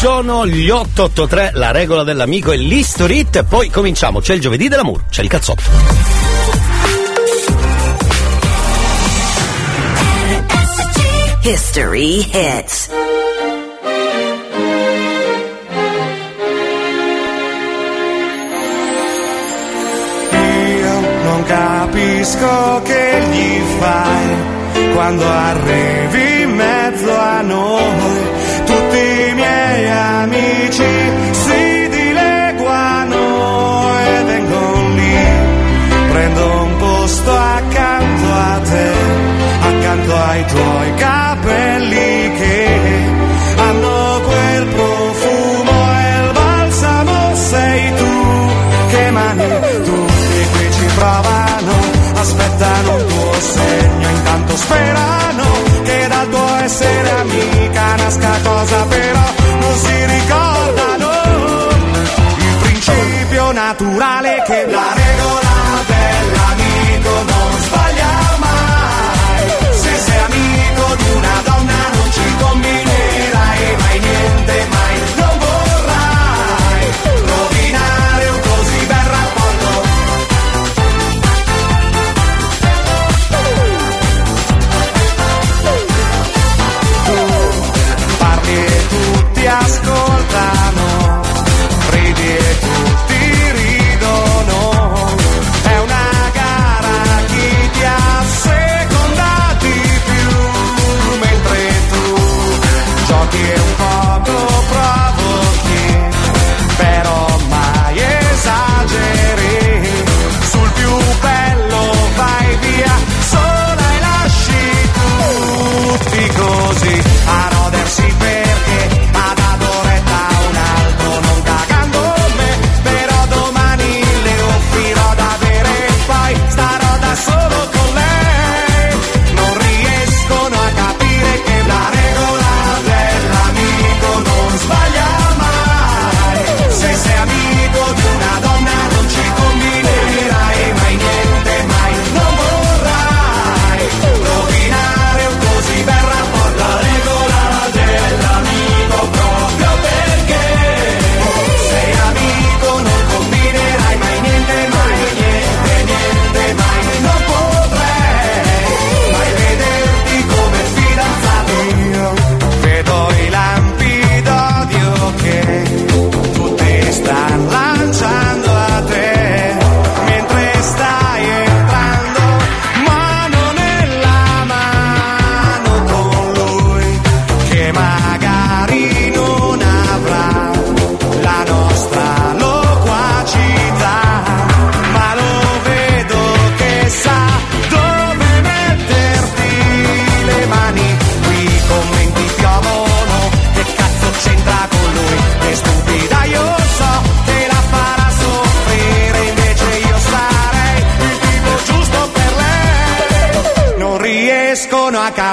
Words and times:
sono 0.00 0.46
gli 0.46 0.70
883, 0.70 1.50
la 1.56 1.72
regola 1.72 2.04
dell'amico 2.04 2.52
e 2.52 2.56
l'historit. 2.56 3.44
Poi 3.44 3.68
cominciamo. 3.68 4.20
C'è 4.20 4.32
il 4.32 4.40
giovedì 4.40 4.66
dell'amour, 4.66 5.04
c'è 5.10 5.20
il 5.20 5.28
cazzotto. 5.28 5.62
History 11.42 12.26
hits. 12.32 12.88
Io 20.32 21.00
non 21.24 21.42
capisco 21.44 22.82
che 22.84 23.22
gli 23.30 23.60
fai 23.78 24.92
quando 24.94 25.28
arrivi 25.28 26.40
in 26.40 26.50
mezzo 26.54 27.18
a 27.18 27.40
noi. 27.42 28.39
Miei 29.70 29.88
amici 29.88 30.92
si 31.30 31.88
dileguano 31.90 33.22
e 34.04 34.24
vengono 34.24 34.88
lì. 34.96 35.18
Prendo 36.10 36.62
un 36.64 36.76
posto 36.76 37.30
accanto 37.30 38.32
a 38.32 38.60
te, 38.64 38.92
accanto 39.60 40.16
ai 40.16 40.44
tuoi 40.46 40.94
capelli 40.96 42.32
che 42.36 42.78
hanno 43.58 44.20
quel 44.26 44.66
profumo 44.66 45.92
e 46.02 46.24
il 46.24 46.32
balsamo 46.32 47.34
sei 47.36 47.94
tu 47.94 48.50
che 48.88 49.10
mani 49.10 49.48
tutti 49.84 50.46
qui 50.52 50.72
ci 50.72 50.86
provano 50.96 51.74
aspettano 52.14 52.94
un 52.96 53.06
tuo 53.06 53.32
segno 53.40 54.08
intanto 54.08 54.56
sperano 54.56 55.44
che 55.84 56.06
dal 56.08 56.28
tuo 56.28 56.56
essere 56.56 57.10
amica 57.20 57.96
nasca 57.96 58.38
cosa 58.42 58.84
però 58.86 59.29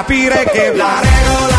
riescono 0.08 0.32
a 0.32 0.38
capire 0.38 0.44
che 0.50 0.72
la 0.74 1.57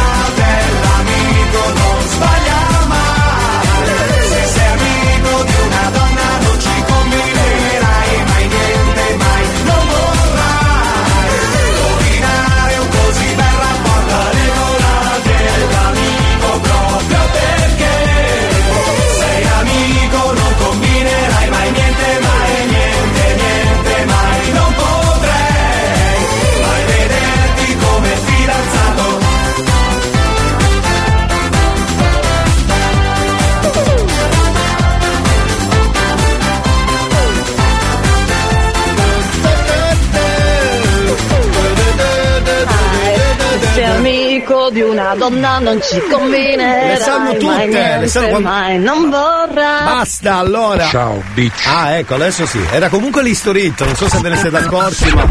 amico 44.50 44.70
di 44.72 44.82
una 44.82 45.14
donna 45.16 45.60
non 45.60 45.80
ci 45.82 46.02
combinerai 46.10 46.88
Le 46.88 46.96
sanno 46.98 47.34
tutte, 47.34 47.46
mai 47.46 48.00
le 48.00 48.08
sanno 48.08 48.28
quando- 48.30 48.50
mai 48.50 48.80
non 48.80 49.10
vorrà 49.10 49.82
Basta 49.84 50.36
allora. 50.38 50.88
Ciao, 50.88 51.22
bitch. 51.34 51.66
Ah, 51.68 51.92
ecco, 51.98 52.16
adesso 52.16 52.46
sì. 52.46 52.60
Era 52.72 52.90
comunque 52.90 53.22
l'istorit, 53.22 53.80
non 53.84 53.96
so 53.96 54.10
se 54.10 54.20
ve 54.20 54.30
ne 54.30 54.36
siete 54.38 54.58
accorti, 54.58 55.12
ma. 55.14 55.28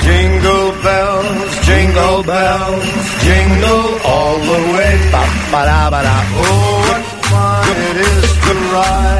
Jingle 0.00 0.72
bells, 0.82 1.60
jingle 1.62 2.22
bells, 2.24 2.84
jingle 3.20 4.00
all 4.04 4.40
the 4.40 4.72
way. 4.72 4.98
Oh, 6.36 6.78
what 6.88 7.02
fun 7.22 7.76
it 7.76 7.96
is 7.96 8.32
to 8.44 8.52
ride 8.72 9.13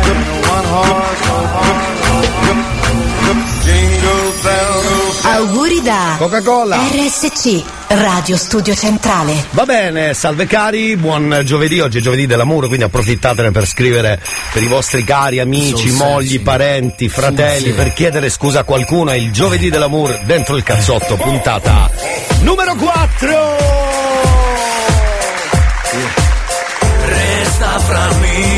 Auguri 5.64 5.80
da 5.80 6.16
Coca-Cola. 6.18 6.76
RSC, 6.76 7.62
Radio 7.86 8.36
Studio 8.36 8.74
Centrale. 8.74 9.46
Va 9.52 9.64
bene, 9.64 10.12
salve 10.12 10.44
cari, 10.44 10.94
buon 10.98 11.40
giovedì, 11.42 11.80
oggi 11.80 11.98
è 11.98 12.00
giovedì 12.02 12.26
dell'amore, 12.26 12.66
quindi 12.66 12.84
approfittatene 12.84 13.50
per 13.50 13.66
scrivere 13.66 14.20
per 14.52 14.62
i 14.62 14.66
vostri 14.66 15.04
cari 15.04 15.40
amici, 15.40 15.88
Sono 15.88 16.10
mogli, 16.10 16.32
sexy. 16.32 16.42
parenti, 16.42 17.08
fratelli, 17.08 17.70
Sono 17.70 17.76
per 17.76 17.94
chiedere 17.94 18.28
scusa 18.28 18.60
a 18.60 18.64
qualcuno, 18.64 19.10
è 19.10 19.14
il 19.14 19.32
giovedì 19.32 19.70
dell'amore 19.70 20.20
dentro 20.26 20.54
il 20.56 20.62
cazzotto, 20.62 21.16
puntata 21.16 21.90
numero 22.42 22.74
4! 22.74 23.84
fra 27.86 28.02
amici 28.04 28.53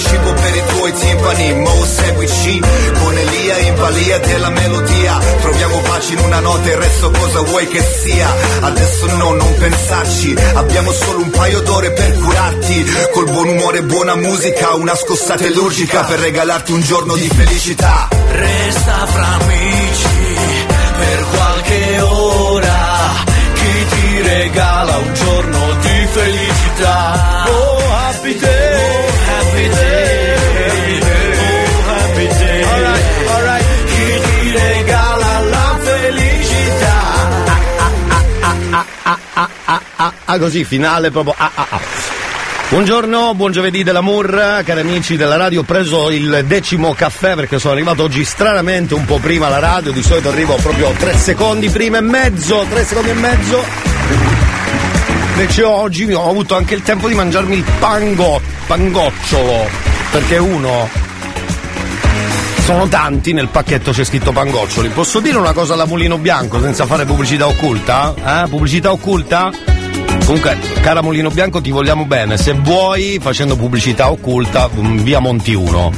cibo 0.00 0.32
per 0.32 0.56
i 0.56 0.62
tuoi 0.66 0.92
timpani 0.92 1.54
Mo 1.54 1.84
seguici 1.84 2.60
Con 2.98 3.18
Elia 3.18 3.58
in 3.58 3.74
balia 3.76 4.18
della 4.18 4.50
melodia 4.50 5.18
Troviamo 5.40 5.78
pace 5.80 6.12
in 6.12 6.18
una 6.20 6.40
notte 6.40 6.70
Il 6.70 6.76
resto 6.76 7.10
cosa 7.10 7.40
vuoi 7.42 7.68
che 7.68 7.82
sia 7.82 8.28
Adesso 8.60 9.06
no, 9.16 9.32
non 9.34 9.54
pensarci 9.58 10.34
Abbiamo 10.54 10.92
solo 10.92 11.20
un 11.20 11.30
paio 11.30 11.60
d'ore 11.60 11.90
per 11.92 12.12
curarti 12.18 12.84
Col 13.12 13.30
buon 13.30 13.48
umore 13.48 13.78
e 13.78 13.82
buona 13.82 14.16
musica 14.16 14.74
Una 14.74 14.94
scossata 14.94 15.46
illugica 15.46 16.02
Per 16.04 16.18
regalarti 16.18 16.72
un 16.72 16.80
giorno 16.80 17.14
di 17.14 17.28
felicità 17.28 18.08
Resta 18.30 19.06
fra 19.06 19.26
amici 19.40 20.40
per 21.00 21.24
qualche 21.34 22.00
ora. 22.00 22.78
Chi 23.54 23.86
ti 23.88 24.22
regala 24.22 24.96
un 24.96 25.14
giorno 25.14 25.74
di 25.80 26.06
felicità? 26.12 27.29
Ah, 40.32 40.38
così, 40.38 40.62
finale 40.62 41.10
proprio. 41.10 41.34
Ah, 41.36 41.50
ah, 41.52 41.66
ah. 41.70 41.80
Buongiorno, 42.68 43.34
buon 43.34 43.50
giovedì 43.50 43.82
dell'amour, 43.82 44.62
cari 44.64 44.78
amici 44.78 45.16
della 45.16 45.34
radio. 45.34 45.62
Ho 45.62 45.64
preso 45.64 46.08
il 46.10 46.44
decimo 46.46 46.94
caffè 46.94 47.34
perché 47.34 47.58
sono 47.58 47.72
arrivato 47.72 48.04
oggi 48.04 48.24
stranamente 48.24 48.94
un 48.94 49.04
po' 49.06 49.18
prima 49.18 49.46
alla 49.48 49.58
radio. 49.58 49.90
Di 49.90 50.04
solito 50.04 50.28
arrivo 50.28 50.54
proprio 50.62 50.92
tre 50.96 51.16
secondi 51.16 51.68
prima 51.68 51.98
e 51.98 52.02
mezzo, 52.02 52.64
tre 52.70 52.84
secondi 52.84 53.10
e 53.10 53.14
mezzo. 53.14 53.64
Invece 55.32 55.64
oggi 55.64 56.12
ho 56.12 56.30
avuto 56.30 56.54
anche 56.54 56.74
il 56.74 56.82
tempo 56.82 57.08
di 57.08 57.14
mangiarmi 57.14 57.56
il 57.56 57.64
pango, 57.80 58.40
pangocciolo. 58.68 59.68
Perché 60.12 60.36
uno, 60.36 60.88
sono 62.62 62.86
tanti, 62.86 63.32
nel 63.32 63.48
pacchetto 63.48 63.90
c'è 63.90 64.04
scritto 64.04 64.30
pangoccioli. 64.30 64.90
Posso 64.90 65.18
dire 65.18 65.38
una 65.38 65.52
cosa 65.52 65.72
alla 65.72 65.86
Mulino 65.86 66.18
Bianco 66.18 66.60
senza 66.60 66.86
fare 66.86 67.04
pubblicità 67.04 67.48
occulta? 67.48 68.14
Eh? 68.44 68.48
Pubblicità 68.48 68.92
occulta? 68.92 69.79
Comunque, 70.30 70.60
cara 70.80 71.02
Mulino 71.02 71.28
Bianco, 71.28 71.60
ti 71.60 71.72
vogliamo 71.72 72.04
bene. 72.04 72.36
Se 72.36 72.52
vuoi, 72.52 73.18
facendo 73.20 73.56
pubblicità 73.56 74.12
occulta, 74.12 74.70
mm, 74.72 74.98
via 74.98 75.18
Monti 75.18 75.54
1. 75.54 75.90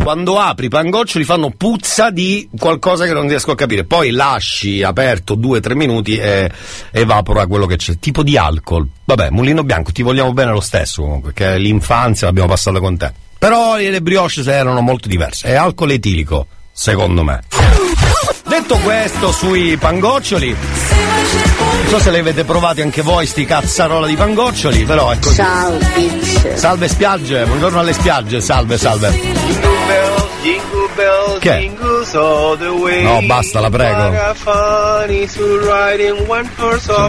Quando 0.00 0.38
apri 0.38 0.68
pangoccioli 0.68 1.24
fanno 1.24 1.50
puzza 1.50 2.10
di 2.10 2.48
qualcosa 2.56 3.06
che 3.06 3.12
non 3.12 3.26
riesco 3.26 3.50
a 3.50 3.56
capire. 3.56 3.82
Poi 3.82 4.12
lasci 4.12 4.84
aperto 4.84 5.34
due 5.34 5.58
o 5.58 5.60
tre 5.60 5.74
minuti 5.74 6.16
e 6.16 6.48
evapora 6.92 7.48
quello 7.48 7.66
che 7.66 7.74
c'è. 7.74 7.98
Tipo 7.98 8.22
di 8.22 8.36
alcol. 8.36 8.86
Vabbè, 9.04 9.30
Mulino 9.30 9.64
Bianco, 9.64 9.90
ti 9.90 10.02
vogliamo 10.02 10.32
bene 10.32 10.52
lo 10.52 10.60
stesso 10.60 11.02
comunque, 11.02 11.32
che 11.32 11.58
l'infanzia 11.58 12.28
l'abbiamo 12.28 12.50
passata 12.50 12.78
con 12.78 12.96
te. 12.96 13.12
Però 13.36 13.74
le 13.78 14.00
brioche 14.00 14.48
erano 14.48 14.80
molto 14.80 15.08
diverse. 15.08 15.48
È 15.48 15.54
alcol 15.54 15.90
etilico, 15.90 16.46
secondo 16.70 17.24
me. 17.24 17.42
Detto 18.46 18.76
questo 18.78 19.32
sui 19.32 19.76
pangoccioli, 19.76 20.56
so 21.88 21.98
se 21.98 22.10
le 22.10 22.18
avete 22.18 22.44
provati 22.44 22.82
anche 22.82 23.00
voi 23.00 23.26
sti 23.26 23.46
cazzarola 23.46 24.06
di 24.06 24.14
pangoccioli, 24.14 24.84
però 24.84 25.10
è 25.10 25.18
così. 25.18 25.36
Ciao 25.36 25.72
bitch. 25.94 26.52
Salve 26.54 26.86
spiagge, 26.86 27.44
buongiorno 27.46 27.80
alle 27.80 27.94
spiagge, 27.94 28.40
salve, 28.42 28.76
salve. 28.76 30.27
Che? 31.40 31.50
No, 33.02 33.20
basta, 33.26 33.60
la 33.60 33.70
prego. 33.70 34.10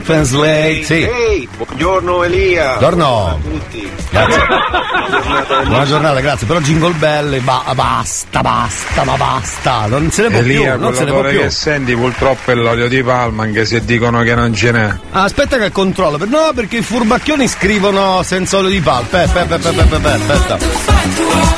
Translate, 0.04 0.84
sì. 0.84 0.94
Ehi, 1.08 1.48
buongiorno 1.58 2.24
Elia. 2.24 2.78
Buongiorno. 2.78 3.40
Buongiorno 3.40 3.56
a 3.56 3.60
tutti. 3.60 3.92
Grazie. 4.10 4.46
Buona 4.48 5.10
giornata. 5.10 5.64
Buona 5.64 5.86
giornata, 5.86 6.20
grazie. 6.22 6.48
Però 6.48 6.60
Jingle 6.60 6.94
Bell, 6.94 7.40
ba- 7.42 7.64
basta, 7.76 8.42
basta, 8.42 9.04
ma 9.04 9.16
basta. 9.16 9.86
Non 9.88 10.12
se 10.12 10.22
ne 10.24 10.30
può 10.30 10.40
Elia, 10.40 10.72
più, 10.74 10.82
non 10.82 10.94
se 10.96 11.04
ne 11.04 11.12
può 11.12 11.22
più. 11.22 11.40
che 11.40 11.50
senti 11.52 11.96
purtroppo 11.96 12.52
è 12.52 12.56
l'olio 12.56 12.88
di 12.88 13.04
palma, 13.04 13.44
anche 13.44 13.66
se 13.66 13.86
dicono 13.86 14.22
che 14.24 14.34
non 14.36 14.54
ce 14.56 14.72
n'è. 14.72 14.96
Ah, 15.12 15.24
aspetta 15.24 15.58
che 15.58 15.72
controllo. 15.72 16.18
Per- 16.18 16.28
No, 16.30 16.52
perché 16.56 16.78
i 16.78 16.82
furbacchioni 16.82 17.48
scrivono 17.48 18.22
senza 18.24 18.58
olio 18.58 18.70
di 18.70 18.80
palma. 18.82 19.02
Aspetta, 19.02 19.56
aspetta, 19.56 19.70
aspetta, 19.70 19.96
aspetta, 20.14 20.54
aspetta. 20.54 21.58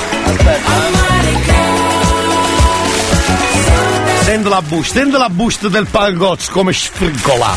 Sento 4.22 4.50
la 4.50 4.62
busta, 4.62 5.00
sento 5.00 5.18
la 5.18 5.30
busta 5.30 5.68
del 5.68 5.88
pangozzo 5.88 6.52
come 6.52 6.74
sfrigola. 6.74 7.56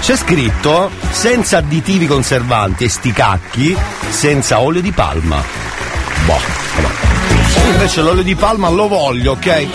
C'è 0.00 0.16
scritto 0.16 0.90
senza 1.10 1.58
additivi 1.58 2.06
conservanti 2.06 2.84
e 2.84 2.88
sti 2.88 3.12
cacchi, 3.12 3.76
senza 4.10 4.60
olio 4.60 4.80
di 4.80 4.92
palma. 4.92 5.42
Boh, 6.24 6.40
vabbè. 6.80 7.07
Invece 7.68 8.00
l'olio 8.00 8.22
di 8.22 8.34
palma 8.34 8.68
lo 8.70 8.88
voglio, 8.88 9.32
ok? 9.32 9.66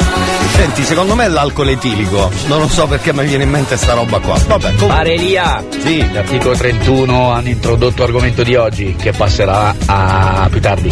Senti, 0.56 0.84
secondo 0.84 1.16
me 1.16 1.26
è 1.26 1.30
l'alcol 1.30 1.70
etilico. 1.70 2.30
Non 2.48 2.60
lo 2.60 2.68
so 2.68 2.86
perché 2.88 3.14
mi 3.14 3.26
viene 3.26 3.44
in 3.44 3.50
mente 3.50 3.78
sta 3.78 3.94
roba 3.94 4.20
qua. 4.20 4.38
Vabbè, 4.46 4.64
comunque. 4.76 4.88
Parelia, 4.88 5.64
Sì. 5.84 6.12
l'articolo 6.12 6.56
31 6.56 7.32
hanno 7.32 7.48
introdotto 7.50 8.02
l'argomento 8.04 8.44
di 8.44 8.56
oggi 8.56 8.96
che 8.96 9.12
passerà 9.12 9.74
a 9.86 10.48
più 10.52 10.60
tardi. 10.60 10.92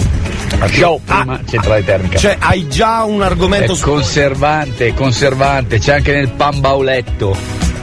Show, 0.71 1.01
prima 1.03 1.39
centrale 1.49 1.83
termica. 1.83 2.17
Cioè, 2.17 2.37
hai 2.39 2.67
già 2.67 3.03
un 3.03 3.21
è 3.21 3.25
argomento 3.25 3.73
su. 3.75 3.83
conservante, 3.83 4.93
conservante, 4.93 5.79
c'è 5.79 5.93
anche 5.95 6.13
nel 6.13 6.29
pan 6.29 6.59
bauletto. 6.59 7.35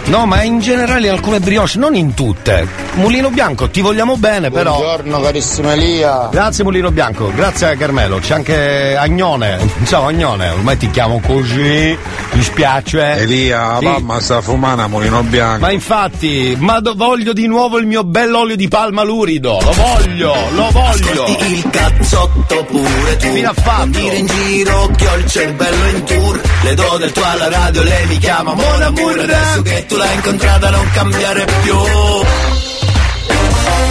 No, 0.08 0.24
ma 0.24 0.42
in 0.42 0.58
generale 0.60 1.06
in 1.06 1.12
alcune 1.12 1.38
brioche, 1.38 1.76
non 1.76 1.94
in 1.94 2.14
tutte. 2.14 2.66
Mulino 2.94 3.28
Bianco, 3.28 3.68
ti 3.68 3.82
vogliamo 3.82 4.16
bene, 4.16 4.50
però. 4.50 4.76
Buongiorno 4.78 5.20
carissimo 5.20 5.70
Elia. 5.70 6.28
Grazie 6.32 6.64
Mulino 6.64 6.90
Bianco, 6.90 7.30
grazie 7.34 7.76
Carmelo. 7.76 8.18
C'è 8.18 8.34
anche 8.34 8.96
Agnone. 8.96 9.58
Ciao 9.84 10.06
Agnone, 10.06 10.48
ormai 10.48 10.78
ti 10.78 10.90
chiamo 10.90 11.20
così. 11.20 11.96
Mi 12.32 12.42
spiace. 12.42 13.16
Elia, 13.18 13.76
Sì. 13.80 13.84
mamma 13.84 14.18
sta 14.20 14.40
fumando 14.40 14.82
a 14.82 14.88
mulino 14.88 15.22
bianco. 15.24 15.60
Ma 15.60 15.72
infatti, 15.72 16.56
ma 16.58 16.80
do- 16.80 16.94
voglio 16.96 17.34
di 17.34 17.46
nuovo 17.46 17.76
il 17.76 17.86
mio 17.86 18.02
bell'olio 18.02 18.56
di 18.56 18.66
palma 18.68 19.02
lurido. 19.02 19.58
Lo 19.60 19.72
voglio, 19.72 20.34
lo 20.52 20.70
voglio. 20.70 21.26
Il 21.48 21.68
cazzotto 21.70 22.64
pure 22.64 23.16
tu 23.18 23.26
Fine 23.28 23.46
ha 23.46 23.52
fatto. 23.52 23.82
Non 23.82 23.90
dire 23.90 24.16
in 24.16 24.26
giro 24.26 24.90
che 24.96 25.06
ho 25.06 25.16
il 25.16 25.26
cervello 25.26 25.88
in 25.88 26.04
tour 26.04 26.40
Le 26.62 26.74
do 26.74 26.96
del 26.98 27.12
tuo 27.12 27.24
alla 27.24 27.48
radio, 27.50 27.82
lei 27.82 28.06
mi 28.06 28.16
chiama 28.18 28.54
Mon 28.54 28.82
Amour 28.82 29.18
Adesso 29.20 29.62
che 29.62 29.84
tu 29.86 29.96
l'hai 29.98 30.14
incontrata 30.14 30.70
non 30.70 30.90
cambiare 30.92 31.44
più 31.62 31.76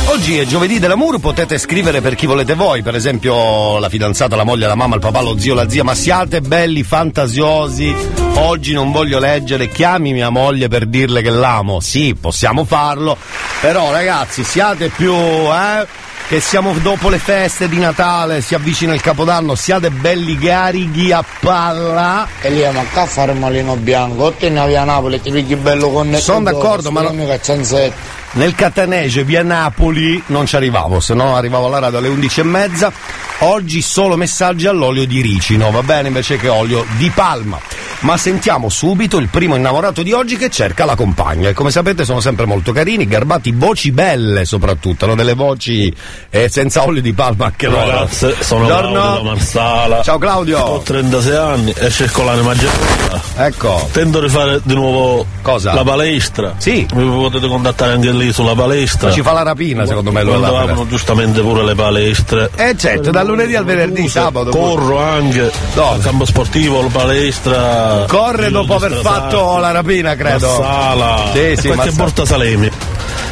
Oggi 0.09 0.39
è 0.39 0.45
giovedì 0.45 0.79
dell'amour, 0.79 1.19
potete 1.19 1.57
scrivere 1.57 2.01
per 2.01 2.15
chi 2.15 2.25
volete 2.25 2.55
voi, 2.55 2.81
per 2.81 2.95
esempio 2.95 3.77
la 3.77 3.89
fidanzata, 3.89 4.35
la 4.35 4.43
moglie, 4.43 4.65
la 4.65 4.73
mamma, 4.73 4.95
il 4.95 5.01
papà, 5.01 5.21
lo 5.21 5.37
zio, 5.37 5.53
la 5.53 5.69
zia, 5.69 5.83
ma 5.83 5.93
siate 5.93 6.41
belli, 6.41 6.81
fantasiosi. 6.81 7.93
Oggi 8.35 8.73
non 8.73 8.91
voglio 8.91 9.19
leggere, 9.19 9.69
chiami 9.69 10.13
mia 10.13 10.29
moglie 10.29 10.69
per 10.69 10.85
dirle 10.85 11.21
che 11.21 11.29
l'amo. 11.29 11.81
Sì, 11.81 12.15
possiamo 12.19 12.63
farlo, 12.63 13.17
però 13.61 13.91
ragazzi, 13.91 14.43
siate 14.43 14.87
più, 14.87 15.13
eh? 15.13 16.06
Che 16.27 16.41
siamo 16.41 16.73
dopo 16.81 17.07
le 17.07 17.19
feste 17.19 17.69
di 17.69 17.77
Natale, 17.77 18.41
si 18.41 18.53
avvicina 18.53 18.93
il 18.93 18.99
Capodanno, 18.99 19.55
siate 19.55 19.89
belli 19.89 20.37
garighi 20.37 21.13
a 21.13 21.23
palla. 21.39 22.27
Elia, 22.41 22.69
ma 22.73 22.83
qua 22.91 23.05
fare 23.05 23.31
il 23.31 23.37
malino 23.37 23.77
bianco, 23.77 24.23
o 24.23 24.31
te 24.33 24.49
ne 24.49 24.59
vai 24.59 24.75
a 24.75 24.83
Napoli, 24.83 25.21
ti 25.21 25.31
pigli 25.31 25.55
bello 25.55 25.89
con 25.89 26.13
Sono 26.15 26.43
d'accordo, 26.43 26.91
ma 26.91 27.03
no- 27.03 27.11
non. 27.13 27.93
Nel 28.33 28.55
Catanese 28.55 29.23
via 29.23 29.41
Napoli 29.41 30.21
non 30.27 30.45
ci 30.45 30.55
arrivavo, 30.55 30.99
se 30.99 31.13
no 31.13 31.35
arrivavo 31.35 31.67
alla 31.67 31.79
radio 31.79 31.97
alle 31.97 32.09
11 32.09 32.39
e 32.39 32.43
mezza. 32.43 32.91
Oggi 33.39 33.81
solo 33.81 34.15
messaggi 34.17 34.67
all'olio 34.67 35.05
di 35.05 35.21
ricino, 35.21 35.69
va 35.71 35.83
bene 35.83 36.07
invece 36.07 36.37
che 36.37 36.47
olio 36.47 36.85
di 36.97 37.09
palma. 37.09 37.59
ma 37.99 38.15
sentiamo 38.17 38.69
subito 38.69 39.17
il 39.17 39.27
primo 39.29 39.55
innamorato 39.55 40.03
di 40.03 40.11
oggi 40.11 40.37
che 40.37 40.49
cerca 40.49 40.85
la 40.85 40.95
compagna. 40.95 41.49
E 41.49 41.53
come 41.53 41.71
sapete 41.71 42.05
sono 42.05 42.19
sempre 42.19 42.45
molto 42.45 42.71
carini, 42.71 43.07
garbati, 43.07 43.51
voci 43.55 43.91
belle 43.91 44.45
soprattutto, 44.45 45.05
hanno 45.05 45.15
delle 45.15 45.33
voci 45.33 45.93
eh, 46.29 46.49
senza 46.49 46.83
olio 46.83 47.01
di 47.01 47.13
palma 47.13 47.45
anche 47.45 47.67
loro. 47.67 47.87
Ragazze, 47.87 48.35
sono 48.41 48.65
Buongiorno. 48.65 48.91
Claudio 48.91 49.23
Marsala. 49.23 50.01
Ciao 50.03 50.17
Claudio. 50.17 50.59
Ho 50.59 50.79
36 50.81 51.35
anni 51.35 51.73
e 51.75 51.89
cerco 51.89 52.23
l'anima 52.23 52.53
gemella. 52.53 53.21
Ecco. 53.37 53.89
Tento 53.91 54.19
di 54.19 54.29
fare 54.29 54.59
di 54.63 54.73
nuovo 54.75 55.25
Cosa? 55.41 55.73
la 55.73 55.83
palestra. 55.83 56.55
Sì. 56.57 56.85
Mi 56.93 57.09
potete 57.09 57.47
contattare 57.47 57.93
anche 57.93 58.11
lì 58.17 58.33
sulla 58.33 58.55
palestra. 58.55 59.07
Ma 59.07 59.13
ci 59.13 59.21
fa 59.21 59.31
la 59.31 59.43
rapina 59.43 59.85
secondo 59.85 60.11
me 60.11 60.23
Quando 60.23 60.57
aprono 60.57 60.87
giustamente 60.87 61.41
pure 61.41 61.63
le 61.63 61.75
palestre. 61.75 62.49
Eh 62.55 62.75
certo, 62.77 63.11
dal 63.11 63.25
lunedì 63.25 63.55
al 63.55 63.63
venerdì, 63.63 64.07
sabato. 64.07 64.49
Corro 64.49 64.99
anche 64.99 65.51
al 65.75 66.01
campo 66.01 66.25
sportivo, 66.25 66.81
la 66.81 66.89
palestra. 66.91 68.05
Corre 68.07 68.49
dopo 68.49 68.75
aver 68.75 68.93
fatto 69.01 69.57
la 69.57 69.71
rapina, 69.71 70.15
credo. 70.15 70.47
Marsala. 70.47 71.31
Sì, 71.33 71.55
sì, 71.57 71.67
qualche 71.69 71.91
porta 71.95 72.25
Salemi. 72.25 72.69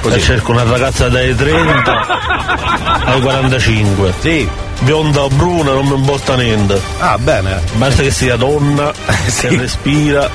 E 0.08 0.20
cerco 0.22 0.52
una 0.52 0.64
ragazza 0.64 1.10
dai 1.10 1.36
30 1.36 2.06
ai 3.06 3.22
45. 3.22 4.14
Sì. 4.20 4.48
Bionda 4.80 5.22
o 5.24 5.30
bruna 5.30 5.72
non 5.74 5.86
mi 5.88 5.96
importa 5.96 6.36
niente. 6.36 6.80
Ah, 7.00 7.18
bene. 7.18 7.60
Basta 7.76 8.04
che 8.04 8.12
sia 8.12 8.36
donna, 8.36 8.92
che 9.40 9.50
respira 9.58 10.30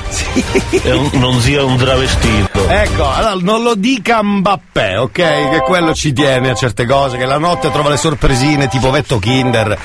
e 0.71 0.83
non- 0.89 1.11
non 1.15 1.41
sia 1.41 1.63
un 1.65 1.77
travestito. 1.77 2.67
Ecco, 2.69 3.09
allora 3.09 3.35
non 3.39 3.63
lo 3.63 3.75
dica 3.75 4.23
Mbappé, 4.23 4.97
ok? 4.97 5.13
Che 5.13 5.63
quello 5.65 5.95
ci 5.95 6.13
tiene 6.13 6.51
a 6.51 6.55
certe 6.55 6.85
cose, 6.87 7.17
che 7.17 7.27
la 7.27 7.39
notte 7.39 7.71
trova 7.71 7.91
le 7.91 7.97
sorpresine 7.97 8.67
tipo 8.69 8.91
Vetto 8.91 9.19
Kinder. 9.19 9.79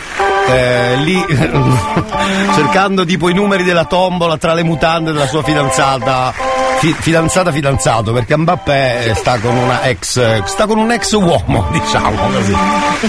eh, 0.48 0.96
lì 0.98 1.24
cercando 2.56 3.04
tipo 3.06 3.30
i 3.30 3.34
numeri 3.34 3.64
della 3.64 3.86
tombola 3.86 4.38
tra 4.38 4.54
le 4.54 4.64
mutande 4.64 5.12
della 5.12 5.28
sua 5.28 5.44
fidanzata. 5.44 6.34
Fi- 6.78 6.94
fidanzata 6.94 7.52
fidanzato, 7.52 8.12
perché 8.14 8.38
Mbappé 8.38 9.14
sta 9.16 9.40
con 9.40 9.56
una 9.56 9.84
ex. 9.84 10.44
sta 10.46 10.66
con 10.66 10.78
un 10.78 10.92
ex 10.92 11.12
uomo, 11.14 11.68
diciamo 11.72 12.30
così. 12.32 12.52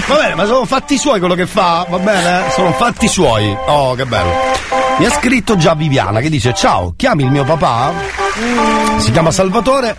Va 0.07 0.15
bene, 0.15 0.35
ma 0.35 0.45
sono 0.45 0.65
fatti 0.65 0.97
suoi 0.97 1.19
quello 1.19 1.35
che 1.35 1.45
fa, 1.45 1.85
va 1.89 1.97
bene? 1.99 2.49
Sono 2.51 2.71
fatti 2.73 3.07
suoi. 3.07 3.55
Oh, 3.67 3.93
che 3.95 4.05
bello. 4.05 4.86
Mi 4.97 5.05
ha 5.05 5.11
scritto 5.11 5.55
già 5.57 5.75
Viviana 5.75 6.21
che 6.21 6.29
dice: 6.29 6.53
Ciao, 6.53 6.93
chiami 6.95 7.23
il 7.23 7.29
mio 7.29 7.43
papà? 7.43 7.93
Si 8.97 9.11
chiama 9.11 9.29
Salvatore. 9.29 9.95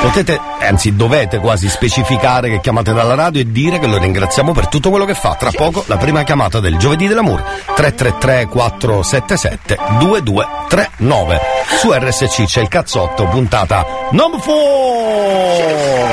Potete, 0.00 0.40
anzi 0.60 0.96
dovete 0.96 1.38
quasi 1.38 1.68
specificare 1.68 2.50
che 2.50 2.60
chiamate 2.60 2.92
dalla 2.92 3.14
radio 3.14 3.40
e 3.40 3.52
dire 3.52 3.78
che 3.78 3.86
lo 3.86 3.98
ringraziamo 3.98 4.52
per 4.52 4.66
tutto 4.66 4.90
quello 4.90 5.04
che 5.04 5.14
fa. 5.14 5.36
Tra 5.38 5.50
poco 5.52 5.84
la 5.86 5.96
prima 5.96 6.24
chiamata 6.24 6.58
del 6.58 6.76
giovedì 6.76 7.06
dell'amore 7.06 7.44
333 7.74 8.46
477 8.46 9.78
2239. 9.98 11.40
Su 11.78 11.92
RSC 11.92 12.44
c'è 12.44 12.60
il 12.60 12.68
cazzotto 12.68 13.26
puntata 13.26 13.86
non 14.10 14.40
fu. 14.40 16.11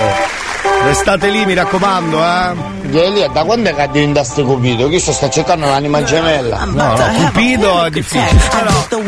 Restate 0.84 1.30
lì, 1.30 1.46
mi 1.46 1.54
raccomando, 1.54 2.24
eh. 2.24 2.78
Elia, 2.92 3.28
da 3.30 3.44
quando 3.44 3.70
è 3.70 3.76
che 3.76 3.90
diventaste 3.92 4.44
Cupido? 4.44 4.88
Chi 4.88 5.00
sta 5.00 5.30
cercando 5.30 5.68
l'anima 5.68 6.04
gemella? 6.04 6.66
No, 6.66 6.96
no, 6.96 7.14
Cupido 7.16 7.84
è 7.86 7.90
difficile. 7.90 8.42
Però, 8.50 9.04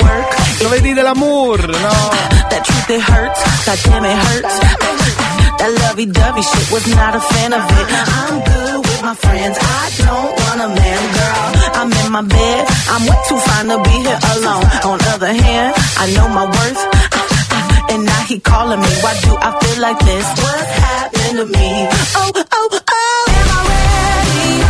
giovedì 0.60 0.94
dell'amore, 0.94 1.66
no. 1.66 1.90
That 2.50 2.62
truth 2.64 2.90
it 2.90 3.02
hurts, 3.02 3.66
god 3.66 3.80
damn 3.84 4.06
it 4.06 4.18
hurts. 4.18 4.60
That 5.58 5.72
lovey 5.80 6.06
dovey 6.08 6.42
shit 6.42 6.72
was 6.72 6.86
not 6.88 7.16
a 7.16 7.20
fan 7.20 7.54
of 7.54 7.64
it. 7.70 7.88
I'm 7.92 8.42
good 8.44 8.86
with 8.86 9.02
my 9.04 9.16
friends, 9.16 9.58
I 9.58 9.90
don't 10.06 10.40
want 10.42 10.62
a 10.62 10.68
man, 10.68 11.14
girl. 11.14 11.52
I'm 11.82 11.92
in 11.92 12.12
my 12.12 12.22
bed, 12.22 12.68
I'm 12.90 13.06
way 13.08 13.18
too 13.28 13.38
fine 13.38 13.68
to 13.70 13.80
be 13.82 13.90
here 13.90 14.20
alone. 14.36 14.66
On 14.84 15.00
other 15.14 15.34
hand, 15.34 15.74
I 15.98 16.14
know 16.14 16.28
my 16.28 16.46
worth. 16.46 17.11
And 17.92 18.06
now 18.06 18.24
he 18.24 18.40
calling 18.40 18.80
me, 18.80 18.88
why 19.04 19.14
do 19.20 19.36
I 19.36 19.52
feel 19.60 19.82
like 19.82 20.00
this? 20.00 20.26
What's 20.26 20.72
happened 20.80 21.38
to 21.40 21.46
me? 21.46 21.88
Oh, 22.16 22.32
oh, 22.36 22.70
oh, 22.72 23.26
am 23.28 23.50
I 23.52 23.62
ready? 23.68 24.64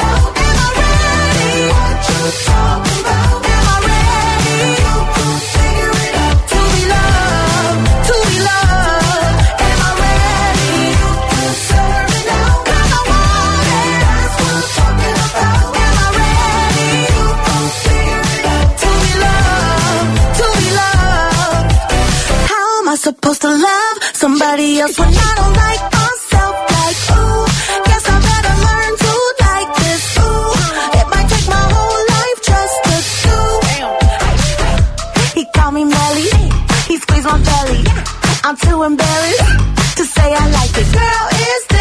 Am 0.00 0.16
I 0.56 0.68
ready? 0.80 1.68
What 1.68 2.08
you 2.08 2.20
talking 2.46 3.00
about? 3.02 3.51
Supposed 23.02 23.40
to 23.40 23.48
love 23.48 23.96
somebody 24.12 24.78
else 24.78 24.96
when 24.96 25.08
I 25.08 25.32
don't 25.38 25.56
like 25.64 25.82
myself? 25.98 26.54
Like, 26.78 26.98
ooh, 27.18 27.44
guess 27.88 28.04
I 28.14 28.16
better 28.30 28.54
learn 28.66 28.92
to 29.02 29.12
like 29.46 29.70
this. 29.82 30.02
Ooh, 30.22 30.54
it 31.00 31.06
might 31.12 31.28
take 31.34 31.48
my 31.56 31.64
whole 31.74 32.02
life 32.14 32.38
just 32.50 32.76
to 32.86 32.94
do. 33.26 33.38
He 35.34 35.42
called 35.56 35.74
me 35.74 35.84
Melly, 35.84 36.30
he 36.86 36.96
squeezed 37.02 37.26
my 37.26 37.38
belly. 37.50 37.82
I'm 38.44 38.56
too 38.56 38.78
embarrassed 38.84 39.96
to 39.98 40.04
say 40.04 40.28
I 40.42 40.44
like 40.58 40.72
it. 40.82 40.88
Girl, 40.94 41.26
is 41.50 41.71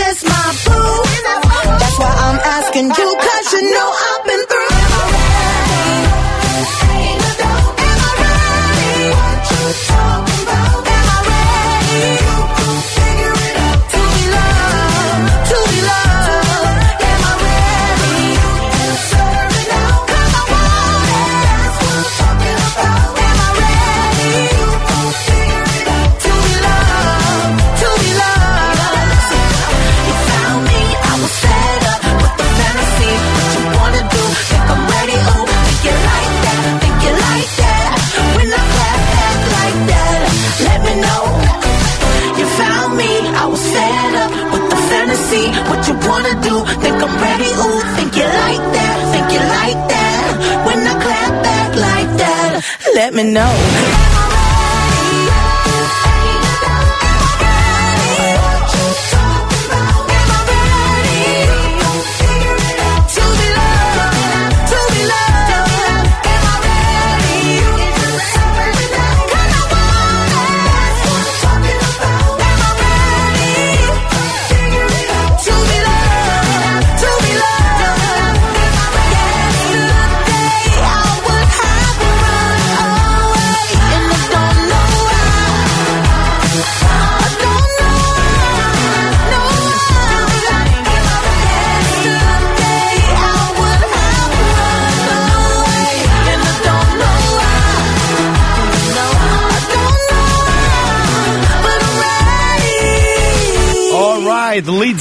let 53.01 53.15
me 53.15 53.23
know. 53.23 54.40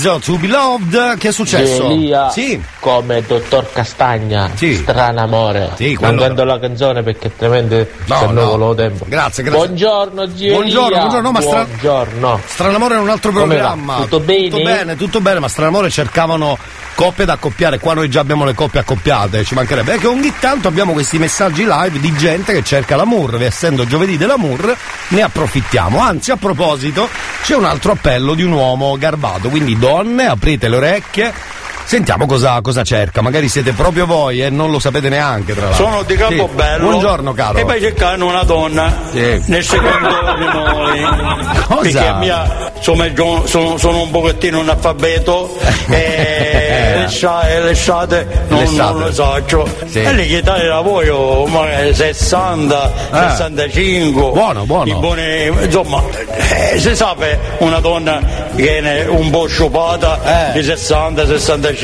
Lizzo 0.00 0.19
to 0.19 0.38
be 0.38 0.47
loved. 0.47 1.19
Che 1.19 1.28
è 1.28 1.30
successo? 1.30 1.90
Elia, 1.90 2.30
Sì. 2.30 2.59
Come 2.80 3.22
dottor 3.26 3.70
Castagna, 3.72 4.50
strano 4.56 5.20
amore. 5.20 5.70
Sì, 5.76 5.92
non 5.92 5.96
quello- 5.96 6.22
canto 6.22 6.44
la 6.44 6.58
canzone 6.58 7.02
perché 7.02 7.28
è 7.28 7.32
tremendo 7.37 7.87
No, 8.06 8.18
se 8.18 8.26
no. 8.26 8.56
nuovo 8.56 8.75
tempo. 8.75 9.04
Grazie, 9.06 9.42
grazie. 9.44 9.66
Buongiorno 9.66 10.28
zio 10.34 10.54
Buongiorno, 10.54 10.96
buongiorno, 10.99 11.30
ma 11.30 11.40
stra- 11.40 11.64
Buongiorno. 11.64 12.40
Stranamore 12.46 12.94
è 12.94 12.99
un 12.99 13.08
altro 13.10 13.30
programma. 13.32 13.96
Tutto 13.96 14.20
bene? 14.20 14.49
Tutto 14.49 14.62
bene, 14.62 14.96
tutto 14.96 15.20
bene, 15.20 15.38
ma 15.40 15.49
Stranamore 15.49 15.90
cercavano 15.90 16.56
coppie 16.94 17.25
da 17.26 17.34
accoppiare. 17.34 17.78
Qua 17.78 17.94
noi 17.94 18.08
già 18.08 18.20
abbiamo 18.20 18.44
le 18.44 18.54
coppie 18.54 18.80
accoppiate, 18.80 19.44
ci 19.44 19.54
mancherebbe. 19.54 19.94
È 19.94 19.99
che 19.99 20.06
ogni 20.06 20.32
tanto 20.40 20.66
abbiamo 20.68 20.92
questi 20.92 21.18
messaggi 21.18 21.64
live 21.66 22.00
di 22.00 22.12
gente 22.16 22.52
che 22.54 22.62
cerca 22.64 22.96
l'amour. 22.96 23.42
Essendo 23.42 23.87
giovedì 23.87 24.16
dell'amour, 24.16 24.75
ne 25.08 25.22
approfittiamo. 25.22 25.99
Anzi, 26.00 26.30
a 26.30 26.37
proposito, 26.37 27.08
c'è 27.42 27.54
un 27.56 27.64
altro 27.64 27.92
appello 27.92 28.34
di 28.34 28.42
un 28.42 28.52
uomo 28.52 28.96
garbato. 28.99 29.49
Quindi, 29.50 29.78
donne, 29.78 30.26
aprite 30.26 30.68
le 30.68 30.76
orecchie. 30.76 31.58
Sentiamo 31.90 32.25
cosa, 32.25 32.61
cosa 32.62 32.85
cerca. 32.85 33.20
Magari 33.20 33.49
siete 33.49 33.73
proprio 33.73 34.06
voi 34.06 34.40
e 34.40 34.49
non 34.49 34.70
lo 34.70 34.78
sapete 34.78 35.09
neanche, 35.09 35.54
tra 35.54 35.64
l'altro. 35.70 35.85
Sono 35.87 36.02
di 36.04 36.14
Campobello. 36.14 36.85
Sì. 36.85 36.88
Buongiorno, 36.88 37.32
caro. 37.32 37.59
E 37.59 37.64
poi 37.64 37.80
cercano 37.80 38.28
una 38.28 38.44
donna 38.44 38.97
nel 39.11 39.64
secondo 39.64 40.09
noi. 40.09 41.00
Perché 41.82 42.12
mia, 42.20 42.70
insomma, 42.76 43.06
sono, 43.42 43.76
sono 43.76 44.02
un 44.02 44.11
pochettino 44.12 44.61
analfabeto 44.61 45.59
e 45.90 46.94
le 47.00 47.09
scia- 47.09 47.49
e 47.49 47.61
le 47.61 47.75
sciate 47.75 48.44
non, 48.47 48.61
le 48.61 49.12
so. 49.12 49.66
Sì. 49.87 50.00
E 50.00 50.12
le 50.12 50.26
chitarre 50.26 50.68
la 50.68 50.82
voglio 50.82 51.44
magari 51.47 51.92
60, 51.92 52.92
Ah. 53.11 53.30
65. 53.30 54.30
Buono, 54.30 54.64
buono. 54.64 54.88
I 54.88 54.94
buoni- 54.94 55.47
insomma, 55.64 56.00
eh, 56.28 56.78
si 56.78 56.94
sa 56.94 57.16
una 57.59 57.80
donna 57.80 58.20
che 58.54 58.78
è 58.78 59.06
un 59.09 59.28
po' 59.30 59.49
sciupata 59.49 60.52
di 60.52 60.62
60, 60.62 61.26
65. 61.26 61.78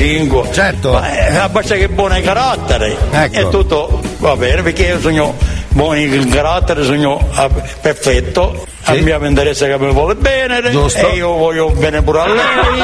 Certo. 0.51 0.91
Ma 0.91 1.45
eh, 1.45 1.49
basta 1.49 1.75
che 1.75 1.89
buone 1.89 2.21
carattere. 2.21 2.95
Ecco. 3.11 3.35
E 3.35 3.49
tutto 3.49 4.01
va 4.17 4.35
bene 4.35 4.61
perché 4.61 4.83
io 4.85 4.99
sogno 4.99 5.35
buoni 5.69 6.03
il 6.03 6.27
carattere, 6.27 6.83
sogno 6.83 7.27
ah, 7.33 7.49
perfetto. 7.49 8.65
A 8.83 8.93
me 8.93 9.19
mi 9.19 9.27
interessa 9.27 9.65
che 9.65 9.77
mi 9.77 9.91
vuole 9.91 10.15
bene 10.15 10.61
Giusto. 10.71 11.09
e 11.09 11.15
io 11.15 11.33
voglio 11.33 11.69
bene 11.71 12.01
pure 12.01 12.19
a 12.21 12.27
lei. 12.27 12.79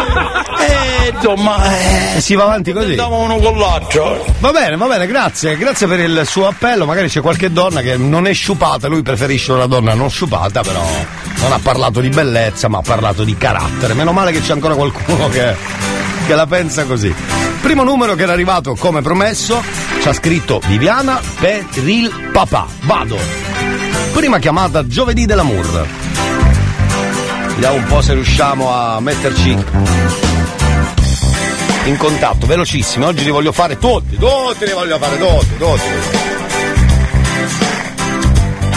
e 1.08 1.14
insomma, 1.14 1.58
eh, 2.16 2.20
si 2.20 2.36
va 2.36 2.44
avanti 2.44 2.74
così. 2.74 2.90
Andiamo 2.90 3.22
uno 3.22 3.38
con 3.38 3.58
l'altro. 3.58 4.26
Va 4.40 4.52
bene, 4.52 4.76
va 4.76 4.86
bene, 4.88 5.08
grazie, 5.08 5.56
grazie 5.58 5.88
per 5.88 6.00
il 6.02 6.24
suo 6.26 6.48
appello. 6.48 6.86
Magari 6.86 7.08
c'è 7.08 7.22
qualche 7.22 7.52
donna 7.52 7.82
che 7.82 7.96
non 7.96 8.28
è 8.28 8.34
sciupata, 8.34 8.88
lui 8.88 9.02
preferisce 9.02 9.54
una 9.54 9.66
donna 9.66 9.94
non 9.94 10.10
sciupata, 10.10 10.62
però 10.62 10.86
non 11.38 11.52
ha 11.52 11.60
parlato 11.62 12.02
di 12.02 12.10
bellezza, 12.10 12.68
ma 12.68 12.80
ha 12.80 12.84
parlato 12.84 13.24
di 13.24 13.38
carattere. 13.38 13.94
Meno 13.94 14.12
male 14.12 14.32
che 14.32 14.42
c'è 14.42 14.52
ancora 14.52 14.76
qualcuno 14.76 15.30
che, 15.30 15.56
che 16.26 16.36
la 16.36 16.46
pensa 16.46 16.86
così. 16.86 17.14
Primo 17.62 17.84
numero 17.84 18.16
che 18.16 18.24
era 18.24 18.34
arrivato 18.34 18.76
come 18.76 19.02
promesso, 19.02 19.62
ci 20.02 20.08
ha 20.08 20.14
scritto 20.14 20.60
Viviana 20.68 21.20
per 21.40 21.66
il 21.86 22.30
papà. 22.32 22.68
Vado. 22.82 23.18
Prima 24.14 24.40
chiamata 24.40 24.86
giovedì 24.86 25.26
dell'amour. 25.26 25.88
Vediamo 27.48 27.76
un 27.76 27.86
po' 27.86 28.02
se 28.02 28.14
riusciamo 28.14 28.74
a 28.74 29.00
metterci 29.00 29.58
in 31.86 31.98
contatto, 31.98 32.46
velocissimi. 32.46 33.06
Oggi 33.06 33.24
li 33.24 33.32
voglio 33.32 33.52
fare 33.52 33.78
tutti, 33.78 34.18
tutti 34.18 34.66
li 34.66 34.72
voglio 34.72 34.98
fare, 34.98 35.18
tutti, 35.18 35.58
tutti. 35.58 36.32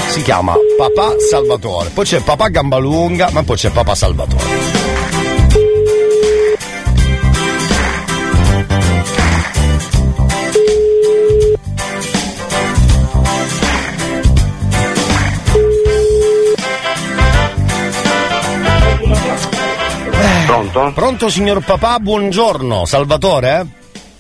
Si 0.09 0.23
chiama 0.23 0.55
Papà 0.79 1.15
Salvatore. 1.31 1.91
Poi 1.91 2.05
c'è 2.05 2.21
Papà 2.21 2.49
Gambalunga, 2.49 3.31
ma 3.33 3.43
poi 3.43 3.57
c'è 3.57 3.71
Papà 3.71 3.95
Salvatore. 3.95 4.96
Pronto? 20.47 20.93
Pronto 20.95 21.29
signor 21.29 21.65
papà, 21.65 21.99
buongiorno. 21.99 22.85
Salvatore? 22.85 23.67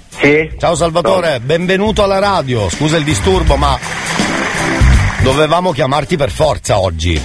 Sì. 0.08 0.50
Ciao 0.58 0.74
Salvatore, 0.74 1.38
benvenuto 1.38 2.02
alla 2.02 2.18
radio. 2.18 2.68
Scusa 2.68 2.96
il 2.96 3.04
disturbo, 3.04 3.54
ma 3.54 3.78
dovevamo 5.22 5.70
chiamarti 5.70 6.16
per 6.16 6.32
forza 6.32 6.80
oggi. 6.80 7.20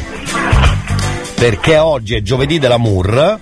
Perché 1.33 1.77
oggi 1.79 2.15
è 2.15 2.21
giovedì 2.21 2.59
dell'amour 2.59 3.39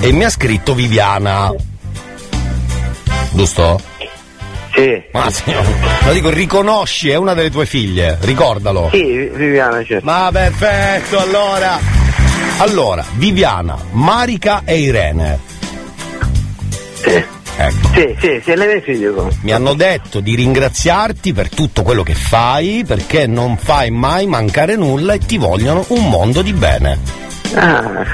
e 0.00 0.12
mi 0.12 0.24
ha 0.24 0.30
scritto 0.30 0.74
Viviana. 0.74 1.54
Giusto? 3.32 3.80
Sì. 4.74 5.02
Ma 5.12 5.30
sì, 5.30 5.44
lo 6.04 6.12
dico, 6.12 6.28
riconosci, 6.28 7.08
è 7.08 7.14
una 7.14 7.32
delle 7.32 7.50
tue 7.50 7.64
figlie, 7.64 8.18
ricordalo. 8.20 8.90
Sì, 8.92 9.30
Viviana, 9.32 9.82
certo. 9.82 10.04
Ma 10.04 10.28
perfetto, 10.30 11.18
allora. 11.18 12.03
Allora, 12.58 13.04
Viviana, 13.14 13.76
Marica 13.92 14.62
e 14.64 14.78
Irene. 14.78 15.38
Sì. 16.94 17.24
Ecco. 17.56 17.88
Sì, 17.94 18.16
sì, 18.18 18.40
sì, 18.42 18.56
le 18.56 18.66
mie 18.66 18.80
figlie 18.80 19.12
sono. 19.14 19.30
Mi 19.42 19.52
hanno 19.52 19.74
detto 19.74 20.18
di 20.18 20.34
ringraziarti 20.34 21.32
per 21.32 21.48
tutto 21.48 21.82
quello 21.82 22.02
che 22.02 22.14
fai, 22.14 22.84
perché 22.84 23.28
non 23.28 23.56
fai 23.56 23.90
mai 23.90 24.26
mancare 24.26 24.74
nulla 24.74 25.12
e 25.12 25.18
ti 25.18 25.38
vogliono 25.38 25.84
un 25.88 26.08
mondo 26.08 26.42
di 26.42 26.52
bene. 26.52 26.98
Ah. 27.54 28.04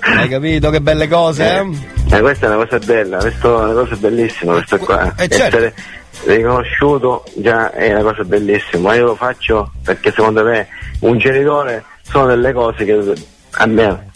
Hai 0.00 0.28
capito 0.28 0.70
che 0.70 0.80
belle 0.80 1.06
cose? 1.06 1.44
eh? 1.44 2.16
Eh, 2.16 2.20
questa 2.20 2.46
è 2.46 2.48
una 2.48 2.66
cosa 2.66 2.78
bella, 2.78 3.18
questo 3.18 3.60
è 3.60 3.64
una 3.64 3.82
cosa 3.82 3.94
bellissima, 3.94 4.52
questo 4.54 4.78
qua. 4.78 5.14
Eh, 5.16 5.28
certo. 5.28 5.56
Essere 5.56 5.74
riconosciuto 6.24 7.24
già 7.36 7.70
è 7.70 7.92
una 7.92 8.02
cosa 8.02 8.24
bellissima, 8.24 8.88
ma 8.88 8.94
io 8.96 9.04
lo 9.04 9.14
faccio 9.14 9.70
perché 9.84 10.10
secondo 10.10 10.42
me 10.42 10.66
un 11.00 11.18
genitore 11.18 11.84
sono 12.10 12.26
delle 12.26 12.52
cose 12.52 12.84
che 12.84 13.14
a 13.52 13.66
me 13.66 14.08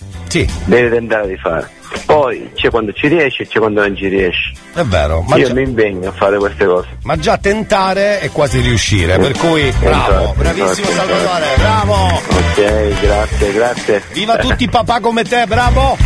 deve 0.66 0.90
tentare 0.90 1.28
di 1.28 1.36
fare. 1.36 1.70
Poi 2.06 2.50
c'è 2.54 2.70
quando 2.70 2.92
ci 2.92 3.06
riesci 3.06 3.42
e 3.42 3.46
c'è 3.46 3.58
quando 3.58 3.80
non 3.80 3.94
ci 3.96 4.08
riesci. 4.08 4.52
È 4.74 4.82
vero, 4.82 5.22
ma 5.22 5.36
io 5.36 5.46
già, 5.46 5.54
mi 5.54 5.62
impegno 5.62 6.08
a 6.08 6.12
fare 6.12 6.36
queste 6.38 6.66
cose. 6.66 6.88
ma 7.02 7.16
già 7.16 7.38
tentare 7.38 8.18
è 8.18 8.30
quasi 8.30 8.60
riuscire, 8.60 9.16
per 9.16 9.32
cui 9.38 9.72
bravo, 9.78 10.12
Esatto, 10.12 10.34
bravissimo 10.36 10.88
esatto, 10.88 11.08
Salvatore, 11.08 11.46
bravo! 11.56 11.94
Ok, 11.94 13.00
grazie, 13.00 13.52
grazie. 13.52 14.02
Viva 14.12 14.36
tutti 14.36 14.68
papà 14.68 15.00
come 15.00 15.22
te, 15.22 15.44
bravo! 15.46 15.96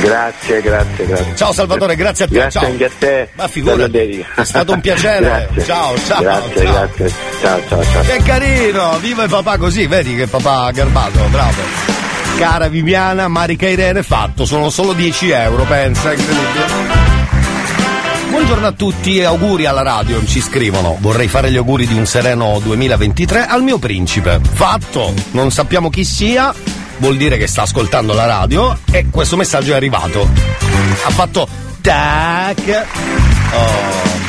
Grazie, 0.00 0.60
grazie, 0.60 1.06
grazie. 1.06 1.36
Ciao 1.36 1.52
Salvatore, 1.52 1.96
grazie 1.96 2.24
a 2.26 2.28
te, 2.28 2.34
Grazie 2.34 2.60
ciao. 2.60 2.70
anche 2.70 2.84
a 2.84 2.90
te. 2.98 3.28
Ma 3.34 3.48
figurati, 3.48 4.24
è 4.36 4.44
stato 4.44 4.72
un 4.72 4.80
piacere. 4.80 5.48
Ciao, 5.64 5.94
ciao, 6.06 6.20
Grazie, 6.20 6.62
ciao. 6.64 6.72
grazie. 6.72 7.12
Ciao, 7.40 7.60
ciao, 7.68 7.84
ciao. 7.84 8.02
Che 8.02 8.22
carino, 8.24 8.98
viva 8.98 9.24
il 9.24 9.30
papà 9.30 9.56
così, 9.56 9.86
vedi 9.86 10.14
che 10.14 10.26
papà 10.26 10.70
garbato, 10.72 11.18
bravo. 11.30 11.62
Cara 12.38 12.68
Viviana, 12.68 13.28
Marica 13.28 13.66
Irene, 13.66 14.02
fatto, 14.02 14.44
sono 14.44 14.68
solo 14.70 14.92
10 14.92 15.30
euro, 15.30 15.64
pensa, 15.64 16.12
incredibile. 16.12 17.04
Buongiorno 18.28 18.66
a 18.66 18.72
tutti 18.72 19.16
e 19.18 19.24
auguri 19.24 19.64
alla 19.66 19.82
radio, 19.82 20.22
ci 20.26 20.40
scrivono. 20.42 20.98
Vorrei 21.00 21.26
fare 21.28 21.50
gli 21.50 21.56
auguri 21.56 21.86
di 21.86 21.94
un 21.96 22.04
sereno 22.06 22.60
2023 22.62 23.46
al 23.46 23.62
mio 23.62 23.78
principe. 23.78 24.40
Fatto, 24.52 25.14
non 25.30 25.50
sappiamo 25.50 25.88
chi 25.88 26.04
sia, 26.04 26.52
vuol 26.98 27.16
dire 27.16 27.36
che 27.36 27.46
sta 27.46 27.62
ascoltando 27.62 28.12
la 28.14 28.26
radio 28.26 28.78
e 28.90 29.06
questo 29.10 29.36
messaggio 29.36 29.72
è 29.72 29.76
arrivato. 29.76 30.28
Ha 31.04 31.10
fatto 31.10 31.48
tac. 31.80 32.86
Oh. 33.52 34.24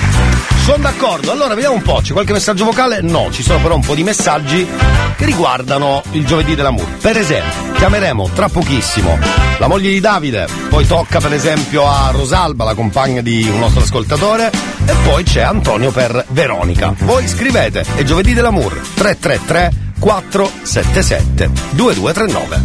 Sono 0.67 0.83
d'accordo, 0.83 1.31
allora 1.31 1.53
vediamo 1.53 1.75
un 1.75 1.81
po', 1.81 2.01
c'è 2.03 2.11
qualche 2.11 2.33
messaggio 2.33 2.65
vocale? 2.65 2.99
No, 3.01 3.29
ci 3.31 3.41
sono 3.41 3.61
però 3.61 3.75
un 3.75 3.85
po' 3.85 3.95
di 3.95 4.03
messaggi 4.03 4.67
che 5.15 5.23
riguardano 5.23 6.03
il 6.11 6.25
giovedì 6.25 6.55
dell'amour. 6.55 6.97
Per 6.99 7.17
esempio, 7.17 7.73
chiameremo 7.75 8.31
tra 8.35 8.49
pochissimo 8.49 9.17
la 9.59 9.67
moglie 9.67 9.91
di 9.91 10.01
Davide, 10.01 10.45
poi 10.67 10.85
tocca 10.85 11.21
per 11.21 11.31
esempio 11.31 11.87
a 11.87 12.09
Rosalba, 12.11 12.65
la 12.65 12.73
compagna 12.73 13.21
di 13.21 13.47
un 13.49 13.59
nostro 13.59 13.81
ascoltatore, 13.81 14.51
e 14.85 14.93
poi 15.05 15.23
c'è 15.23 15.41
Antonio 15.41 15.91
per 15.91 16.25
Veronica. 16.31 16.93
Voi 16.97 17.25
scrivete, 17.29 17.85
è 17.95 18.03
giovedì 18.03 18.33
dell'amour 18.33 18.73
333 18.95 19.86
477 19.99 21.49
2239. 21.71 22.61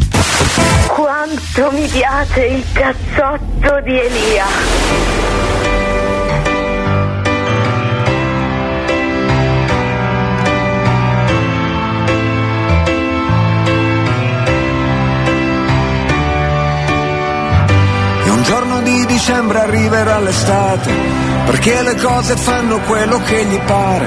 Quanto 0.88 1.71
mi 1.73 1.87
piace 1.87 2.45
il 2.45 2.64
cazzotto 2.73 3.81
di 3.83 3.99
Elia. 3.99 4.47
E 18.25 18.31
un 18.31 18.42
giorno 18.42 18.81
di 18.83 19.07
dicembre 19.07 19.61
arriverà 19.61 20.18
l'estate, 20.18 20.92
perché 21.47 21.83
le 21.83 21.97
cose 21.97 22.37
fanno 22.37 22.79
quello 22.81 23.21
che 23.23 23.45
gli 23.45 23.59
pare, 23.61 24.07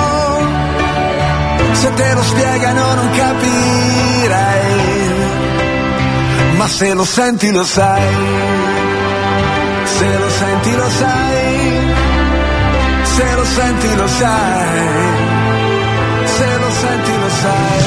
Se 1.81 1.89
te 1.99 2.13
lo 2.13 2.23
spiegano 2.23 2.93
non 2.93 3.09
capirai 3.19 4.71
ma 6.61 6.67
se 6.67 6.93
lo 6.93 7.03
senti 7.03 7.49
lo 7.49 7.63
sai, 7.63 8.03
se 9.83 10.17
lo 10.19 10.29
senti 10.29 10.71
lo 10.75 10.89
sai, 10.89 11.95
se 13.01 13.35
lo 13.35 13.45
senti 13.45 13.95
lo 13.95 14.07
sai, 14.07 14.79
se 16.35 16.57
lo 16.59 16.69
senti 16.69 17.17
lo 17.17 17.29
sai. 17.41 17.83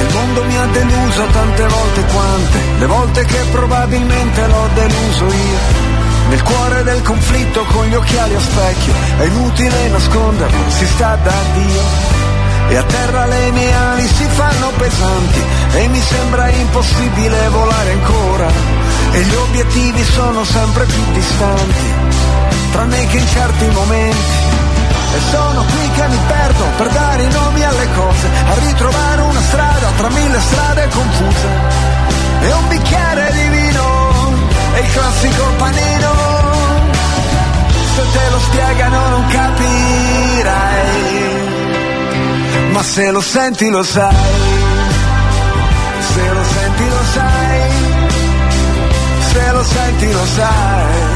Il 0.00 0.14
mondo 0.16 0.44
mi 0.44 0.56
ha 0.58 0.66
deluso 0.66 1.26
tante 1.32 1.66
volte 1.66 2.04
quante, 2.12 2.58
le 2.80 2.86
volte 2.86 3.24
che 3.24 3.44
probabilmente 3.52 4.46
l'ho 4.48 4.68
deluso 4.74 5.24
io. 5.24 5.95
Nel 6.28 6.42
cuore 6.42 6.82
del 6.82 7.02
conflitto 7.02 7.64
con 7.66 7.86
gli 7.86 7.94
occhiali 7.94 8.34
a 8.34 8.40
specchio, 8.40 8.92
è 9.18 9.24
inutile 9.24 9.88
nasconderlo, 9.88 10.70
si 10.70 10.86
sta 10.86 11.16
da 11.22 11.34
Dio. 11.54 11.82
E 12.68 12.76
a 12.76 12.82
terra 12.82 13.26
le 13.26 13.50
mie 13.52 13.72
ali 13.72 14.06
si 14.08 14.24
fanno 14.24 14.70
pesanti 14.76 15.40
e 15.74 15.86
mi 15.86 16.00
sembra 16.00 16.48
impossibile 16.48 17.48
volare 17.50 17.92
ancora. 17.92 18.48
E 19.12 19.20
gli 19.20 19.34
obiettivi 19.34 20.02
sono 20.02 20.44
sempre 20.44 20.84
più 20.84 21.02
distanti, 21.12 21.94
tranne 22.72 23.06
che 23.06 23.18
in 23.18 23.28
certi 23.28 23.66
momenti. 23.66 24.54
E 25.14 25.20
sono 25.30 25.62
qui 25.62 25.90
che 25.94 26.08
mi 26.08 26.18
perdo 26.26 26.64
per 26.76 26.88
dare 26.88 27.22
i 27.22 27.30
nomi 27.30 27.64
alle 27.64 27.88
cose, 27.94 28.26
a 28.26 28.54
ritrovare 28.66 29.20
una 29.22 29.40
strada 29.42 29.90
tra 29.96 30.08
mille 30.08 30.40
strade 30.40 30.88
confuse. 30.88 31.48
E 32.40 32.52
un 32.52 32.68
bicchiere 32.68 33.32
di 33.32 33.48
vino, 33.48 33.65
e 34.76 34.80
il 34.80 34.92
classico 34.92 35.44
panino. 35.58 36.10
Se 37.94 38.02
te 38.12 38.30
lo 38.30 38.38
spiegano 38.38 39.08
non 39.08 39.26
capirai 39.26 40.96
ma 42.76 42.82
se 42.82 43.10
lo 43.10 43.22
senti 43.22 43.70
lo 43.70 43.82
sai, 43.82 44.14
se 45.98 46.28
lo 46.28 46.44
senti 46.44 46.88
lo 46.88 47.02
sai, 47.14 47.60
se 49.30 49.52
lo 49.52 49.64
senti 49.64 50.12
lo 50.12 50.26
sai. 50.26 51.15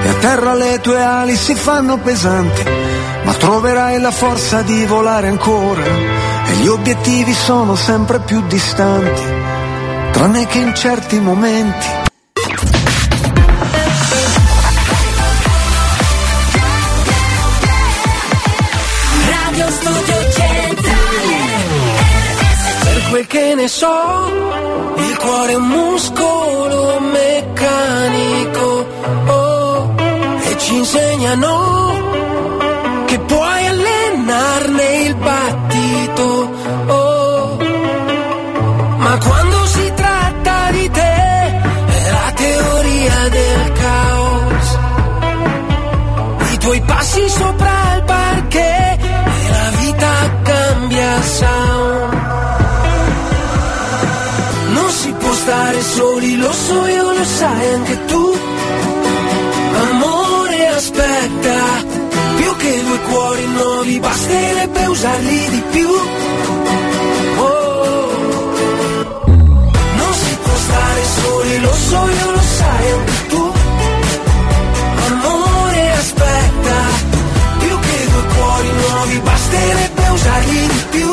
E 0.00 0.08
a 0.08 0.14
terra 0.14 0.54
le 0.54 0.80
tue 0.80 1.02
ali 1.02 1.36
si 1.36 1.54
fanno 1.54 1.98
pesanti, 1.98 2.62
ma 3.24 3.32
troverai 3.34 4.00
la 4.00 4.10
forza 4.10 4.62
di 4.62 4.84
volare 4.86 5.28
ancora, 5.28 5.82
e 5.82 6.52
gli 6.60 6.68
obiettivi 6.68 7.34
sono 7.34 7.74
sempre 7.74 8.20
più 8.20 8.40
distanti, 8.46 9.22
tranne 10.12 10.46
che 10.46 10.58
in 10.58 10.74
certi 10.74 11.18
momenti. 11.20 11.86
Radio 19.30 19.70
Studio 19.70 20.30
Centrale 20.30 21.36
Per 22.82 23.02
quel 23.10 23.26
che 23.26 23.54
ne 23.56 23.68
so, 23.68 23.92
il 24.96 25.16
cuore 25.18 25.52
è 25.52 25.56
un 25.56 25.66
muscolo 25.66 27.00
meccanico. 27.00 28.07
Insegnano 30.78 31.54
che 33.06 33.18
puoi 33.18 33.66
allenarne 33.66 35.02
il 35.06 35.14
battito. 35.16 36.50
Oh, 36.86 37.56
ma 38.96 39.18
quando 39.18 39.66
si 39.66 39.92
tratta 39.96 40.70
di 40.70 40.88
te, 40.88 41.16
è 41.96 42.10
la 42.12 42.32
teoria 42.32 43.28
del 43.28 43.72
caos. 43.72 44.78
I 46.52 46.58
tuoi 46.58 46.80
passi 46.82 47.28
sopra 47.28 47.96
il 47.96 48.02
parquet 48.04 49.00
e 49.02 49.50
la 49.50 49.70
vita 49.80 50.12
cambia 50.42 51.22
sound. 51.22 52.12
Non 54.74 54.90
si 54.90 55.10
può 55.10 55.32
stare 55.32 55.82
soli, 55.82 56.36
lo 56.36 56.52
so 56.52 56.86
io, 56.86 57.12
lo 57.12 57.24
sai 57.24 57.74
anche 57.74 58.04
tu. 58.04 58.37
Aspetta, 60.98 61.84
più 62.38 62.56
che 62.56 62.82
due 62.82 62.98
cuori 63.02 63.46
nuovi, 63.46 64.00
basterebbe 64.00 64.86
usarli 64.86 65.48
di 65.48 65.62
più. 65.70 65.88
Oh. 67.36 68.10
Non 69.94 70.12
si 70.12 70.36
può 70.42 70.54
stare 70.56 71.02
soli, 71.04 71.60
lo 71.60 71.72
so 71.72 72.08
io, 72.08 72.30
lo 72.32 72.40
sai 72.40 72.90
anche 72.90 73.26
tu. 73.28 73.52
Amore 75.06 75.92
aspetta, 75.92 76.76
più 77.60 77.78
che 77.78 78.08
due 78.10 78.24
cuori 78.34 78.70
nuovi, 78.72 79.18
basterebbe 79.20 80.08
usarli 80.08 80.66
di 80.66 80.84
più. 80.90 81.07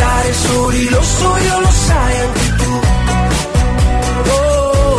stare 0.00 0.32
soli, 0.32 0.88
lo 0.88 1.02
so 1.02 1.36
io, 1.36 1.60
lo 1.60 1.70
sai 1.70 2.20
anche 2.20 2.54
tu. 2.56 2.80
Oh. 4.28 4.98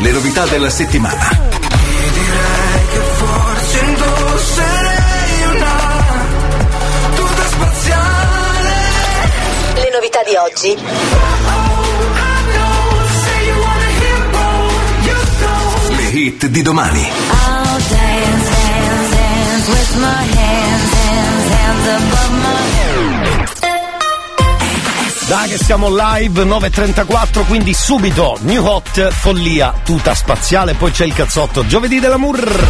Le 0.00 0.12
novità 0.12 0.46
della 0.46 0.70
settimana. 0.70 1.28
Direi 2.12 2.86
che 2.90 3.00
forse 3.16 3.78
indosserei 3.84 5.42
una 5.56 5.76
tuta 7.14 7.46
spaziale. 7.46 8.72
Le 9.74 9.90
novità 9.92 10.22
di 10.22 10.34
oggi. 10.36 10.78
Le 15.96 16.02
hit 16.08 16.46
di 16.46 16.62
domani. 16.62 17.02
I'll 17.02 17.78
dance, 17.88 18.50
dance, 18.50 19.10
dance 19.10 19.68
with 19.68 19.96
my 19.96 20.24
hands, 20.24 20.92
hands, 20.94 21.48
hands 21.52 21.86
above 21.86 22.32
my 22.42 23.59
Dai 25.30 25.48
che 25.48 25.58
siamo 25.58 25.86
live 25.90 26.42
9.34 26.42 27.46
quindi 27.46 27.72
subito 27.72 28.36
New 28.40 28.64
Hot, 28.64 29.10
follia, 29.10 29.72
tuta 29.84 30.12
spaziale 30.12 30.74
Poi 30.74 30.90
c'è 30.90 31.04
il 31.04 31.14
cazzotto 31.14 31.64
giovedì 31.68 32.00
dell'amour 32.00 32.66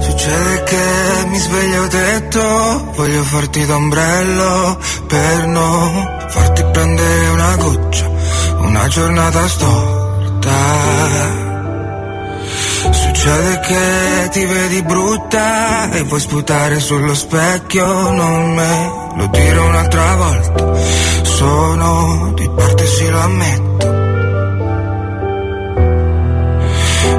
Succede 0.00 0.62
che 0.62 1.26
mi 1.26 1.36
sveglio 1.36 1.86
detto, 1.88 2.90
voglio 2.94 3.22
farti 3.22 3.66
d'ombrello 3.66 4.78
per 5.06 5.46
non 5.48 6.26
farti 6.26 6.64
prendere 6.72 7.28
una 7.28 7.56
goccia, 7.56 8.10
una 8.60 8.88
giornata 8.88 9.48
storta. 9.48 10.50
Succede 12.92 13.60
che 13.60 14.28
ti 14.30 14.44
vedi 14.46 14.82
brutta 14.84 15.90
e 15.90 16.02
vuoi 16.04 16.20
sputare 16.20 16.80
sullo 16.80 17.14
specchio, 17.14 18.10
non 18.12 18.54
me 18.54 19.01
lo 19.16 19.26
dire 19.26 19.58
un'altra 19.58 20.14
volta, 20.16 20.74
sono 21.22 22.32
di 22.34 22.50
parte 22.54 22.86
sì 22.86 23.08
lo 23.08 23.20
ammetto. 23.20 23.90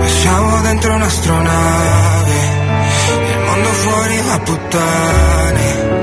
E 0.02 0.08
siamo 0.08 0.62
dentro 0.62 0.94
un'astronave, 0.94 2.34
il 3.32 3.40
mondo 3.46 3.70
fuori 3.70 4.22
va 4.28 4.40
puttane. 4.40 6.03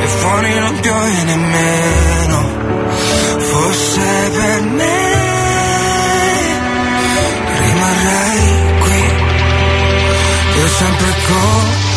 E 0.00 0.06
fuori 0.06 0.58
non 0.58 0.80
piove 0.80 1.22
nemmeno 1.24 2.38
Forse 3.38 4.30
per 4.32 4.62
me 4.62 5.20
rimarrei 7.58 8.80
qui 8.80 9.02
per 10.54 10.68
sempre 10.68 11.10
così. 11.26 11.91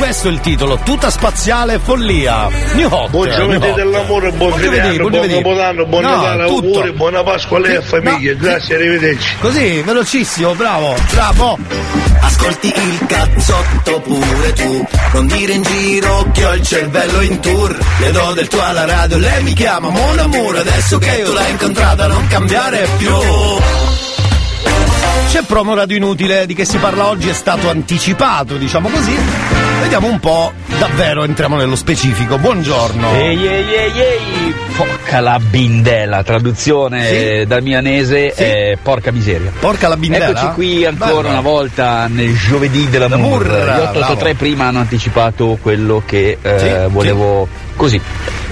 Questo 0.00 0.28
è 0.28 0.30
il 0.30 0.40
titolo 0.40 0.78
Tuta 0.82 1.10
spaziale 1.10 1.78
follia 1.78 2.48
New 2.72 2.88
Hot 2.90 3.10
Buon 3.10 3.28
giovedì 3.28 3.58
New 3.58 3.68
Hot. 3.70 3.74
dell'amore, 3.76 4.32
buon 4.32 4.50
giovedì, 4.58 4.80
fine 4.80 4.96
buon 4.96 4.96
buon 4.96 5.12
giovedì. 5.12 5.34
Capodanno, 5.34 5.84
buon 5.86 6.02
No, 6.02 6.10
Natale, 6.16 6.46
tutto. 6.46 6.66
auguri, 6.66 6.92
buona 6.92 7.22
Pasqua 7.22 7.56
a 7.58 7.60
lei 7.60 7.72
e 7.72 7.76
a 7.76 7.82
famiglia. 7.82 8.32
no, 8.32 8.38
Grazie, 8.38 8.74
arrivederci. 8.76 9.36
Così, 9.40 9.82
velocissimo, 9.82 10.54
bravo, 10.54 10.94
bravo 11.12 11.58
Ascolti 12.20 12.66
il 12.74 13.06
cazzotto 13.06 14.00
pure 14.00 14.52
tu 14.54 14.86
Non 15.12 15.26
dire 15.26 15.52
in 15.52 15.62
giro 15.62 16.30
che 16.32 16.44
ho 16.46 16.54
il 16.54 16.62
cervello 16.62 17.20
in 17.20 17.40
tour 17.40 17.76
Le 17.98 18.10
do 18.10 18.32
del 18.32 18.48
tuo 18.48 18.62
alla 18.62 18.84
radio 18.86 19.18
Lei 19.18 19.42
mi 19.42 19.52
chiama 19.52 19.88
Mon 19.90 20.18
Amour 20.18 20.56
Adesso 20.56 20.98
che 20.98 21.22
tu 21.24 21.32
l'hai 21.32 21.50
incontrata 21.50 22.06
non 22.06 22.26
cambiare 22.26 22.88
più 22.98 23.14
C'è 25.30 25.42
promo 25.42 25.74
radio 25.74 25.96
inutile 25.96 26.46
di 26.46 26.54
che 26.54 26.64
si 26.64 26.78
parla 26.78 27.06
oggi 27.08 27.28
è 27.28 27.32
stato 27.34 27.68
anticipato, 27.70 28.56
diciamo 28.56 28.88
così. 28.88 29.69
Vediamo 29.80 30.08
un 30.08 30.20
po', 30.20 30.52
davvero 30.78 31.24
entriamo 31.24 31.56
nello 31.56 31.74
specifico. 31.74 32.38
Buongiorno. 32.38 33.12
Ehi 33.14 33.46
ehi 33.46 33.72
ehi 33.74 34.00
ehi, 34.00 34.54
porca 34.76 35.20
la 35.20 35.38
bindella, 35.40 36.22
traduzione 36.22 37.06
Sì? 37.40 37.46
dal 37.46 37.62
milanese 37.62 38.32
è 38.34 38.78
porca 38.80 39.10
miseria. 39.10 39.50
Porca 39.58 39.88
la 39.88 39.96
bindella? 39.96 40.28
Eccoci 40.28 40.46
qui 40.54 40.84
ancora 40.84 41.10
Bello. 41.22 41.28
una 41.30 41.40
volta 41.40 42.06
nel 42.08 42.36
giovedì 42.36 42.88
dell'amore. 42.88 43.48
L'amore, 43.48 43.64
Gli 43.64 43.80
883 43.80 44.16
bravo. 44.22 44.34
prima 44.38 44.64
hanno 44.66 44.78
anticipato 44.80 45.58
quello 45.60 46.02
che 46.06 46.38
eh, 46.40 46.58
Sì, 46.58 46.92
volevo 46.92 47.48
così 47.74 48.00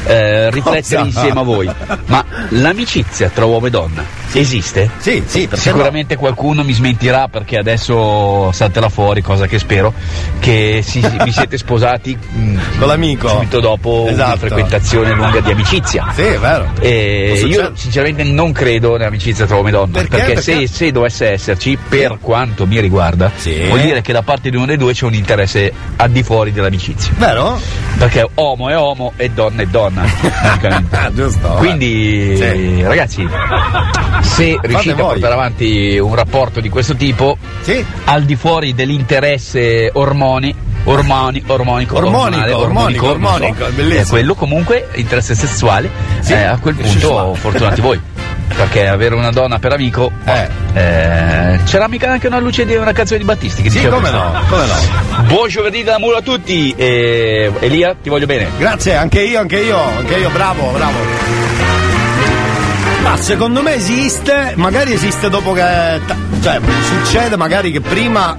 eh, 0.07 0.51
riflettere 0.51 1.03
Cosa? 1.03 1.05
insieme 1.05 1.41
a 1.41 1.43
voi. 1.45 1.71
Ma 2.07 2.25
l'amicizia 2.51 3.29
tra 3.33 3.45
uomo 3.45 3.67
e 3.67 3.71
donna 3.71 4.05
esiste? 4.33 4.91
Sì, 4.99 5.23
sì, 5.27 5.47
perché 5.49 5.65
Sicuramente 5.69 6.17
qualcuno 6.17 6.63
mi 6.65 6.73
smentirà 6.73 7.29
perché 7.29 7.57
adesso 7.57 8.51
salterà 8.53 8.89
fuori, 8.89 9.23
cosa 9.23 9.47
che 9.47 9.59
spero, 9.59 9.93
che 10.39 10.81
si- 10.85 11.01
vi 11.25 11.33
siete 11.33 11.57
sposati 11.59 12.17
mh, 12.17 12.59
Con 12.79 12.89
l'amico. 12.89 13.29
subito 13.29 13.61
dopo 13.61 14.03
una 14.03 14.11
Esatto. 14.13 14.39
frequentazione 14.39 15.13
lunga 15.15 15.41
di 15.41 15.51
amicizia. 15.51 16.07
Sì, 16.15 16.23
è 16.23 16.39
vero. 16.39 16.71
E 16.81 17.43
io 17.47 17.73
sinceramente 17.75 18.23
non 18.25 18.53
credo 18.53 18.97
nell'amicizia 18.97 19.47
tra 19.47 19.57
uomo 19.57 19.69
e 19.69 19.71
donna, 19.73 19.93
Perché? 19.93 20.09
perché, 20.17 20.33
Perché? 20.35 20.67
Se, 20.67 20.67
se 20.67 20.93
dovesse 20.93 21.31
esserci, 21.33 21.79
per 21.89 22.19
quanto 22.21 22.67
mi 22.67 22.81
riguarda, 22.81 23.31
vuol 23.67 23.81
dire 23.81 24.01
che 24.03 24.13
da 24.13 24.23
parte 24.23 24.51
di 24.51 24.57
uno 24.57 24.67
dei 24.67 24.77
due 24.77 24.93
c'è 24.93 25.05
un 25.05 25.15
interesse 25.15 25.73
al 25.97 26.11
di 26.11 26.23
fuori 26.23 26.53
dell'amicizia. 26.53 27.13
Vero? 27.17 27.61
Perché 27.99 28.27
uomo 28.35 28.69
è 28.69 28.77
uomo 28.77 29.13
e 29.17 29.31
donna 29.31 29.63
è 29.63 29.67
donna. 29.67 30.03
praticamente. 30.21 31.11
Giusto. 31.15 31.49
Quindi, 31.59 32.37
Sì. 32.37 32.83
ragazzi, 32.83 33.27
se 34.23 34.59
riuscite 34.63 34.93
a 35.01 35.05
portare 35.05 35.35
avanti 35.35 35.99
un 35.99 36.15
rapporto 36.15 36.61
di 36.61 36.69
questo 36.69 36.95
tipo, 36.95 37.37
Sì. 37.61 37.85
al 38.05 38.23
di 38.25 38.37
fuori 38.37 38.75
dell'interesse 38.75 39.91
ormoni, 39.93 40.55
ormoni, 40.85 41.43
ormonico, 41.47 41.97
Ormonico, 41.97 42.59
ormonico, 42.59 43.05
so, 43.05 43.11
ormonico, 43.11 43.67
bellissimo. 43.75 44.01
è 44.03 44.07
quello 44.07 44.35
comunque, 44.35 44.89
interesse 44.95 45.35
sessuale, 45.35 45.91
Sì, 46.21 46.33
eh, 46.33 46.43
a 46.45 46.59
quel 46.59 46.75
punto 46.75 47.35
fortunati 47.35 47.81
voi. 47.81 48.01
Perché 48.49 48.89
avere 48.89 49.15
una 49.15 49.31
donna 49.31 49.59
per 49.59 49.73
amico, 49.73 50.11
eh, 50.25 51.61
c'era 51.65 51.87
mica 51.87 52.11
anche 52.11 52.27
una 52.29 52.39
luce 52.41 52.65
di 52.65 52.75
una 52.75 52.93
canzone 52.93 53.19
di 53.21 53.25
Battisti 53.27 53.63
che 53.63 53.69
Sì, 53.71 53.77
diceva 53.77 53.97
come 53.97 54.11
no, 54.11 54.33
come 54.49 54.65
no. 54.67 55.23
Buon 55.25 55.49
giovedì 55.49 55.83
da 55.85 55.99
Muro 55.99 56.17
a 56.17 56.23
tutti 56.23 56.75
e 56.77 57.53
Elia 57.61 57.95
ti 58.03 58.09
voglio 58.09 58.27
bene. 58.27 58.49
Grazie, 58.59 58.97
anche 58.97 59.21
io, 59.23 59.39
anche 59.39 59.59
io, 59.61 59.79
anche 59.79 60.17
io, 60.17 60.31
bravo, 60.31 60.71
bravo. 60.73 61.38
Ma 63.03 63.17
secondo 63.17 63.63
me 63.63 63.75
esiste, 63.75 64.53
magari 64.57 64.93
esiste 64.93 65.29
dopo 65.29 65.53
che. 65.53 66.01
cioè, 66.43 66.61
succede 66.83 67.37
magari 67.37 67.71
che 67.71 67.81
prima, 67.81 68.37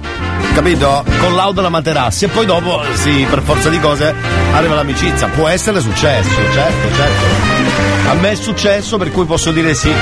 capito, 0.54 1.04
collauda 1.18 1.62
la 1.62 1.68
Materassi 1.68 2.26
e 2.26 2.28
poi 2.28 2.46
dopo, 2.46 2.82
sì, 2.94 3.26
per 3.28 3.42
forza 3.42 3.68
di 3.68 3.80
cose, 3.80 4.14
arriva 4.52 4.74
l'amicizia. 4.74 5.28
Può 5.28 5.48
essere 5.48 5.80
successo, 5.80 6.34
certo, 6.52 6.94
certo. 6.94 8.10
A 8.10 8.14
me 8.14 8.30
è 8.32 8.34
successo, 8.34 8.98
per 8.98 9.10
cui 9.10 9.24
posso 9.24 9.50
dire 9.52 9.74
sì. 9.74 9.92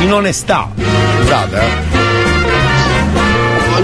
In 0.00 0.12
onestà. 0.12 0.68
Scusate, 1.18 1.60
eh. 1.60 2.05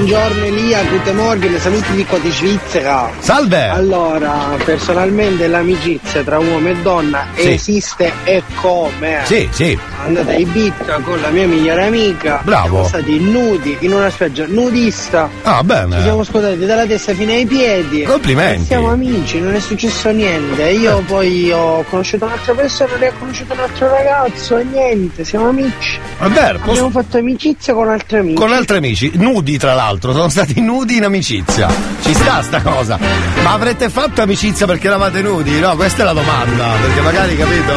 Buongiorno 0.07 0.45
Elia, 0.47 0.83
guten 0.83 1.15
Morgen, 1.15 1.61
saluti 1.61 1.93
di 1.95 2.05
qua 2.05 2.19
di 2.19 2.33
Svizzera. 2.33 3.09
Salve! 3.21 3.69
Allora, 3.69 4.57
personalmente 4.65 5.47
l'amicizia 5.47 6.25
tra 6.25 6.41
uomo 6.41 6.71
e 6.71 6.75
donna 6.83 7.29
Sì. 7.37 7.51
esiste 7.53 8.13
e 8.25 8.43
come? 8.57 9.21
Sì, 9.23 9.49
sì. 9.53 9.79
Andata 10.05 10.33
in 10.33 10.41
Ibiza 10.49 10.99
con 11.05 11.21
la 11.21 11.29
mia 11.29 11.47
migliore 11.47 11.87
amica. 11.87 12.41
Bravo. 12.43 12.85
Siamo 12.85 12.89
stati 12.89 13.21
nudi 13.21 13.77
in 13.79 13.93
una 13.93 14.11
spiaggia 14.11 14.45
nudista. 14.49 15.31
Ah, 15.43 15.63
bene. 15.63 15.95
Ci 15.99 16.03
siamo 16.03 16.25
scordati 16.25 16.67
dalla 16.67 16.85
testa 16.85 17.15
fino 17.15 17.31
ai 17.31 17.47
piedi. 17.47 18.03
Complimenti. 18.03 18.63
E 18.63 18.67
siamo 18.67 18.91
amici, 18.91 19.39
non 19.39 19.55
è 19.55 19.61
successo 19.61 20.11
niente. 20.11 20.65
Io 20.71 20.99
poi 21.07 21.53
ho 21.53 21.85
conosciuto 21.89 22.25
un'altra 22.25 22.55
persona, 22.55 22.97
lei 22.97 23.09
ha 23.11 23.13
conosciuto 23.17 23.53
un 23.53 23.61
altro 23.61 23.89
ragazzo 23.89 24.57
e 24.59 24.65
niente, 24.65 25.23
siamo 25.25 25.47
amici. 25.51 26.01
È 26.19 26.27
vero, 26.27 26.59
posso- 26.59 26.71
Abbiamo 26.71 26.91
fatto 26.91 27.19
amicizia 27.19 27.73
con 27.73 27.89
altri 27.89 28.19
amici. 28.19 28.35
Con 28.35 28.53
altri 28.53 28.77
amici, 28.79 29.13
nudi 29.15 29.57
tra 29.59 29.75
l'altro, 29.75 29.91
sono 30.01 30.29
stati 30.29 30.61
nudi 30.61 30.97
in 30.97 31.05
amicizia. 31.05 31.69
Ci 32.03 32.15
sta 32.15 32.43
sta 32.43 32.61
cosa. 32.63 32.99
Ma 33.43 33.53
avrete 33.53 33.91
fatto 33.91 34.23
amicizia 34.23 34.67
perché 34.67 34.87
eravate 34.87 35.23
nudi? 35.23 35.59
No, 35.59 35.75
questa 35.77 36.03
è 36.03 36.05
la 36.05 36.13
domanda, 36.13 36.73
perché 36.81 37.01
magari 37.01 37.37
capito. 37.37 37.73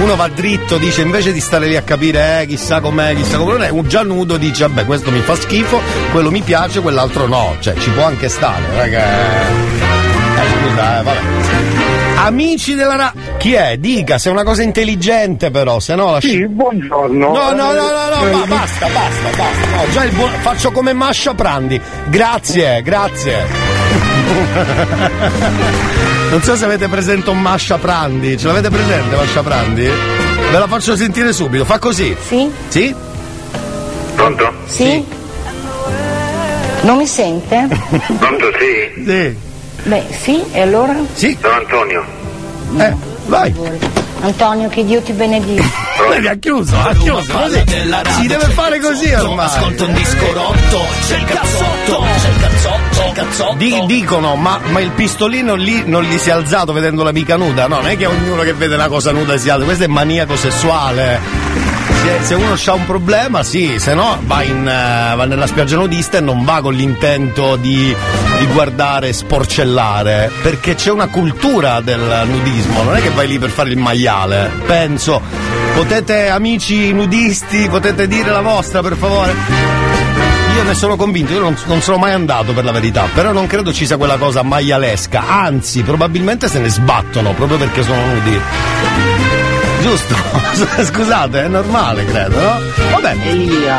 Uno 0.00 0.16
va 0.16 0.28
dritto, 0.28 0.78
dice 0.78 1.02
invece 1.02 1.32
di 1.32 1.40
stare 1.40 1.66
lì 1.66 1.76
a 1.76 1.82
capire, 1.82 2.40
eh, 2.40 2.46
chissà 2.46 2.80
com'è, 2.80 3.14
chissà 3.14 3.36
come 3.36 3.52
non 3.52 3.62
è, 3.64 3.68
un 3.68 3.86
già 3.86 4.02
nudo 4.02 4.38
dice, 4.38 4.66
vabbè, 4.66 4.86
questo 4.86 5.10
mi 5.10 5.20
fa 5.20 5.34
schifo, 5.34 5.78
quello 6.10 6.30
mi 6.30 6.40
piace, 6.40 6.80
quell'altro 6.80 7.26
no. 7.26 7.56
Cioè, 7.60 7.74
ci 7.78 7.90
può 7.90 8.04
anche 8.04 8.28
stare, 8.30 8.62
raga. 8.74 9.02
Eh, 9.02 10.68
scusa, 10.68 11.00
eh, 11.00 11.02
vabbè. 11.02 11.79
Amici 12.22 12.74
della 12.74 12.96
ra... 12.96 13.12
Chi 13.38 13.54
è? 13.54 13.76
Dica, 13.78 14.18
se 14.18 14.28
è 14.28 14.32
una 14.32 14.44
cosa 14.44 14.62
intelligente 14.62 15.50
però, 15.50 15.80
se 15.80 15.94
no 15.94 16.12
lasci... 16.12 16.28
Sì, 16.30 16.46
buongiorno. 16.46 17.32
No, 17.32 17.50
no, 17.52 17.72
no, 17.72 17.74
no, 17.90 18.30
no, 18.30 18.38
ba- 18.38 18.46
basta, 18.46 18.86
basta, 18.88 19.28
basta. 19.36 19.76
No, 19.76 19.90
già 19.90 20.04
il 20.04 20.12
buon- 20.14 20.30
faccio 20.40 20.70
come 20.70 20.92
Mascia 20.92 21.32
Prandi. 21.34 21.80
Grazie, 22.08 22.82
grazie. 22.82 23.46
Non 26.30 26.40
so 26.42 26.54
se 26.54 26.64
avete 26.64 26.86
presente 26.86 27.30
un 27.30 27.40
Mascia 27.40 27.76
Prandi. 27.78 28.38
Ce 28.38 28.46
l'avete 28.46 28.70
presente 28.70 29.16
Mascia 29.16 29.42
Prandi? 29.42 29.82
Ve 29.82 30.58
la 30.58 30.68
faccio 30.68 30.94
sentire 30.94 31.32
subito. 31.32 31.64
Fa 31.64 31.78
così. 31.80 32.14
Sì? 32.24 32.48
Sì? 32.68 32.94
Pronto? 34.14 34.52
Sì? 34.66 35.04
Non 36.82 36.98
mi 36.98 37.06
sente? 37.06 37.66
Pronto, 38.18 38.46
sì? 38.58 39.04
Sì. 39.04 39.36
Beh, 39.84 40.04
sì, 40.10 40.42
e 40.52 40.60
allora? 40.60 40.94
Sì. 41.14 41.36
Sono 41.40 41.54
Antonio. 41.54 42.04
Eh, 42.78 42.94
vai. 43.26 43.54
Antonio, 44.22 44.68
che 44.68 44.84
Dio 44.84 45.00
ti 45.00 45.12
benedica. 45.12 45.64
Vedi, 46.10 46.26
ha 46.28 46.34
chiuso, 46.34 46.76
ha 46.76 46.92
chiuso. 46.94 47.32
Così. 47.32 47.62
Si 48.20 48.26
deve 48.26 48.44
fare 48.46 48.78
così 48.80 49.10
ormai. 49.12 49.46
Ascolta 49.46 49.84
un 49.84 49.92
disco 49.94 50.32
rotto, 50.32 50.80
c'è 51.06 51.16
il 51.16 51.24
cazzotto, 51.24 52.04
c'è 52.20 52.28
il 52.28 52.40
cazzotto, 52.40 52.78
c'è 52.90 53.06
il 53.06 53.12
cazzotto. 53.12 53.54
Di- 53.56 53.82
dicono, 53.86 54.36
ma, 54.36 54.60
ma 54.70 54.80
il 54.80 54.90
pistolino 54.90 55.54
lì 55.54 55.82
non 55.86 56.02
gli 56.02 56.18
si 56.18 56.28
è 56.28 56.32
alzato 56.32 56.72
vedendo 56.74 57.02
l'amica 57.02 57.36
nuda? 57.36 57.66
No, 57.66 57.76
non 57.76 57.88
è 57.88 57.96
che 57.96 58.06
ognuno 58.06 58.42
che 58.42 58.52
vede 58.52 58.74
una 58.74 58.88
cosa 58.88 59.10
nuda 59.12 59.36
si 59.38 59.48
alza, 59.48 59.64
questo 59.64 59.84
è 59.84 59.88
maniaco 59.88 60.36
sessuale. 60.36 61.69
Se, 62.10 62.24
se 62.24 62.34
uno 62.34 62.56
ha 62.64 62.72
un 62.72 62.86
problema, 62.86 63.44
sì, 63.44 63.78
se 63.78 63.94
no 63.94 64.18
va, 64.22 64.42
in, 64.42 64.66
eh, 64.66 65.14
va 65.14 65.24
nella 65.26 65.46
spiaggia 65.46 65.76
nudista 65.76 66.18
e 66.18 66.20
non 66.20 66.44
va 66.44 66.60
con 66.60 66.74
l'intento 66.74 67.54
di, 67.54 67.94
di 68.38 68.46
guardare 68.46 69.12
sporcellare, 69.12 70.28
perché 70.42 70.74
c'è 70.74 70.90
una 70.90 71.06
cultura 71.06 71.80
del 71.80 72.22
nudismo, 72.26 72.82
non 72.82 72.96
è 72.96 73.00
che 73.00 73.10
vai 73.10 73.28
lì 73.28 73.38
per 73.38 73.50
fare 73.50 73.70
il 73.70 73.76
maiale. 73.76 74.50
Penso, 74.66 75.22
potete, 75.74 76.28
amici 76.28 76.92
nudisti, 76.92 77.68
potete 77.68 78.08
dire 78.08 78.30
la 78.30 78.40
vostra 78.40 78.82
per 78.82 78.96
favore? 78.96 79.32
Io 80.56 80.64
ne 80.64 80.74
sono 80.74 80.96
convinto, 80.96 81.32
io 81.32 81.40
non, 81.40 81.56
non 81.66 81.80
sono 81.80 81.98
mai 81.98 82.12
andato 82.12 82.52
per 82.52 82.64
la 82.64 82.72
verità, 82.72 83.06
però 83.14 83.30
non 83.30 83.46
credo 83.46 83.72
ci 83.72 83.86
sia 83.86 83.96
quella 83.96 84.16
cosa 84.16 84.42
maialesca, 84.42 85.28
anzi 85.28 85.82
probabilmente 85.82 86.48
se 86.48 86.58
ne 86.58 86.70
sbattono 86.70 87.34
proprio 87.34 87.56
perché 87.56 87.84
sono 87.84 88.04
nudi. 88.04 88.40
Giusto? 89.80 90.14
Scusate, 90.84 91.44
è 91.44 91.48
normale 91.48 92.04
credo, 92.04 92.38
no? 92.40 92.58
Va 92.92 92.98
bene. 93.00 93.28
Elia, 93.30 93.78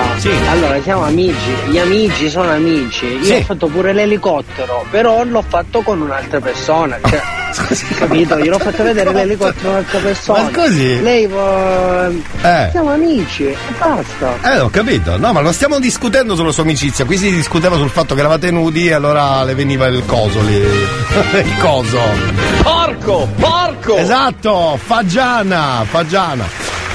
allora 0.49 0.82
siamo 0.82 1.04
amici, 1.04 1.54
gli 1.68 1.78
amici 1.78 2.30
sono 2.30 2.49
amici. 2.52 3.06
Io 3.06 3.24
Sì. 3.24 3.34
ho 3.34 3.41
fatto 3.43 3.68
pure 3.68 3.93
l'elicottero, 3.93 4.86
però 4.89 5.24
l'ho 5.24 5.43
fatto 5.47 5.82
con 5.82 6.02
un'altra 6.02 6.39
persona. 6.39 6.97
Cioè, 7.08 7.22
capito? 7.97 8.39
Gliel'ho 8.39 8.60
fatto 8.60 8.84
vedere 8.84 9.12
l'elicottero 9.14 9.70
a 9.70 9.72
un'altra 9.72 9.99
persona. 9.99 10.43
Ma 10.43 10.49
scusi? 10.52 11.02
Lei 11.02 11.28
va. 11.28 12.08
Eh. 12.41 12.70
Siamo 12.72 12.91
amici 12.91 13.45
e 13.45 13.58
basta. 13.78 14.38
Eh, 14.54 14.60
ho 14.60 14.70
capito. 14.70 15.18
No, 15.18 15.34
ma 15.34 15.41
non 15.41 15.54
stiamo 15.54 15.80
discutendo 15.80 16.36
sulla 16.36 16.52
sua 16.52 16.64
amicizia. 16.64 17.06
Qui 17.06 17.18
si 17.18 17.32
discuteva 17.32 17.76
sul 17.76 17.89
fatto 17.89 18.14
che 18.14 18.20
eravate 18.20 18.52
nudi 18.52 18.88
e 18.88 18.93
allora 18.93 19.43
le 19.43 19.56
veniva 19.56 19.88
il 19.88 20.04
coso 20.06 20.41
lì. 20.41 20.56
il 20.60 21.58
coso. 21.60 21.99
Porco, 22.64 23.28
porco! 23.38 23.97
Esatto, 23.97 24.80
fagiana, 24.82 25.84
fagiana. 25.86 26.45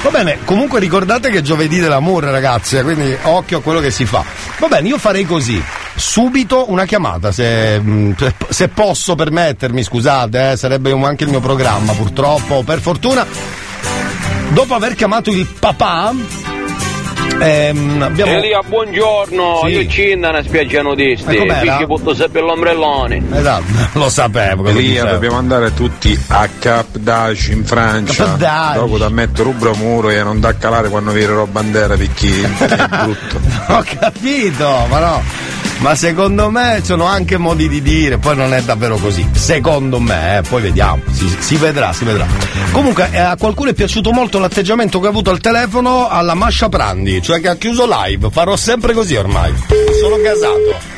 Va 0.01 0.09
bene, 0.09 0.37
comunque 0.45 0.79
ricordate 0.79 1.29
che 1.29 1.39
è 1.39 1.41
giovedì 1.41 1.79
dell'amore, 1.79 2.29
ragazzi, 2.31 2.77
eh, 2.77 2.83
quindi 2.83 3.17
occhio 3.23 3.57
a 3.57 3.61
quello 3.61 3.79
che 3.79 3.89
si 3.89 4.05
fa. 4.05 4.23
Va 4.59 4.67
bene, 4.67 4.87
io 4.87 4.97
farei 4.97 5.25
così. 5.25 5.61
Subito 5.99 6.69
una 6.69 6.85
chiamata, 6.85 7.31
se, 7.31 7.79
mh, 7.79 8.15
se- 8.49 8.67
posso 8.67 9.15
permettermi, 9.15 9.81
scusate, 9.81 10.51
eh, 10.51 10.55
sarebbe 10.57 10.91
un- 10.91 11.03
anche 11.03 11.23
il 11.23 11.31
mio 11.31 11.39
programma, 11.39 11.93
purtroppo, 11.93 12.61
per 12.63 12.79
fortuna. 12.79 13.25
Dopo 14.49 14.75
aver 14.75 14.93
chiamato 14.93 15.31
il 15.31 15.47
papà, 15.59 16.13
ehm, 17.41 18.01
abbiamo. 18.03 18.31
Elia, 18.31 18.61
buongiorno, 18.61 19.61
Sì. 19.63 19.69
io 19.71 19.87
ci 19.89 20.11
una 20.13 20.41
spiaggia 20.43 20.83
nudisti, 20.83 21.33
E 21.35 21.37
com'era? 21.39 21.59
dici 21.61 21.85
butto 21.87 22.13
sempre 22.13 22.41
l'ombrellone. 22.41 23.23
Esatto, 23.33 23.63
lo 23.99 24.09
sapevo. 24.09 24.67
Elia, 24.67 25.03
dobbiamo 25.03 25.37
andare 25.37 25.73
tutti 25.73 26.17
a 26.27 26.47
Cap 26.59 26.95
d'Aci 26.97 27.51
in 27.53 27.65
Francia. 27.65 28.37
Dopo 28.75 28.99
da 28.99 29.09
mettere 29.09 29.43
rubro 29.43 29.73
muro 29.75 30.09
e 30.11 30.21
non 30.21 30.39
da 30.39 30.55
calare 30.55 30.89
quando 30.89 31.11
virerò 31.11 31.45
bandiera 31.47 31.95
perché 31.97 32.43
è 32.43 32.87
brutto. 33.03 33.39
Ho 33.69 33.83
capito, 33.99 34.85
ma 34.89 34.99
no. 34.99 35.55
Ma 35.79 35.93
secondo 35.95 36.49
me 36.49 36.81
sono 36.83 37.05
anche 37.05 37.37
modi 37.37 37.69
di 37.69 37.81
dire, 37.81 38.17
poi 38.17 38.35
non 38.35 38.53
è 38.53 38.61
davvero 38.63 38.97
così. 38.97 39.27
Secondo 39.33 39.99
me, 39.99 40.37
eh, 40.37 40.41
poi 40.41 40.61
vediamo, 40.61 41.01
si, 41.11 41.33
si 41.39 41.55
vedrà, 41.55 41.93
si 41.93 42.03
vedrà. 42.03 42.25
Comunque, 42.71 43.09
eh, 43.11 43.19
a 43.19 43.35
qualcuno 43.37 43.69
è 43.69 43.73
piaciuto 43.73 44.11
molto 44.11 44.39
l'atteggiamento 44.39 44.99
che 44.99 45.05
ha 45.05 45.09
avuto 45.09 45.29
al 45.29 45.39
telefono 45.39 46.09
alla 46.09 46.33
Mascia 46.33 46.67
Prandi, 46.67 47.21
cioè 47.21 47.39
che 47.39 47.47
ha 47.49 47.55
chiuso 47.55 47.87
live. 47.87 48.29
Farò 48.31 48.55
sempre 48.55 48.93
così 48.93 49.15
ormai. 49.15 49.53
Sono 49.99 50.17
casato. 50.21 50.95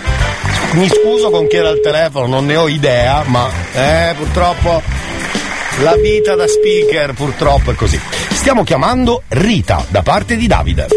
Mi 0.72 0.88
scuso 0.88 1.30
con 1.30 1.48
chi 1.48 1.58
era 1.58 1.70
al 1.70 1.82
telefono, 1.82 2.28
non 2.28 2.46
ne 2.46 2.56
ho 2.56 2.68
idea, 2.68 3.24
ma 3.26 3.50
eh, 3.74 4.14
purtroppo 4.16 4.82
La 5.82 5.96
vita 5.96 6.36
da 6.36 6.46
speaker 6.46 7.14
purtroppo 7.14 7.72
è 7.72 7.76
così. 7.76 7.98
Stiamo 8.32 8.66
chiamando 8.66 9.24
Rita 9.30 9.86
da 9.88 10.02
parte 10.02 10.36
di 10.36 10.46
Davide. 10.46 10.88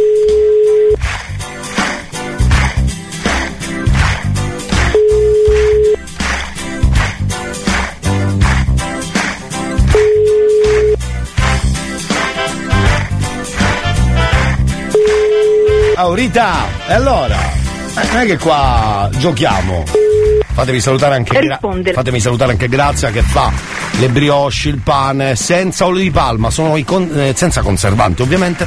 Oh 16.04 16.14
Rita, 16.14 16.66
e 16.88 16.94
allora? 16.94 17.36
Eh, 17.36 18.06
non 18.10 18.22
è 18.22 18.26
che 18.26 18.36
qua 18.36 19.08
giochiamo. 19.18 19.84
Fatemi 20.52 20.80
salutare 20.80 21.14
anche 21.14 21.38
Gra- 21.38 21.60
fatemi 21.92 22.18
salutare 22.18 22.50
anche 22.50 22.68
Grazia 22.68 23.10
che 23.10 23.22
fa 23.22 23.52
le 23.98 24.08
brioche, 24.08 24.68
il 24.68 24.78
pane 24.78 25.36
senza 25.36 25.86
olio 25.86 26.02
di 26.02 26.10
palma, 26.10 26.50
sono 26.50 26.76
i 26.76 26.82
con- 26.84 27.08
eh, 27.14 27.32
senza 27.36 27.62
conservanti 27.62 28.20
ovviamente. 28.22 28.66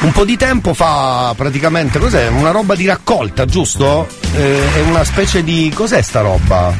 Un 0.00 0.12
po' 0.12 0.24
di 0.24 0.36
tempo 0.36 0.72
fa 0.72 1.34
praticamente 1.36 1.98
cos'è? 1.98 2.28
Una 2.28 2.52
roba 2.52 2.76
di 2.76 2.86
raccolta, 2.86 3.44
giusto? 3.44 4.06
Eh, 4.36 4.60
è 4.76 4.80
una 4.82 5.02
specie 5.02 5.42
di. 5.42 5.72
cos'è 5.74 6.00
sta 6.00 6.20
roba? 6.20 6.72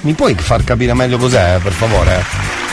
Mi 0.00 0.14
puoi 0.14 0.34
far 0.34 0.64
capire 0.64 0.94
meglio 0.94 1.18
cos'è, 1.18 1.58
per 1.62 1.72
favore? 1.72 2.63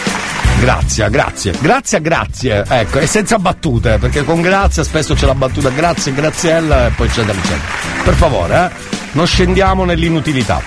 Grazie, 0.61 1.09
grazie. 1.09 1.53
Grazie, 1.59 2.01
grazie. 2.01 2.63
Ecco, 2.67 2.99
e 2.99 3.07
senza 3.07 3.39
battute, 3.39 3.97
perché 3.97 4.23
con 4.23 4.41
grazia 4.41 4.83
spesso 4.83 5.15
c'è 5.15 5.25
la 5.25 5.33
battuta 5.33 5.69
grazie, 5.69 6.13
graziella 6.13 6.85
e 6.85 6.89
poi 6.91 7.09
c'è 7.09 7.23
da 7.23 7.31
eccetera. 7.31 7.61
Per 8.03 8.13
favore, 8.13 8.65
eh? 8.65 8.69
Non 9.13 9.25
scendiamo 9.25 9.85
nell'inutilità. 9.85 10.61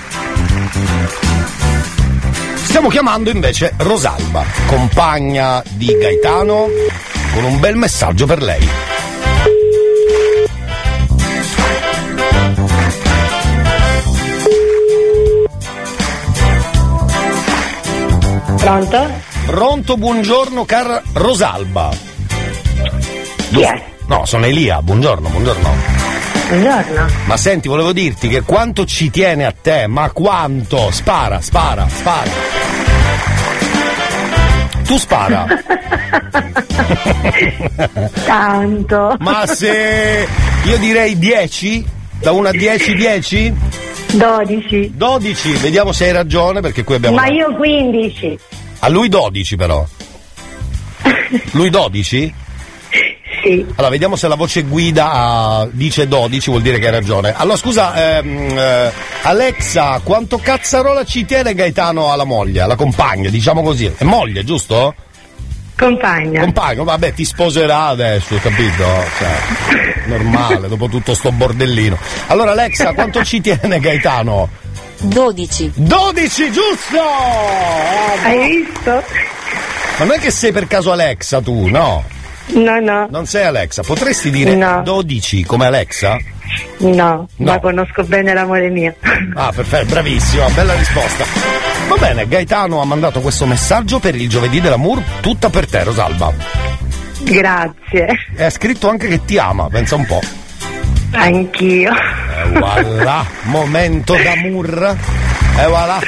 Stiamo 2.55 2.89
chiamando 2.89 3.29
invece 3.29 3.73
Rosalba, 3.77 4.43
compagna 4.65 5.63
di 5.71 5.85
Gaetano, 5.97 6.67
con 7.33 7.45
un 7.45 7.57
bel 7.61 7.77
messaggio 7.77 8.25
per 8.25 8.41
lei. 8.41 8.69
Pronto? 18.57 19.34
Pronto, 19.45 19.95
buongiorno 19.95 20.65
cara 20.65 21.01
Rosalba. 21.13 21.91
Chi 23.51 23.61
è? 23.61 23.83
No, 24.07 24.25
sono 24.25 24.45
Elia, 24.45 24.81
buongiorno, 24.81 25.29
buongiorno. 25.29 25.69
Buongiorno. 26.49 27.07
Ma 27.25 27.37
senti, 27.37 27.67
volevo 27.67 27.93
dirti 27.93 28.27
che 28.27 28.41
quanto 28.41 28.85
ci 28.85 29.11
tiene 29.11 29.45
a 29.45 29.51
te, 29.51 29.85
ma 29.85 30.09
quanto? 30.09 30.89
Spara, 30.91 31.41
spara, 31.41 31.87
spara. 31.87 32.31
Tu 34.83 34.97
spara. 34.97 35.45
Tanto. 38.25 39.15
Ma 39.19 39.45
se 39.45 40.27
io 40.63 40.77
direi 40.77 41.19
10? 41.19 41.85
Da 42.19 42.31
1 42.31 42.47
a 42.47 42.51
10, 42.51 42.95
10? 42.95 43.53
12. 44.13 44.91
12, 44.95 45.51
vediamo 45.57 45.91
se 45.91 46.05
hai 46.05 46.13
ragione 46.13 46.61
perché 46.61 46.83
qui 46.83 46.95
abbiamo... 46.95 47.15
Ma 47.15 47.27
io 47.27 47.53
15. 47.55 48.39
A 48.85 48.89
lui 48.89 49.09
12 49.09 49.55
però. 49.55 49.83
Lui 51.53 51.71
12? 51.71 52.33
Sì. 53.41 53.65
Allora, 53.75 53.89
vediamo 53.89 54.15
se 54.15 54.27
la 54.27 54.35
voce 54.35 54.61
guida 54.61 55.67
dice 55.71 56.07
12, 56.07 56.51
vuol 56.51 56.61
dire 56.61 56.77
che 56.77 56.85
hai 56.85 56.91
ragione. 56.91 57.33
Allora, 57.35 57.57
scusa, 57.57 57.95
ehm, 57.95 58.55
eh, 58.55 58.91
Alexa, 59.23 60.01
quanto 60.03 60.37
cazzarola 60.37 61.03
ci 61.03 61.25
tiene 61.25 61.55
Gaetano 61.55 62.11
alla 62.11 62.25
moglie, 62.25 62.61
alla 62.61 62.75
compagna, 62.75 63.31
diciamo 63.31 63.63
così? 63.63 63.91
È 63.97 64.03
moglie, 64.03 64.43
giusto? 64.43 64.93
Compagna. 65.75 66.41
Compagno, 66.41 66.83
vabbè, 66.83 67.11
ti 67.13 67.25
sposerà 67.25 67.87
adesso, 67.87 68.37
capito? 68.37 68.85
Cioè, 69.17 70.05
normale, 70.05 70.67
dopo 70.67 70.87
tutto 70.89 71.15
sto 71.15 71.31
bordellino. 71.31 71.97
Allora, 72.27 72.51
Alexa, 72.51 72.93
quanto 72.93 73.23
ci 73.23 73.41
tiene 73.41 73.79
Gaetano? 73.79 74.47
12. 75.05 75.71
12, 75.75 76.51
giusto! 76.51 77.01
Hai 78.23 78.63
visto? 78.63 79.03
Ma 79.97 80.05
non 80.05 80.13
è 80.13 80.19
che 80.19 80.31
sei 80.31 80.51
per 80.51 80.67
caso 80.67 80.91
Alexa 80.91 81.41
tu, 81.41 81.67
no? 81.67 82.03
No, 82.47 82.79
no. 82.79 83.07
Non 83.09 83.25
sei 83.25 83.45
Alexa, 83.45 83.81
potresti 83.81 84.29
dire 84.29 84.55
No. 84.55 84.81
12 84.83 85.43
come 85.45 85.65
Alexa? 85.65 86.17
No, 86.77 87.27
ma 87.37 87.59
conosco 87.59 88.03
bene 88.03 88.33
l'amore 88.33 88.69
mio. 88.69 88.95
Ah, 89.33 89.51
perfetto, 89.53 89.85
bravissima, 89.87 90.47
bella 90.49 90.75
risposta. 90.75 91.25
Va 91.87 91.95
bene, 91.97 92.27
Gaetano 92.27 92.81
ha 92.81 92.85
mandato 92.85 93.19
questo 93.21 93.45
messaggio 93.45 93.99
per 93.99 94.15
il 94.15 94.29
giovedì 94.29 94.61
dell'amour, 94.61 95.01
tutta 95.21 95.49
per 95.49 95.67
te, 95.67 95.83
Rosalba. 95.83 96.33
Grazie. 97.21 98.07
E 98.35 98.43
ha 98.43 98.49
scritto 98.49 98.89
anche 98.89 99.07
che 99.07 99.25
ti 99.25 99.37
ama, 99.37 99.67
pensa 99.69 99.95
un 99.95 100.05
po'. 100.05 100.21
Anch'io. 101.15 101.91
E 101.93 102.59
voilà, 102.59 103.25
momento 103.43 104.15
d'amour. 104.15 104.95
E 105.57 105.65
voilà. 105.67 105.99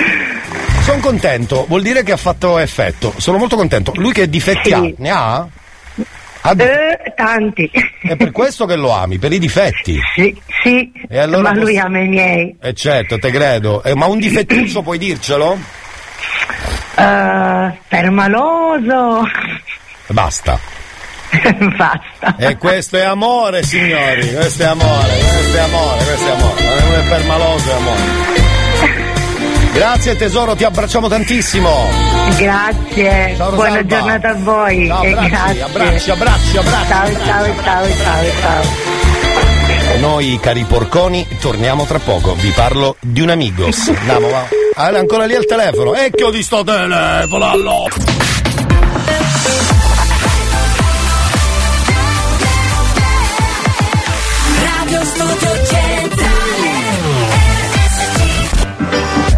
Sono 0.82 1.00
contento, 1.00 1.66
vuol 1.68 1.82
dire 1.82 2.04
che 2.04 2.12
ha 2.14 2.18
fatto 2.18 2.58
effetto. 2.60 3.14
Sono 3.18 3.38
molto 3.38 3.56
contento. 3.56 3.92
Lui 3.96 4.14
che 4.14 4.30
difetti 4.30 4.70
Sì. 4.70 4.74
ha? 4.74 4.82
Ne 4.98 5.10
ha? 5.10 5.48
Di- 6.54 6.64
Eh, 6.64 7.14
tanti. 7.16 7.70
È 8.02 8.16
per 8.16 8.32
questo 8.32 8.66
che 8.66 8.76
lo 8.78 8.92
ami, 8.92 9.18
per 9.18 9.34
i 9.34 9.40
difetti. 9.40 10.00
Sì, 10.16 10.40
sì. 10.64 10.90
E 11.10 11.18
allora 11.20 11.52
ma 11.52 11.56
lui 11.60 11.74
posso- 11.74 11.86
ama 11.86 12.00
i 12.00 12.08
miei. 12.08 12.56
Eh 12.62 12.74
certo, 12.74 13.18
te 13.20 13.32
credo. 13.32 13.84
Eh, 13.84 13.96
ma 13.96 14.06
un 14.06 14.18
difettuccio 14.18 14.82
puoi 14.82 14.98
dircelo? 14.98 15.58
Eh, 16.96 17.72
permaloso. 17.88 19.24
Basta. 20.08 20.58
Basta. 21.78 22.36
E 22.38 22.58
questo 22.58 22.98
è 22.98 23.04
amore, 23.04 23.64
signori. 23.64 24.34
Questo 24.34 24.64
è 24.64 24.66
amore, 24.66 25.18
questo 25.18 25.58
è 25.58 25.60
amore, 25.60 26.04
questo 26.04 26.28
è 26.28 26.32
amore. 26.32 26.64
Non 26.64 26.94
è 26.94 27.10
permaloso, 27.10 27.70
è 27.70 27.74
amore. 27.74 28.46
Grazie 29.74 30.16
tesoro, 30.16 30.56
ti 30.56 30.64
abbracciamo 30.64 31.08
tantissimo. 31.08 31.70
Grazie. 32.38 33.36
Ciao, 33.38 33.52
Buona 33.52 33.68
Rosalba. 33.68 33.96
giornata 33.96 34.30
a 34.30 34.34
voi. 34.34 34.88
Ciao, 34.88 35.02
abbracci, 35.04 35.30
grazie. 35.30 35.62
abbracci, 35.62 36.10
abbracci, 36.10 36.58
abbracci, 36.58 36.88
Ciao, 36.88 36.98
abbracci, 36.98 37.26
ciao, 37.26 37.46
ciao, 37.64 37.86
ciao, 37.94 38.32
ciao. 38.42 38.98
Noi, 40.00 40.40
cari 40.42 40.64
porconi, 40.64 41.28
torniamo 41.40 41.86
tra 41.86 42.00
poco. 42.00 42.34
Vi 42.36 42.50
parlo 42.50 42.98
di 43.00 43.22
un 43.22 43.30
amigos. 43.30 43.88
Andiamo, 43.96 44.30
va. 44.30 44.48
Ah, 44.76 44.90
è 44.92 44.98
ancora 44.98 45.26
lì 45.26 45.36
al 45.36 45.46
telefono. 45.46 45.94
Ecchio 45.94 46.30
di 46.32 46.42
sto 46.42 46.64
telefono, 46.64 47.50
allora. 47.50 47.94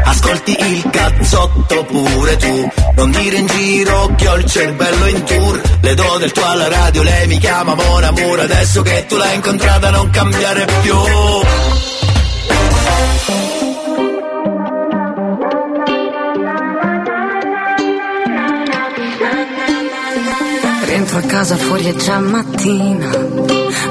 Ascolti 0.10 0.57
il 0.60 0.89
cazzotto 0.89 1.84
pure 1.86 2.38
tu. 2.38 2.72
Non 2.95 3.12
dire 3.12 3.38
in 3.38 3.45
giro 3.45 4.12
che 4.16 4.28
ho 4.28 4.38
il 4.38 4.45
cervello 4.45 5.05
in 5.05 5.24
tour. 5.24 5.62
Le 5.82 5.93
do 5.93 6.18
del 6.18 6.32
tuo 6.32 6.45
alla 6.45 6.68
radio, 6.68 7.03
lei 7.03 7.28
mi 7.28 7.38
chiama 7.38 7.76
Mon 7.76 8.03
Amour 8.03 8.39
Adesso 8.39 8.82
che 8.82 9.05
tu 9.07 9.18
l'hai 9.18 9.36
incontrata 9.36 9.91
non 9.91 10.10
cambiare 10.10 10.66
più. 10.82 10.95
Rientro 20.86 21.18
a 21.20 21.22
casa 21.22 21.55
fuori 21.55 21.86
è 21.86 21.95
già 21.95 22.18
mattina 22.18 23.12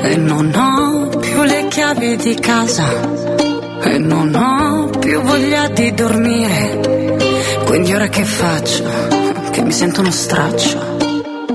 e 0.02 0.16
non 0.16 0.52
ho 0.52 1.16
più 1.16 1.42
le 1.42 1.68
chiavi 1.68 2.16
di 2.16 2.34
casa 2.34 3.47
e 3.90 3.98
non 3.98 4.34
ho 4.34 4.90
più 4.98 5.20
voglia 5.22 5.68
di 5.68 5.92
dormire. 5.94 6.80
Quindi 7.64 7.94
ora 7.94 8.08
che 8.08 8.24
faccio? 8.24 8.84
Che 9.50 9.62
mi 9.62 9.72
sento 9.72 10.00
uno 10.00 10.10
straccio. 10.10 10.96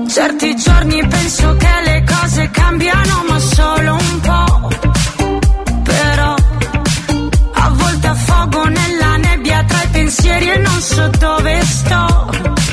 Certi 0.08 0.56
giorni 0.56 1.06
penso 1.06 1.56
che 1.56 1.74
le 1.84 2.04
cose 2.04 2.50
cambiano 2.50 3.24
ma 3.28 3.38
solo 3.38 3.92
un 3.94 4.20
po'. 4.20 4.68
Però 5.82 6.34
a 7.52 7.68
volte 7.70 8.06
affogo 8.06 8.64
nella 8.64 9.16
nebbia 9.16 9.64
tra 9.64 9.82
i 9.82 9.88
pensieri 9.88 10.50
e 10.50 10.58
non 10.58 10.80
so 10.80 11.10
dove 11.18 11.60
sto. 11.62 12.63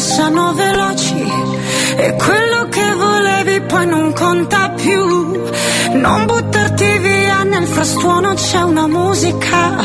Passano 0.00 0.54
veloci 0.54 1.22
e 1.98 2.16
quello 2.16 2.68
che 2.70 2.94
volevi 2.94 3.60
poi 3.66 3.86
non 3.86 4.14
conta 4.14 4.70
più. 4.70 5.42
Non 5.92 6.24
buttarti 6.24 6.98
via 7.00 7.42
nel 7.42 7.66
frastuono 7.66 8.32
c'è 8.32 8.62
una 8.62 8.86
musica 8.86 9.76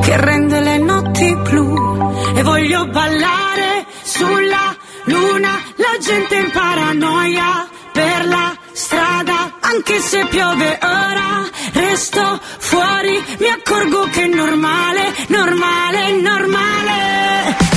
che 0.00 0.16
rende 0.16 0.58
le 0.60 0.78
notti 0.78 1.36
blu 1.36 2.14
e 2.34 2.42
voglio 2.42 2.86
ballare 2.86 3.84
sulla 4.02 4.74
luna, 5.04 5.60
la 5.76 5.96
gente 6.00 6.34
in 6.34 6.50
paranoia 6.50 7.68
per 7.92 8.26
la 8.26 8.56
strada, 8.72 9.58
anche 9.60 10.00
se 10.00 10.24
piove 10.30 10.78
ora, 10.80 11.44
resto 11.74 12.40
fuori, 12.56 13.22
mi 13.38 13.48
accorgo 13.48 14.08
che 14.12 14.22
è 14.22 14.28
normale, 14.28 15.12
normale, 15.28 16.12
normale. 16.22 17.71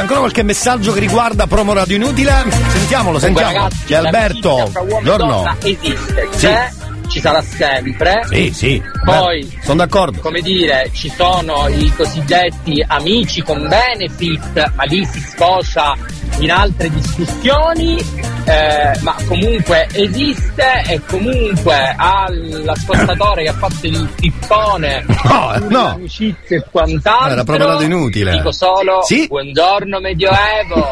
C'è 0.00 0.06
ancora 0.06 0.20
qualche 0.20 0.42
messaggio 0.42 0.92
che 0.92 1.00
riguarda 1.00 1.46
promo 1.46 1.74
radio 1.74 1.96
inutile? 1.96 2.32
Sentiamolo, 2.72 3.18
sentiamo. 3.18 3.52
ragazzi, 3.52 3.84
C'è 3.84 3.96
Alberto. 3.96 4.72
Buongiorno. 4.86 5.56
esiste, 5.62 6.28
Sì. 6.30 6.38
c'è, 6.38 6.70
ci 7.08 7.20
sarà 7.20 7.42
sempre. 7.42 8.22
Sì, 8.30 8.50
sì. 8.50 8.82
Poi, 9.04 9.58
Sono 9.62 9.76
d'accordo. 9.76 10.18
come 10.20 10.40
dire, 10.40 10.88
ci 10.94 11.12
sono 11.14 11.68
i 11.68 11.92
cosiddetti 11.94 12.82
amici 12.86 13.42
con 13.42 13.68
benefit, 13.68 14.72
ma 14.74 14.84
lì 14.84 15.04
si 15.04 15.20
sfocia 15.20 15.94
in 16.38 16.50
altre 16.50 16.88
discussioni, 16.90 17.98
eh, 18.44 18.92
ma 19.00 19.14
comunque 19.26 19.86
esiste 19.92 20.82
e 20.88 21.00
comunque 21.06 21.94
all'ascoltatore 21.96 23.42
che 23.42 23.48
ha 23.50 23.54
fatto 23.54 23.86
il 23.86 24.08
pippone 24.16 25.04
No, 25.24 25.54
no. 25.68 25.88
amicizie 25.96 26.56
e 26.56 26.64
quant'altro 26.70 27.32
Era 27.32 27.44
proprio 27.44 27.66
dato 27.66 27.82
inutile. 27.82 28.30
dico 28.32 28.50
solo 28.52 29.02
Sì? 29.02 29.26
buongiorno 29.28 30.00
Medioevo 30.00 30.88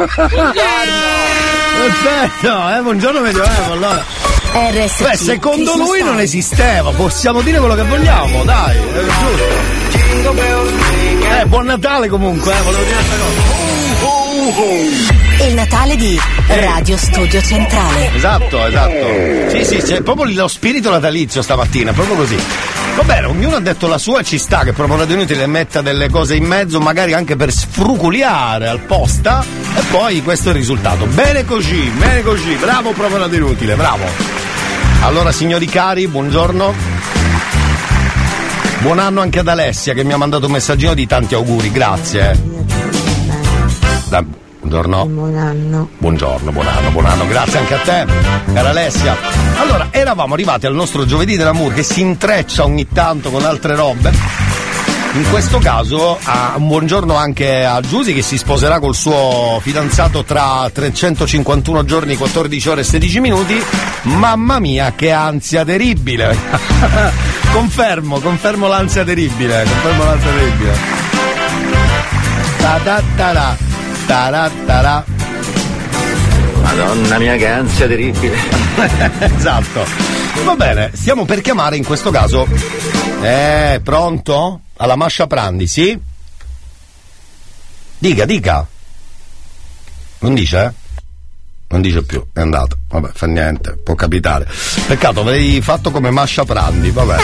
Perfetto, 1.79 2.77
eh, 2.77 2.81
buongiorno 2.83 3.21
Medioevo 3.21 3.73
allora. 3.73 4.05
RSC. 4.53 5.03
Beh, 5.09 5.17
secondo 5.17 5.77
lui 5.77 6.03
non 6.03 6.19
esisteva, 6.21 6.91
possiamo 6.91 7.41
dire 7.43 7.59
quello 7.59 7.75
che 7.75 7.83
vogliamo, 7.85 8.45
dai, 8.45 8.77
è 8.77 9.05
giusto. 9.05 9.47
Eh, 11.41 11.45
buon 11.47 11.67
Natale 11.67 12.09
comunque, 12.09 12.53
eh, 12.57 12.63
volevo 12.63 12.83
dire 12.83 12.95
questa 12.97 13.17
cosa. 13.17 15.27
Il 15.41 15.55
Natale 15.55 15.97
di 15.97 16.19
Radio 16.49 16.97
Studio 16.97 17.41
Centrale. 17.41 18.13
Esatto, 18.15 18.67
esatto. 18.67 19.51
Sì, 19.51 19.65
sì, 19.65 19.77
c'è 19.77 20.03
proprio 20.03 20.33
lo 20.35 20.49
spirito 20.49 20.91
natalizio 20.91 21.43
stamattina, 21.43 21.93
proprio 21.93 22.17
così. 22.17 22.37
Va 22.97 23.03
bene, 23.05 23.27
ognuno 23.27 23.57
ha 23.57 23.61
detto 23.61 23.87
la 23.87 23.99
sua 23.99 24.23
ci 24.23 24.37
sta 24.37 24.65
che 24.65 24.73
proprio 24.73 24.99
Radio 24.99 25.15
Inutile 25.15 25.47
metta 25.47 25.81
delle 25.81 26.09
cose 26.11 26.35
in 26.35 26.45
mezzo, 26.45 26.81
magari 26.81 27.13
anche 27.13 27.37
per 27.37 27.53
sfruculiare 27.53 28.67
al 28.67 28.81
posta, 28.81 29.45
e 29.77 29.83
poi 29.91 30.23
questo 30.23 30.49
è 30.49 30.53
il 30.53 30.59
risultato. 30.59 31.07
Bene 31.07 31.45
così, 31.45 31.89
bene 31.97 32.23
così, 32.23 32.55
bravo 32.55 32.91
proprio 32.91 33.19
Radio 33.19 33.39
Inutile, 33.39 33.77
bravo. 33.77 34.05
Allora, 35.03 35.31
signori 35.31 35.67
cari, 35.67 36.09
buongiorno. 36.09 36.75
Buon 38.81 38.99
anno 38.99 39.21
anche 39.21 39.39
ad 39.39 39.49
Alessia 39.49 39.95
che 39.95 40.03
mi 40.03 40.13
ha 40.13 40.17
mandato 40.17 40.47
un 40.47 40.53
messaggino 40.53 40.95
di 40.95 41.07
tanti 41.07 41.35
auguri, 41.35 41.71
grazie. 41.71 42.43
Da- 44.09 44.47
buongiorno. 44.69 45.07
Buon 45.07 45.37
anno. 45.37 45.89
Buongiorno, 45.97 46.53
buon 46.53 46.67
anno, 46.67 46.91
buon 46.91 47.07
anno, 47.07 47.27
grazie 47.27 47.59
anche 47.59 47.75
a 47.75 47.79
te, 47.79 48.07
cara 48.53 48.69
Alessia. 48.69 49.17
Allora, 49.57 49.89
eravamo 49.91 50.35
arrivati 50.35 50.67
al 50.67 50.75
nostro 50.75 51.07
giovedì 51.07 51.37
dell'amour 51.37 51.73
che 51.73 51.83
si 51.83 52.03
intreccia 52.03 52.65
ogni 52.65 52.87
tanto 52.87 53.31
con 53.31 53.45
altre 53.45 53.75
robe. 53.75 54.13
In 55.15 55.25
questo 55.31 55.59
caso, 55.59 56.19
ah, 56.23 56.53
un 56.57 56.69
buongiorno 56.69 57.15
anche 57.15 57.65
a 57.65 57.81
Giusy 57.81 58.13
che 58.13 58.21
si 58.21 58.37
sposerà 58.37 58.79
col 58.79 58.95
suo 58.95 59.59
fidanzato 59.63 60.23
tra 60.23 60.69
351 60.71 61.85
giorni, 61.85 62.15
14 62.15 62.69
ore 62.69 62.81
e 62.83 62.85
16 62.85 63.21
minuti. 63.21 63.61
Mamma 64.03 64.59
mia, 64.59 64.93
che 64.95 65.11
ansia 65.11 65.65
terribile! 65.65 66.37
confermo, 67.53 68.21
confermo 68.21 68.67
l'ansia 68.67 69.03
terribile, 69.03 69.65
confermo 69.65 70.05
l'ansia 70.05 70.31
terribile. 70.31 70.73
Ta-ta-ta-ra, 72.59 73.68
ta-ra-ta-ra. 74.09 75.05
Madonna 76.63 77.19
mia 77.19 77.37
che 77.37 77.47
ansia 77.47 77.87
terribile. 77.87 78.37
esatto. 79.37 79.85
Va 80.45 80.57
bene, 80.57 80.91
stiamo 80.95 81.27
per 81.27 81.43
chiamare 81.43 81.77
in 81.77 81.85
questo 81.85 82.11
caso. 82.11 82.47
Eh, 83.21 83.81
pronto? 83.85 84.61
Alla 84.79 84.97
Mascia 84.97 85.27
Prandi, 85.27 85.67
sì? 85.67 85.99
Dica, 87.99 88.25
dica. 88.25 88.67
Non 90.21 90.35
dice? 90.35 90.65
eh? 90.65 90.73
Non 91.69 91.83
dice 91.83 92.03
più, 92.03 92.25
è 92.33 92.41
andato. 92.41 92.79
Vabbè, 92.89 93.11
fa 93.13 93.27
niente, 93.27 93.77
può 93.85 93.95
capitare. 93.95 94.49
Peccato, 94.87 95.21
avrei 95.21 95.61
fatto 95.61 95.91
come 95.91 96.11
Mascia 96.11 96.45
Prandi, 96.45 96.91
vabbè. 96.91 97.17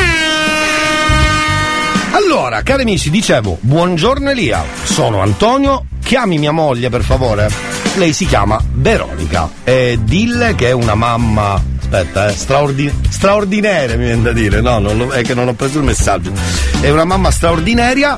Allora, 2.12 2.62
cari 2.62 2.82
amici, 2.82 3.11
dicevo, 3.11 3.57
buongiorno 3.61 4.30
Elia, 4.30 4.64
sono 4.85 5.20
Antonio, 5.20 5.87
chiami 6.05 6.39
mia 6.39 6.53
moglie 6.53 6.89
per 6.91 7.03
favore. 7.03 7.49
Lei 7.97 8.13
si 8.13 8.27
chiama 8.27 8.61
Veronica 8.73 9.49
e 9.65 9.99
dille 10.03 10.55
che 10.55 10.69
è 10.69 10.73
una 10.73 10.95
mamma, 10.95 11.61
aspetta, 11.81 12.29
eh, 12.29 12.33
straordi- 12.33 12.93
straordinaria 13.09 13.97
mi 13.97 14.05
viene 14.05 14.23
da 14.23 14.33
dire, 14.33 14.61
no, 14.61 14.81
lo- 14.81 15.11
è 15.11 15.23
che 15.23 15.35
non 15.35 15.49
ho 15.49 15.55
preso 15.55 15.79
il 15.79 15.85
messaggio. 15.85 16.33
È 16.81 16.91
una 16.91 17.05
mamma 17.05 17.31
straordinaria, 17.31 18.17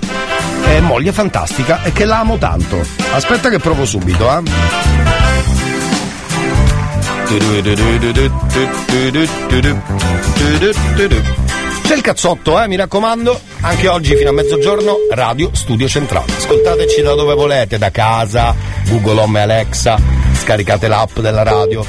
è 0.65 0.81
moglie 0.81 1.13
fantastica 1.13 1.83
e 1.83 1.93
che 1.93 2.05
la 2.05 2.19
amo 2.21 2.37
tanto. 2.39 2.85
Aspetta 3.13 3.49
che 3.51 3.59
provo 3.59 3.85
subito, 3.85 4.29
eh. 4.39 4.43
C'è 11.87 11.95
il 11.95 12.01
cazzotto, 12.03 12.61
eh, 12.61 12.67
mi 12.67 12.75
raccomando. 12.77 13.39
Anche 13.61 13.87
oggi 13.89 14.17
fino 14.17 14.31
a 14.31 14.33
mezzogiorno, 14.33 14.97
Radio 15.13 15.51
Studio 15.55 15.87
Centrale. 15.87 16.33
Ascoltateci 16.37 17.01
da 17.03 17.15
dove 17.15 17.35
volete, 17.35 17.79
da 17.79 17.91
casa, 17.93 18.55
Google 18.89 19.21
Home 19.21 19.39
e 19.39 19.43
Alexa, 19.43 19.97
scaricate 20.35 20.89
l'app 20.89 21.19
della 21.21 21.45
radio. 21.45 21.85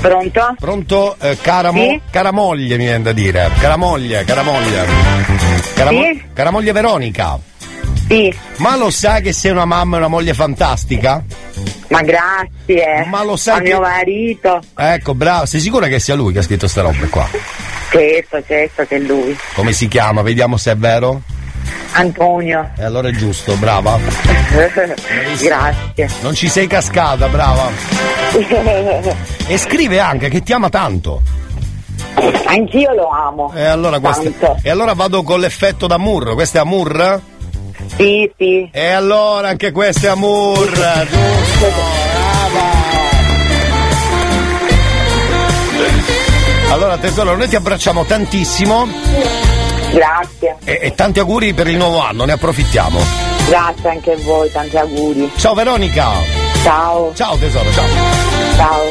Pronto? 0.00 0.54
Pronto? 0.58 1.16
Eh, 1.20 1.36
cara, 1.40 1.70
mo- 1.70 1.82
Sì? 1.86 2.00
cara 2.10 2.32
moglie 2.32 2.76
mi 2.78 2.84
viene 2.84 3.02
da 3.02 3.12
dire. 3.12 3.50
Cara 3.60 3.76
moglie, 3.76 4.24
cara 4.24 4.42
moglie. 4.42 4.86
Cara, 5.74 5.92
mo- 5.92 6.00
Sì? 6.02 6.22
cara 6.32 6.50
moglie 6.50 6.72
Veronica. 6.72 7.38
Sì. 8.08 8.34
Ma 8.56 8.76
lo 8.76 8.90
sai 8.90 9.20
che 9.22 9.32
sei 9.34 9.50
una 9.50 9.64
mamma 9.66 9.96
e 9.96 9.98
una 9.98 10.08
moglie 10.08 10.32
fantastica? 10.34 11.22
Ma 11.92 12.02
grazie. 12.02 13.04
Ma 13.06 13.22
lo 13.22 13.36
sai 13.36 13.56
A 13.58 13.60
che- 13.60 13.68
mio 13.68 13.80
marito. 13.80 14.60
Ecco, 14.76 15.14
bravo. 15.14 15.46
Sei 15.46 15.60
sicura 15.60 15.86
che 15.86 15.98
sia 16.00 16.14
lui 16.14 16.32
che 16.32 16.38
ha 16.40 16.42
scritto 16.42 16.66
ste 16.68 16.80
robe 16.80 17.06
qua? 17.08 17.28
Certo, 17.90 18.42
certo 18.46 18.84
che 18.86 18.96
è 18.96 18.98
lui. 18.98 19.36
Come 19.54 19.72
si 19.72 19.88
chiama? 19.88 20.22
Vediamo 20.22 20.56
se 20.56 20.70
è 20.72 20.76
vero. 20.76 21.20
Antonio. 21.92 22.70
E 22.78 22.84
allora 22.84 23.08
è 23.08 23.12
giusto, 23.12 23.54
brava. 23.56 23.98
grazie. 25.40 26.08
Non 26.22 26.34
ci 26.34 26.48
sei 26.48 26.66
cascata, 26.66 27.28
brava. 27.28 27.70
E 29.46 29.58
scrive 29.58 29.98
anche 30.00 30.28
che 30.30 30.42
ti 30.42 30.52
ama 30.54 30.70
tanto. 30.70 31.20
Anch'io 32.46 32.94
lo 32.94 33.08
amo. 33.10 33.52
E 33.54 33.64
allora, 33.64 33.98
questa- 34.00 34.56
e 34.62 34.70
allora 34.70 34.94
vado 34.94 35.22
con 35.22 35.40
l'effetto 35.40 35.86
d'Amour. 35.86 36.32
Questo 36.34 36.56
è 36.56 36.60
Amour? 36.60 37.20
Sì, 37.96 38.30
sì. 38.38 38.68
E 38.72 38.88
allora 38.92 39.48
anche 39.48 39.70
questo 39.72 40.06
è 40.06 40.10
Amour. 40.10 40.70
Giusto. 41.10 41.51
Allora 46.70 46.96
tesoro, 46.96 47.36
noi 47.36 47.48
ti 47.48 47.56
abbracciamo 47.56 48.04
tantissimo 48.04 48.88
Grazie. 49.92 50.56
e, 50.64 50.78
e 50.82 50.94
tanti 50.94 51.18
auguri 51.18 51.52
per 51.52 51.68
il 51.68 51.76
nuovo 51.76 52.00
anno, 52.00 52.24
ne 52.24 52.32
approfittiamo. 52.32 52.98
Grazie 53.46 53.90
anche 53.90 54.12
a 54.12 54.16
voi, 54.16 54.50
tanti 54.50 54.76
auguri. 54.78 55.30
Ciao 55.36 55.54
Veronica. 55.54 56.10
Ciao. 56.62 57.12
Ciao 57.14 57.36
tesoro, 57.36 57.70
ciao. 57.72 57.86
Ciao. 58.56 58.88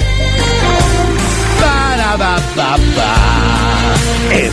E. 4.30 4.52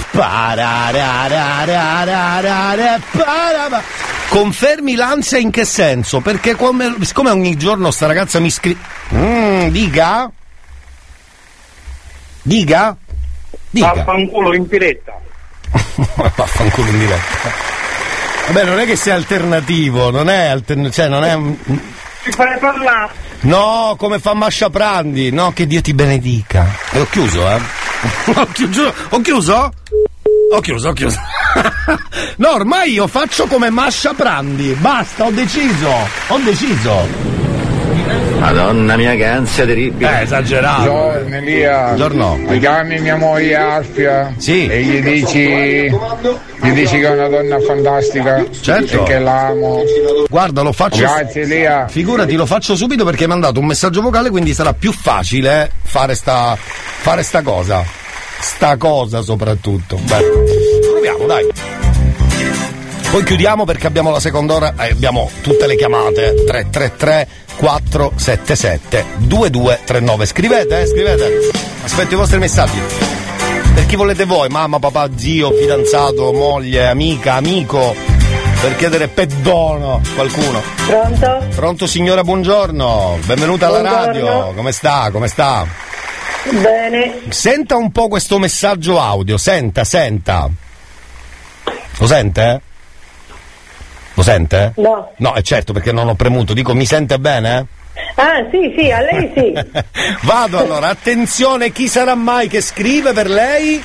Confermi 4.28 4.94
l'ansia 4.94 5.38
in 5.38 5.50
che 5.50 5.64
senso? 5.64 6.20
Perché 6.20 6.54
come, 6.54 6.96
siccome 7.00 7.30
ogni 7.30 7.56
giorno 7.56 7.90
sta 7.90 8.06
ragazza 8.06 8.38
mi 8.40 8.50
scrive... 8.50 8.78
Mm, 9.14 9.68
dica? 9.68 10.30
Dica? 12.42 12.96
Dica. 13.70 13.92
Vaffanculo 13.92 14.54
in 14.54 14.66
diretta. 14.66 15.18
Vaffanculo 16.36 16.88
in 16.88 16.98
diretta. 16.98 17.66
Vabbè, 18.46 18.64
non 18.64 18.78
è 18.78 18.86
che 18.86 18.96
sia 18.96 19.14
alternativo, 19.14 20.10
non 20.10 20.30
è 20.30 20.46
altern- 20.46 20.90
cioè 20.90 21.08
non 21.08 21.24
è. 21.24 21.38
Ci 22.22 22.30
fai 22.30 22.58
parlare. 22.58 23.12
No, 23.40 23.94
come 23.98 24.18
fa 24.18 24.34
Mascia 24.34 24.70
Prandi, 24.70 25.30
no, 25.30 25.52
che 25.52 25.66
Dio 25.66 25.80
ti 25.82 25.92
benedica. 25.92 26.66
E 26.90 27.00
ho 27.00 27.06
chiuso, 27.10 27.46
eh. 27.46 27.60
ho 28.34 28.46
chiuso? 28.52 28.94
Ho 29.10 29.20
chiuso? 29.20 29.72
Ho 30.50 30.60
chiuso, 30.60 30.88
ho 30.88 30.92
chiuso. 30.92 31.18
no, 32.36 32.52
ormai 32.52 32.92
io 32.92 33.06
faccio 33.06 33.46
come 33.46 33.70
Mascia 33.70 34.12
Prandi. 34.14 34.76
Basta, 34.78 35.24
ho 35.26 35.30
deciso. 35.30 35.90
Ho 36.28 36.38
deciso. 36.38 37.36
Madonna 38.38 38.96
mia 38.96 39.14
che 39.14 39.26
ansia 39.26 39.66
terribile. 39.66 40.20
Eh, 40.20 40.22
esagerato. 40.22 40.90
Buongiorno 40.90 41.36
Elia. 41.36 41.84
Buongiorno. 41.86 42.36
Mi 42.36 42.58
chiami 42.58 43.00
mia 43.00 43.16
moglie 43.16 43.54
Alfia. 43.56 44.32
Sì. 44.36 44.66
E 44.66 44.82
gli 44.82 45.00
dici. 45.00 45.90
Gli 46.60 46.70
dici 46.70 46.98
che 46.98 47.06
è 47.06 47.10
una 47.10 47.28
donna 47.28 47.60
fantastica. 47.60 48.44
Certo. 48.60 49.02
E 49.02 49.04
che 49.04 49.18
l'amo. 49.18 49.82
Guarda, 50.28 50.62
lo 50.62 50.72
faccio. 50.72 51.00
Grazie 51.00 51.42
Elia. 51.42 51.88
Figurati, 51.88 52.34
lo 52.36 52.46
faccio 52.46 52.76
subito 52.76 53.04
perché 53.04 53.26
mi 53.26 53.32
ha 53.32 53.36
mandato 53.36 53.60
un 53.60 53.66
messaggio 53.66 54.00
vocale, 54.00 54.30
quindi 54.30 54.54
sarà 54.54 54.72
più 54.72 54.92
facile 54.92 55.70
fare 55.82 56.14
sta, 56.14 56.56
fare 56.56 57.22
sta 57.22 57.42
cosa. 57.42 57.84
Sta 58.40 58.76
cosa 58.76 59.20
soprattutto. 59.20 59.98
Beh, 60.00 60.77
proviamo, 61.08 61.26
dai. 61.26 61.46
Poi 63.10 63.24
chiudiamo 63.24 63.64
perché 63.64 63.86
abbiamo 63.86 64.10
la 64.10 64.20
seconda 64.20 64.54
ora 64.54 64.74
e 64.78 64.90
abbiamo 64.90 65.30
tutte 65.40 65.66
le 65.66 65.76
chiamate. 65.76 66.44
333 66.46 67.28
477 67.56 69.04
2239. 69.16 70.26
Scrivete, 70.26 70.80
eh, 70.80 70.86
scrivete. 70.86 71.50
Aspetto 71.84 72.14
i 72.14 72.16
vostri 72.16 72.38
messaggi. 72.38 72.78
Per 73.74 73.86
chi 73.86 73.96
volete 73.96 74.24
voi, 74.24 74.48
mamma, 74.48 74.78
papà, 74.78 75.08
zio, 75.16 75.52
fidanzato, 75.52 76.32
moglie, 76.32 76.86
amica, 76.88 77.34
amico, 77.34 77.94
per 78.60 78.76
chiedere 78.76 79.08
peddono 79.08 80.02
qualcuno. 80.14 80.60
Pronto? 80.86 81.46
Pronto 81.54 81.86
signora, 81.86 82.22
buongiorno. 82.24 83.18
Benvenuta 83.24 83.68
alla 83.68 83.80
Buongiorno. 83.80 84.28
radio. 84.28 84.52
Come 84.54 84.72
sta? 84.72 85.08
Come 85.10 85.28
sta? 85.28 85.66
Bene. 86.60 87.20
Senta 87.28 87.76
un 87.76 87.90
po' 87.92 88.08
questo 88.08 88.38
messaggio 88.38 89.00
audio, 89.00 89.38
senta, 89.38 89.84
senta. 89.84 90.50
Lo 91.98 92.06
sente? 92.06 92.60
Lo 94.14 94.22
sente? 94.22 94.72
No. 94.76 95.12
No, 95.16 95.34
è 95.34 95.42
certo 95.42 95.72
perché 95.72 95.92
non 95.92 96.08
ho 96.08 96.14
premuto. 96.14 96.54
Dico, 96.54 96.74
mi 96.74 96.86
sente 96.86 97.18
bene? 97.18 97.66
Ah, 98.14 98.46
sì, 98.50 98.74
sì, 98.76 98.90
a 98.90 99.00
lei 99.00 99.32
sì. 99.34 99.52
Vado 100.22 100.58
allora, 100.58 100.88
attenzione, 100.88 101.70
chi 101.70 101.88
sarà 101.88 102.14
mai 102.14 102.48
che 102.48 102.60
scrive 102.60 103.12
per 103.12 103.28
lei? 103.28 103.82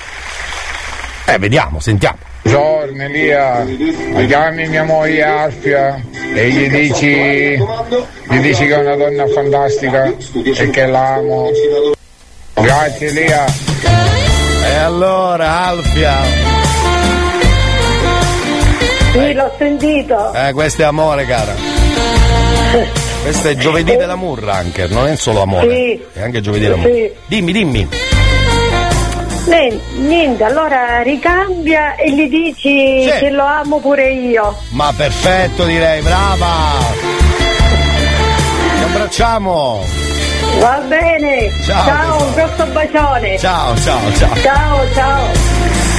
Eh, 1.26 1.38
vediamo, 1.38 1.80
sentiamo. 1.80 2.18
Buongiorno 2.44 3.04
Elia. 3.04 3.64
Mi 3.64 4.28
chiami 4.28 4.68
mia 4.68 4.84
moglie 4.84 5.24
Alfia. 5.24 6.00
E 6.36 6.50
gli 6.50 6.70
dici. 6.70 7.58
Gli 7.58 8.40
dici 8.42 8.66
che 8.66 8.76
è 8.76 8.80
una 8.80 8.96
donna 8.96 9.26
fantastica. 9.28 10.06
E 10.34 10.70
che 10.70 10.86
l'amo. 10.86 11.50
Grazie 12.54 13.08
Elia. 13.08 13.46
E 14.66 14.76
allora, 14.76 15.68
Alfia. 15.68 16.63
Sì, 19.14 19.34
l'ho 19.34 19.52
sentito. 19.58 20.34
Eh, 20.34 20.52
questo 20.54 20.82
è 20.82 20.86
amore, 20.86 21.26
cara. 21.26 21.54
Questo 23.24 23.48
è 23.48 23.56
giovedì 23.56 23.96
della 23.96 24.18
murra 24.18 24.56
anche, 24.56 24.86
non 24.88 25.08
è 25.08 25.16
solo 25.16 25.44
amore. 25.44 25.70
Sì. 25.74 26.04
È 26.12 26.22
anche 26.22 26.42
giovedì 26.42 26.66
della 26.66 26.76
murra. 26.76 26.92
Sì. 26.92 27.12
Dimmi, 27.28 27.52
dimmi. 27.54 27.88
Niente, 29.46 29.82
niente, 29.96 30.44
allora 30.44 31.02
ricambia 31.02 31.96
e 31.96 32.12
gli 32.12 32.28
dici 32.28 33.04
Sì. 33.04 33.12
che 33.20 33.30
lo 33.30 33.46
amo 33.46 33.80
pure 33.80 34.12
io. 34.12 34.58
Ma 34.70 34.92
perfetto 34.96 35.64
direi, 35.64 36.02
brava! 36.02 36.48
Ci 38.78 38.84
abbracciamo! 38.84 39.86
Va 40.60 40.82
bene. 40.88 41.52
Ciao, 41.66 42.24
un 42.26 42.34
grosso 42.34 42.66
bacione. 42.72 43.38
Ciao, 43.38 43.78
ciao, 43.78 44.14
ciao! 44.18 44.36
Ciao, 44.36 44.80
ciao. 44.94 45.28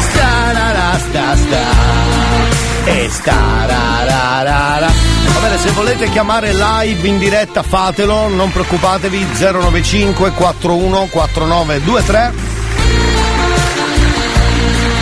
Sta, 0.01 0.99
sta, 0.99 1.37
sta. 1.37 2.64
E 2.87 3.09
sta, 3.11 3.65
ra, 3.67 4.05
ra, 4.05 4.43
ra, 4.43 4.79
ra. 4.79 4.93
Va 5.33 5.41
bene, 5.41 5.59
se 5.59 5.71
volete 5.71 6.11
chiamare 6.11 6.53
live 6.53 7.09
in 7.09 7.19
diretta 7.19 7.63
fatelo, 7.63 8.29
non 8.29 8.53
preoccupatevi, 8.53 9.27
095 9.39 10.33
41 10.33 11.09
4923 11.11 12.63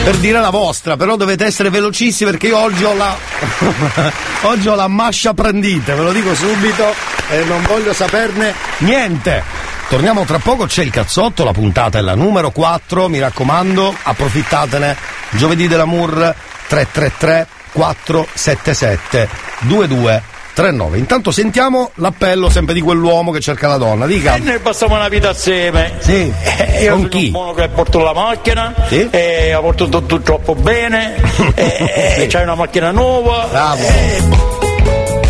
per 0.05 0.17
dire 0.17 0.41
la 0.41 0.51
vostra, 0.51 0.97
però 0.97 1.15
dovete 1.15 1.45
essere 1.45 1.71
velocissimi 1.71 2.31
perché 2.31 2.49
io 2.49 2.59
oggi 2.59 2.83
ho 2.83 2.93
la 2.95 3.15
oggi 4.43 4.67
ho 4.67 4.75
la 4.75 4.89
mascia 4.89 5.33
prendita, 5.33 5.95
ve 5.95 6.03
lo 6.03 6.13
dico 6.13 6.35
subito 6.35 6.93
e 7.31 7.45
non 7.45 7.63
voglio 7.63 7.93
saperne 7.93 8.53
niente. 8.79 9.43
Torniamo 9.89 10.25
tra 10.25 10.39
poco, 10.39 10.67
c'è 10.67 10.83
il 10.83 10.91
cazzotto, 10.91 11.45
la 11.45 11.53
puntata 11.53 11.99
è 11.99 12.01
la 12.01 12.15
numero 12.15 12.51
4, 12.51 13.09
mi 13.09 13.21
raccomando, 13.21 13.95
approfittatene. 14.03 14.97
Giovedì 15.31 15.69
dell'amour 15.69 16.35
333 16.67 17.47
477 17.73 19.29
2239. 19.61 20.99
Intanto 20.99 21.31
sentiamo 21.31 21.91
l'appello 21.97 22.49
sempre 22.51 22.75
di 22.75 22.81
quell'uomo 22.81 23.31
che 23.31 23.41
cerca 23.41 23.69
la 23.69 23.77
donna. 23.79 24.07
Dica. 24.07 24.35
E 24.35 24.39
noi 24.41 24.59
passiamo 24.59 24.95
una 24.95 25.09
vita 25.09 25.31
assieme. 25.31 25.95
Sì. 26.01 26.33
Eh, 26.43 26.83
io 26.85 26.91
Con 26.93 26.99
sono 26.99 27.09
chi? 27.09 27.31
uno 27.35 27.53
che 27.55 27.69
porto 27.69 28.01
la 28.01 28.13
macchina, 28.13 28.75
Sì. 28.89 29.09
e 29.11 29.51
la 29.53 29.61
porto 29.61 29.89
tutto 29.89 30.21
troppo 30.21 30.55
bene, 30.55 31.15
e, 31.55 32.15
e 32.19 32.27
c'hai 32.29 32.43
una 32.43 32.55
macchina 32.55 32.91
nuova. 32.91 33.47
Bravo. 33.51 34.51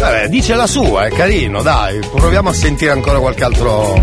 Vabbè, 0.01 0.29
dice 0.29 0.55
la 0.55 0.67
sua, 0.67 1.05
è 1.05 1.11
carino, 1.11 1.63
dai. 1.63 2.01
Proviamo 2.01 2.49
a 2.49 2.53
sentire 2.53 2.91
ancora 2.91 3.21
qualche 3.21 3.45
altro 3.45 3.95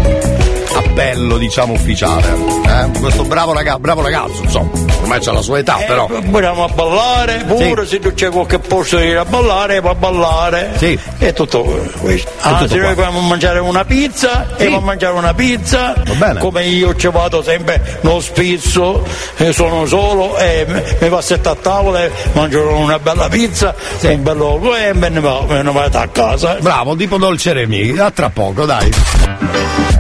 appello, 0.89 1.37
diciamo, 1.37 1.73
ufficiale. 1.73 2.27
Eh? 2.65 2.99
Questo 2.99 3.23
bravo 3.23 3.53
ragazzo, 3.53 3.79
bravo 3.79 4.01
ragazzo, 4.01 4.41
insomma, 4.43 4.69
ormai 5.01 5.19
c'ha 5.19 5.31
la 5.31 5.41
sua 5.41 5.59
età, 5.59 5.79
Eh, 5.79 5.85
però. 5.85 6.07
Vogliamo 6.25 6.63
a 6.65 6.67
ballare, 6.67 7.43
pure 7.45 7.85
se 7.85 7.99
tu 7.99 8.13
c'è 8.13 8.29
qualche 8.29 8.59
posto 8.59 8.97
di 8.97 9.13
a 9.13 9.25
ballare, 9.25 9.79
va 9.79 9.91
a 9.91 9.95
ballare. 9.95 10.71
Sì. 10.77 10.97
E 11.19 11.33
tutto 11.33 11.63
questo. 11.99 12.29
Ah, 12.41 12.53
tutto 12.57 12.67
se 12.69 12.75
noi 12.77 12.93
vogliamo 12.95 13.19
mangiare 13.21 13.59
una 13.59 13.85
pizza, 13.85 14.47
Sì. 14.57 14.63
e 14.65 14.69
va 14.69 14.77
a 14.77 14.81
mangiare 14.81 15.13
una 15.15 15.33
pizza. 15.33 15.93
Va 16.05 16.13
bene. 16.13 16.39
Come 16.39 16.65
io 16.65 16.95
ci 16.95 17.07
vado 17.07 17.41
sempre, 17.41 17.99
non 18.01 18.21
spizzo, 18.21 19.03
e 19.37 19.53
sono 19.53 19.85
solo 19.85 20.37
e 20.37 20.65
mi 20.99 21.09
va 21.09 21.17
a 21.17 21.21
sette 21.21 21.49
a 21.49 21.55
tavola 21.55 22.03
e 22.03 22.11
mangio 22.33 22.67
una 22.75 22.99
bella 22.99 23.27
pizza, 23.29 23.73
un 24.01 24.23
bello 24.23 24.75
e 24.75 24.93
me 24.93 25.09
ne 25.09 25.19
va- 25.19 25.43
me 25.47 25.61
ne 25.61 25.71
vado 25.71 25.97
a 25.97 26.07
casa. 26.07 26.57
Bravo, 26.59 26.95
tipo 26.95 27.17
Dolce 27.17 27.53
Remi, 27.53 27.97
a 27.97 28.11
tra 28.11 28.29
poco, 28.29 28.65
dai. 28.65 28.91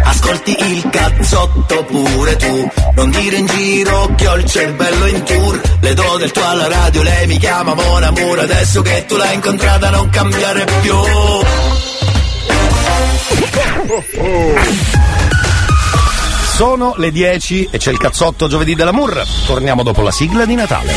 Ascolti 0.09 0.57
il 0.59 0.89
cazzotto 0.89 1.83
pure 1.85 2.35
tu 2.35 2.71
Non 2.95 3.11
dire 3.11 3.37
in 3.37 3.45
giro 3.45 4.13
che 4.15 4.27
ho 4.27 4.35
il 4.37 4.45
cervello 4.45 5.05
in 5.05 5.23
tour 5.23 5.61
Le 5.81 5.93
do 5.93 6.17
del 6.17 6.31
tuo 6.31 6.47
alla 6.47 6.67
radio, 6.67 7.03
lei 7.03 7.27
mi 7.27 7.37
chiama 7.37 7.75
Mon 7.75 8.03
Amour 8.03 8.39
Adesso 8.39 8.81
che 8.81 9.05
tu 9.07 9.15
l'hai 9.15 9.35
incontrata 9.35 9.89
non 9.91 10.09
cambiare 10.09 10.65
più 10.81 10.95
Sono 16.55 16.93
le 16.97 17.11
10 17.11 17.69
e 17.71 17.77
c'è 17.77 17.91
il 17.91 17.97
cazzotto 17.97 18.47
giovedì 18.47 18.75
dell'amour. 18.75 19.25
Torniamo 19.45 19.81
dopo 19.81 20.01
la 20.01 20.11
sigla 20.11 20.43
di 20.43 20.55
Natale. 20.55 20.93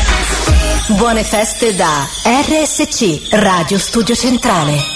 Buone 0.87 1.23
feste 1.23 1.73
da 1.73 2.05
RSC, 2.25 3.29
Radio 3.31 3.79
Studio 3.79 4.13
Centrale. 4.13 4.92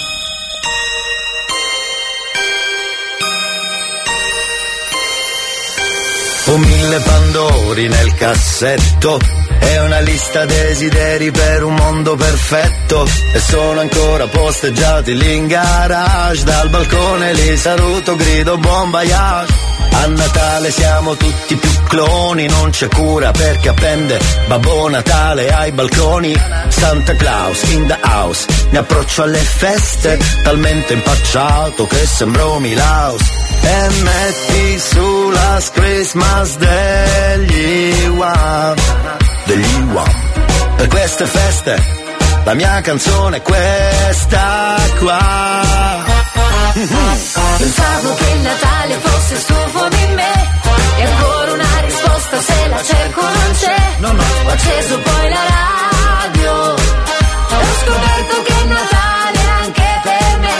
Ho 6.48 6.56
mille 6.56 6.98
pandori 7.00 7.88
nel 7.88 8.14
cassetto 8.14 9.20
e 9.58 9.80
una 9.80 10.00
lista 10.00 10.46
desideri 10.46 11.30
per 11.30 11.62
un 11.62 11.74
mondo 11.74 12.16
perfetto. 12.16 13.06
E 13.32 13.38
sono 13.38 13.80
ancora 13.80 14.26
posteggiati 14.26 15.16
lì 15.16 15.34
in 15.36 15.46
garage 15.46 16.44
dal 16.44 16.70
balcone 16.70 17.34
li 17.34 17.56
saluto 17.56 18.16
grido 18.16 18.56
buon 18.56 18.90
voyage 18.90 19.68
a 19.90 20.06
Natale 20.06 20.70
siamo 20.70 21.16
tutti 21.16 21.56
più 21.56 21.70
cloni 21.88 22.46
non 22.46 22.70
c'è 22.70 22.88
cura 22.88 23.30
perché 23.32 23.70
appende 23.70 24.20
Babbo 24.46 24.88
Natale 24.88 25.52
ai 25.52 25.72
balconi. 25.72 26.34
Santa 26.68 27.14
Claus 27.14 27.62
in 27.70 27.86
the 27.86 27.98
house 28.00 28.46
mi 28.70 28.76
approccio 28.76 29.22
alle 29.22 29.38
feste 29.38 30.18
talmente 30.42 30.92
impacciato 30.92 31.86
che 31.86 32.06
sembro 32.06 32.58
Milaus 32.58 33.47
e 33.60 33.88
metti 34.02 34.78
su 34.78 35.30
la 35.30 35.60
Christmas 35.72 36.56
degli 36.56 38.06
Wham 38.08 38.76
degli 39.44 39.82
Wham 39.92 40.12
per 40.76 40.88
queste 40.88 41.26
feste 41.26 42.06
la 42.48 42.54
mia 42.54 42.80
canzone 42.80 43.36
è 43.36 43.42
questa 43.42 44.74
qua. 44.98 46.06
Pensavo 47.58 48.14
che 48.14 48.30
il 48.30 48.40
Natale 48.40 48.94
fosse 49.00 49.36
stufo 49.36 49.88
di 49.88 50.06
me. 50.14 50.32
E 50.96 51.02
ancora 51.02 51.52
una 51.52 51.80
risposta 51.80 52.40
se 52.40 52.68
la 52.68 52.82
cerco 52.82 53.20
non 53.20 53.52
c'è. 53.60 53.76
Ho 54.02 54.50
acceso 54.50 54.98
poi 54.98 55.28
la 55.28 55.44
radio. 56.22 56.74
E 56.74 57.54
ho 57.54 57.74
scoperto 57.84 58.42
che 58.44 58.54
è 58.54 58.64
Natale 58.64 59.38
anche 59.60 60.00
per 60.04 60.38
me. 60.38 60.56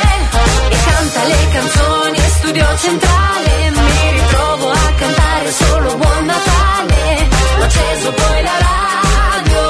E 0.69 0.77
canta 0.85 1.25
le 1.25 1.49
canzoni 1.53 1.98
studio 2.49 2.67
centrale 2.79 3.71
mi 3.71 4.13
ritrovo 4.13 4.71
a 4.71 4.93
cantare 4.97 5.53
solo 5.53 5.97
Buon 5.97 6.25
Natale. 6.25 7.29
Ho 7.59 7.63
acceso 7.63 8.13
poi 8.13 8.43
la 8.43 8.57
radio 8.59 9.61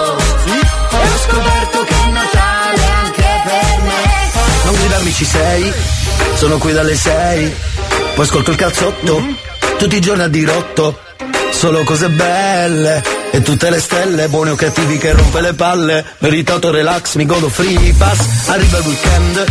ho 0.90 1.18
scoperto 1.26 1.82
che 1.82 1.94
è 1.94 2.10
Natale 2.10 2.82
anche 3.02 3.42
per 3.44 3.82
me. 3.82 4.64
Non 4.64 4.74
gridarmi 4.74 5.12
ci 5.12 5.24
sei, 5.24 5.72
sono 6.36 6.58
qui 6.58 6.72
dalle 6.72 6.94
sei, 6.94 7.52
poi 8.14 8.24
ascolto 8.24 8.50
il 8.52 8.56
cazzotto, 8.56 9.26
tutti 9.76 9.96
i 9.96 10.00
giorni 10.00 10.22
a 10.22 10.28
dirotto, 10.28 11.00
solo 11.50 11.82
cose 11.82 12.08
belle, 12.10 13.02
e 13.32 13.42
tutte 13.42 13.70
le 13.70 13.80
stelle, 13.80 14.28
buoni 14.28 14.50
o 14.50 14.54
cattivi 14.54 14.98
che 14.98 15.10
rompe 15.10 15.40
le 15.40 15.54
palle, 15.54 16.04
meritato 16.18 16.70
relax, 16.70 17.16
mi 17.16 17.26
godo 17.26 17.48
free 17.48 17.92
pass, 17.98 18.48
arriva 18.48 18.78
il 18.78 18.86
weekend, 18.86 19.46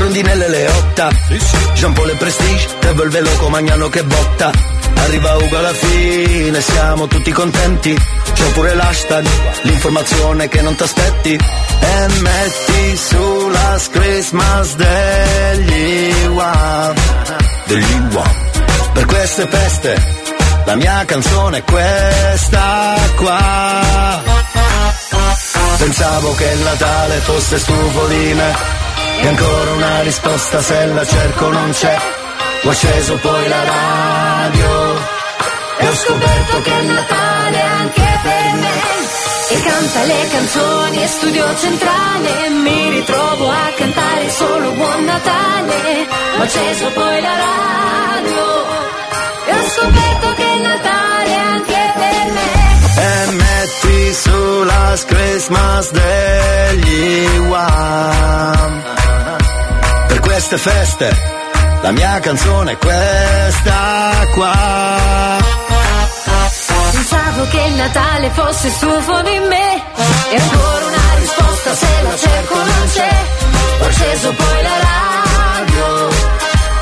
rondinelle 0.00 0.48
le 0.48 0.66
otta, 0.66 1.10
Jean 1.74 1.92
Paul 1.92 2.10
e 2.10 2.14
Prestige, 2.14 2.68
devo 2.80 3.02
il 3.04 3.10
velo 3.10 3.48
Magnano 3.48 3.88
che 3.88 4.02
botta, 4.02 4.50
arriva 4.94 5.36
Ugo 5.36 5.58
alla 5.58 5.72
fine, 5.72 6.60
siamo 6.60 7.06
tutti 7.06 7.30
contenti, 7.30 7.96
c'è 8.32 8.44
pure 8.52 8.74
l'hashtag, 8.74 9.26
l'informazione 9.62 10.48
che 10.48 10.62
non 10.62 10.74
t'aspetti, 10.74 11.34
e 11.34 12.08
metti 12.20 12.96
sulla 12.96 13.78
Christmas 13.90 14.74
degli 14.76 16.26
Wham, 16.28 16.94
degli 17.66 18.00
Wham, 18.12 18.34
per 18.92 19.04
queste 19.04 19.46
feste, 19.46 20.02
la 20.64 20.74
mia 20.76 21.04
canzone 21.04 21.58
è 21.58 21.64
questa 21.64 22.94
qua. 23.16 24.38
Pensavo 25.78 26.34
che 26.34 26.44
il 26.44 26.58
Natale 26.58 27.14
fosse 27.20 27.58
stufo 27.58 28.06
di 28.06 28.34
me 28.34 28.80
E 29.22 29.26
ancora 29.28 29.72
una 29.72 30.00
risposta 30.00 30.62
se 30.62 30.86
la 30.86 31.04
cerco 31.04 31.50
non 31.50 31.70
c'è. 31.72 31.96
Ho 32.62 32.70
acceso 32.70 33.16
poi 33.16 33.48
la 33.48 33.64
radio 33.64 34.96
E 35.78 35.88
ho 35.88 35.94
scoperto 35.94 36.60
che 36.62 36.72
è 36.78 36.82
Natale 36.82 37.60
anche 37.60 38.08
per 38.22 38.52
me. 38.62 38.74
E 39.50 39.62
canta 39.62 40.02
le 40.04 40.28
canzoni 40.30 41.02
e 41.02 41.06
studio 41.06 41.56
centrale. 41.56 42.48
Mi 42.64 42.90
ritrovo 42.90 43.48
a 43.50 43.72
cantare 43.76 44.30
solo 44.30 44.72
Buon 44.72 45.04
Natale. 45.04 46.06
Ho 46.38 46.42
acceso 46.42 46.86
poi 46.92 47.20
la 47.20 47.36
radio 47.46 48.44
E 49.46 49.52
ho 49.52 49.68
scoperto 49.68 50.34
che 50.34 50.44
è 50.44 50.58
Natale 50.60 51.34
anche 51.34 51.72
per 51.72 51.74
me 51.74 51.79
metti 53.70 54.14
sulla 54.14 54.94
Christmas 55.06 55.90
degli 55.90 57.38
Wham. 57.48 58.82
Per 60.08 60.20
queste 60.20 60.58
feste 60.58 61.38
La 61.82 61.92
mia 61.92 62.18
canzone 62.18 62.72
è 62.72 62.78
questa 62.78 64.26
qua. 64.32 65.38
Pensavo 66.90 67.46
che 67.48 67.60
il 67.60 67.74
Natale 67.74 68.30
fosse 68.30 68.70
stufo 68.70 69.22
di 69.22 69.38
me. 69.48 69.82
E 70.30 70.36
ancora 70.36 70.86
una 70.86 71.14
risposta 71.18 71.74
se 71.74 72.02
la 72.02 72.16
cerco 72.16 72.54
non 72.56 72.90
c'è. 72.92 73.24
Ho 73.80 73.84
acceso 73.86 74.32
poi 74.32 74.62
la 74.62 74.76
radio. 74.88 76.06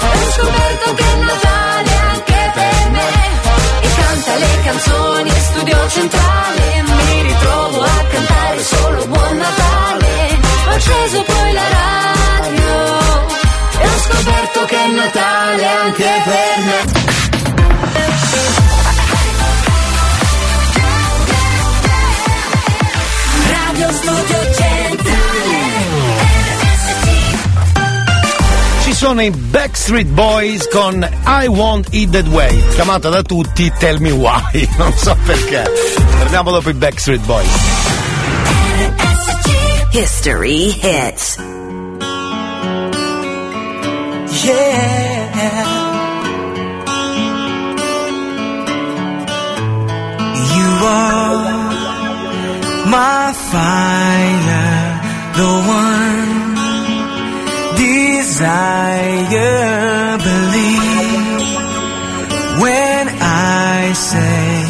Ho 0.01 0.30
scoperto 0.32 0.95
che 0.95 1.03
è 1.03 1.16
Natale 1.16 1.91
anche 2.11 2.51
per 2.55 2.91
me 2.91 3.38
canzoni 4.69 5.31
studio 5.31 5.89
centrale 5.89 6.83
mi 6.83 7.23
ritrovo 7.23 7.81
a 7.81 8.05
cantare 8.11 8.62
solo 8.62 9.07
Buon 9.07 9.37
Natale. 9.39 10.39
Ho 10.66 10.71
acceso 10.71 11.23
poi 11.23 11.53
la 11.53 11.69
radio 11.73 12.66
E 13.81 13.87
ho 13.89 13.99
scoperto 13.99 14.64
che 14.66 14.77
è 14.77 14.89
Natale 14.89 15.66
anche 15.66 16.23
per 16.25 16.64
me. 16.66 17.07
Radio 23.51 23.93
Studio 23.93 24.43
Centrale 24.43 24.68
sono 28.99 29.22
i 29.22 29.30
Backstreet 29.30 30.09
Boys 30.09 30.68
con 30.72 31.09
I 31.24 31.46
Want 31.46 31.86
It 31.92 32.11
That 32.11 32.26
Way 32.26 32.61
Chiamata 32.74 33.09
da 33.09 33.22
tutti 33.22 33.72
Tell 33.78 34.01
Me 34.01 34.11
Why 34.11 34.68
Non 34.76 34.92
so 34.92 35.16
perché 35.24 35.62
Torniamo 36.18 36.51
dopo 36.51 36.68
i 36.68 36.72
Backstreet 36.72 37.24
Boys 37.24 37.46
History 39.92 40.72
hits. 40.72 41.36
Yeah. 44.44 44.88
You 50.57 50.68
are 50.84 51.36
my 52.86 53.32
fire, 53.32 55.01
the 55.36 55.49
one 55.68 56.38
desire. 58.39 60.18
Believe 60.18 61.43
when 62.62 63.09
I 63.20 63.93
say 63.95 64.62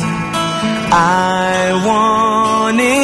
I 0.91 1.83
want 1.87 2.81
it 2.81 2.98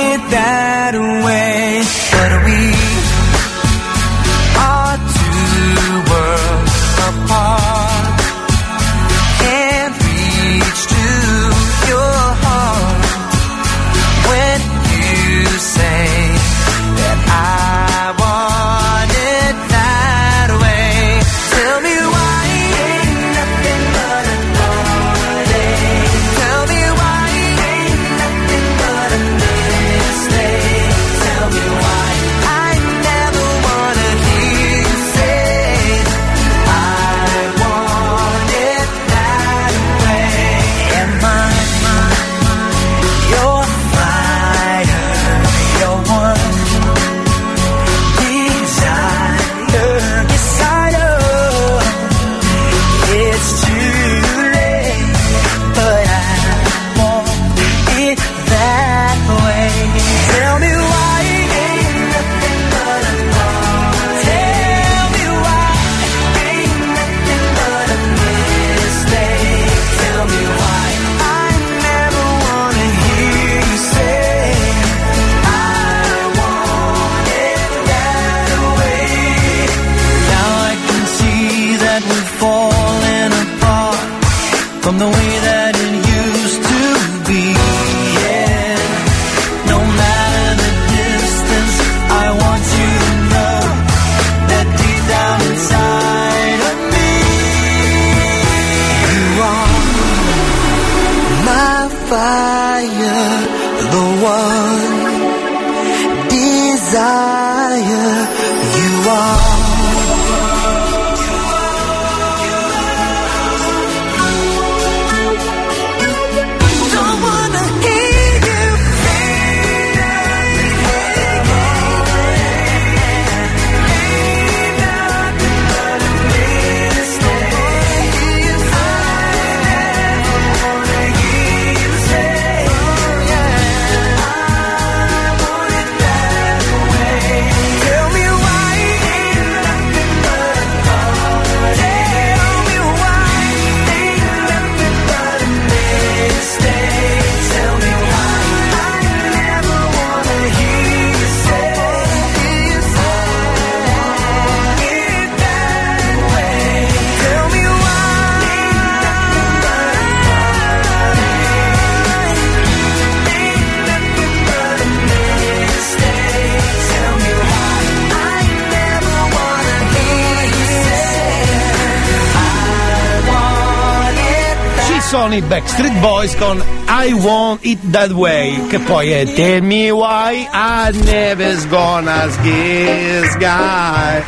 i 175.35 175.43
Backstreet 175.43 175.99
Boys 175.99 176.37
con 176.37 176.63
I 176.87 177.13
Want 177.13 177.59
It 177.65 177.91
That 177.91 178.11
Way, 178.13 178.69
che 178.69 178.79
poi 178.79 179.11
è 179.11 179.33
Tell 179.33 179.63
Me 179.63 179.91
Why 179.91 180.47
I 180.53 180.97
Never's 181.05 181.67
Gonna 181.67 182.29
Kiss 182.41 183.37
Guy. 183.37 184.23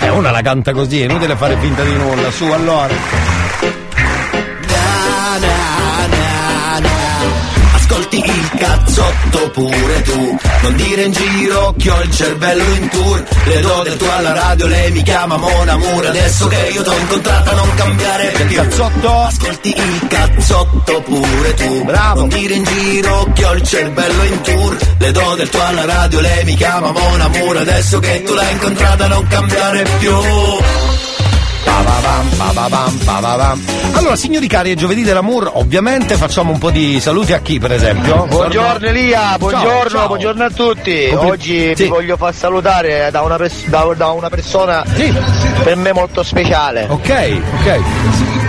E 0.00 0.08
una 0.08 0.32
la 0.32 0.40
canta 0.40 0.72
così, 0.72 1.02
è 1.02 1.04
inutile 1.04 1.36
fare 1.36 1.56
finta 1.58 1.84
di 1.84 1.94
nulla, 1.94 2.30
su 2.32 2.44
allora. 2.46 3.33
Cazzotto 8.64 9.50
pure 9.50 10.02
tu. 10.02 10.38
Non 10.62 10.76
dire 10.76 11.02
in 11.02 11.12
giro 11.12 11.74
che 11.76 11.90
ho 11.90 12.00
il 12.00 12.10
cervello 12.10 12.64
in 12.74 12.88
tour. 12.88 13.24
Le 13.44 13.60
do 13.60 13.82
del 13.82 13.96
tuo 13.96 14.10
alla 14.10 14.32
radio, 14.32 14.66
lei 14.66 14.90
mi 14.92 15.02
chiama 15.02 15.36
Mona 15.36 15.76
Mura 15.76 16.08
Adesso 16.08 16.48
che 16.48 16.70
io 16.72 16.82
t'ho 16.82 16.96
incontrata 16.96 17.52
non 17.52 17.74
cambiare 17.74 18.28
più. 18.28 18.44
Il 18.44 18.54
cazzotto? 18.54 19.10
Ascolti 19.10 19.74
il 19.76 20.06
cazzotto 20.08 21.02
pure 21.02 21.54
tu. 21.54 21.84
Bravo. 21.84 22.20
Non 22.20 22.28
dire 22.28 22.54
in 22.54 22.64
giro 22.64 23.30
che 23.34 23.44
ho 23.44 23.52
il 23.52 23.62
cervello 23.62 24.22
in 24.24 24.40
tour. 24.40 24.76
Le 24.98 25.12
do 25.12 25.34
del 25.36 25.48
tuo 25.48 25.62
alla 25.62 25.84
radio, 25.84 26.20
lei 26.20 26.44
mi 26.44 26.54
chiama 26.54 26.90
Mona 26.90 27.28
Mura 27.28 27.60
Adesso 27.60 27.98
che 27.98 28.22
tu 28.22 28.34
l'hai 28.34 28.52
incontrata 28.52 29.06
non 29.08 29.26
cambiare 29.26 29.84
più. 29.98 30.12
Allora, 33.92 34.16
signori 34.16 34.46
cari, 34.48 34.72
è 34.72 34.74
giovedì 34.74 35.02
dell'amour, 35.02 35.50
ovviamente 35.54 36.16
facciamo 36.16 36.52
un 36.52 36.58
po' 36.58 36.70
di 36.70 36.98
saluti 37.00 37.32
a 37.32 37.38
chi, 37.40 37.58
per 37.58 37.72
esempio? 37.72 38.26
Buongiorno 38.26 38.86
Elia, 38.86 39.36
buongiorno, 39.38 39.88
ciao. 39.90 40.06
buongiorno 40.08 40.44
a 40.44 40.50
tutti. 40.50 41.08
Compli- 41.10 41.30
Oggi 41.30 41.72
Sì. 41.76 41.82
vi 41.84 41.88
voglio 41.88 42.16
far 42.16 42.34
salutare 42.34 43.08
da 43.10 43.22
una, 43.22 43.36
pers- 43.36 43.66
da, 43.66 43.86
da 43.96 44.08
una 44.10 44.28
persona 44.28 44.84
per 45.62 45.76
me 45.76 45.92
molto 45.92 46.22
speciale. 46.22 46.86
Ok, 46.88 47.40
ok. 47.60 47.80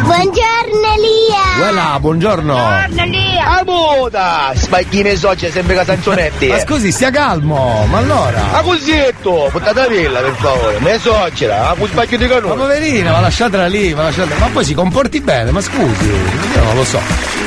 Buongiorno 0.02 0.94
Elia. 0.98 1.58
Voilà, 1.58 2.00
buongiorno. 2.00 2.58
Elia. 2.98 3.25
Amuda! 3.48 4.52
Sbagli 4.56 5.16
sogge 5.16 5.52
sempre 5.52 5.76
casanzonetti. 5.76 6.48
Ma 6.48 6.60
scusi, 6.60 6.92
stia 6.92 7.12
calmo, 7.12 7.86
ma 7.90 8.00
allora? 8.00 8.42
Ma 8.52 8.62
cos'etto? 8.62 9.50
Buttata 9.52 9.88
villa 9.88 10.20
per 10.20 10.34
favore, 10.36 10.80
me 10.80 10.98
soggira, 10.98 11.70
a 11.70 11.74
cui 11.76 11.88
sbaglio 11.88 12.18
di 12.18 12.26
Ma 12.26 12.34
canone. 12.34 12.56
poverina, 12.56 13.12
ma 13.12 13.20
lasciatela 13.20 13.68
lì, 13.68 13.94
ma 13.94 14.04
lasciatela. 14.04 14.40
Ma 14.40 14.48
poi 14.48 14.66
si 14.66 14.74
comporti 14.74 15.22
bene, 15.22 15.52
ma 15.52 15.62
scusi, 15.62 16.06
io 16.06 16.64
non 16.64 16.76
lo 16.76 16.84
so. 16.84 17.00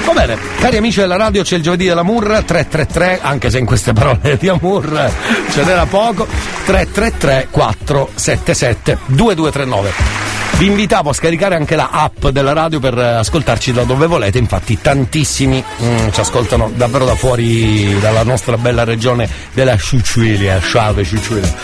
Va 0.05 0.13
bene, 0.13 0.39
cari 0.61 0.77
amici 0.77 1.01
della 1.01 1.17
radio, 1.17 1.43
c'è 1.43 1.57
il 1.57 1.63
giovedì 1.63 1.87
dell'amour 1.87 2.25
333, 2.47 3.19
anche 3.21 3.51
se 3.51 3.59
in 3.59 3.67
queste 3.67 3.93
parole 3.93 4.37
di 4.39 4.49
amour 4.49 5.11
ce 5.53 5.65
n'era 5.65 5.85
poco. 5.87 6.27
333 6.65 7.49
477 7.51 8.99
2239. 9.07 10.18
Vi 10.59 10.67
invitavo 10.67 11.11
a 11.11 11.13
scaricare 11.13 11.55
anche 11.55 11.77
la 11.77 11.91
app 11.93 12.27
della 12.27 12.53
radio 12.53 12.81
per 12.81 12.99
eh, 12.99 13.15
ascoltarci 13.15 13.71
da 13.71 13.85
dove 13.85 14.09
volete, 14.09 14.39
infatti 14.39 14.81
tantissimi 14.81 15.63
mm, 15.63 16.09
ci 16.11 16.19
ascoltano 16.19 16.73
davvero 16.75 17.05
da 17.05 17.15
fuori 17.15 17.97
dalla 18.01 18.25
nostra 18.25 18.59
bella 18.59 18.83
regione 18.83 19.31
della 19.53 19.79
Sicilia, 19.79 20.59
Sciave 20.59 21.05
Sicilia. 21.05 21.55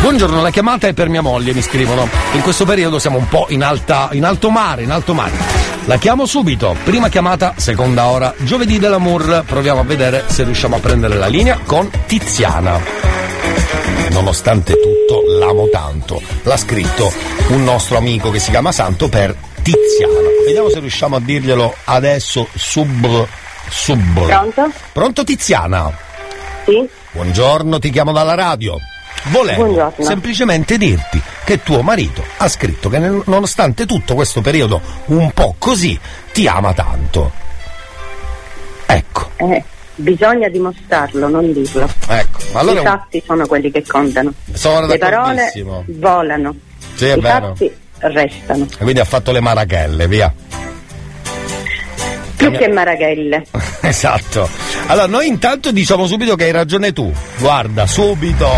Buongiorno, 0.00 0.40
la 0.40 0.50
chiamata 0.50 0.86
è 0.86 0.92
per 0.92 1.08
mia 1.08 1.20
moglie, 1.20 1.52
mi 1.52 1.62
scrivono. 1.62 2.08
In 2.34 2.42
questo 2.42 2.64
periodo 2.64 3.00
siamo 3.00 3.18
un 3.18 3.26
po' 3.26 3.46
in, 3.48 3.64
alta, 3.64 4.10
in 4.12 4.24
alto 4.24 4.50
mare, 4.50 4.84
in 4.84 4.92
alto 4.92 5.14
mare. 5.14 5.32
La 5.86 5.96
chiamo 5.96 6.24
subito, 6.24 6.76
prima 6.84 7.08
chiamata, 7.08 7.54
seconda 7.56 8.06
ora, 8.06 8.32
giovedì 8.38 8.78
dell'amour, 8.78 9.42
proviamo 9.44 9.80
a 9.80 9.84
vedere 9.84 10.22
se 10.26 10.44
riusciamo 10.44 10.76
a 10.76 10.78
prendere 10.78 11.16
la 11.16 11.26
linea 11.26 11.58
con 11.66 11.90
Tiziana. 12.06 12.80
Nonostante 14.10 14.93
tutto, 15.06 15.22
l'amo 15.38 15.68
tanto. 15.68 16.20
L'ha 16.42 16.56
scritto 16.56 17.12
un 17.48 17.64
nostro 17.64 17.96
amico 17.96 18.30
che 18.30 18.38
si 18.38 18.50
chiama 18.50 18.72
Santo 18.72 19.08
per 19.08 19.34
Tiziana. 19.62 20.12
Vediamo 20.46 20.68
se 20.70 20.80
riusciamo 20.80 21.16
a 21.16 21.20
dirglielo 21.20 21.74
adesso 21.84 22.46
sub. 22.54 23.26
sub. 23.68 24.26
Pronto? 24.26 24.70
Pronto 24.92 25.24
Tiziana? 25.24 25.96
Sì. 26.64 26.88
Buongiorno, 27.12 27.78
ti 27.78 27.90
chiamo 27.90 28.12
dalla 28.12 28.34
radio. 28.34 28.78
Volevo 29.28 29.64
Buongiorno. 29.64 30.04
semplicemente 30.04 30.76
dirti 30.76 31.20
che 31.44 31.62
tuo 31.62 31.80
marito 31.82 32.22
ha 32.38 32.48
scritto 32.48 32.88
che 32.90 32.98
nel- 32.98 33.22
nonostante 33.26 33.86
tutto 33.86 34.14
questo 34.14 34.40
periodo 34.42 34.80
un 35.06 35.30
po' 35.32 35.54
così 35.58 35.98
ti 36.32 36.46
ama 36.46 36.74
tanto. 36.74 37.30
Ecco, 38.86 39.30
Eh, 39.36 39.64
bisogna 39.96 40.48
dimostrarlo, 40.48 41.28
non 41.28 41.52
dirlo. 41.52 41.88
ecco. 42.08 42.38
Ma 42.52 42.60
allora 42.60 42.80
I 42.80 42.84
fatti 42.84 43.22
sono 43.24 43.46
quelli 43.46 43.70
che 43.70 43.84
contano. 43.86 44.32
Sono 44.52 44.86
Le 44.86 44.98
parole 44.98 45.52
volano. 45.86 46.54
Sì, 46.94 47.06
è 47.06 47.16
I 47.16 47.20
vero. 47.20 47.46
fatti 47.48 47.72
restano. 47.98 48.66
Quindi 48.78 49.00
ha 49.00 49.04
fatto 49.04 49.32
le 49.32 49.40
marachelle, 49.40 50.06
via. 50.08 50.32
Più 52.36 52.50
che 52.52 52.68
Maraghelle. 52.68 53.46
Esatto. 53.80 54.48
Allora, 54.86 55.06
noi 55.06 55.26
intanto 55.28 55.70
diciamo 55.70 56.06
subito 56.06 56.36
che 56.36 56.44
hai 56.44 56.50
ragione 56.52 56.92
tu. 56.92 57.10
Guarda, 57.38 57.86
subito. 57.86 58.48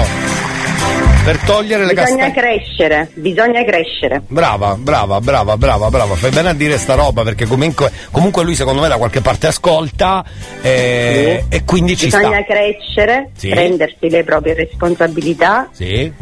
Per 1.26 1.40
togliere 1.40 1.84
le 1.84 1.92
Bisogna 1.92 2.30
castagne. 2.30 2.32
crescere, 2.60 3.10
bisogna 3.14 3.64
crescere. 3.64 4.22
Brava, 4.28 4.76
brava, 4.76 5.20
brava, 5.20 5.56
brava, 5.56 5.90
brava. 5.90 6.14
Fai 6.14 6.30
bene 6.30 6.50
a 6.50 6.52
dire 6.54 6.78
sta 6.78 6.94
roba 6.94 7.24
perché 7.24 7.46
comunque, 7.46 7.90
comunque 8.12 8.44
lui 8.44 8.54
secondo 8.54 8.80
me 8.80 8.86
da 8.86 8.96
qualche 8.96 9.20
parte 9.20 9.48
ascolta 9.48 10.24
eh, 10.62 11.44
e 11.48 11.64
quindi 11.64 11.96
ci 11.96 12.04
bisogna 12.04 12.42
sta. 12.44 12.44
crescere, 12.44 13.30
Sì. 13.36 13.48
prendersi 13.48 14.08
le 14.08 14.22
proprie 14.22 14.54
responsabilità 14.54 15.68
Sì, 15.72 16.12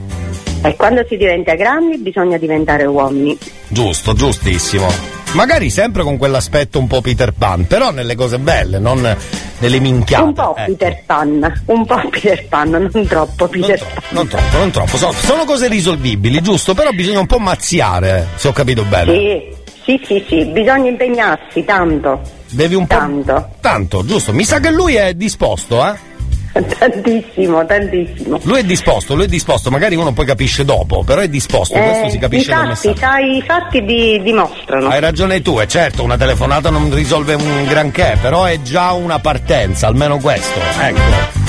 e 0.62 0.74
quando 0.76 1.04
si 1.06 1.18
diventa 1.18 1.54
grandi 1.54 1.98
bisogna 1.98 2.38
diventare 2.38 2.86
uomini. 2.86 3.36
giusto, 3.68 4.14
giustissimo. 4.14 4.88
Magari 5.34 5.68
sempre 5.68 6.04
con 6.04 6.16
quell'aspetto 6.16 6.78
un 6.78 6.86
po' 6.86 7.00
Peter 7.00 7.32
Pan, 7.32 7.66
però 7.66 7.90
nelle 7.90 8.14
cose 8.14 8.38
belle, 8.38 8.78
non 8.78 9.16
nelle 9.58 9.80
minchiate. 9.80 10.22
Un 10.22 10.32
po' 10.32 10.54
ecco. 10.56 10.70
Peter 10.70 11.02
Pan, 11.04 11.62
un 11.66 11.84
po' 11.84 12.08
Peter 12.08 12.46
Pan, 12.46 12.70
non 12.70 13.06
troppo 13.06 13.48
Peter 13.48 13.78
Pan. 13.78 14.02
Non 14.10 14.28
troppo, 14.28 14.56
non 14.58 14.70
troppo. 14.70 14.96
Sono, 14.96 15.12
sono 15.12 15.44
cose 15.44 15.66
risolvibili, 15.66 16.40
giusto? 16.40 16.72
Però 16.74 16.90
bisogna 16.90 17.18
un 17.18 17.26
po' 17.26 17.38
mazziare, 17.38 18.28
se 18.36 18.46
ho 18.46 18.52
capito 18.52 18.84
bene. 18.84 19.12
Sì, 19.12 19.42
sì, 19.82 20.00
sì, 20.06 20.24
sì, 20.28 20.44
bisogna 20.46 20.88
impegnarsi 20.88 21.64
tanto. 21.64 22.20
Devi 22.50 22.76
un 22.76 22.86
po'. 22.86 22.94
Tanto. 22.94 23.48
Tanto, 23.60 24.04
giusto. 24.04 24.32
Mi 24.32 24.44
sa 24.44 24.60
che 24.60 24.70
lui 24.70 24.94
è 24.94 25.14
disposto, 25.14 25.84
eh? 25.84 26.12
Tantissimo, 26.78 27.66
tantissimo. 27.66 28.38
Lui 28.44 28.60
è 28.60 28.62
disposto, 28.64 29.14
lui 29.16 29.24
è 29.24 29.28
disposto, 29.28 29.70
magari 29.70 29.96
uno 29.96 30.12
poi 30.12 30.24
capisce 30.24 30.64
dopo, 30.64 31.02
però 31.02 31.20
è 31.20 31.28
disposto, 31.28 31.76
questo 31.76 32.04
Eh, 32.06 32.10
si 32.10 32.18
capisce 32.18 32.50
dal 32.52 32.68
messaggio. 32.68 32.96
sai, 32.96 33.36
i 33.38 33.42
fatti 33.42 33.84
di- 33.84 34.20
dimostrano. 34.22 34.88
Hai 34.88 35.00
ragione 35.00 35.42
tu, 35.42 35.60
e 35.60 35.66
certo, 35.66 36.02
una 36.04 36.16
telefonata 36.16 36.70
non 36.70 36.94
risolve 36.94 37.34
un 37.34 37.64
granché, 37.66 38.16
però 38.20 38.44
è 38.44 38.60
già 38.62 38.92
una 38.92 39.18
partenza, 39.18 39.88
almeno 39.88 40.18
questo. 40.18 40.60
Ecco. 40.80 41.43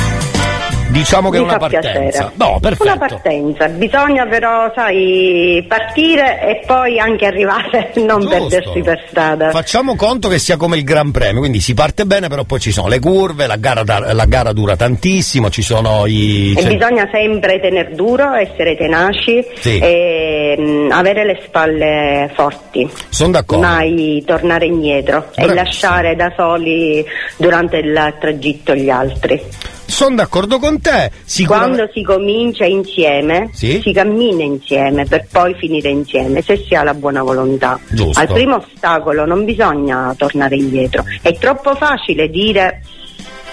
Diciamo 0.95 1.29
che 1.29 1.37
è 1.37 1.41
una 1.41 1.57
partenza. 1.57 1.91
piacere. 1.99 2.31
No, 2.35 2.57
perfetto. 2.61 2.83
Una 2.83 2.97
partenza, 2.97 3.67
bisogna 3.67 4.25
però, 4.27 4.71
sai, 4.73 5.63
partire 5.67 6.39
e 6.41 6.63
poi 6.65 6.99
anche 6.99 7.25
arrivare, 7.25 7.91
non 7.99 8.21
Giusto. 8.21 8.29
perdersi 8.47 8.79
per 8.81 9.03
strada. 9.09 9.49
Facciamo 9.49 9.95
conto 9.97 10.29
che 10.29 10.39
sia 10.39 10.55
come 10.55 10.77
il 10.77 10.83
Gran 10.85 11.11
Premio, 11.11 11.39
quindi 11.41 11.59
si 11.59 11.73
parte 11.73 12.05
bene, 12.05 12.29
però 12.29 12.45
poi 12.45 12.59
ci 12.61 12.71
sono 12.71 12.87
le 12.87 12.99
curve, 12.99 13.45
la 13.45 13.57
gara, 13.57 13.83
da- 13.83 14.13
la 14.13 14.25
gara 14.25 14.53
dura 14.53 14.77
tantissimo, 14.77 15.49
ci 15.49 15.61
sono 15.61 16.05
i. 16.05 16.53
E 16.57 16.61
cioè- 16.61 16.73
bisogna 16.77 17.09
sempre 17.11 17.59
tener 17.59 17.93
duro, 17.93 18.31
essere 18.33 18.77
tenaci 18.77 19.45
Sì. 19.55 19.77
e 19.79 20.55
mh, 20.57 20.91
avere 20.93 21.25
le 21.25 21.41
spalle 21.45 22.31
forti. 22.33 22.89
Sono 23.09 23.31
d'accordo. 23.31 23.65
Mai 23.67 24.23
tornare 24.25 24.65
indietro 24.65 25.17
e 25.35 25.43
Bravissimo. 25.43 25.53
lasciare 25.55 26.15
da 26.15 26.31
soli 26.37 27.03
durante 27.35 27.77
il 27.77 28.13
tragitto 28.19 28.73
gli 28.73 28.89
altri. 28.89 29.41
Sono 29.85 30.15
d'accordo 30.15 30.59
con 30.59 30.81
te. 30.81 31.11
Sicuramente. 31.23 31.75
Quando 31.75 31.91
si 31.93 32.03
comincia 32.03 32.65
insieme, 32.65 33.49
Sì. 33.53 33.79
si 33.81 33.93
cammina 33.93 34.43
insieme 34.43 35.05
per 35.05 35.27
poi 35.31 35.53
finire 35.55 35.89
insieme, 35.89 36.41
se 36.41 36.57
si 36.57 36.75
ha 36.75 36.83
la 36.83 36.93
buona 36.93 37.21
volontà. 37.23 37.79
Giusto. 37.89 38.19
Al 38.19 38.27
primo 38.27 38.57
ostacolo 38.57 39.25
non 39.25 39.45
bisogna 39.45 40.13
tornare 40.17 40.55
indietro. 40.55 41.03
È 41.21 41.33
troppo 41.37 41.75
facile 41.75 42.27
dire 42.29 42.81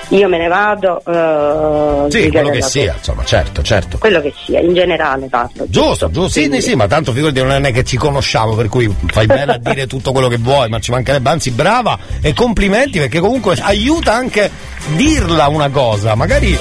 io 0.09 0.29
me 0.29 0.39
ne 0.39 0.49
vado. 0.49 1.03
eh, 1.07 2.11
Sì, 2.11 2.31
quello 2.31 2.51
che 2.51 2.63
sia, 2.63 2.95
insomma, 2.97 3.25
certo, 3.25 3.63
certo. 3.63 3.99
Quello 3.99 4.21
che 4.21 4.33
sia, 4.45 4.61
in 4.61 4.75
generale 4.75 5.27
parlo. 5.29 5.65
Giusto, 5.69 6.11
giusto, 6.11 6.29
sì, 6.29 6.49
sì, 6.53 6.61
sì, 6.61 6.75
ma 6.75 6.87
tanto 6.87 7.13
figurati 7.13 7.43
non 7.43 7.65
è 7.65 7.73
che 7.73 7.85
ci 7.85 7.97
conosciamo, 7.97 8.55
per 8.55 8.69
cui 8.69 8.93
fai 9.07 9.27
bene 9.27 9.53
a 9.55 9.59
dire 9.63 9.87
tutto 9.87 10.13
quello 10.13 10.29
che 10.29 10.37
vuoi, 10.39 10.69
ma 10.69 10.79
ci 10.81 10.91
mancherebbe, 10.91 11.31
anzi 11.31 11.51
brava 11.51 11.99
e 12.21 12.35
complimenti 12.35 12.99
perché 12.99 13.21
comunque 13.21 13.57
aiuta 13.61 14.13
anche 14.15 14.51
dirla 14.95 15.49
una 15.49 15.69
cosa, 15.71 16.15
magari 16.15 16.59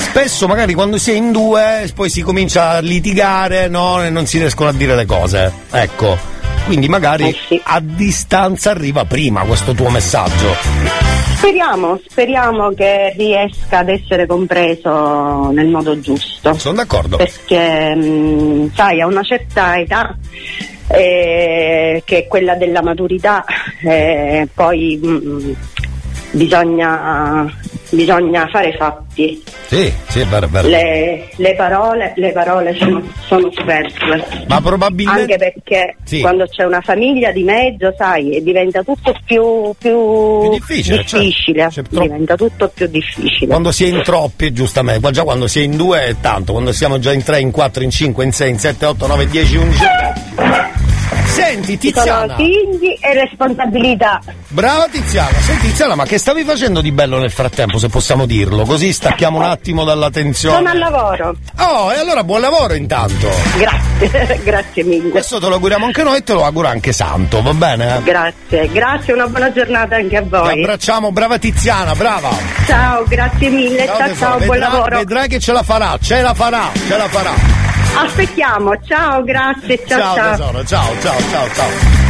spesso 0.00 0.46
magari 0.46 0.74
quando 0.74 0.96
si 0.98 1.10
è 1.10 1.14
in 1.14 1.32
due 1.32 1.90
poi 1.94 2.08
si 2.08 2.22
comincia 2.22 2.70
a 2.70 2.78
litigare, 2.80 3.68
no, 3.68 4.02
e 4.02 4.10
non 4.10 4.26
si 4.26 4.38
riescono 4.38 4.70
a 4.70 4.72
dire 4.72 4.94
le 4.94 5.06
cose. 5.06 5.52
Ecco. 5.70 6.32
Quindi 6.66 6.88
magari 6.88 7.36
a 7.64 7.78
distanza 7.80 8.70
arriva 8.70 9.04
prima 9.04 9.42
questo 9.42 9.74
tuo 9.74 9.90
messaggio. 9.90 11.13
Speriamo, 11.44 12.00
speriamo 12.08 12.70
che 12.70 13.12
riesca 13.18 13.80
ad 13.80 13.90
essere 13.90 14.24
compreso 14.24 15.50
nel 15.50 15.68
modo 15.68 16.00
giusto. 16.00 16.54
Sono 16.54 16.76
d'accordo. 16.76 17.18
Perché, 17.18 17.94
mh, 17.94 18.72
sai, 18.74 19.02
a 19.02 19.06
una 19.06 19.22
certa 19.22 19.78
età, 19.78 20.16
eh, 20.88 22.02
che 22.02 22.16
è 22.16 22.26
quella 22.28 22.54
della 22.54 22.80
maturità, 22.80 23.44
eh, 23.82 24.48
poi 24.54 24.96
mh, 24.96 25.54
bisogna, 26.30 27.44
bisogna 27.94 28.46
fare 28.48 28.74
fatti. 28.76 29.42
Sì, 29.66 29.92
sì, 30.08 30.24
vero. 30.24 30.48
Le, 30.68 31.28
le 31.36 31.54
parole, 31.54 32.12
le 32.16 32.32
parole 32.32 32.76
sono, 32.78 33.02
sono 33.26 33.50
superflue. 33.50 34.24
Ma 34.46 34.60
probabilmente 34.60 35.32
Anche 35.34 35.36
perché 35.36 35.96
Sì. 36.04 36.20
quando 36.20 36.46
c'è 36.46 36.64
una 36.64 36.80
famiglia 36.80 37.32
di 37.32 37.42
mezzo, 37.42 37.92
sai, 37.96 38.42
diventa 38.42 38.82
tutto 38.82 39.14
più, 39.24 39.72
più, 39.78 40.50
difficile, 40.50 40.96
certo. 40.98 41.18
difficile. 41.18 41.66
C'è 41.68 41.82
troppo- 41.82 42.02
diventa 42.02 42.36
tutto 42.36 42.68
più 42.68 42.86
difficile. 42.86 43.46
Quando 43.46 43.72
si 43.72 43.84
è 43.84 43.88
in 43.88 44.02
troppi, 44.02 44.52
giustamente, 44.52 45.10
già 45.10 45.22
quando 45.22 45.46
si 45.46 45.60
è 45.60 45.62
in 45.62 45.76
due 45.76 46.06
è 46.06 46.14
tanto, 46.20 46.52
quando 46.52 46.72
siamo 46.72 46.98
già 46.98 47.12
in 47.12 47.22
tre, 47.22 47.40
in 47.40 47.50
quattro, 47.50 47.82
in 47.82 47.90
cinque, 47.90 48.24
in 48.24 48.32
sei, 48.32 48.50
in 48.50 48.58
sette, 48.58 48.86
otto, 48.86 49.06
nove, 49.06 49.26
dieci, 49.28 49.56
undici. 49.56 49.82
Senti 51.34 51.78
Ci 51.80 51.92
sono 51.92 52.04
Tiziana, 52.04 52.36
figli 52.36 52.96
e 53.00 53.14
responsabilità. 53.14 54.20
brava 54.48 54.86
Tiziana, 54.88 55.36
senti 55.40 55.66
Tiziana, 55.66 55.96
ma 55.96 56.04
che 56.04 56.16
stavi 56.18 56.44
facendo 56.44 56.80
di 56.80 56.92
bello 56.92 57.18
nel 57.18 57.32
frattempo, 57.32 57.78
se 57.78 57.88
possiamo 57.88 58.24
dirlo? 58.24 58.64
Così 58.64 58.92
stacchiamo 58.92 59.38
un 59.38 59.44
attimo 59.44 59.82
dalla 59.84 60.10
tensione. 60.10 60.56
Sono 60.56 60.68
al 60.70 60.78
lavoro. 60.78 61.34
Oh, 61.58 61.92
e 61.92 61.98
allora 61.98 62.22
buon 62.22 62.40
lavoro 62.40 62.74
intanto. 62.74 63.28
Grazie, 63.56 64.40
grazie 64.44 64.84
mille. 64.84 65.08
Questo 65.10 65.40
te 65.40 65.48
lo 65.48 65.54
auguriamo 65.54 65.86
anche 65.86 66.02
noi 66.04 66.18
e 66.18 66.22
te 66.22 66.34
lo 66.34 66.44
auguro 66.44 66.68
anche 66.68 66.92
Santo, 66.92 67.42
va 67.42 67.52
bene? 67.52 68.00
Grazie, 68.04 68.68
grazie, 68.70 69.12
una 69.12 69.26
buona 69.26 69.50
giornata 69.52 69.96
anche 69.96 70.16
a 70.16 70.22
Ti 70.22 70.28
voi. 70.28 70.60
abbracciamo, 70.62 71.10
brava 71.10 71.38
Tiziana, 71.38 71.94
brava. 71.96 72.30
Ciao, 72.66 73.04
grazie 73.08 73.48
mille, 73.50 73.86
ciao 73.86 73.96
ciao, 73.96 74.06
tesoro, 74.06 74.30
buon 74.36 74.48
vedrai- 74.50 74.60
lavoro. 74.72 74.96
Vedrai 74.98 75.28
che 75.28 75.40
ce 75.40 75.52
la 75.52 75.62
farà, 75.64 75.98
ce 76.00 76.20
la 76.22 76.32
farà, 76.32 76.70
ce 76.86 76.96
la 76.96 77.08
farà. 77.08 77.73
Aspettiamo, 77.96 78.72
ciao, 78.86 79.22
grazie, 79.22 79.82
ciao 79.86 79.98
ciao, 79.98 80.14
ciao. 80.14 80.30
tesoro, 80.36 80.64
ciao, 80.64 80.92
ciao, 81.00 81.18
ciao, 81.30 81.48
ciao. 81.54 82.02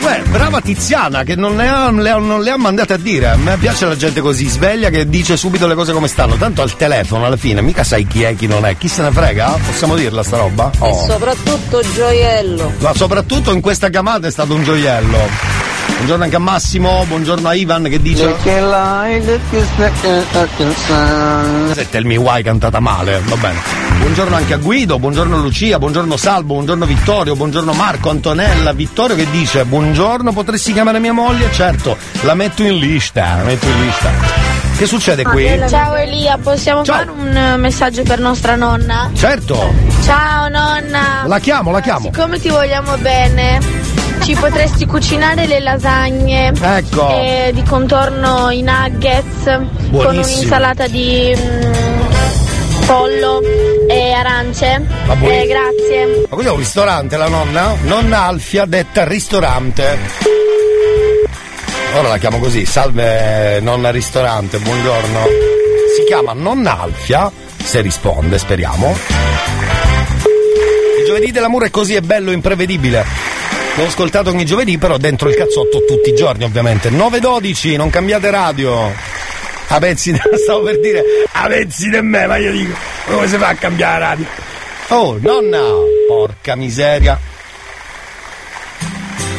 Uè, 0.00 0.20
brava 0.30 0.60
Tiziana 0.60 1.22
che 1.22 1.34
non 1.36 1.56
le, 1.56 1.68
ha, 1.68 1.90
le 1.90 2.10
non 2.18 2.42
le 2.42 2.50
ha 2.50 2.56
mandate 2.56 2.94
a 2.94 2.96
dire. 2.96 3.28
A 3.28 3.36
me 3.36 3.56
piace 3.56 3.86
la 3.86 3.96
gente 3.96 4.20
così 4.20 4.46
sveglia 4.48 4.90
che 4.90 5.08
dice 5.08 5.36
subito 5.36 5.66
le 5.66 5.74
cose 5.74 5.92
come 5.92 6.08
stanno. 6.08 6.34
Tanto 6.36 6.62
al 6.62 6.76
telefono 6.76 7.24
alla 7.24 7.36
fine 7.36 7.60
mica 7.62 7.84
sai 7.84 8.06
chi 8.06 8.22
è 8.22 8.34
chi 8.34 8.46
non 8.46 8.66
è. 8.66 8.76
Chi 8.76 8.88
se 8.88 9.02
ne 9.02 9.10
frega? 9.12 9.56
Possiamo 9.64 9.94
dirla 9.94 10.22
sta 10.22 10.38
roba? 10.38 10.70
E 10.74 10.76
Oh. 10.80 11.06
soprattutto 11.06 11.80
gioiello. 11.94 12.72
Ma 12.78 12.92
soprattutto 12.94 13.52
in 13.52 13.60
questa 13.60 13.88
chiamata 13.88 14.26
è 14.26 14.30
stato 14.30 14.54
un 14.54 14.64
gioiello. 14.64 15.18
Buongiorno 16.02 16.26
anche 16.26 16.36
a 16.36 16.40
Massimo, 16.40 17.04
buongiorno 17.06 17.46
a 17.46 17.54
Ivan 17.54 17.84
che 17.84 18.02
dice. 18.02 18.34
Se 21.72 21.88
Tell 21.90 22.04
Me 22.04 22.16
Why 22.16 22.42
cantata 22.42 22.80
male, 22.80 23.22
va 23.24 23.36
bene. 23.36 23.60
Buongiorno 24.00 24.34
anche 24.34 24.54
a 24.54 24.56
Guido, 24.56 24.98
buongiorno 24.98 25.36
Lucia, 25.36 25.78
buongiorno 25.78 26.16
Salvo, 26.16 26.54
buongiorno 26.54 26.86
Vittorio, 26.86 27.36
buongiorno 27.36 27.72
Marco, 27.72 28.10
Antonella, 28.10 28.72
Vittorio 28.72 29.14
che 29.14 29.30
dice 29.30 29.64
buongiorno, 29.64 30.32
potresti 30.32 30.72
chiamare 30.72 30.98
mia 30.98 31.12
moglie? 31.12 31.52
Certo, 31.52 31.96
la 32.22 32.34
metto 32.34 32.64
in 32.64 32.78
lista, 32.78 33.36
la 33.36 33.44
metto 33.44 33.66
in 33.66 33.80
lista. 33.84 34.10
Che 34.76 34.86
succede 34.86 35.22
qui? 35.22 35.48
Ciao 35.68 35.94
Elia, 35.94 36.36
possiamo 36.36 36.82
Ciao. 36.82 36.96
fare 36.96 37.10
un 37.10 37.36
eh, 37.36 37.56
messaggio 37.58 38.02
per 38.02 38.18
nostra 38.18 38.56
nonna? 38.56 39.08
Certo, 39.14 39.72
Ciao 40.02 40.48
nonna! 40.48 41.22
la 41.26 41.38
chiamo, 41.38 41.70
la 41.70 41.80
chiamo. 41.80 42.10
Siccome 42.12 42.40
ti 42.40 42.48
vogliamo 42.48 42.96
bene, 42.96 43.60
ci 44.24 44.34
potresti 44.36 44.86
cucinare 44.86 45.46
le 45.46 45.58
lasagne 45.60 46.52
Ecco. 46.60 47.08
e 47.20 47.50
di 47.52 47.62
contorno 47.64 48.50
i 48.50 48.62
nuggets 48.62 49.44
con 49.44 49.68
Buonissimo. 49.90 50.36
un'insalata 50.36 50.86
di 50.86 51.34
mm, 51.36 52.86
pollo 52.86 53.40
e 53.88 54.12
arance. 54.12 54.80
Eh, 55.22 55.46
grazie. 55.46 56.26
Ma 56.28 56.36
cos'è 56.36 56.50
un 56.50 56.56
ristorante 56.56 57.16
la 57.16 57.28
nonna? 57.28 57.74
Nonna 57.82 58.22
Alfia 58.24 58.64
detta 58.64 59.04
ristorante. 59.04 59.98
Ora 61.94 62.08
la 62.08 62.18
chiamo 62.18 62.38
così, 62.38 62.64
salve 62.64 63.58
nonna 63.60 63.90
ristorante, 63.90 64.58
buongiorno. 64.58 65.26
Si 65.96 66.04
chiama 66.06 66.32
nonna 66.32 66.80
Alfia, 66.80 67.30
se 67.62 67.80
risponde, 67.80 68.38
speriamo. 68.38 68.96
Il 71.00 71.04
giovedì 71.06 71.32
dell'amore 71.32 71.66
è 71.66 71.70
così, 71.70 71.94
è 71.96 72.00
bello, 72.00 72.30
imprevedibile. 72.30 73.31
L'ho 73.74 73.86
ascoltato 73.86 74.28
ogni 74.28 74.44
giovedì, 74.44 74.76
però 74.76 74.98
dentro 74.98 75.30
il 75.30 75.34
cazzotto 75.34 75.84
tutti 75.86 76.10
i 76.10 76.14
giorni, 76.14 76.44
ovviamente. 76.44 76.90
9.12, 76.90 77.76
non 77.76 77.88
cambiate 77.88 78.30
radio. 78.30 78.92
A 79.68 79.78
pezzi, 79.78 80.14
stavo 80.42 80.62
per 80.64 80.78
dire, 80.78 81.02
a 81.32 81.46
pezzi 81.46 81.88
di 81.88 82.00
me, 82.02 82.26
ma 82.26 82.36
io 82.36 82.52
dico, 82.52 82.76
come 83.06 83.26
si 83.26 83.36
fa 83.36 83.48
a 83.48 83.54
cambiare 83.54 83.98
radio? 83.98 84.26
Oh, 84.88 85.16
nonna! 85.18 85.60
Porca 86.06 86.54
miseria. 86.54 87.18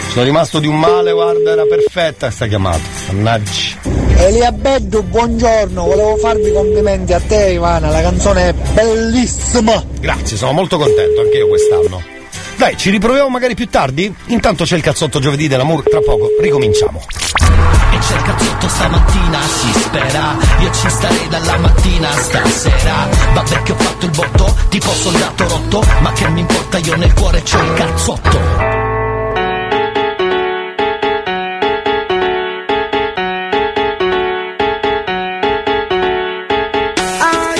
Sono 0.09 0.25
rimasto 0.25 0.59
di 0.59 0.67
un 0.67 0.79
male, 0.79 1.11
guarda, 1.11 1.51
era 1.51 1.65
perfetta 1.65 2.31
sta 2.31 2.47
chiamata. 2.47 2.81
Mannaggia. 3.11 3.81
Elia 4.17 4.51
Beddu, 4.51 5.03
buongiorno, 5.03 5.83
volevo 5.85 6.17
farvi 6.17 6.51
complimenti 6.51 7.13
a 7.13 7.19
te 7.19 7.51
Ivana, 7.51 7.89
la 7.89 8.01
canzone 8.01 8.49
è 8.49 8.53
bellissima. 8.53 9.83
Grazie, 9.99 10.37
sono 10.37 10.53
molto 10.53 10.77
contento, 10.77 11.21
anche 11.21 11.37
io 11.37 11.47
quest'anno. 11.47 12.22
Dai, 12.63 12.77
ci 12.77 12.91
riproviamo 12.91 13.27
magari 13.27 13.55
più 13.55 13.67
tardi? 13.67 14.09
Intanto 14.27 14.63
c'è 14.63 14.77
il 14.77 14.81
cazzotto 14.81 15.19
giovedì 15.19 15.49
dell'amore, 15.49 15.83
tra 15.83 15.99
poco 15.99 16.29
ricominciamo. 16.39 17.01
E 17.91 17.97
c'è 17.97 18.15
il 18.15 18.21
cazzotto 18.21 18.69
stamattina, 18.69 19.41
si 19.41 19.79
spera. 19.81 20.37
Io 20.61 20.71
ci 20.71 20.89
starei 20.89 21.27
dalla 21.27 21.57
mattina 21.57 22.09
stasera. 22.11 23.09
Vabbè 23.33 23.63
che 23.63 23.71
ho 23.73 23.75
fatto 23.75 24.05
il 24.05 24.11
botto, 24.11 24.55
tipo 24.69 24.89
soldato 24.91 25.45
rotto 25.45 25.83
Ma 25.99 26.13
che 26.13 26.29
mi 26.29 26.39
importa, 26.39 26.77
io 26.77 26.95
nel 26.95 27.13
cuore 27.13 27.43
c'ho 27.43 27.59
il 27.59 27.73
cazzotto. 27.73 28.39
Ah 37.19 37.53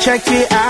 check 0.00 0.26
it 0.28 0.50
out, 0.50 0.69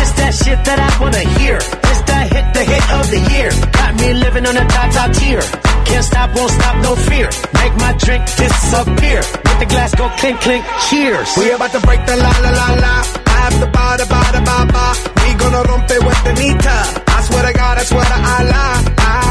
That 0.21 0.33
shit 0.37 0.59
that 0.67 0.79
I 0.79 0.89
wanna 1.01 1.25
hear. 1.41 1.57
This 1.57 1.99
that 2.09 2.25
hit, 2.33 2.45
the 2.53 2.63
hit 2.71 2.85
of 2.99 3.05
the 3.13 3.21
year. 3.33 3.49
Got 3.73 3.91
me 3.99 4.07
living 4.13 4.45
on 4.45 4.55
a 4.55 4.65
top, 4.69 4.89
top 4.95 5.09
tier. 5.17 5.41
Can't 5.89 6.05
stop, 6.05 6.29
won't 6.37 6.51
stop, 6.51 6.75
no 6.85 6.93
fear. 7.09 7.27
Make 7.59 7.73
my 7.83 7.91
drink 8.05 8.23
disappear. 8.37 9.19
Let 9.49 9.57
the 9.61 9.67
glass 9.73 9.91
go 9.95 10.05
clink, 10.21 10.37
clink, 10.45 10.63
cheers. 10.87 11.29
We 11.37 11.51
about 11.51 11.71
to 11.73 11.81
break 11.81 12.01
the 12.05 12.15
la, 12.15 12.33
la, 12.45 12.51
la, 12.61 12.67
la. 12.85 12.95
I 13.33 13.37
have 13.49 13.57
the 13.59 13.69
ba, 13.75 13.85
da, 13.99 14.05
ba, 14.13 14.21
da, 14.35 14.41
ba, 14.49 14.57
ba. 14.71 14.85
We 15.25 15.29
gonna 15.41 15.63
rompe 15.67 15.97
with 16.05 16.21
the 16.23 16.33
nita. 16.41 16.77
I 17.17 17.17
swear 17.27 17.43
to 17.49 17.53
God, 17.57 17.75
I 17.81 17.83
swear 17.89 18.05
to 18.05 18.17
Allah. 18.35 18.69
Ah, 19.01 19.30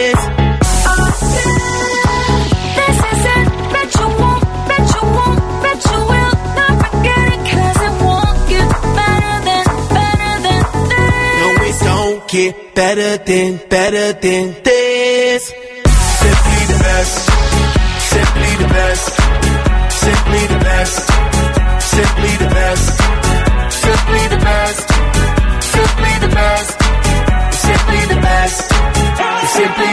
get 12.31 12.55
better 12.73 13.17
than, 13.17 13.59
better 13.67 14.13
than 14.13 14.55
this. 14.63 15.43
Simply 16.23 16.61
the 16.71 16.77
best. 16.79 17.15
Simply 18.13 18.51
the 18.61 18.67
best. 18.71 19.05
Simply 20.03 20.43
the 20.53 20.59
best. 20.67 20.97
Simply 21.95 22.33
the 22.43 22.49
best. 22.55 22.87
Simply 23.83 24.23
the 24.33 24.39
best. 24.47 24.87
Simply 25.75 26.13
the 26.23 26.29
best. 26.39 26.71
Simply 27.67 28.01
the 28.11 28.21
best. 28.21 28.71
Simply 29.51 29.89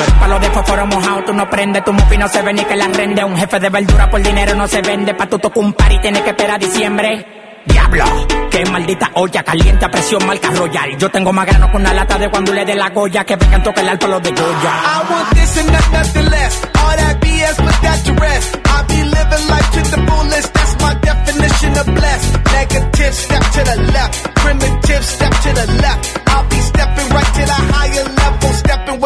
eres 0.00 0.14
palo 0.18 0.38
de 0.40 0.50
fósforo 0.50 0.86
mojado, 0.86 1.24
tú 1.24 1.32
no 1.32 1.48
prendes, 1.48 1.84
tu 1.84 1.92
mufi 1.92 2.18
no 2.18 2.28
se 2.28 2.42
ve 2.42 2.52
ni 2.52 2.64
que 2.64 2.74
la 2.74 2.88
rende. 2.88 3.22
Un 3.22 3.36
jefe 3.36 3.60
de 3.60 3.70
verdura 3.70 4.10
por 4.10 4.20
dinero 4.20 4.54
no 4.56 4.66
se 4.66 4.82
vende, 4.82 5.14
pa' 5.14 5.26
tu 5.26 5.38
tocar 5.38 5.62
un 5.62 5.72
par 5.74 5.92
y 5.92 6.00
tienes 6.00 6.22
que 6.22 6.30
esperar 6.30 6.56
a 6.56 6.58
diciembre. 6.58 7.49
Diablo, 7.66 8.04
qué 8.50 8.64
maldita 8.66 9.10
olla 9.14 9.42
caliente 9.42 9.84
a 9.84 9.90
presión 9.90 10.26
marca 10.26 10.50
royal. 10.50 10.96
Yo 10.96 11.10
tengo 11.10 11.32
más 11.32 11.46
grano 11.46 11.70
con 11.70 11.80
una 11.82 11.92
lata 11.92 12.18
de 12.18 12.30
cuando 12.30 12.52
le 12.52 12.64
dé 12.64 12.74
la 12.74 12.88
goya 12.90 13.24
que 13.24 13.36
vengan 13.36 13.62
tocar 13.62 13.84
el 13.84 13.90
alto 13.90 14.06
los 14.08 14.22
de 14.22 14.30
Goya. 14.30 14.72
I 14.72 15.12
want 15.12 15.30
this 15.34 15.56
and 15.58 15.70
not 15.72 15.92
nothing 15.92 16.30
less. 16.30 16.62
All 16.64 16.96
that 16.96 17.20
BS, 17.20 17.56
put 17.56 17.82
that 17.82 18.04
to 18.04 18.12
rest. 18.14 18.58
I 18.64 18.82
be 18.88 19.02
living 19.04 19.48
life 19.48 19.70
to 19.72 19.80
the 19.90 20.06
fullest. 20.08 20.54
That's 20.54 20.82
my 20.82 20.94
definition 21.00 21.78
of 21.78 21.86
blessed. 21.94 22.32
Negative, 22.52 23.14
step 23.14 23.42
to 23.42 23.60
the 23.64 23.76
left. 23.92 24.34
Primitive, 24.36 25.04
step 25.04 25.32
to 25.32 25.52
the 25.52 25.66
left. 25.82 26.28
I'll 26.28 26.48
be 26.48 26.60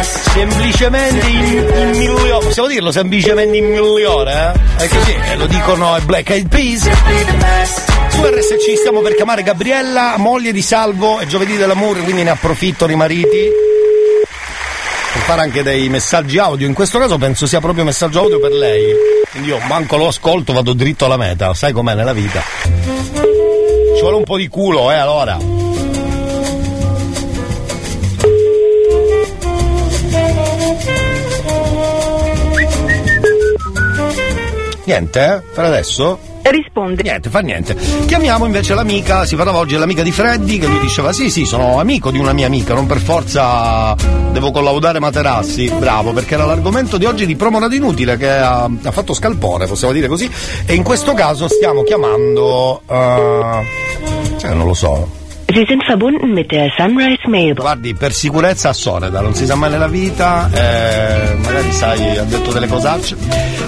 Semplicemente 0.00 1.26
in, 1.26 1.72
in 1.74 1.90
migliore. 1.90 2.44
Possiamo 2.44 2.68
dirlo 2.68 2.92
semplicemente 2.92 3.56
in 3.56 3.66
migliore? 3.66 4.52
Eh? 4.78 4.88
Così, 4.88 5.12
eh, 5.12 5.36
lo 5.36 5.46
dicono 5.46 5.96
i 5.96 6.00
Black 6.02 6.30
Eyed 6.30 6.48
Peas. 6.48 6.88
Su 8.10 8.22
RSC 8.22 8.76
stiamo 8.76 9.00
per 9.00 9.14
chiamare 9.14 9.42
Gabriella, 9.42 10.14
moglie 10.18 10.52
di 10.52 10.62
Salvo, 10.62 11.18
è 11.18 11.26
giovedì 11.26 11.56
dell'amore, 11.56 12.00
quindi 12.00 12.22
ne 12.22 12.30
approfittano 12.30 12.92
i 12.92 12.96
mariti. 12.96 13.50
Per 15.12 15.22
fare 15.22 15.40
anche 15.40 15.62
dei 15.62 15.88
messaggi 15.88 16.38
audio. 16.38 16.66
In 16.66 16.74
questo 16.74 16.98
caso 16.98 17.16
penso 17.18 17.46
sia 17.46 17.60
proprio 17.60 17.84
messaggio 17.84 18.20
audio 18.20 18.38
per 18.38 18.52
lei. 18.52 18.94
Quindi 19.30 19.48
io 19.48 19.58
manco 19.68 19.96
lo 19.96 20.08
ascolto, 20.08 20.52
vado 20.52 20.72
dritto 20.72 21.06
alla 21.06 21.16
meta. 21.16 21.54
Sai 21.54 21.72
com'è 21.72 21.94
nella 21.94 22.12
vita. 22.12 22.42
Ci 22.62 24.00
vuole 24.00 24.16
un 24.16 24.24
po' 24.24 24.36
di 24.36 24.48
culo, 24.48 24.92
eh, 24.92 24.96
allora. 24.96 25.65
Niente, 34.86 35.20
eh? 35.20 35.40
Per 35.52 35.64
adesso? 35.64 36.18
Risponde. 36.42 37.02
Niente, 37.02 37.28
fa 37.28 37.40
niente. 37.40 37.74
Chiamiamo 38.06 38.46
invece 38.46 38.72
l'amica, 38.74 39.24
si 39.24 39.34
parlava 39.34 39.58
oggi 39.58 39.72
dell'amica 39.72 40.04
di 40.04 40.12
Freddy, 40.12 40.58
che 40.58 40.68
lui 40.68 40.78
diceva 40.78 41.12
sì 41.12 41.28
sì, 41.28 41.44
sono 41.44 41.80
amico 41.80 42.12
di 42.12 42.20
una 42.20 42.32
mia 42.32 42.46
amica, 42.46 42.72
non 42.72 42.86
per 42.86 42.98
forza 42.98 43.96
devo 44.30 44.52
collaudare 44.52 45.00
Materassi. 45.00 45.68
Bravo, 45.76 46.12
perché 46.12 46.34
era 46.34 46.44
l'argomento 46.44 46.98
di 46.98 47.04
oggi 47.04 47.26
di 47.26 47.34
Promenade 47.34 47.74
Inutile 47.74 48.16
che 48.16 48.30
ha, 48.30 48.62
ha 48.62 48.90
fatto 48.92 49.12
scalpore, 49.12 49.66
possiamo 49.66 49.92
dire 49.92 50.06
così. 50.06 50.30
E 50.64 50.74
in 50.74 50.84
questo 50.84 51.14
caso 51.14 51.48
stiamo 51.48 51.82
chiamando... 51.82 52.82
eh, 52.88 53.66
cioè, 54.36 54.52
non 54.54 54.66
lo 54.68 54.74
so, 54.74 55.08
Sie 55.56 55.64
sind 55.66 55.82
verbunden 55.84 56.34
mit 56.34 56.50
der 56.50 56.70
Sunrise 56.76 57.26
Mailbox. 57.26 57.62
Guardi, 57.62 57.94
per 57.94 58.12
sicurezza 58.12 58.68
a 58.68 58.72
Soreda, 58.74 59.22
non 59.22 59.32
si 59.32 59.46
sa 59.46 59.54
mai 59.54 59.70
nella 59.70 59.88
vita, 59.88 60.50
eh, 60.52 61.34
magari 61.36 61.72
sai, 61.72 62.18
ha 62.18 62.24
detto 62.24 62.52
delle 62.52 62.66
cosacce. 62.66 63.16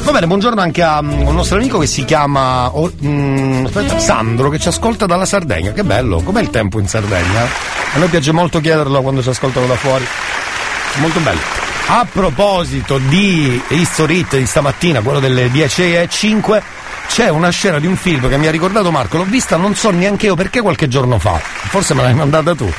Va 0.02 0.12
bene, 0.12 0.27
buongiorno 0.27 0.60
anche 0.60 0.82
a 0.82 1.01
mm, 1.01 1.27
un 1.27 1.35
nostro 1.35 1.56
amico 1.56 1.78
che 1.78 1.86
si 1.86 2.05
chiama 2.05 2.77
oh, 2.77 2.93
mm, 3.02 3.65
aspetta, 3.65 3.98
Sandro, 4.01 4.51
che 4.51 4.59
ci 4.59 4.69
ascolta 4.69 5.06
dalla 5.06 5.24
Sardegna. 5.24 5.73
Che 5.73 5.82
bello, 5.82 6.20
com'è 6.20 6.43
il 6.43 6.51
tempo 6.51 6.78
in 6.78 6.86
Sardegna? 6.86 7.44
A 7.94 7.98
noi 7.98 8.09
piace 8.09 8.32
molto 8.32 8.60
chiederlo 8.60 9.01
quando 9.01 9.23
ci 9.23 9.31
ascoltano 9.31 9.65
da 9.65 9.77
fuori. 9.77 10.05
Molto 10.97 11.20
bello. 11.20 11.40
A 11.86 12.06
proposito 12.12 12.98
di 12.98 13.62
History 13.69 14.19
Hit 14.19 14.36
di 14.36 14.44
stamattina, 14.44 15.01
quello 15.01 15.20
delle 15.20 15.47
10.05, 15.47 16.62
c'è 17.09 17.29
una 17.29 17.51
scena 17.51 17.81
di 17.81 17.87
un 17.87 17.97
film 17.97 18.29
che 18.29 18.37
mi 18.37 18.47
ha 18.47 18.51
ricordato 18.51 18.91
Marco, 18.91 19.17
l'ho 19.17 19.25
vista 19.25 19.57
non 19.57 19.75
so 19.75 19.91
neanche 19.91 20.27
io 20.27 20.35
perché 20.35 20.61
qualche 20.61 20.89
giorno 20.89 21.19
fa, 21.19 21.39
forse 21.39 21.95
me 21.95 22.03
l'hai 22.03 22.15
mandata 22.15 22.55
tu, 22.55 22.73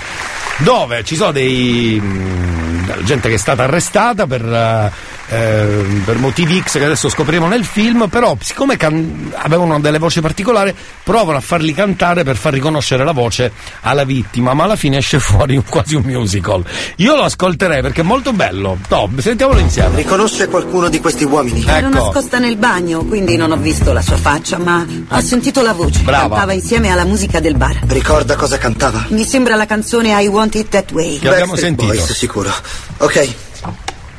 dove 0.60 1.04
ci 1.04 1.16
sono 1.16 1.32
dei 1.32 2.00
mh, 2.00 3.04
gente 3.04 3.30
che 3.30 3.36
è 3.36 3.38
stata 3.38 3.64
arrestata 3.64 4.28
per, 4.28 4.44
eh, 4.46 4.92
ehm, 5.36 6.02
per 6.06 6.18
motivi 6.18 6.60
X 6.62 6.74
che 6.78 6.86
adesso 6.86 7.08
scopriremo 7.10 7.48
nel 7.48 7.64
film, 7.66 8.08
però 8.10 8.36
siccome 8.42 8.78
can- 8.78 9.32
avevano 9.36 9.80
delle 9.80 10.00
voci 10.00 10.22
particolari, 10.22 10.74
provano 11.04 11.38
a 11.38 11.42
farli 11.42 11.74
cantare 11.74 12.24
per 12.24 12.36
far 12.36 12.54
riconoscere 12.54 13.04
la 13.04 13.12
voce 13.12 13.52
alla 13.82 14.04
vittima, 14.04 14.54
ma 14.54 14.64
alla 14.64 14.76
fine 14.76 14.98
esce 14.98 15.20
fuori 15.20 15.56
un- 15.56 15.64
quasi 15.64 15.96
un 15.96 16.04
musical. 16.04 16.64
Io 16.98 17.16
lo 17.16 17.24
ascolterei 17.24 17.82
perché 17.82 18.02
è 18.02 18.04
molto 18.04 18.34
bello. 18.34 18.78
No, 18.90 19.10
sentiamolo 19.18 19.60
insieme. 19.60 19.96
Riconosce 19.96 20.48
qualcuno 20.48 20.90
di 20.90 21.00
questi 21.00 21.24
uomini? 21.24 21.64
Ero 21.66 21.88
Ecco. 21.88 21.98
nascosta 22.04 22.40
nel 22.40 22.58
bagno, 22.58 23.04
quindi 23.06 23.36
non 23.38 23.52
ho 23.52 23.58
visto 23.58 23.94
la 23.94 24.02
sua 24.02 24.18
faccia, 24.18 24.58
ma 24.58 24.86
ho 25.10 25.22
sentito 25.22 25.62
la 25.62 25.74
voce. 25.74 26.02
Brava. 26.02 26.28
Cantava 26.30 26.54
insieme 26.54 26.90
alla 26.92 27.06
musica 27.06 27.40
del 27.40 27.56
bar. 27.56 27.80
Ricorda 27.88 28.36
cosa 28.36 28.58
cantava? 28.58 29.06
Mi 29.10 29.24
sembra 29.24 29.56
la 29.56 29.66
canzone 29.66 30.22
I 30.22 30.28
Want 30.28 30.49
It 30.56 30.70
That 30.70 30.92
Way. 30.92 31.20
Backstreet 31.20 31.76
Boys, 31.76 32.12
sicuro. 32.14 32.52
Ok. 32.98 33.34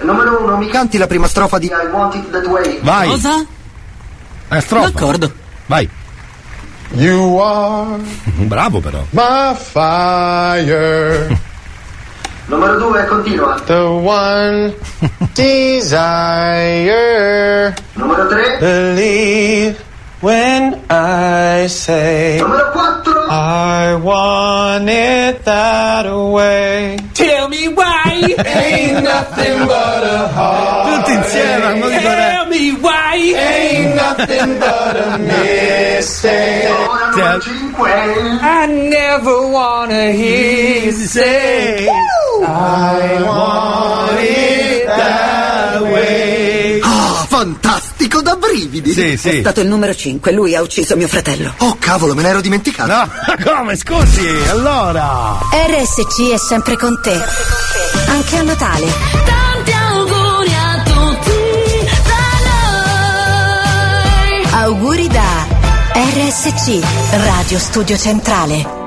Numero 0.03 0.43
uno, 0.43 0.57
mi 0.57 0.69
canti 0.69 0.97
la 0.99 1.07
prima 1.07 1.27
strofa 1.29 1.59
di 1.59 1.67
I 1.67 1.87
Want 1.91 2.15
It 2.15 2.31
That 2.31 2.47
Way. 2.47 2.81
Vai. 2.83 3.09
Cosa? 3.09 3.45
È 4.49 4.61
strofa. 4.61 4.91
D'accordo. 4.91 5.33
Vai. 5.67 5.89
You 6.93 7.39
are 7.39 8.01
Bravo 8.47 8.81
però. 8.81 9.05
my 9.11 9.55
fire. 9.55 11.39
Numero 12.47 12.79
due, 12.79 13.05
continua. 13.07 13.61
The 13.65 13.75
one 13.79 14.75
desire. 16.41 17.75
Numero 17.93 18.27
tre. 18.27 18.57
Believe 18.59 19.77
when 20.21 20.75
I 20.91 21.67
say. 21.69 22.41
I 22.41 23.95
want 23.95 24.89
it 24.89 25.45
that 25.45 26.07
way. 26.07 26.99
Tell 27.15 27.49
me 27.49 27.69
why. 27.69 28.35
Ain't 28.45 29.05
nothing 29.05 29.67
but 29.67 30.03
a 30.05 30.29
heart. 30.29 31.05
Tutti 31.05 31.13
insieme 31.13 31.65
al 31.67 31.77
modo 31.77 31.89
di 31.89 32.05
Tell 32.05 32.47
me 32.47 32.73
why. 32.81 33.17
Ain't 33.35 33.95
nothing 33.95 34.59
but 34.59 34.97
a 34.97 35.19
mistake. 35.19 36.69
Numero 36.69 37.41
cinque. 37.41 38.41
I 38.43 38.67
never 38.67 39.47
wanna 39.49 40.13
hear 40.13 40.85
you 40.85 40.93
say. 40.93 41.89
I 42.43 43.23
want 43.23 44.19
it 44.21 44.87
that 44.87 45.83
way. 45.83 46.81
Fantastico, 47.45 48.21
da 48.21 48.35
brividi. 48.37 48.93
Sì, 48.93 49.13
È 49.13 49.17
sì. 49.17 49.39
stato 49.41 49.63
il 49.63 49.67
numero 49.67 49.95
5, 49.95 50.31
lui 50.31 50.55
ha 50.55 50.61
ucciso 50.61 50.95
mio 50.95 51.09
fratello. 51.09 51.55
Oh, 51.61 51.77
cavolo, 51.79 52.15
me 52.15 52.21
ne 52.21 52.29
ero 52.29 52.43
dimenticato. 52.43 52.93
No, 52.93 53.09
come? 53.43 53.77
Scusi, 53.79 54.29
allora. 54.51 55.39
RSC 55.51 56.33
è 56.33 56.37
sempre 56.37 56.77
con 56.77 57.01
te. 57.03 57.19
Anche 58.09 58.37
a 58.37 58.43
Natale. 58.43 58.87
Tanti 59.25 59.73
auguri 59.73 60.53
a 60.55 60.83
tutti 60.85 61.89
da 62.05 62.29
noi. 64.43 64.63
Auguri 64.63 65.09
da 65.09 65.47
RSC, 65.95 66.79
Radio 67.25 67.59
Studio 67.59 67.97
Centrale. 67.97 68.80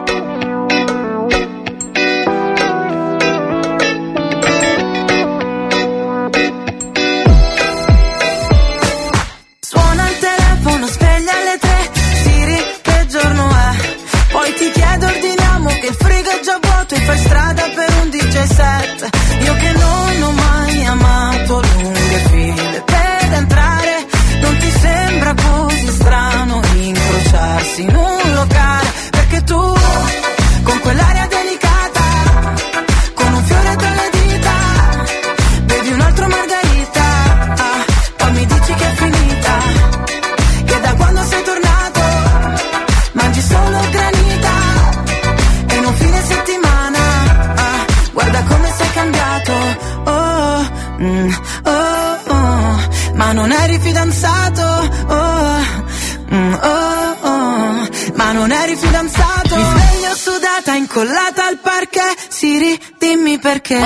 Sudata 60.74 60.76
incollata 60.76 61.46
al 61.48 61.60
parquet. 61.62 62.18
Siri 62.30 62.80
dimmi 62.98 63.38
perché. 63.40 63.80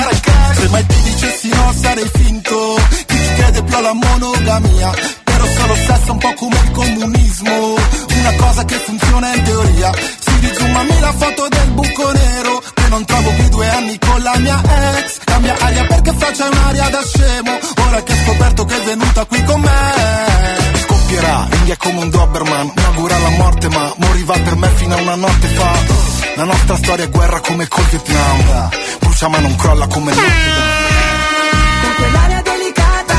Se 0.54 0.68
mai 0.70 0.86
ti 0.86 1.02
dicessi 1.02 1.50
no 1.50 1.74
sarei 1.80 2.10
finto. 2.14 2.80
Chi 3.06 3.16
ci 3.16 3.34
crede 3.36 3.64
più 3.64 3.76
alla 3.76 3.94
monogamia? 3.94 4.92
Però 5.24 5.46
solo 5.46 5.76
sesso 5.76 6.12
un 6.12 6.18
po' 6.18 6.34
come 6.34 6.58
il 6.64 6.72
comunismo. 6.72 7.76
Una 8.20 8.34
cosa 8.38 8.66
che 8.66 8.76
funziona 8.76 9.34
in 9.36 9.44
teoria. 9.44 9.92
Si 10.20 10.32
rizumami 10.40 11.00
la 11.00 11.14
foto 11.14 11.48
del 11.50 11.68
buco 11.72 12.12
nero. 12.12 12.64
Che 12.74 12.88
non 12.90 13.06
trovo 13.06 13.30
più 13.32 13.50
due 13.50 13.70
anni 13.70 14.00
con 14.00 14.22
la 14.22 14.38
mia 14.38 14.62
ex. 14.98 15.18
Cambia 15.26 15.56
aria 15.60 15.86
perché 15.86 16.14
faccia 16.14 16.48
un'aria 16.48 16.90
da 16.90 17.04
scemo. 17.04 17.60
Ora 17.88 18.04
che 18.04 18.14
ho 18.14 18.16
scoperto 18.26 18.66
che 18.66 18.76
è 18.76 18.84
venuta 18.84 19.26
qui 19.26 19.44
con 19.44 19.60
me. 19.62 20.76
Scoppierà, 20.84 21.48
India 21.52 21.74
è 21.74 21.78
come 21.78 22.00
un 22.00 22.10
Doberman. 22.10 22.72
Mi 22.76 22.84
augura 22.84 23.18
la 23.18 23.30
morte 23.30 23.70
ma 23.70 23.94
moriva 23.98 24.34
per 24.34 24.56
me 24.56 24.70
fino 24.76 24.96
a 24.96 25.02
una 25.02 25.16
notte 25.16 25.48
fa 25.48 26.17
La 26.38 26.44
nostra 26.44 26.76
storia 26.76 27.06
è 27.06 27.10
guerra 27.10 27.40
come 27.40 27.68
col 27.68 27.84
Vietnam. 27.86 28.70
Brucia 29.00 29.28
ma 29.28 29.40
non 29.40 29.56
crolla 29.56 29.88
come 29.88 30.12
il 30.12 30.18
con 30.18 31.96
quell'aria 31.96 32.42
delicata, 32.44 33.16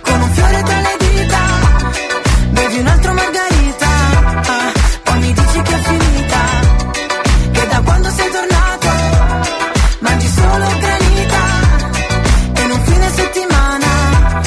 con 0.00 0.20
un 0.20 0.30
fiore 0.32 0.62
tra 0.62 0.80
le 0.80 0.96
dita, 0.98 1.38
bevi 2.50 2.78
un 2.78 2.86
altro 2.88 3.12
margarita, 3.12 3.86
ah, 3.86 4.72
poi 5.04 5.18
mi 5.20 5.32
dici 5.32 5.62
che 5.62 5.74
è 5.74 5.82
finita, 5.82 6.40
che 7.52 7.66
da 7.68 7.80
quando 7.80 8.10
sei 8.10 8.30
tornato 8.32 8.88
mangi 10.00 10.28
solo 10.28 10.66
granita, 10.80 11.42
e 12.54 12.60
in 12.60 12.70
un 12.72 12.84
fine 12.86 13.10
settimana, 13.14 14.42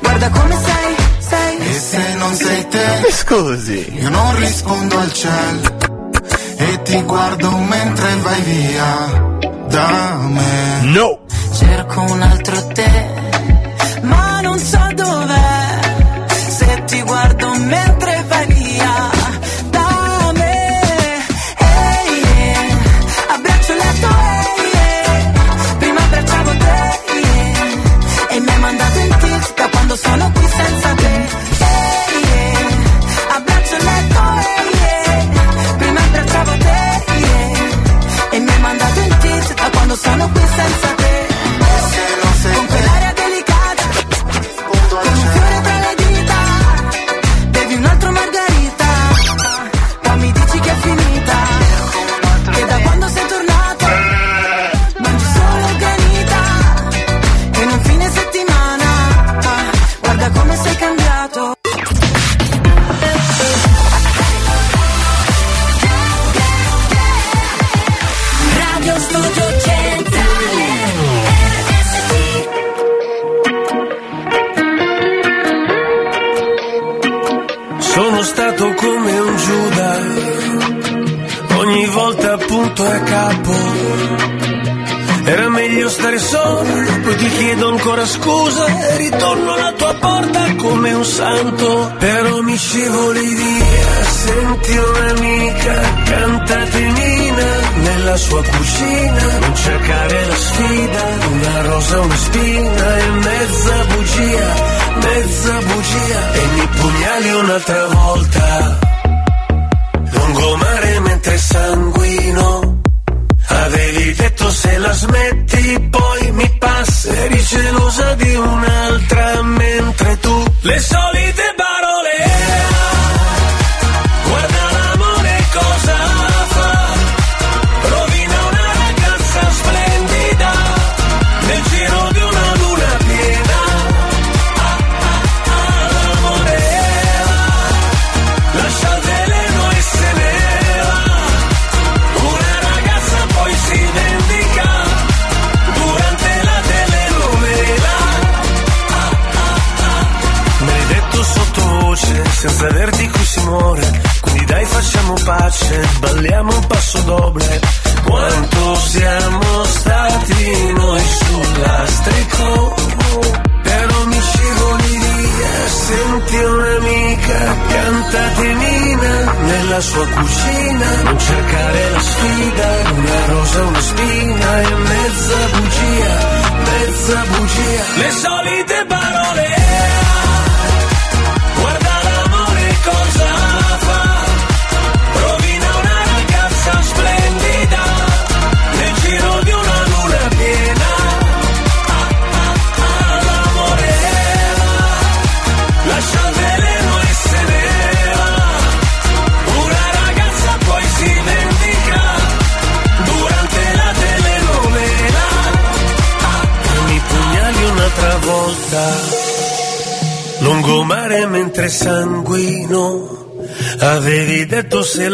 guarda 0.00 0.28
come 0.28 0.56
sei, 0.62 0.94
sei. 1.26 1.58
E 1.58 1.72
se 1.72 2.14
non 2.16 2.34
sei 2.34 2.68
te 2.68 3.12
Scusi. 3.12 3.94
Io 3.98 4.10
non 4.10 4.36
rispondo 4.36 4.98
al 4.98 5.12
cielo 5.14 5.87
E 6.60 6.82
ti 6.82 7.00
guardo 7.02 7.50
mentre 7.56 8.14
vai 8.16 8.40
via 8.42 9.36
Da 9.68 10.18
me. 10.28 10.80
No. 10.92 11.18
Cerco 11.52 12.00
un 12.00 12.22
altro 12.22 12.66
te, 12.68 13.27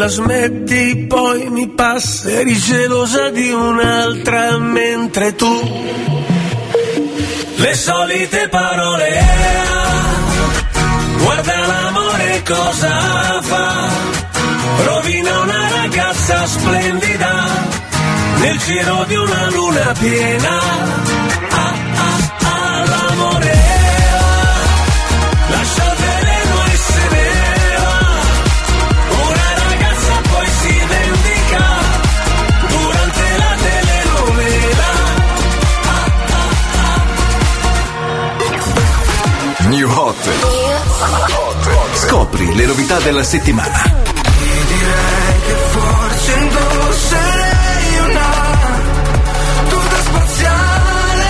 las 0.04 0.18
metí 0.18 0.90
y 0.90 0.94
poi 1.06 1.48
mi 1.48 1.66
passerizé 1.66 2.83
settimana. 43.24 43.82
E 49.86 50.02
spaziale. 50.02 51.24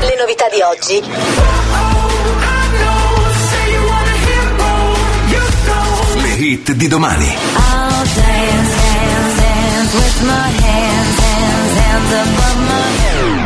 Le 0.00 0.16
novità 0.18 0.48
di 0.48 0.60
oggi. 0.62 1.02
Le 6.14 6.28
hit 6.34 6.72
di 6.72 6.88
domani. 6.88 7.36
Dance, 7.36 8.14
dance, 8.14 9.36
dance 9.36 9.94
with 9.94 10.22
my 10.22 10.48
hands, 10.62 11.18
hands, 11.18 11.74
hands 11.78 12.12
above 12.12 12.58
my 12.66 12.88
head. 13.00 13.45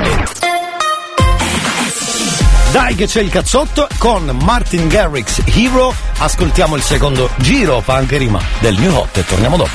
Dai 2.73 2.95
che 2.95 3.07
c'è 3.07 3.21
il 3.21 3.31
cazzotto 3.31 3.89
con 3.99 4.31
Martin 4.45 4.87
Garrix 4.87 5.43
Hero. 5.57 5.93
Ascoltiamo 6.19 6.77
il 6.77 6.83
secondo 6.83 7.29
giro, 7.39 7.81
fa 7.81 7.95
anche 7.95 8.17
rima, 8.17 8.41
del 8.61 8.79
New 8.79 8.95
Hot 8.95 9.17
e 9.17 9.25
torniamo 9.25 9.57
dopo. 9.57 9.71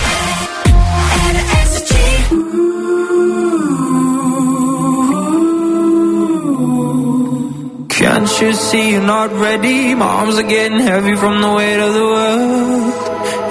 Can't 7.90 8.42
you 8.42 8.54
see 8.54 8.92
you're 8.92 9.06
not 9.06 9.32
ready? 9.34 9.94
My 9.94 10.06
arms 10.06 10.38
are 10.38 10.44
getting 10.44 10.80
heavy 10.80 11.16
from 11.16 11.42
the 11.42 11.52
weight 11.52 11.80
of 11.80 11.94
the 11.94 12.06
world. 12.06 12.94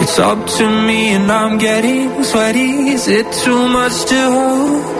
It's 0.01 0.19
up 0.19 0.47
to 0.59 0.66
me 0.69 1.15
and 1.15 1.31
I'm 1.31 1.59
getting 1.59 2.23
sweaty. 2.25 2.93
Is 2.93 3.09
it 3.09 3.31
too 3.45 3.69
much 3.69 4.05
to 4.07 4.31
hold? 4.31 4.94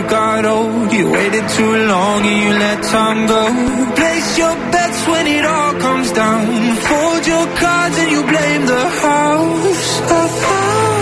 you 0.00 0.08
got 0.08 0.44
old 0.44 0.92
You 0.92 1.10
waited 1.10 1.46
too 1.48 1.74
long 1.92 2.20
and 2.24 2.38
you 2.44 2.52
let 2.64 2.82
time 2.84 3.26
go. 3.26 3.42
Place 4.00 4.38
your 4.38 4.54
bets 4.72 5.00
when 5.08 5.26
it 5.26 5.44
all 5.44 5.74
comes 5.86 6.12
down. 6.12 6.46
Fold 6.88 7.26
your 7.26 7.46
cards 7.60 7.96
and 7.98 8.10
you 8.10 8.22
blame 8.22 8.64
the 8.66 8.84
house. 9.04 10.00
I 10.18 10.22
thought 10.40 10.99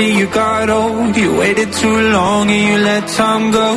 see 0.00 0.18
you 0.18 0.26
got 0.26 0.68
old? 0.70 1.16
You 1.16 1.30
waited 1.40 1.70
too 1.72 1.98
long 2.16 2.44
and 2.56 2.64
you 2.68 2.76
let 2.90 3.02
time 3.20 3.46
go. 3.60 3.68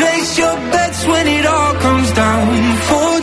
Place 0.00 0.30
your 0.42 0.56
bets 0.72 1.00
when 1.12 1.26
it 1.38 1.44
all 1.54 1.74
comes 1.86 2.08
down. 2.22 2.46
Fold 2.88 3.15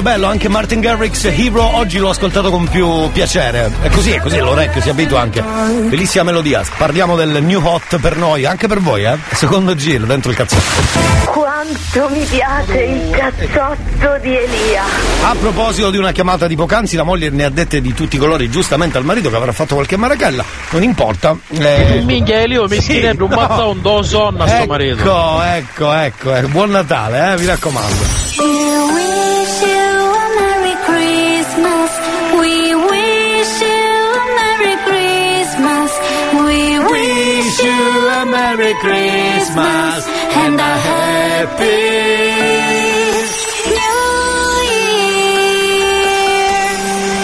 Bello, 0.00 0.16
bello, 0.16 0.26
anche 0.28 0.48
Martin 0.48 0.80
Garrix 0.80 1.24
Hero 1.24 1.76
oggi 1.76 1.98
l'ho 1.98 2.08
ascoltato 2.08 2.50
con 2.50 2.66
più 2.68 3.10
piacere. 3.12 3.70
È 3.82 3.90
così, 3.90 4.12
è 4.12 4.20
così, 4.20 4.38
l'orecchio 4.38 4.80
si 4.80 4.88
abitua 4.88 5.20
anche. 5.20 5.42
Bellissima 5.42 6.24
melodia. 6.24 6.62
Parliamo 6.78 7.16
del 7.16 7.42
new 7.42 7.62
hot 7.62 7.98
per 7.98 8.16
noi, 8.16 8.46
anche 8.46 8.66
per 8.66 8.80
voi, 8.80 9.04
eh? 9.04 9.18
Secondo 9.32 9.74
giro 9.74 10.06
dentro 10.06 10.30
il 10.30 10.36
cazzotto. 10.38 10.62
Quanto 11.26 12.08
mi 12.14 12.24
piace 12.24 12.82
il 12.82 13.10
cazzotto 13.10 14.18
di 14.22 14.36
Elia. 14.36 14.84
A 15.24 15.34
proposito 15.38 15.90
di 15.90 15.98
una 15.98 16.12
chiamata 16.12 16.46
di 16.46 16.56
poc'anzi, 16.56 16.96
la 16.96 17.02
moglie 17.02 17.28
ne 17.28 17.44
ha 17.44 17.50
dette 17.50 17.82
di 17.82 17.92
tutti 17.92 18.16
i 18.16 18.18
colori, 18.18 18.48
giustamente 18.48 18.96
al 18.96 19.04
marito 19.04 19.28
che 19.28 19.36
avrà 19.36 19.52
fatto 19.52 19.74
qualche 19.74 19.98
marachella. 19.98 20.44
Non 20.70 20.82
importa. 20.82 21.36
Eh... 21.50 22.02
Minchia, 22.06 22.40
Elio, 22.40 22.66
mi 22.68 22.80
schinerebbe 22.80 23.24
un 23.24 23.30
no. 23.30 23.36
mazzo 23.36 23.68
un 23.68 23.82
do 23.82 24.02
sonna 24.02 24.46
sto 24.46 24.64
marito. 24.66 25.02
Ecco, 25.02 25.42
ecco, 25.42 25.92
ecco, 25.92 26.34
eh. 26.36 26.42
buon 26.44 26.70
Natale, 26.70 27.34
eh, 27.34 27.38
mi 27.38 27.44
raccomando. 27.44 28.20
Merry 38.56 38.74
Christmas 38.80 40.06
and 40.34 40.58
a 40.58 40.74
Happy 40.74 41.64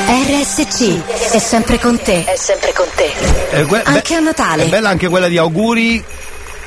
New 0.06 0.38
RSC 0.38 1.32
è 1.32 1.38
sempre 1.38 1.80
con 1.80 2.00
te. 2.00 2.22
È 2.24 2.36
sempre 2.36 2.72
con 2.72 2.86
te. 2.94 3.12
Eh, 3.50 3.64
que- 3.64 3.82
Anche 3.82 4.14
a 4.14 4.20
Natale. 4.20 4.66
È 4.66 4.68
bella 4.68 4.88
anche 4.90 5.08
quella 5.08 5.26
di 5.26 5.36
auguri. 5.36 6.04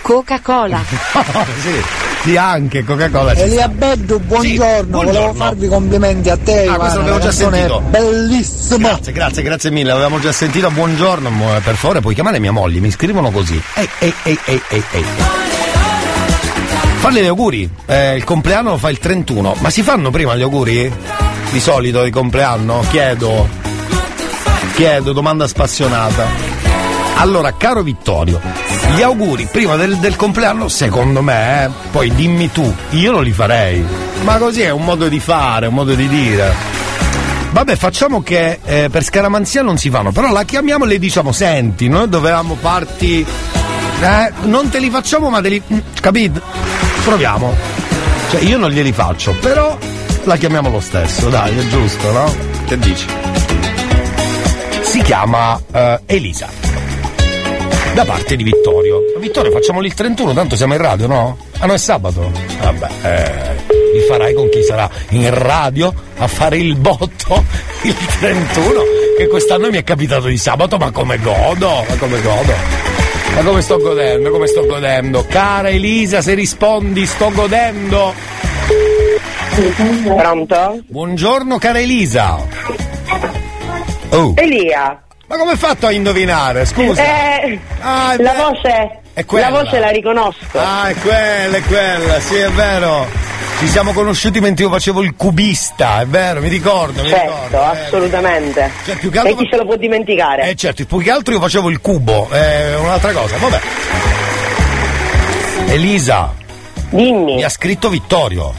Coca-Cola. 0.01 0.83
sì, 1.61 1.81
sì, 2.23 2.35
anche 2.37 2.83
Coca-Cola. 2.83 3.33
Elia. 3.33 3.67
Beddu, 3.67 4.19
buongiorno. 4.19 4.97
volevo 4.97 5.33
farvi 5.33 5.67
complimenti 5.67 6.29
a 6.29 6.37
te, 6.37 6.67
Ah, 6.67 6.75
questo 6.75 6.97
l'avevo 6.99 7.17
la 7.17 7.23
già 7.23 7.31
sentito. 7.31 7.81
Bellissima. 7.81 8.87
Grazie, 8.89 9.11
grazie, 9.13 9.43
grazie 9.43 9.69
mille. 9.71 9.91
Avevamo 9.91 10.19
già 10.19 10.31
sentito. 10.31 10.69
Buongiorno, 10.69 11.29
mo- 11.29 11.59
per 11.63 11.75
favore, 11.75 12.01
puoi 12.01 12.13
chiamare 12.13 12.39
mia 12.39 12.51
moglie. 12.51 12.79
Mi 12.79 12.91
scrivono 12.91 13.31
così. 13.31 13.61
Ehi, 13.75 13.89
ehi, 13.99 14.13
ehi, 14.23 14.39
ehi, 14.45 14.61
ehi, 14.69 14.83
ehi. 14.91 15.05
Farle 16.99 17.21
gli 17.23 17.27
auguri. 17.27 17.69
Eh, 17.85 18.15
il 18.17 18.23
compleanno 18.25 18.71
lo 18.71 18.77
fa 18.77 18.89
il 18.89 18.99
31. 18.99 19.55
Ma 19.59 19.69
si 19.69 19.81
fanno 19.81 20.09
prima 20.11 20.35
gli 20.35 20.41
auguri? 20.41 20.91
Di 21.51 21.59
solito 21.59 22.03
di 22.03 22.11
compleanno? 22.11 22.83
Chiedo. 22.89 23.47
Chiedo, 24.75 25.13
domanda 25.13 25.47
spassionata. 25.47 26.25
Allora, 27.15 27.53
caro 27.57 27.81
Vittorio, 27.81 28.39
gli 28.95 29.01
auguri 29.01 29.47
prima 29.51 29.75
del, 29.75 29.97
del 29.97 30.15
compleanno, 30.15 30.67
secondo 30.67 31.21
me, 31.21 31.65
eh, 31.65 31.69
poi 31.91 32.13
dimmi 32.13 32.51
tu, 32.51 32.73
io 32.91 33.11
non 33.11 33.23
li 33.23 33.31
farei. 33.31 33.83
Ma 34.23 34.37
così 34.37 34.61
è 34.61 34.69
un 34.71 34.83
modo 34.83 35.07
di 35.07 35.19
fare, 35.19 35.67
un 35.67 35.73
modo 35.73 35.93
di 35.93 36.07
dire. 36.07 36.53
Vabbè, 37.51 37.75
facciamo 37.75 38.21
che 38.21 38.59
eh, 38.63 38.89
per 38.91 39.03
scaramanzia 39.03 39.61
non 39.61 39.77
si 39.77 39.89
fanno, 39.89 40.11
però 40.11 40.31
la 40.31 40.43
chiamiamo 40.43 40.85
e 40.85 40.87
le 40.87 40.99
diciamo, 40.99 41.31
senti, 41.31 41.87
noi 41.87 42.07
dovevamo 42.09 42.55
farti. 42.59 43.25
Eh, 44.01 44.31
non 44.43 44.69
te 44.69 44.79
li 44.79 44.89
facciamo, 44.89 45.29
ma 45.29 45.41
te 45.41 45.49
li. 45.49 45.61
mm, 45.73 45.77
capito? 45.99 46.41
Proviamo. 47.03 47.55
Cioè, 48.29 48.41
io 48.41 48.57
non 48.57 48.69
glieli 48.69 48.91
faccio, 48.91 49.33
però 49.39 49.77
la 50.23 50.35
chiamiamo 50.35 50.69
lo 50.69 50.79
stesso, 50.79 51.29
dai, 51.29 51.57
è 51.57 51.67
giusto, 51.67 52.11
no? 52.11 52.35
Che 52.65 52.77
dici? 52.77 53.07
Si 54.81 55.01
chiama 55.01 55.59
eh, 55.71 55.99
Elisa. 56.05 56.47
Da 57.99 58.05
parte 58.05 58.37
di 58.37 58.43
Vittorio. 58.43 59.01
Vittorio, 59.17 59.51
facciamoli 59.51 59.87
il 59.87 59.93
31, 59.93 60.31
tanto 60.31 60.55
siamo 60.55 60.73
in 60.73 60.79
radio, 60.79 61.05
no? 61.05 61.37
Ah 61.57 61.65
no, 61.65 61.73
è 61.73 61.77
sabato? 61.77 62.31
Vabbè, 62.61 62.87
eh, 63.03 63.73
li 63.93 63.99
farai 64.07 64.33
con 64.33 64.47
chi 64.47 64.63
sarà 64.63 64.89
in 65.09 65.29
radio 65.37 65.93
a 66.15 66.27
fare 66.27 66.59
il 66.59 66.77
botto 66.77 67.43
il 67.83 67.93
31, 68.19 68.81
che 69.17 69.27
quest'anno 69.27 69.69
mi 69.69 69.75
è 69.75 69.83
capitato 69.83 70.27
di 70.27 70.37
sabato, 70.37 70.77
ma 70.77 70.91
come 70.91 71.19
godo, 71.19 71.83
ma 71.89 71.95
come 71.97 72.21
godo. 72.21 72.53
Ma 73.35 73.41
come 73.41 73.61
sto 73.61 73.77
godendo, 73.77 74.31
come 74.31 74.47
sto 74.47 74.65
godendo. 74.65 75.25
Cara 75.27 75.67
Elisa, 75.67 76.21
se 76.21 76.35
rispondi, 76.35 77.05
sto 77.05 77.29
godendo. 77.33 78.13
Pronto? 80.15 80.79
Buongiorno, 80.87 81.57
cara 81.57 81.81
Elisa. 81.81 82.47
Oh. 84.11 84.31
Elia. 84.37 85.03
Ma 85.29 85.37
come 85.37 85.51
hai 85.51 85.57
fatto 85.57 85.85
a 85.85 85.91
indovinare? 85.91 86.65
Scusa. 86.65 87.03
Eh, 87.03 87.59
Ah, 87.81 88.15
la 88.17 88.31
vero. 88.33 88.49
voce. 88.49 88.99
È 89.13 89.23
quella. 89.25 89.49
La 89.51 89.61
voce 89.61 89.77
la 89.79 89.89
riconosco. 89.89 90.57
Ah, 90.59 90.89
è 90.89 90.95
quella, 90.95 91.57
è 91.57 91.61
quella, 91.61 92.19
sì, 92.19 92.35
è 92.37 92.49
vero. 92.49 93.05
Ci 93.59 93.67
siamo 93.67 93.93
conosciuti 93.93 94.39
mentre 94.39 94.65
io 94.65 94.71
facevo 94.71 95.03
il 95.03 95.13
cubista, 95.15 96.01
è 96.01 96.05
vero, 96.07 96.39
mi 96.41 96.47
ricordo, 96.47 97.03
mi 97.03 97.09
certo, 97.09 97.31
ricordo. 97.43 97.61
assolutamente. 97.63 98.71
Cioè, 98.85 98.95
più 98.95 99.11
che 99.11 99.19
altro- 99.19 99.33
E 99.33 99.35
chi 99.37 99.47
se 99.51 99.57
lo 99.57 99.65
può 99.65 99.75
dimenticare? 99.75 100.49
Eh 100.49 100.55
certo, 100.55 100.83
più 100.85 100.97
che 100.97 101.11
altro 101.11 101.33
io 101.33 101.39
facevo 101.41 101.69
il 101.69 101.79
cubo, 101.79 102.27
è 102.31 102.75
un'altra 102.77 103.11
cosa, 103.11 103.37
vabbè. 103.37 103.59
Elisa. 105.67 106.33
Dimmi. 106.89 107.35
Mi 107.35 107.43
ha 107.43 107.49
scritto 107.49 107.89
Vittorio. 107.89 108.51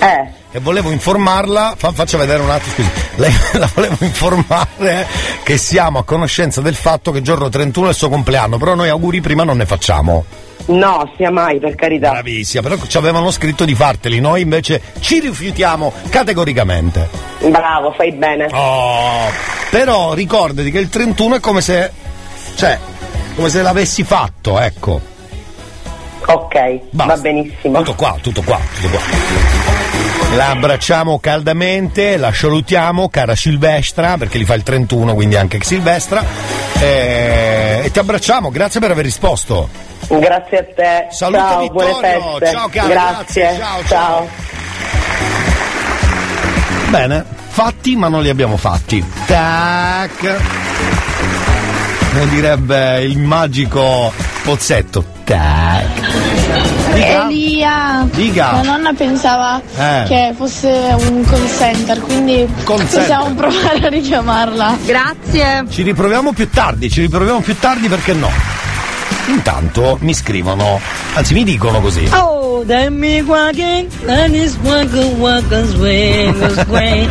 Eh. 0.00 0.33
E 0.54 0.60
volevo 0.60 0.92
informarla, 0.92 1.74
fa- 1.76 1.90
faccia 1.90 2.16
vedere 2.16 2.40
un 2.40 2.48
attimo, 2.48 2.74
scusi, 2.74 2.90
lei, 3.16 3.32
la 3.58 3.68
volevo 3.74 3.96
informare 3.98 5.04
che 5.42 5.56
siamo 5.56 5.98
a 5.98 6.04
conoscenza 6.04 6.60
del 6.60 6.76
fatto 6.76 7.10
che 7.10 7.22
giorno 7.22 7.48
31 7.48 7.86
è 7.86 7.90
il 7.90 7.96
suo 7.96 8.08
compleanno, 8.08 8.56
però 8.56 8.76
noi 8.76 8.88
auguri 8.88 9.20
prima 9.20 9.42
non 9.42 9.56
ne 9.56 9.66
facciamo. 9.66 10.24
No, 10.66 11.12
sia 11.16 11.32
mai, 11.32 11.58
per 11.58 11.74
carità. 11.74 12.12
Bravissima, 12.12 12.62
però 12.62 12.76
ci 12.86 12.96
avevano 12.96 13.32
scritto 13.32 13.64
di 13.64 13.74
farteli, 13.74 14.20
noi 14.20 14.42
invece 14.42 14.80
ci 15.00 15.18
rifiutiamo 15.18 15.92
categoricamente. 16.08 17.08
Bravo, 17.48 17.90
fai 17.90 18.12
bene. 18.12 18.46
Oh, 18.52 19.28
però 19.70 20.14
ricordati 20.14 20.70
che 20.70 20.78
il 20.78 20.88
31 20.88 21.34
è 21.34 21.40
come 21.40 21.62
se. 21.62 21.90
cioè, 22.54 22.78
come 23.34 23.48
se 23.50 23.60
l'avessi 23.60 24.04
fatto, 24.04 24.60
ecco. 24.60 25.00
Ok, 26.26 26.78
va 26.90 27.16
benissimo. 27.16 27.78
Tutto 27.78 27.94
qua, 27.96 28.16
tutto 28.22 28.42
qua, 28.42 28.60
tutto 28.80 28.88
qua. 28.88 29.63
La 30.36 30.50
abbracciamo 30.50 31.18
caldamente, 31.20 32.16
la 32.16 32.32
salutiamo, 32.32 33.08
cara 33.08 33.36
Silvestra, 33.36 34.16
perché 34.16 34.38
li 34.38 34.44
fa 34.44 34.54
il 34.54 34.62
31, 34.64 35.14
quindi 35.14 35.36
anche 35.36 35.58
Silvestra. 35.62 36.24
E, 36.80 37.82
e 37.84 37.90
ti 37.90 37.98
abbracciamo, 37.98 38.50
grazie 38.50 38.80
per 38.80 38.90
aver 38.90 39.04
risposto. 39.04 39.68
Grazie 40.08 40.58
a 40.58 40.64
te. 40.74 41.06
Saluto 41.10 41.38
ciao, 41.38 41.60
Vittorio. 41.60 41.90
buone 42.00 42.20
feste. 42.40 42.56
Ciao, 42.56 42.68
cara, 42.68 42.88
Grazie. 42.88 43.42
grazie. 43.42 43.58
Ciao, 43.58 43.84
ciao. 43.86 44.28
Bene, 46.88 47.24
fatti 47.48 47.96
ma 47.96 48.08
non 48.08 48.22
li 48.22 48.28
abbiamo 48.28 48.56
fatti. 48.56 49.04
Tac. 49.26 50.36
Come 52.12 52.28
direbbe 52.28 53.02
il 53.02 53.18
magico 53.18 54.12
Pozzetto. 54.42 55.04
Tac. 55.24 56.13
Dica. 56.94 57.24
Elia, 57.28 58.08
Dica. 58.12 58.52
mia 58.52 58.62
nonna 58.62 58.92
pensava 58.92 59.60
Eh. 59.76 60.04
che 60.06 60.32
fosse 60.36 60.68
un 60.98 61.24
call 61.28 61.48
center, 61.58 62.00
quindi 62.00 62.46
Call 62.64 62.84
possiamo 62.86 63.34
provare 63.34 63.86
a 63.86 63.88
richiamarla. 63.88 64.76
Grazie. 64.84 65.64
Ci 65.68 65.82
riproviamo 65.82 66.32
più 66.32 66.48
tardi, 66.48 66.88
ci 66.90 67.00
riproviamo 67.02 67.40
più 67.40 67.56
tardi 67.58 67.88
perché 67.88 68.12
no? 68.12 68.53
Intanto 69.26 69.98
mi 70.00 70.14
scrivono, 70.14 70.80
anzi 71.14 71.34
mi 71.34 71.44
dicono 71.44 71.80
così. 71.80 72.08
Oh, 72.12 72.62
dammi 72.64 73.22
qualche, 73.22 73.86
dammi 74.04 74.46
swagga 74.46 75.04
wagga 75.18 75.64
swagga 75.64 76.48
swagga, 76.50 77.08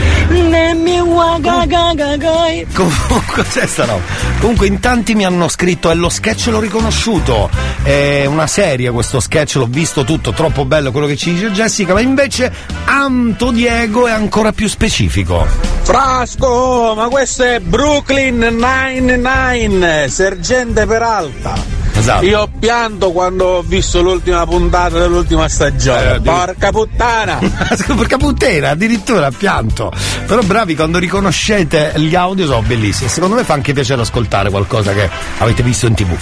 dammi 0.50 1.00
wagga 1.00 1.66
gaga 1.66 2.16
gai. 2.18 2.68
Comunque 2.74 3.44
c'è 3.50 3.66
sta 3.66 3.86
roba. 3.86 4.02
Comunque 4.40 4.68
in 4.68 4.80
tanti 4.80 5.16
mi 5.16 5.26
hanno 5.26 5.48
scritto 5.48 5.90
e 5.92 5.96
lo 5.96 6.10
sketch 6.10 6.48
l'ho 6.48 6.60
riconosciuto. 6.60 7.50
È 7.82 8.26
una 8.26 8.48
serie 8.48 8.92
questo 8.92 9.20
sketch, 9.20 9.56
l'ho 9.56 9.68
visto 9.70 10.04
tutto, 10.04 10.32
troppo 10.34 10.66
bello 10.66 10.92
quello 10.92 11.08
che 11.08 11.18
ci 11.18 11.34
dice 11.34 11.52
Jessica, 11.52 11.94
ma 11.94 12.02
invece 12.02 12.52
Anto 12.86 13.52
Diego 13.52 14.08
è 14.08 14.12
ancora 14.12 14.52
più 14.52 14.68
specifico. 14.68 15.46
Frasco, 15.84 16.94
ma 16.96 17.08
questo 17.10 17.44
è 17.44 17.60
Brooklyn 17.60 18.38
Nine-Nine, 18.40 20.08
sergente 20.10 20.86
Peralta. 20.86 21.92
Esatto. 21.96 22.26
Io 22.26 22.42
ho 22.42 22.50
pianto 22.60 23.12
quando 23.12 23.46
ho 23.46 23.62
visto 23.62 24.02
l'ultima 24.02 24.46
puntata 24.46 25.00
dell'ultima 25.00 25.48
stagione. 25.48 26.16
Eh, 26.16 26.20
Porca 26.22 26.72
puttana! 26.72 27.40
Porca 27.96 28.18
puttana, 28.18 28.72
addirittura 28.72 29.32
pianto. 29.32 29.92
Però 30.26 30.42
bravi, 30.42 30.76
quando 30.76 30.98
riconoscete 30.98 31.94
gli 31.96 32.16
audio 32.16 32.46
sono 32.46 32.62
bellissimi. 32.62 33.10
Secondo 33.10 33.36
me 33.36 33.44
fa 33.44 33.54
anche 33.54 33.74
piacere 33.74 34.02
ascoltare 34.02 34.50
qualcosa 34.50 34.92
che 34.94 35.10
avete 35.38 35.64
visto 35.64 35.86
in 35.86 35.94
tv. 35.94 36.16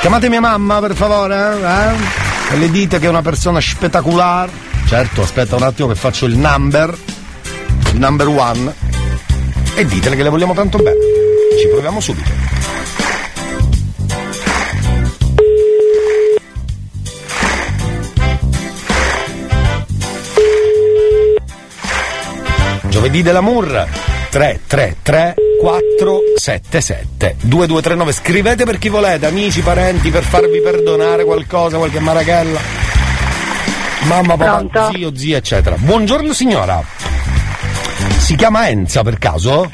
Chiamate 0.00 0.28
mia 0.28 0.40
mamma, 0.40 0.80
per 0.80 0.94
favore, 0.94 1.56
eh? 1.62 2.54
E 2.54 2.56
le 2.56 2.70
dite 2.70 2.98
che 2.98 3.06
è 3.06 3.08
una 3.08 3.22
persona 3.22 3.60
spettacolare. 3.60 4.50
Certo, 4.86 5.22
aspetta 5.22 5.54
un 5.56 5.62
attimo 5.62 5.88
che 5.88 5.94
faccio 5.94 6.24
il 6.24 6.36
number. 6.36 6.96
Il 7.92 7.98
number 7.98 8.26
one. 8.28 8.74
E 9.74 9.84
ditele 9.84 10.16
che 10.16 10.22
le 10.22 10.30
vogliamo 10.30 10.54
tanto 10.54 10.78
bene. 10.78 10.96
Ci 11.60 11.68
proviamo 11.68 12.00
subito. 12.00 12.47
Giovedì 23.08 23.24
dell'amour 23.24 23.88
333 24.28 25.34
477 25.62 27.36
2239 27.40 28.12
scrivete 28.12 28.64
per 28.66 28.76
chi 28.76 28.90
volete 28.90 29.24
amici, 29.24 29.62
parenti 29.62 30.10
per 30.10 30.22
farvi 30.22 30.60
perdonare 30.60 31.24
qualcosa, 31.24 31.78
qualche 31.78 32.00
marachella 32.00 32.60
mamma, 34.02 34.36
papà, 34.36 34.56
Pronto? 34.56 34.90
zio, 34.92 35.16
zia 35.16 35.38
eccetera 35.38 35.76
buongiorno 35.76 36.34
signora 36.34 36.84
si 38.18 38.36
chiama 38.36 38.68
Enza 38.68 39.02
per 39.02 39.16
caso? 39.16 39.70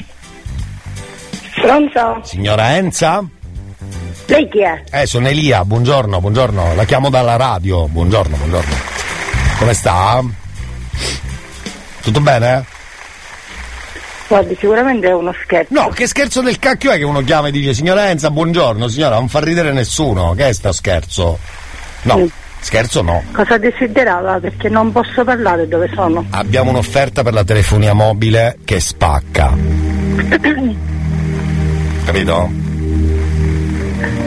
Pronto? 1.55 2.21
signora 2.23 2.77
Enza? 2.77 3.21
Lei 4.27 4.47
chi 4.47 4.61
è? 4.61 4.81
Eh, 4.91 5.05
sono 5.05 5.27
Elia, 5.27 5.65
buongiorno, 5.65 6.21
buongiorno, 6.21 6.73
la 6.73 6.85
chiamo 6.85 7.09
dalla 7.09 7.35
radio, 7.35 7.85
buongiorno, 7.89 8.37
buongiorno. 8.37 8.75
Come 9.59 9.73
sta? 9.73 10.23
Tutto 12.01 12.21
bene? 12.21 12.73
Guardi, 14.27 14.55
sicuramente 14.59 15.07
è 15.07 15.13
uno 15.13 15.33
scherzo. 15.43 15.71
No, 15.73 15.89
che 15.89 16.07
scherzo 16.07 16.41
del 16.41 16.57
cacchio 16.57 16.91
è 16.91 16.97
che 16.97 17.03
uno 17.03 17.21
chiama 17.21 17.49
e 17.49 17.51
dice 17.51 17.73
signora 17.75 18.09
Enza, 18.09 18.31
buongiorno, 18.31 18.87
signora, 18.87 19.15
non 19.15 19.27
fa 19.27 19.39
ridere 19.39 19.71
nessuno, 19.71 20.33
che 20.33 20.47
è 20.47 20.53
sta 20.53 20.71
scherzo? 20.71 21.37
No, 22.03 22.27
scherzo 22.59 23.01
no. 23.03 23.23
Cosa 23.31 23.57
desiderava? 23.59 24.39
Perché 24.39 24.67
non 24.69 24.91
posso 24.91 25.23
parlare 25.23 25.67
dove 25.67 25.89
sono. 25.93 26.25
Abbiamo 26.31 26.71
un'offerta 26.71 27.21
per 27.21 27.33
la 27.33 27.43
telefonia 27.43 27.93
mobile 27.93 28.57
che 28.65 28.79
spacca, 28.79 29.53
capito? 32.05 32.49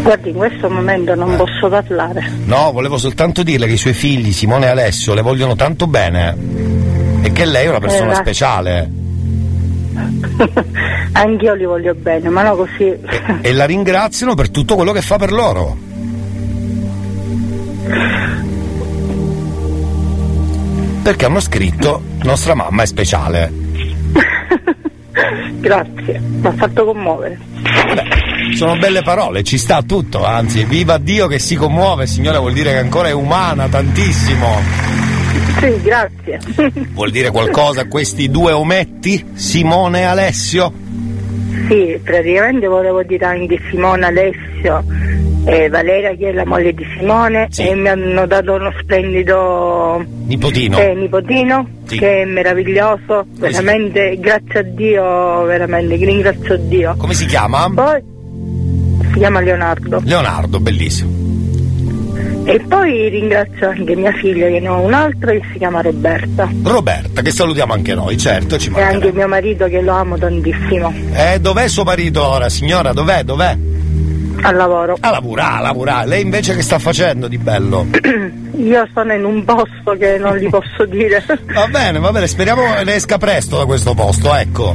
Guardi, 0.03 0.31
in 0.31 0.37
questo 0.37 0.71
momento 0.71 1.15
non 1.17 1.35
posso 1.37 1.69
parlare. 1.69 2.25
No, 2.45 2.71
volevo 2.73 2.99
soltanto 2.99 3.43
dirle 3.43 3.67
che 3.67 3.73
i 3.73 3.77
suoi 3.79 3.93
figli, 3.95 4.33
Simone 4.33 4.67
e 4.67 4.71
Alessio, 4.71 5.13
le 5.15 5.23
vogliono 5.23 5.57
tanto 5.57 5.87
bene 5.89 6.37
e 7.23 7.33
che 7.33 7.45
lei 7.45 7.67
è 7.67 7.69
una 7.69 7.81
persona 7.81 8.13
Eh, 8.13 8.17
speciale. 8.17 8.91
Anch'io 11.13 11.55
li 11.55 11.65
voglio 11.65 11.95
bene, 11.95 12.29
ma 12.29 12.43
no 12.43 12.57
così. 12.57 12.95
e 13.41 13.53
la 13.53 13.65
ringraziano 13.65 14.35
per 14.35 14.51
tutto 14.51 14.75
quello 14.75 14.93
che 14.93 15.03
fa 15.03 15.17
per 15.17 15.33
loro. 15.33 15.77
Perché 21.03 21.25
hanno 21.25 21.41
scritto 21.41 22.03
nostra 22.23 22.55
mamma 22.55 22.83
è 22.83 22.87
speciale. 22.87 23.53
Grazie, 25.61 26.21
mi 26.21 26.47
ha 26.47 26.53
fatto 26.53 26.85
commuovere. 26.85 27.39
Sono 28.55 28.77
belle 28.77 29.03
parole, 29.03 29.43
ci 29.43 29.59
sta 29.59 29.83
tutto, 29.83 30.25
anzi, 30.25 30.65
viva 30.65 30.99
Dio 30.99 31.27
che 31.27 31.39
si 31.39 31.55
commuove, 31.55 32.07
signora, 32.07 32.39
vuol 32.39 32.53
dire 32.53 32.73
che 32.73 32.79
ancora 32.79 33.09
è 33.09 33.13
umana 33.13 33.69
tantissimo. 33.69 35.08
Sì, 35.61 35.81
grazie. 35.83 36.39
Vuol 36.95 37.11
dire 37.11 37.31
qualcosa 37.31 37.87
questi 37.87 38.31
due 38.31 38.53
ometti, 38.53 39.25
Simone 39.35 40.01
e 40.01 40.05
Alessio? 40.05 40.73
Sì, 41.69 41.99
praticamente 42.03 42.67
volevo 42.67 43.03
dire 43.03 43.25
anche 43.27 43.59
Simone 43.71 44.07
Alessio 44.07 44.85
e 45.45 45.69
Valeria 45.69 46.15
che 46.15 46.29
è 46.29 46.33
la 46.33 46.45
moglie 46.45 46.73
di 46.75 46.85
Simone 46.97 47.49
e 47.57 47.75
mi 47.75 47.89
hanno 47.89 48.27
dato 48.27 48.55
uno 48.55 48.73
splendido 48.81 50.05
Nipotino. 50.27 50.79
eh, 50.79 50.95
nipotino 50.95 51.67
Sì. 51.87 51.99
che 51.99 52.23
è 52.23 52.25
meraviglioso, 52.25 53.27
veramente 53.39 54.17
grazie 54.21 54.61
a 54.61 54.63
Dio, 54.63 55.43
veramente 55.45 55.97
ringrazio 55.97 56.57
Dio. 56.59 56.95
Come 56.99 57.15
si 57.15 57.27
chiama? 57.27 57.71
Poi 57.75 58.03
si 59.13 59.19
chiama 59.19 59.41
Leonardo. 59.41 60.01
Leonardo, 60.05 60.61
bellissimo. 60.61 61.28
E 62.51 62.61
poi 62.67 63.11
ringrazio 63.11 63.69
anche 63.69 63.95
mia 63.95 64.11
figlia 64.13 64.47
che 64.47 64.59
ne 64.59 64.69
ho 64.69 64.81
un'altra 64.81 65.33
che 65.33 65.43
si 65.53 65.59
chiama 65.59 65.83
Roberta. 65.83 66.49
Roberta, 66.63 67.21
che 67.21 67.31
salutiamo 67.31 67.75
anche 67.75 67.95
noi, 67.95 68.17
certo, 68.17 68.57
ci 68.59 68.69
E 68.69 68.71
manca. 68.71 68.89
anche 68.89 69.13
mio 69.13 69.29
marito 69.29 69.67
che 69.67 69.83
lo 69.83 69.93
amo 69.93 70.17
tantissimo. 70.17 70.91
Eh, 71.13 71.39
dov'è 71.41 71.69
suo 71.69 71.85
marito 71.85 72.27
ora, 72.27 72.49
signora? 72.49 72.95
Dov'è? 72.95 73.23
Dov'è? 73.23 73.55
Al 74.41 74.55
lavoro. 74.57 74.97
A 74.99 75.11
lavorare, 75.11 75.59
a 75.59 75.61
lavorare. 75.61 76.07
Lei 76.09 76.23
invece 76.23 76.55
che 76.55 76.63
sta 76.63 76.79
facendo 76.79 77.29
di 77.29 77.37
bello? 77.37 77.87
Io 78.57 78.89
sono 78.95 79.13
in 79.13 79.25
un 79.25 79.45
posto 79.45 79.95
che 79.99 80.17
non 80.17 80.37
gli 80.39 80.49
posso 80.49 80.87
dire. 80.87 81.23
Va 81.53 81.67
bene, 81.69 81.99
va 81.99 82.11
bene, 82.13 82.27
speriamo 82.27 82.63
ne 82.83 82.95
esca 82.95 83.19
presto 83.19 83.59
da 83.59 83.67
questo 83.67 83.93
posto, 83.95 84.35
ecco. 84.35 84.75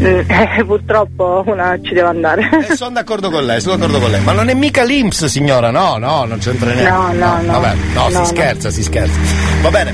Mm, 0.00 0.04
eh, 0.30 0.64
purtroppo 0.66 1.42
una 1.46 1.78
ci 1.82 1.92
deve 1.92 2.08
andare. 2.08 2.48
E 2.70 2.74
sono 2.76 2.92
d'accordo 2.92 3.30
con 3.30 3.44
lei, 3.44 3.60
sono 3.60 3.76
d'accordo 3.76 3.98
con 4.00 4.10
lei. 4.10 4.22
Ma 4.22 4.32
non 4.32 4.48
è 4.48 4.54
mica 4.54 4.82
l'Inps, 4.82 5.26
signora, 5.26 5.70
no, 5.70 5.96
no, 5.98 6.24
non 6.24 6.38
c'entra 6.38 6.72
niente. 6.72 6.90
No, 6.90 7.12
no, 7.12 7.40
no. 7.42 7.52
Vabbè, 7.60 7.74
no, 7.94 8.02
No, 8.04 8.08
si 8.08 8.14
no. 8.16 8.24
scherza, 8.24 8.70
si 8.70 8.82
scherza. 8.82 9.18
Va 9.60 9.70
bene, 9.70 9.92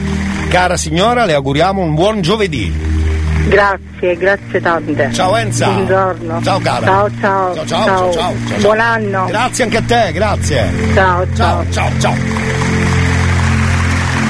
cara 0.49 0.77
signora, 0.77 1.25
le 1.25 1.35
auguriamo 1.35 1.83
un 1.83 1.95
buon 1.95 2.21
giovedì. 2.21 2.95
Grazie, 3.49 4.17
grazie 4.17 4.61
tante. 4.61 5.11
Ciao 5.13 5.37
Enza. 5.37 5.69
Buongiorno. 5.71 6.41
Ciao, 6.43 6.59
cara. 6.61 6.85
Ciao, 6.87 7.11
ciao. 7.21 7.55
Ciao, 7.55 7.65
ciao, 7.67 7.85
ciao, 7.87 8.13
ciao, 8.13 8.35
ciao. 8.49 8.59
Buon 8.61 8.81
anno. 8.81 9.25
Grazie 9.27 9.65
anche 9.65 9.77
a 9.77 9.83
te, 9.83 10.13
grazie. 10.13 10.73
Ciao, 10.95 11.27
ciao. 11.35 11.65
Ciao, 11.71 11.91
ciao. 11.99 12.66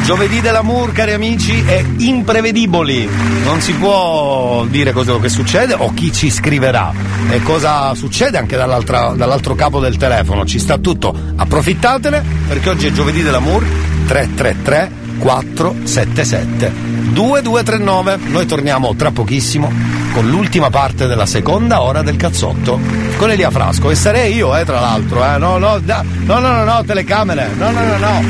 Giovedì 0.07 0.41
dell'amour, 0.41 0.93
cari 0.93 1.15
amici, 1.15 1.65
è 1.67 1.85
imprevedibili. 1.97 3.09
Non 3.43 3.61
si 3.61 3.73
può 3.73 4.65
dire 4.69 4.93
cosa 4.93 5.19
che 5.19 5.29
succede 5.29 5.75
o 5.75 5.93
chi 5.95 6.13
ci 6.13 6.31
scriverà 6.31 6.93
e 7.29 7.43
cosa 7.43 7.93
succede 7.97 8.39
anche 8.39 8.55
dall'altro 8.55 9.57
capo 9.57 9.81
del 9.81 9.97
telefono. 9.97 10.47
Ci 10.47 10.61
sta 10.61 10.79
tutto. 10.79 11.13
Approfittatene 11.35 12.23
perché 12.47 12.71
oggi 12.71 12.87
è 12.87 12.93
giovedì 12.93 13.23
dell'amour 13.23 13.67
333 14.07 14.93
477 15.19 16.73
2239. 17.13 18.17
Noi 18.29 18.47
torniamo 18.47 18.95
tra 18.97 19.11
pochissimo 19.11 19.73
con 20.13 20.29
l'ultima 20.29 20.71
parte 20.71 21.07
della 21.07 21.27
seconda 21.27 21.83
ora 21.83 22.03
del 22.03 22.17
cazzotto 22.17 22.79
con 23.17 23.31
Elia 23.31 23.51
Frasco 23.51 23.91
e 23.91 23.95
sarei 23.95 24.35
io, 24.35 24.57
eh, 24.57 24.65
tra 24.65 24.81
l'altro, 24.81 25.25
eh. 25.25 25.39
No, 25.39 25.59
no, 25.59 25.79
da- 25.79 26.03
no, 26.03 26.39
no, 26.39 26.53
no, 26.53 26.65
no, 26.65 26.85
telecamere. 26.85 27.49
No, 27.57 27.71
no, 27.71 27.81
no, 27.81 27.97
no. 27.99 28.21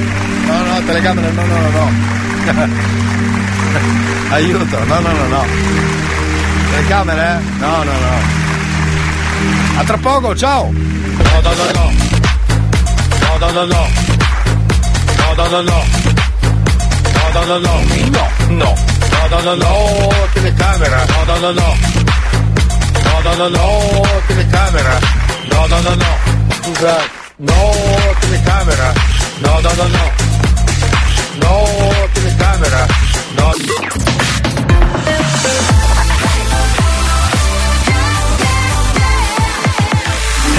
No, 0.46 0.52
no, 0.64 0.80
telecamere, 0.86 1.30
no, 1.32 1.42
no, 1.44 1.58
no, 1.60 1.70
no. 1.70 1.90
Aiuto, 4.30 4.78
no, 4.84 5.00
no, 5.00 5.12
no, 5.12 5.28
no. 5.28 5.44
Telecamere? 6.70 7.40
No, 7.58 7.76
no, 7.84 7.92
no. 7.92 8.44
A 9.80 9.84
tra 9.84 9.96
poco, 9.98 10.34
ciao. 10.36 10.70
No, 10.72 11.40
no, 11.42 11.50
no, 11.54 11.64
no. 11.74 11.92
No, 13.20 13.38
no, 13.38 13.52
no, 13.52 13.64
no. 13.66 13.86
No, 15.18 15.34
no, 15.36 15.48
no, 15.50 15.62
no. 15.62 16.05
No, 17.36 17.44
no, 17.44 17.58
no, 17.58 17.60
no. 17.60 17.84
No, 18.08 18.24
no. 18.48 18.74
No, 19.12 19.28
no, 19.28 19.42
no, 19.42 19.56
no. 19.56 20.08
Telecamera. 20.32 21.04
No, 21.06 21.24
no, 21.26 21.38
no, 21.38 21.52
no. 21.52 21.68
No, 23.04 23.22
no, 23.24 23.36
no, 23.36 23.48
no. 23.50 24.02
Telecamera. 24.26 24.98
No, 25.50 25.68
no, 25.68 25.82
no, 25.82 25.96
no. 25.96 26.10
Scusa. 26.56 26.96
No, 27.36 27.54
telecamera. 28.22 28.94
No, 29.42 29.60
no, 29.60 29.70
no, 29.74 29.88
no. 29.96 30.04
No, 31.42 32.08
telecamera. 32.14 32.86
No. 33.36 33.52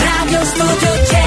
Radio 0.04 0.46
Studio 0.46 0.78
Centrale 0.80 1.27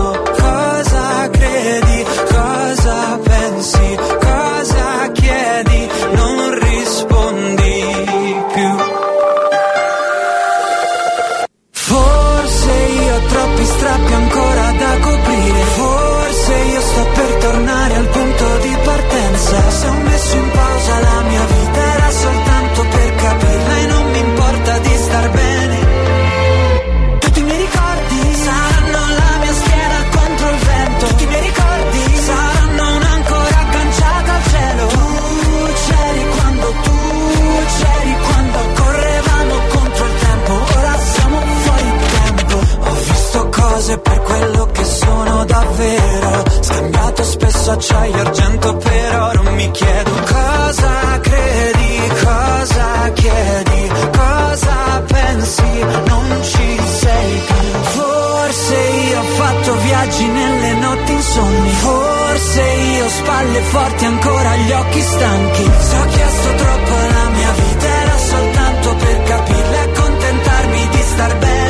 acciaio 47.71 48.11
c'hai 48.11 48.19
argento 48.19 48.75
per 48.77 49.19
oro 49.19 49.43
mi 49.51 49.71
chiedo 49.71 50.11
cosa 50.11 51.19
credi, 51.21 52.11
cosa 52.23 53.11
chiedi, 53.13 53.91
cosa 54.11 55.03
pensi, 55.07 55.85
non 56.07 56.39
ci 56.43 56.79
sei 56.99 57.41
più. 57.47 57.79
Forse 57.81 58.75
io 58.75 59.19
ho 59.19 59.23
fatto 59.23 59.75
viaggi 59.77 60.25
nelle 60.25 60.73
notti 60.73 61.11
insonni, 61.13 61.69
forse 61.69 62.61
io 62.61 63.05
ho 63.05 63.09
spalle 63.09 63.61
forti 63.61 64.05
ancora 64.05 64.55
gli 64.55 64.71
occhi 64.71 65.01
stanchi. 65.01 65.71
Se 65.79 65.97
ho 65.97 66.05
chiesto 66.05 66.53
troppo 66.55 66.91
la 66.91 67.29
mia 67.29 67.51
vita 67.51 67.87
era 67.87 68.17
soltanto 68.17 68.95
per 68.95 69.23
capirla 69.23 69.75
e 69.75 69.91
accontentarmi 69.91 70.87
di 70.89 71.01
star 71.03 71.37
bene 71.37 71.60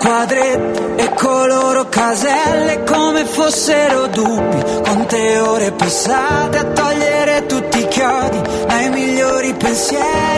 quadretti 0.00 1.02
e 1.02 1.10
coloro 1.14 1.86
caselle 1.90 2.82
come 2.84 3.26
fossero 3.26 4.06
dubbi. 4.06 4.80
Quante 4.82 5.38
ore 5.38 5.72
passate 5.72 6.56
a 6.56 6.64
togliere 6.64 7.44
tutti 7.46 7.80
i 7.80 7.86
chiodi 7.86 8.40
dai 8.66 8.88
migliori 8.88 9.52
pensieri 9.54 10.29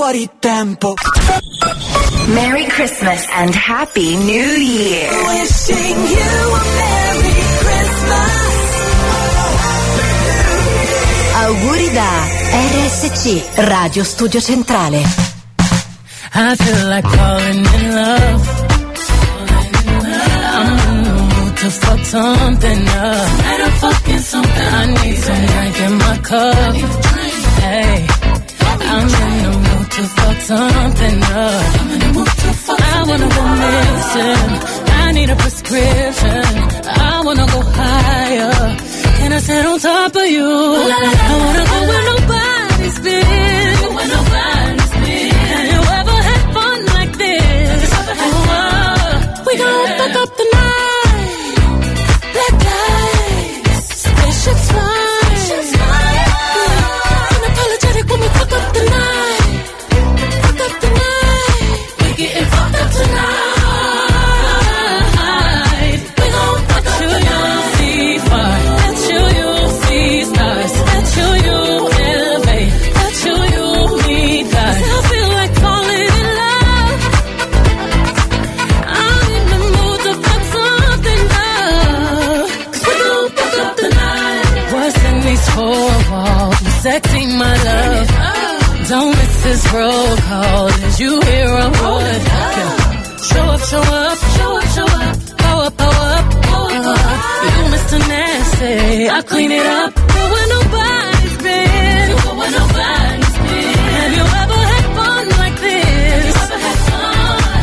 fuori 0.00 0.30
tempo 0.38 0.94
Merry 2.28 2.64
Christmas 2.64 3.26
and 3.36 3.54
Happy 3.54 4.16
New 4.16 4.52
Year. 4.56 5.10
Wishing 5.28 5.98
you 6.16 6.32
a 6.56 6.62
Merry 6.78 7.36
Christmas 7.60 8.32
Auguri 11.42 11.88
da 11.92 12.10
RSC, 12.72 13.42
Radio 13.68 14.02
Studio 14.02 14.40
Centrale. 14.40 15.04
I 16.32 16.56
feel 16.56 16.88
like 16.88 17.06
falling 17.06 17.66
in 17.76 17.94
love. 17.94 18.42
I'm 20.56 20.78
in 20.88 21.04
the 21.04 21.12
mood 21.28 21.56
to 21.58 21.70
fuck 21.70 22.00
something 22.06 22.88
up. 22.88 23.28
Tonight 23.36 23.60
I'm 23.66 23.72
fucking 23.84 24.18
something. 24.20 24.68
I 24.80 24.86
need 24.96 25.16
some 25.26 25.44
drink 25.52 25.76
in 25.86 25.92
my 25.98 26.16
cup. 26.24 26.74
Hey, 27.60 28.06
I'm 28.92 29.08
in 29.08 29.42
the 29.44 29.49
something 30.50 31.18
up. 31.22 31.64
I 32.92 33.04
wanna 33.08 33.28
go 33.36 33.42
missing. 33.62 34.50
I 35.02 35.06
need 35.16 35.30
a 35.30 35.36
prescription. 35.44 36.44
I 37.12 37.22
wanna 37.26 37.46
go 37.54 37.60
higher. 37.80 38.56
Can 39.18 39.30
I 39.38 39.40
sit 39.48 39.64
on 39.70 39.78
top 39.78 40.16
of 40.22 40.26
you? 40.36 40.50
I 41.30 41.36
wanna 41.44 41.64
go 41.72 41.78
where 41.90 42.04
nobody's 42.12 42.98
been. 43.06 43.80
Have 45.52 45.66
you 45.74 45.82
ever 46.00 46.18
had 46.28 46.42
fun 46.56 46.78
like 46.98 47.12
this? 47.24 47.90
Oh, 48.24 49.44
we 49.46 49.52
gon' 49.62 49.86
fuck 50.00 50.14
up 50.22 50.29
miss 89.70 89.78
this 89.78 89.78
roll 89.78 90.16
call. 90.16 90.68
As 90.68 91.00
you 91.00 91.20
hear 91.20 91.46
a 91.46 91.68
wood. 91.68 92.22
Show 93.22 93.42
up, 93.42 93.60
show 93.60 93.80
up, 93.80 94.18
show 94.18 94.56
up, 94.56 94.64
show 94.74 94.86
up. 94.86 95.16
Go 95.38 95.60
up, 95.66 95.76
go 95.76 95.84
up, 95.84 96.32
go 96.44 96.58
up. 96.66 96.86
Uh, 96.86 97.44
you 97.44 97.64
Mr. 97.74 97.98
Nasty. 98.08 99.08
I 99.08 99.22
clean 99.22 99.52
it 99.52 99.66
up. 99.66 99.94
Go 99.94 100.22
where 100.32 100.48
nobody's 100.48 101.36
been. 101.42 102.10
Go 102.10 102.30
where 102.38 102.50
nobody's 102.50 103.36
been. 103.38 103.74
Have 104.00 104.12
you 104.18 104.26
ever 104.42 104.60
had 104.72 104.84
fun 104.96 105.24
like 105.38 105.56
this? 105.60 106.36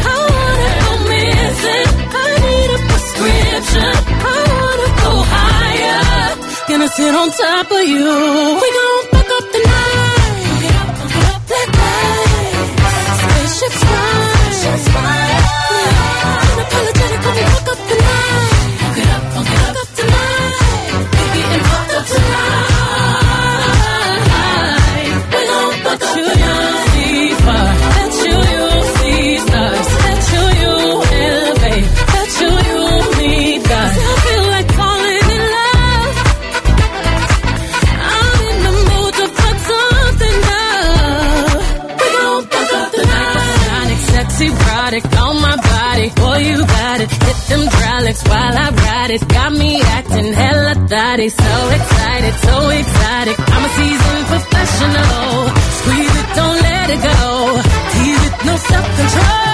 I 0.07 0.17
wanna 0.35 0.71
go 0.83 0.91
missing. 1.11 1.89
I 2.15 2.29
need 2.45 2.69
a 2.71 2.79
prescription. 2.89 3.93
I 4.23 4.39
wanna 4.53 4.89
go 5.03 5.11
higher. 5.35 6.35
Gonna 6.69 6.87
sit 6.87 7.13
on 7.15 7.29
top 7.31 7.71
of 7.71 7.83
you. 7.83 8.07
We 8.61 8.69
gon' 8.77 8.96
thotty. 51.17 51.29
So 51.29 51.69
excited, 51.77 52.33
so 52.45 52.69
exotic. 52.69 53.37
I'm 53.39 53.65
a 53.65 53.69
seasoned 53.77 54.25
professional. 54.27 55.49
Squeeze 55.79 56.15
it, 56.21 56.29
don't 56.35 56.61
let 56.61 56.89
it 56.89 57.01
go. 57.01 57.61
Tease 57.91 58.23
it, 58.27 58.33
no 58.45 58.55
self 58.57 58.85
control. 58.97 59.47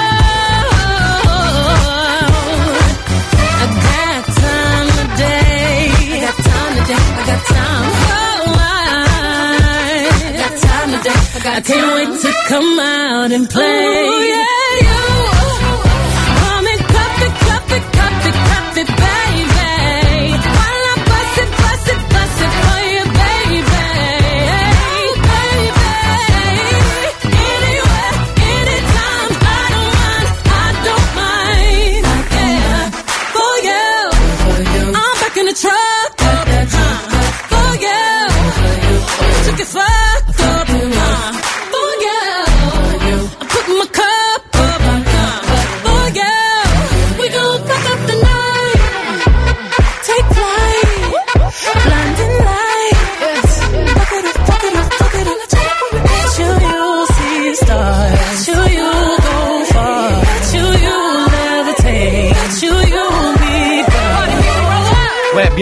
I 3.56 3.66
got 3.88 4.24
time 4.44 4.90
today. 5.00 5.92
I 5.94 6.20
got 6.26 6.38
time 6.52 6.74
today. 6.80 7.04
I 7.04 7.24
got 7.32 7.42
time. 7.56 7.88
Oh, 8.14 8.60
I 9.86 10.36
got 10.42 10.54
time 10.68 10.90
today. 10.96 11.20
I, 11.34 11.40
got 11.44 11.56
I 11.56 11.62
can't 11.62 11.90
wait 11.96 12.12
to 12.22 12.32
come 12.50 12.80
out 12.80 13.32
and 13.32 13.50
play. 13.50 13.64
Ooh, 13.64 14.24
yeah, 14.36 14.63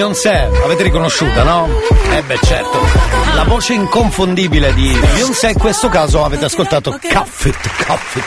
Beyoncé, 0.01 0.49
avete 0.63 0.81
riconosciuta, 0.81 1.43
no? 1.43 1.69
Eh 2.11 2.23
beh 2.23 2.39
certo. 2.41 2.79
La 3.35 3.43
voce 3.43 3.73
inconfondibile 3.73 4.73
di 4.73 4.97
Beyoncé, 4.99 5.49
in 5.49 5.59
questo 5.59 5.89
caso 5.89 6.25
avete 6.25 6.45
ascoltato 6.45 6.89
Cuffit, 6.99 7.85
Cuffit. 7.85 8.23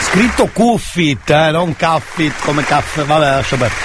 Scritto 0.00 0.50
Cuffit, 0.52 1.30
eh, 1.30 1.50
non 1.50 1.74
Cuffit 1.78 2.34
come 2.40 2.62
caffè, 2.62 3.04
vabbè 3.04 3.24
lascia 3.24 3.56
perdere. 3.56 3.80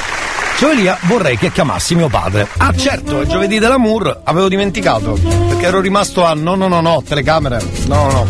Cioè 0.58 0.72
Elia, 0.72 0.98
vorrei 1.04 1.38
che 1.38 1.50
chiamassi 1.54 1.96
mio 1.96 2.10
padre. 2.10 2.46
Ah 2.58 2.76
certo, 2.76 3.22
è 3.22 3.26
giovedì 3.26 3.58
dell'amour, 3.58 4.20
avevo 4.26 4.50
dimenticato. 4.50 5.14
Perché 5.14 5.66
ero 5.66 5.80
rimasto 5.80 6.26
a 6.26 6.34
no 6.34 6.56
no 6.56 6.68
no 6.68 6.82
no, 6.82 7.02
telecamere. 7.08 7.62
No 7.86 8.12
no. 8.12 8.28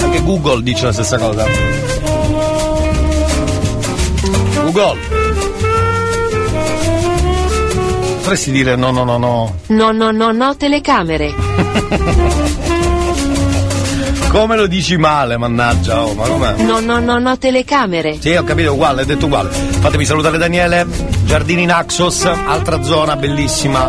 Anche 0.00 0.22
Google 0.22 0.62
dice 0.62 0.84
la 0.84 0.92
stessa 0.92 1.18
cosa. 1.18 1.44
Google. 4.62 5.19
Potresti 8.20 8.50
dire 8.50 8.76
no 8.76 8.90
no 8.90 9.02
no 9.02 9.16
no. 9.16 9.56
No, 9.68 9.92
no, 9.92 10.10
no, 10.10 10.30
no, 10.30 10.54
telecamere. 10.54 11.32
Come 14.28 14.56
lo 14.56 14.66
dici 14.66 14.98
male, 14.98 15.38
mannaggia, 15.38 16.04
oh, 16.04 16.12
ma 16.12 16.28
com'è? 16.28 16.62
No, 16.62 16.80
no, 16.80 17.00
no, 17.00 17.18
no, 17.18 17.38
telecamere. 17.38 18.18
Sì, 18.20 18.34
ho 18.34 18.44
capito, 18.44 18.74
uguale, 18.74 19.00
hai 19.00 19.06
detto 19.06 19.24
uguale. 19.24 19.48
Fatemi 19.48 20.04
salutare 20.04 20.36
Daniele, 20.36 20.86
Giardini 21.24 21.64
Naxos, 21.64 22.26
altra 22.26 22.82
zona 22.82 23.16
bellissima 23.16 23.88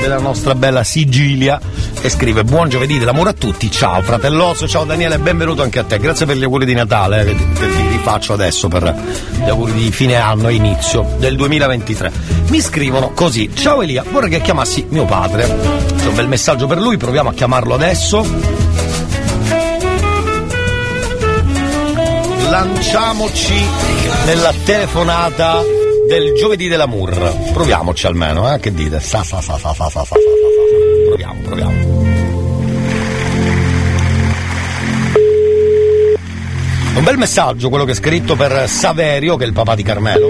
della 0.00 0.20
nostra 0.20 0.54
bella 0.54 0.84
Sicilia 0.84 1.60
e 2.04 2.10
scrive 2.10 2.44
buon 2.44 2.68
giovedì 2.68 2.98
dell'amore 2.98 3.30
a 3.30 3.32
tutti, 3.32 3.70
ciao 3.70 4.02
fratellozzo, 4.02 4.68
ciao 4.68 4.84
Daniele, 4.84 5.18
benvenuto 5.18 5.62
anche 5.62 5.78
a 5.78 5.84
te, 5.84 5.98
grazie 5.98 6.26
per 6.26 6.36
gli 6.36 6.42
auguri 6.42 6.66
di 6.66 6.74
Natale 6.74 7.22
eh, 7.22 7.24
che, 7.24 7.34
ti, 7.34 7.44
che 7.54 7.88
rifaccio 7.92 8.34
adesso 8.34 8.68
per 8.68 8.94
gli 9.42 9.48
auguri 9.48 9.72
di 9.72 9.90
fine 9.90 10.16
anno 10.16 10.48
e 10.48 10.54
inizio 10.54 11.14
del 11.16 11.34
2023. 11.34 12.12
Mi 12.48 12.60
scrivono 12.60 13.12
così, 13.14 13.50
ciao 13.54 13.80
Elia, 13.80 14.04
vorrei 14.06 14.28
che 14.28 14.42
chiamassi 14.42 14.84
mio 14.90 15.06
padre. 15.06 15.46
C'è 15.96 16.06
un 16.08 16.14
bel 16.14 16.28
messaggio 16.28 16.66
per 16.66 16.78
lui, 16.78 16.98
proviamo 16.98 17.30
a 17.30 17.32
chiamarlo 17.32 17.72
adesso. 17.72 18.82
lanciamoci 22.50 23.66
nella 24.26 24.52
telefonata 24.64 25.62
del 26.06 26.34
giovedì 26.34 26.68
dell'amour. 26.68 27.50
Proviamoci 27.52 28.06
almeno, 28.06 28.52
eh? 28.52 28.60
Che 28.60 28.74
dite? 28.74 29.00
Sa, 29.00 29.24
sa, 29.24 29.40
sa, 29.40 29.56
sa, 29.56 29.72
sa, 29.72 29.88
sa, 29.88 30.04
sa, 30.04 30.04
sa. 30.04 30.93
Proviamo, 31.14 31.40
proviamo. 31.42 31.72
Un 36.96 37.04
bel 37.04 37.16
messaggio 37.16 37.68
quello 37.68 37.84
che 37.84 37.92
è 37.92 37.94
scritto 37.94 38.34
per 38.34 38.68
Saverio, 38.68 39.36
che 39.36 39.44
è 39.44 39.46
il 39.46 39.52
papà 39.52 39.76
di 39.76 39.84
Carmelo. 39.84 40.26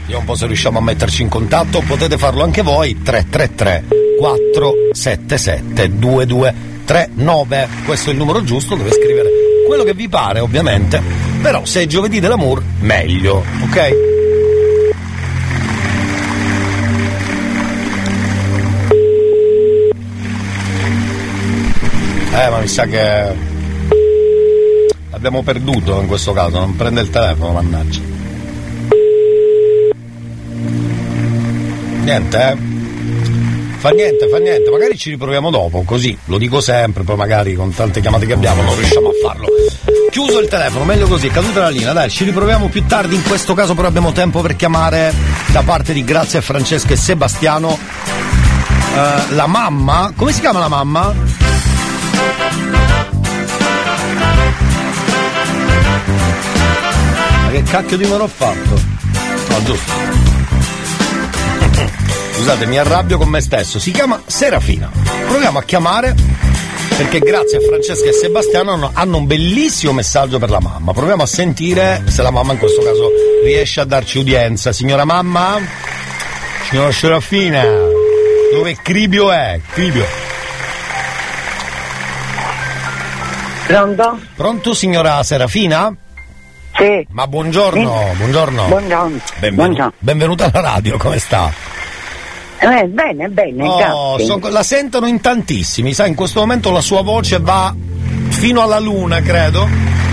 Vediamo 0.00 0.18
un 0.18 0.24
po' 0.24 0.34
se 0.34 0.46
riusciamo 0.46 0.78
a 0.78 0.82
metterci 0.82 1.22
in 1.22 1.28
contatto. 1.28 1.84
Potete 1.86 2.18
farlo 2.18 2.42
anche 2.42 2.62
voi. 2.62 3.00
333 3.00 3.84
477 4.18 5.98
2239. 5.98 7.68
Questo 7.84 8.10
è 8.10 8.12
il 8.12 8.18
numero 8.18 8.42
giusto, 8.42 8.74
dove 8.74 8.90
scrivere 8.90 9.28
quello 9.68 9.84
che 9.84 9.94
vi 9.94 10.08
pare, 10.08 10.40
ovviamente. 10.40 11.00
Però 11.40 11.64
se 11.64 11.82
è 11.82 11.86
giovedì 11.86 12.18
dell'amour, 12.18 12.60
meglio, 12.80 13.44
ok? 13.62 14.09
Eh, 22.32 22.48
ma 22.48 22.58
mi 22.58 22.68
sa 22.68 22.84
che 22.84 23.34
l'abbiamo 25.10 25.42
perduto 25.42 26.00
in 26.00 26.06
questo 26.06 26.32
caso, 26.32 26.58
non 26.58 26.76
prende 26.76 27.00
il 27.00 27.10
telefono, 27.10 27.52
mannaggia. 27.52 28.00
Niente, 32.02 32.38
eh? 32.38 32.78
Fa 33.80 33.90
niente, 33.90 34.28
fa 34.28 34.38
niente, 34.38 34.70
magari 34.70 34.96
ci 34.98 35.10
riproviamo 35.10 35.50
dopo, 35.50 35.82
così, 35.84 36.16
lo 36.26 36.36
dico 36.36 36.60
sempre, 36.60 37.02
poi 37.02 37.16
magari 37.16 37.54
con 37.54 37.72
tante 37.72 38.00
chiamate 38.00 38.26
che 38.26 38.34
abbiamo 38.34 38.62
non 38.62 38.76
riusciamo 38.76 39.08
a 39.08 39.12
farlo. 39.22 39.46
Chiuso 40.10 40.38
il 40.40 40.48
telefono, 40.48 40.84
meglio 40.84 41.06
così, 41.06 41.28
è 41.28 41.30
caduta 41.30 41.60
la 41.60 41.70
linea, 41.70 41.92
dai, 41.92 42.10
ci 42.10 42.24
riproviamo 42.24 42.68
più 42.68 42.84
tardi, 42.84 43.14
in 43.14 43.22
questo 43.22 43.54
caso 43.54 43.74
però 43.74 43.88
abbiamo 43.88 44.12
tempo 44.12 44.40
per 44.40 44.54
chiamare 44.54 45.14
da 45.46 45.62
parte 45.62 45.94
di 45.94 46.04
Grazia 46.04 46.42
Francesca 46.42 46.92
e 46.92 46.96
Sebastiano 46.96 47.78
eh, 48.94 49.34
la 49.34 49.46
mamma, 49.46 50.12
come 50.14 50.32
si 50.32 50.40
chiama 50.40 50.58
la 50.58 50.68
mamma? 50.68 51.14
Cacchio 57.70 57.96
di 57.96 58.02
numero 58.02 58.24
ho 58.24 58.28
fatto? 58.28 58.80
No, 59.48 59.62
giusto. 59.62 59.92
Scusate, 62.34 62.66
mi 62.66 62.78
arrabbio 62.78 63.16
con 63.16 63.28
me 63.28 63.40
stesso. 63.40 63.78
Si 63.78 63.92
chiama 63.92 64.20
Serafina. 64.26 64.90
Proviamo 65.28 65.58
a 65.58 65.62
chiamare 65.62 66.14
perché 66.96 67.20
grazie 67.20 67.58
a 67.58 67.60
Francesca 67.60 68.08
e 68.08 68.12
Sebastiano 68.12 68.72
hanno, 68.72 68.90
hanno 68.92 69.18
un 69.18 69.26
bellissimo 69.26 69.92
messaggio 69.92 70.40
per 70.40 70.50
la 70.50 70.60
mamma. 70.60 70.92
Proviamo 70.92 71.22
a 71.22 71.26
sentire 71.26 72.02
se 72.08 72.22
la 72.22 72.32
mamma 72.32 72.52
in 72.52 72.58
questo 72.58 72.82
caso 72.82 73.08
riesce 73.44 73.80
a 73.80 73.84
darci 73.84 74.18
udienza. 74.18 74.72
Signora 74.72 75.04
mamma? 75.04 75.58
Signora 76.68 76.90
Serafina? 76.90 77.62
Dove 78.52 78.76
Cribio 78.82 79.30
è? 79.30 79.60
Cribio. 79.70 80.04
Pronto? 83.66 84.18
Pronto 84.34 84.74
signora 84.74 85.22
Serafina? 85.22 85.94
Sì. 86.80 87.06
Ma 87.10 87.26
buongiorno, 87.26 88.12
buongiorno. 88.16 88.66
Buongiorno. 88.68 89.20
Benvenu- 89.38 89.54
Buongiorno. 89.56 89.92
Benvenuta 89.98 90.50
alla 90.50 90.60
radio, 90.62 90.96
come 90.96 91.18
sta? 91.18 91.52
Eh, 92.58 92.84
bene, 92.86 93.28
bene, 93.28 93.64
Oh, 93.68 94.18
son- 94.18 94.40
la 94.50 94.62
sentono 94.62 95.06
in 95.06 95.20
tantissimi, 95.20 95.92
sai, 95.92 96.08
in 96.08 96.14
questo 96.14 96.40
momento 96.40 96.70
la 96.70 96.80
sua 96.80 97.02
voce 97.02 97.38
va 97.38 97.74
fino 98.28 98.62
alla 98.62 98.78
luna, 98.78 99.20
credo, 99.20 99.68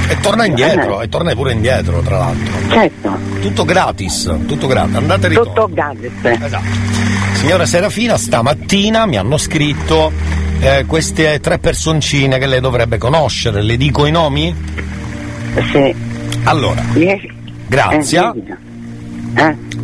e 0.10 0.20
torna 0.20 0.46
indietro, 0.46 1.02
e 1.02 1.08
torna 1.08 1.34
pure 1.36 1.54
indietro, 1.54 2.02
tra 2.02 2.18
l'altro. 2.18 2.54
Certo. 2.70 3.18
Tutto 3.40 3.64
gratis, 3.64 4.24
tutto 4.46 4.68
gratis, 4.68 4.96
andate 4.96 5.26
e 5.26 5.30
ritorno. 5.30 5.54
Tutto 5.54 5.70
gratis. 5.74 6.12
Esatto. 6.22 6.66
Signora 7.36 7.66
Serafina, 7.66 8.18
stamattina 8.18 9.06
mi 9.06 9.16
hanno 9.18 9.38
scritto 9.38 10.12
eh, 10.60 10.84
queste 10.86 11.40
tre 11.40 11.60
personcine 11.60 12.38
che 12.40 12.46
lei 12.48 12.60
dovrebbe 12.60 12.98
conoscere, 12.98 13.62
le 13.62 13.78
dico 13.78 14.06
i 14.06 14.12
nomi? 14.12 14.54
Sì. 15.72 16.16
Allora, 16.44 16.84
Grazia, 17.68 18.34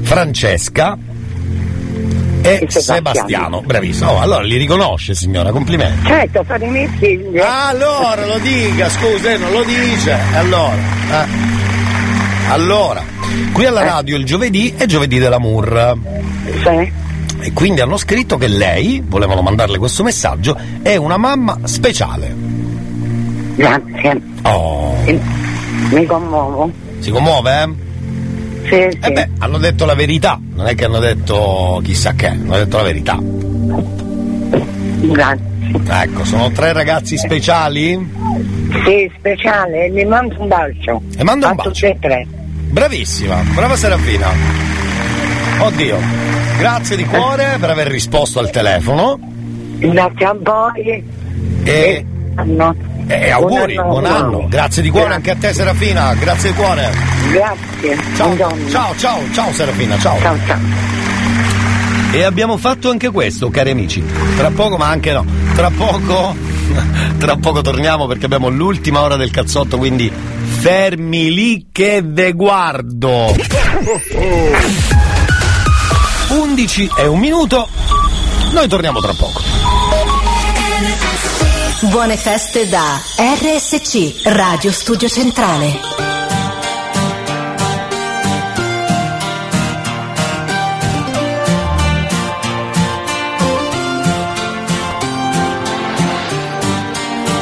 Francesca 0.01 0.97
e 2.41 2.65
Sebastiano. 2.69 3.61
Bravissimo. 3.61 4.11
Oh, 4.11 4.19
allora 4.19 4.43
li 4.43 4.57
riconosce, 4.57 5.13
signora, 5.15 5.51
complimenti. 5.51 6.07
Certo, 6.07 6.43
sono 6.45 6.63
i 6.63 6.69
miei 6.69 6.87
figli. 6.87 7.37
Allora 7.37 8.25
lo 8.25 8.37
dica, 8.39 8.89
scusa, 8.89 9.31
eh, 9.31 9.37
non 9.37 9.51
lo 9.51 9.63
dice. 9.63 10.17
Allora, 10.33 10.75
eh. 11.11 11.25
allora, 12.49 13.03
qui 13.53 13.65
alla 13.65 13.83
radio 13.83 14.17
il 14.17 14.25
giovedì 14.25 14.73
è 14.75 14.85
giovedì 14.85 15.19
dell'amour. 15.19 15.97
Sì. 16.63 16.91
E 17.39 17.51
quindi 17.51 17.81
hanno 17.81 17.97
scritto 17.97 18.37
che 18.37 18.47
lei, 18.47 19.03
volevano 19.05 19.41
mandarle 19.41 19.77
questo 19.77 20.03
messaggio, 20.03 20.57
è 20.81 20.95
una 20.95 21.17
mamma 21.17 21.59
speciale. 21.63 22.33
Grazie. 23.55 24.21
Oh. 24.43 24.95
Mi 25.91 26.05
commuovo. 26.05 26.71
Si 26.99 27.11
commuove, 27.11 27.61
eh? 27.63 27.69
Sì, 28.63 28.69
sì. 28.91 28.97
Eh 29.07 29.11
beh, 29.11 29.29
hanno 29.39 29.57
detto 29.57 29.85
la 29.85 29.93
verità, 29.95 30.39
non 30.53 30.67
è 30.67 30.75
che 30.75 30.85
hanno 30.85 30.99
detto 30.99 31.81
chissà 31.83 32.13
che, 32.13 32.27
hanno 32.27 32.55
detto 32.55 32.77
la 32.77 32.83
verità. 32.83 33.17
Grazie. 35.01 35.51
Ecco, 35.89 36.23
sono 36.23 36.51
tre 36.51 36.71
ragazzi 36.71 37.17
speciali? 37.17 37.97
Sì, 38.85 39.11
speciale, 39.17 39.89
mi 39.89 40.05
mando 40.05 40.35
un 40.39 40.47
bacio. 40.47 41.01
E 41.17 41.23
manda 41.23 41.47
un 41.47 41.51
A 41.53 41.55
bacio. 41.55 41.69
tutti 41.71 41.85
e 41.85 41.97
tre. 41.99 42.27
Bravissima, 42.69 43.41
brava 43.53 43.75
Serafina. 43.75 44.27
Oddio, 45.59 45.97
grazie 46.57 46.95
di 46.95 47.05
cuore 47.05 47.57
per 47.59 47.69
aver 47.69 47.87
risposto 47.87 48.39
al 48.39 48.49
telefono 48.49 49.19
Grazie 49.77 50.25
a 50.25 50.35
voi. 50.41 51.03
e, 51.63 52.05
No. 52.45 52.75
E 53.07 53.31
auguri, 53.31 53.75
buon 53.75 54.05
anno. 54.05 54.47
Grazie 54.47 54.81
di 54.81 54.89
cuore 54.89 55.13
anche 55.13 55.31
a 55.31 55.35
te 55.35 55.53
Serafina, 55.53 56.13
grazie 56.13 56.51
di 56.51 56.55
cuore. 56.55 56.91
Grazie. 57.31 57.97
Ciao, 58.15 58.37
ciao, 58.37 58.95
ciao, 58.97 59.23
ciao 59.31 59.53
Serafina, 59.53 59.97
ciao. 59.99 60.19
Ciao, 60.19 60.37
ciao. 60.45 60.59
E 62.11 62.23
abbiamo 62.23 62.57
fatto 62.57 62.89
anche 62.89 63.09
questo, 63.09 63.49
cari 63.49 63.71
amici. 63.71 64.03
Tra 64.37 64.51
poco, 64.51 64.77
ma 64.77 64.87
anche 64.87 65.11
no. 65.11 65.25
Tra 65.55 65.71
poco, 65.71 66.35
tra 67.17 67.35
poco 67.37 67.61
torniamo 67.61 68.05
perché 68.05 68.25
abbiamo 68.25 68.49
l'ultima 68.49 69.01
ora 69.01 69.15
del 69.15 69.31
cazzotto, 69.31 69.77
quindi 69.77 70.11
fermi 70.59 71.33
lì 71.33 71.67
che 71.71 72.01
ve 72.05 72.33
guardo. 72.33 73.35
11 76.29 76.91
e 76.97 77.07
un 77.07 77.19
minuto. 77.19 77.67
Noi 78.51 78.67
torniamo 78.67 78.99
tra 78.99 79.13
poco. 79.13 79.62
Buone 81.89 82.15
feste 82.15 82.69
da 82.69 82.97
RSC, 83.17 84.21
Radio 84.23 84.71
Studio 84.71 85.09
Centrale. 85.09 85.79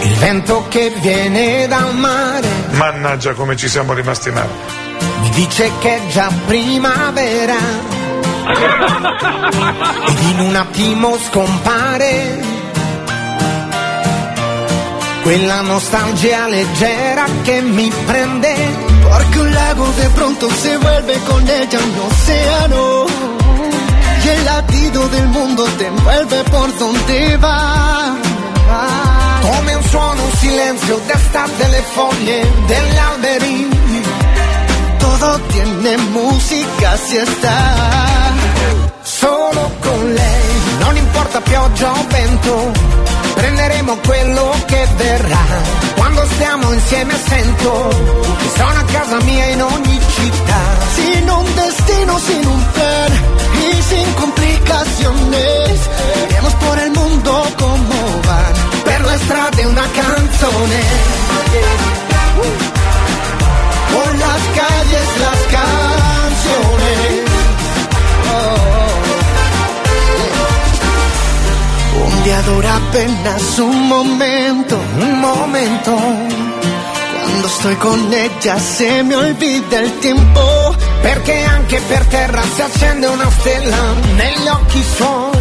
Il 0.02 0.16
vento 0.16 0.66
che 0.70 0.92
viene 1.00 1.68
dal 1.68 1.96
mare. 1.96 2.48
Mannaggia 2.72 3.34
come 3.34 3.56
ci 3.56 3.70
siamo 3.70 3.94
rimasti 3.94 4.32
male. 4.32 4.50
Mi 5.22 5.30
dice 5.30 5.72
che 5.80 5.98
è 5.98 6.08
già 6.08 6.32
primavera. 6.48 7.58
ed 10.08 10.20
in 10.32 10.40
un 10.40 10.56
attimo 10.56 11.16
scompare 11.18 12.51
quella 15.22 15.62
nostalgia 15.62 16.48
leggera 16.48 17.26
che 17.44 17.62
mi 17.62 17.92
prende 18.06 18.54
Porque 19.04 19.40
un 19.40 19.52
lago 19.52 19.86
de 19.98 20.10
pronto 20.10 20.50
se 20.50 20.78
vuelve 20.78 21.20
con 21.28 21.48
ella 21.48 21.80
un 21.80 22.00
océano. 22.10 23.06
Y 24.24 24.28
el 24.28 24.46
latido 24.46 25.08
del 25.10 25.28
mundo 25.28 25.64
te 25.78 25.88
envuelve 25.88 26.44
por 26.46 26.78
donde 26.78 27.38
va. 27.38 28.16
come 29.42 29.76
un 29.76 29.84
suono, 29.84 30.24
un 30.24 30.32
silenzio 30.38 31.02
d'estate 31.08 31.52
delle 31.58 31.84
foglie 31.94 32.48
degli 32.68 32.98
alberi 32.98 33.70
Todo 35.00 35.40
tiene 35.48 35.98
música 35.98 36.98
si 36.98 37.18
está. 37.18 38.32
solo 39.02 39.72
con 39.82 40.14
lei 40.14 40.62
non 40.80 40.96
importa 40.96 41.42
pioggia 41.42 41.92
o 41.92 42.06
vento 42.08 42.72
prenderemo 43.34 43.98
quello 44.06 44.56
che 44.66 44.88
verrà 44.96 45.46
quando 45.96 46.26
stiamo 46.26 46.72
insieme 46.72 47.14
sento 47.28 47.88
che 48.38 48.50
sono 48.56 48.80
a 48.80 48.84
casa 48.84 49.18
mia 49.24 49.46
in 49.46 49.62
ogni 49.62 50.00
città 50.16 50.62
Sin 50.96 51.30
un 51.30 51.46
destino, 51.56 52.20
sin 52.20 52.46
un 52.46 52.64
plan 52.74 53.12
y 53.54 53.82
sin 53.82 54.14
complicaciones. 54.14 55.80
Iremos 56.30 56.54
por 56.56 56.80
el 56.80 56.92
mundo 56.92 57.32
como 57.58 58.22
van. 58.28 58.54
per 58.84 59.02
le 59.06 59.18
strade 59.20 59.66
una 59.68 59.88
canzone 60.02 60.82
Por 63.94 64.16
las 64.26 64.42
calles 64.60 65.08
las 65.26 65.42
canciones. 65.58 67.12
Oh. 68.34 68.91
Dura 72.24 72.76
apenas 72.76 73.60
un 73.60 73.88
momento, 73.88 74.80
un 75.00 75.20
momento. 75.20 75.92
Cuando 77.24 77.48
estoy 77.48 77.76
con 77.76 78.14
ella 78.14 78.60
se 78.60 79.04
me 79.04 79.16
olvida 79.16 79.80
el 79.80 80.00
tiempo. 80.00 80.76
perché 81.02 81.44
anche 81.44 81.82
per 81.88 82.06
terra 82.06 82.42
si 82.56 82.62
accende 82.62 83.08
una 83.08 83.30
stella 83.40 83.94
negli 84.16 84.48
occhi 84.48 84.84
suoi 84.96 85.40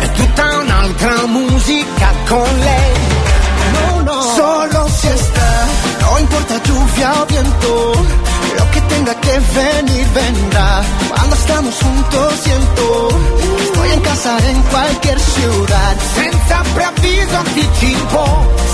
è 0.00 0.12
tutta 0.12 0.58
un'altra 0.58 1.26
musica 1.26 2.12
con 2.26 2.58
lei 2.58 2.92
No, 3.72 4.00
no. 4.00 4.22
Solo 4.34 4.88
si 4.88 5.08
está, 5.08 5.66
no 6.00 6.18
importa 6.18 6.60
lluvia 6.64 7.20
o 7.20 7.24
viento. 7.26 8.27
Lo 8.58 8.70
que 8.72 8.80
tenga 8.92 9.14
que 9.14 9.38
venir 9.60 10.06
vendrá. 10.14 10.82
Cuando 11.08 11.34
estamos 11.36 11.74
juntos 11.82 12.34
siento, 12.42 13.08
estoy 13.62 13.90
en 13.90 14.00
casa 14.00 14.36
en 14.50 14.62
cualquier 14.62 15.18
ciudad. 15.20 15.96
senza 16.14 16.62
preavviso 16.74 17.36
anticipo, 17.36 18.22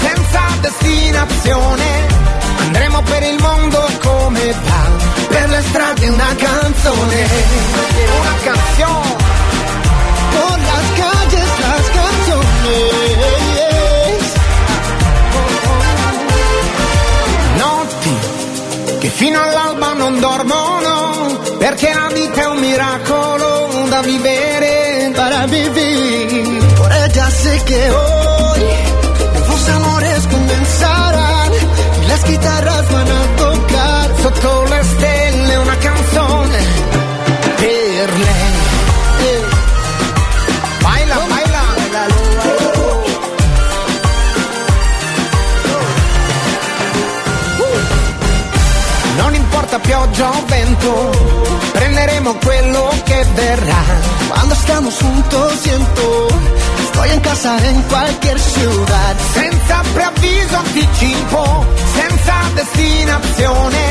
senza 0.02 0.43
destinazione. 0.62 1.90
Andremo 2.66 3.02
per 3.02 3.23
il 3.23 3.39
mondo 3.40 3.81
come 4.02 4.55
va, 4.69 4.85
per 5.28 5.48
le 5.51 5.62
strade 5.69 6.09
una 6.09 6.35
canzone, 6.47 7.20
una 8.20 8.36
canzone. 8.48 9.16
Por 10.35 10.59
las 10.70 10.86
calles 11.01 11.51
las 11.65 11.85
canciones. 11.98 13.03
Fino 19.15 19.41
all'alba 19.41 19.93
non 19.95 20.19
dormono, 20.19 21.39
perché 21.59 21.93
la 21.95 22.09
vita 22.12 22.43
è 22.43 22.47
un 22.47 22.59
miracolo 22.59 23.86
da 23.89 24.01
vivere. 24.03 25.12
Para 25.15 25.47
vivir, 25.47 26.59
por 26.77 26.91
ella 26.91 27.31
sé 27.31 27.62
que 27.65 27.91
hoy 27.91 28.62
nuevos 29.32 29.69
amores 29.69 30.27
comenzarán 30.27 31.53
y 32.03 32.07
las 32.09 32.24
guitarras 32.24 32.93
van 32.93 33.09
a 33.09 33.23
pioggia 49.85 50.31
o 50.31 50.44
vento, 50.47 51.11
prenderemo 51.73 52.35
quello 52.43 52.89
che 53.05 53.24
verrà. 53.35 53.82
Cuando 54.28 54.55
estamos 54.55 54.94
juntos 54.98 55.52
siento, 55.62 56.28
estoy 56.85 57.11
en 57.11 57.20
casa 57.20 57.56
en 57.69 57.82
cualquier 57.82 58.39
ciudad. 58.39 59.15
Senza 59.35 59.82
preavviso 59.94 60.59
anticipo, 60.59 61.65
senza 61.98 62.36
destinazione. 62.56 63.85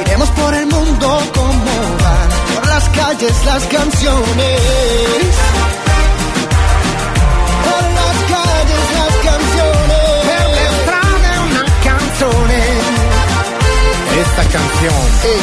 Iremos 0.00 0.28
por 0.30 0.54
el 0.54 0.66
mundo 0.66 1.08
como 1.34 1.72
van, 2.02 2.28
por 2.54 2.66
las 2.68 2.88
calles 2.90 3.44
las 3.44 3.62
canciones. 3.64 4.60
Por 7.66 7.82
las 7.98 8.16
calles 8.34 8.84
las 8.98 9.14
canciones. 9.28 9.51
Esta 14.20 14.42
canzone. 14.42 15.36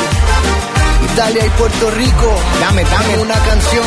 Italia 1.12 1.46
y 1.46 1.50
Puerto 1.52 1.90
Rico, 1.92 2.36
Dame, 2.60 2.84
dame 2.84 3.18
una 3.20 3.34
canción. 3.36 3.86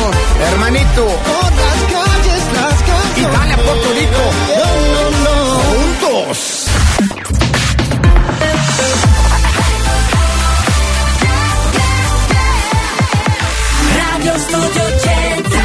Hermanito, 0.51 1.05
Por 1.05 1.51
las 1.53 1.79
calles 1.91 2.43
las 2.53 2.81
canciones. 2.83 3.33
Italia, 3.33 3.55
Puerto 3.57 3.93
Rico. 3.93 4.21
No, 4.57 4.65
no, 4.93 5.23
no. 5.23 5.59
juntos. 6.01 6.63
Radio 13.95 14.37
Studio 14.37 14.99
Centrale 14.99 15.61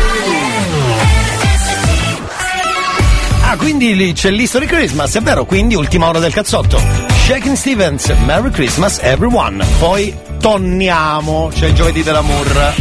Ah, 3.50 3.56
quindi 3.56 3.94
lì 3.96 4.12
c'è 4.12 4.30
l'History 4.30 4.66
Christmas, 4.66 5.14
è 5.16 5.20
vero, 5.22 5.46
quindi 5.46 5.74
ultima 5.74 6.08
ora 6.08 6.18
del 6.18 6.32
cazzotto. 6.34 7.07
Shaking 7.28 7.56
Stevens, 7.56 8.08
Merry 8.24 8.50
Christmas 8.50 9.00
everyone. 9.02 9.62
Poi 9.78 10.16
torniamo, 10.40 11.50
c'è 11.52 11.66
il 11.66 11.74
giovedì 11.74 12.02
dell'amour. 12.02 12.72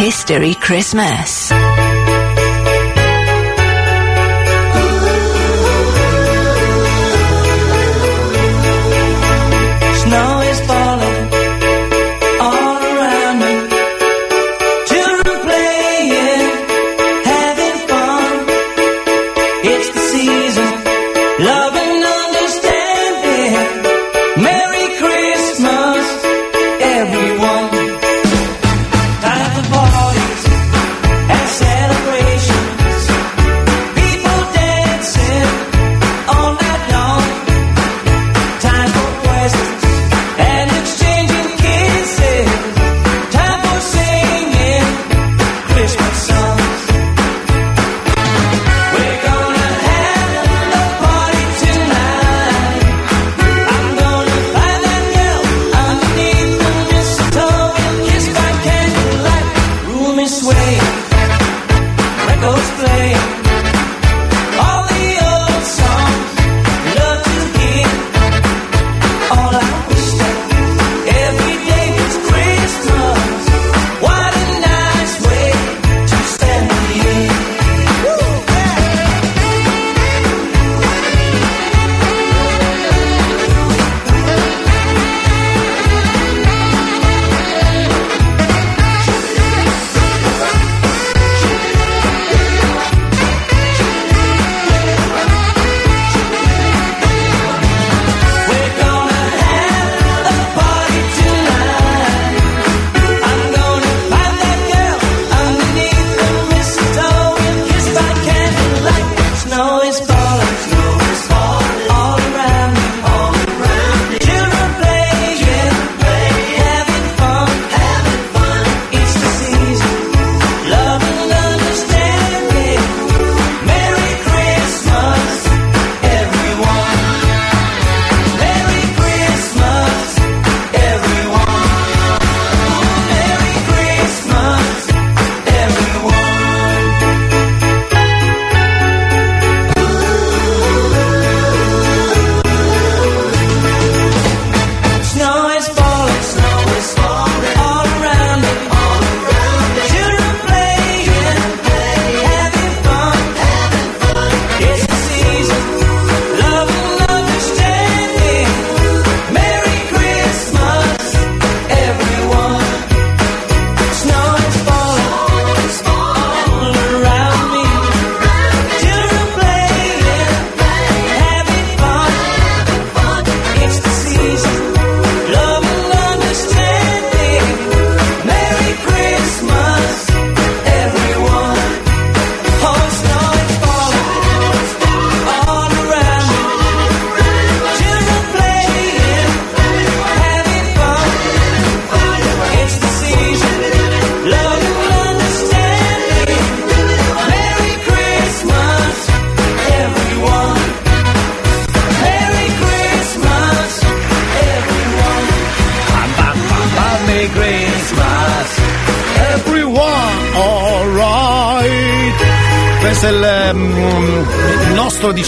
History 0.00 0.56
Christmas. 0.58 1.71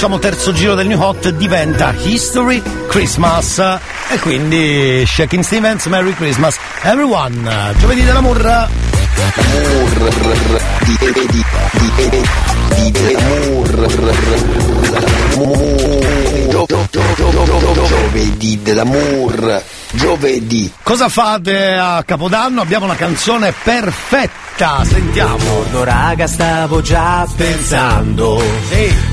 Diciamo 0.04 0.20
terzo 0.20 0.52
giro 0.52 0.74
del 0.74 0.86
New 0.86 1.00
Hot 1.00 1.30
diventa 1.30 1.94
History 2.02 2.62
Christmas 2.88 3.58
e 4.10 4.18
quindi 4.18 5.02
Shaking 5.06 5.42
Stevens 5.42 5.86
Merry 5.86 6.12
Christmas 6.12 6.58
everyone 6.82 7.72
giovedì 7.78 8.04
dell'amor 8.04 8.68
Giovedì 17.86 18.60
dell'amour. 18.62 19.62
Giovedì. 19.92 20.72
cosa 20.82 21.08
fate 21.08 21.76
a 21.76 22.02
Capodanno? 22.04 22.60
abbiamo 22.60 22.84
una 22.84 22.96
canzone 22.96 23.54
perfetta 23.62 24.43
sentiamo 24.84 25.64
Buongiorno 25.74 25.84
raga, 25.84 26.26
stavo 26.28 26.80
già 26.80 27.26
pensando 27.36 28.40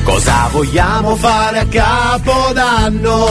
cosa 0.04 0.48
vogliamo 0.52 1.16
fare 1.16 1.60
a 1.60 1.66
Capodanno. 1.66 3.28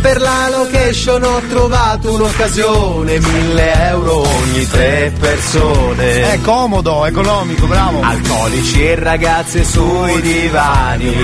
Per 0.00 0.20
la 0.20 0.48
location 0.50 1.22
ho 1.22 1.40
trovato 1.48 2.14
un'occasione, 2.14 3.20
1000 3.20 3.88
euro 3.90 4.26
ogni 4.26 4.66
tre 4.68 5.12
persone. 5.18 6.32
È 6.32 6.40
comodo, 6.40 7.04
economico, 7.04 7.66
bravo. 7.66 8.00
Alcolici 8.00 8.84
e 8.84 8.94
ragazze 8.96 9.64
sui 9.64 10.20
divani, 10.20 11.14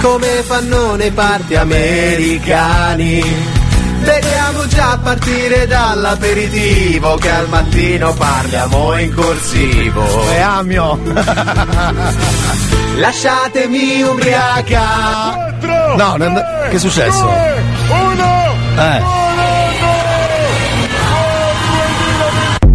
come 0.00 0.42
fanno 0.42 0.94
nei 0.94 1.10
party 1.10 1.54
americani. 1.54 3.55
Vediamo 4.00 4.66
già 4.68 4.98
partire 5.02 5.66
dall'aperitivo 5.66 7.16
che 7.16 7.30
al 7.30 7.48
mattino 7.48 8.12
parliamo 8.14 8.96
in 8.98 9.14
corsivo. 9.14 10.30
E 10.30 10.40
amio. 10.40 10.98
Lasciatemi 12.96 14.02
ubriaca. 14.02 15.54
no 15.96 16.16
non- 16.16 16.34
che 16.70 16.76
è 16.76 16.78
successo? 16.78 17.30
Eh. 18.78 19.02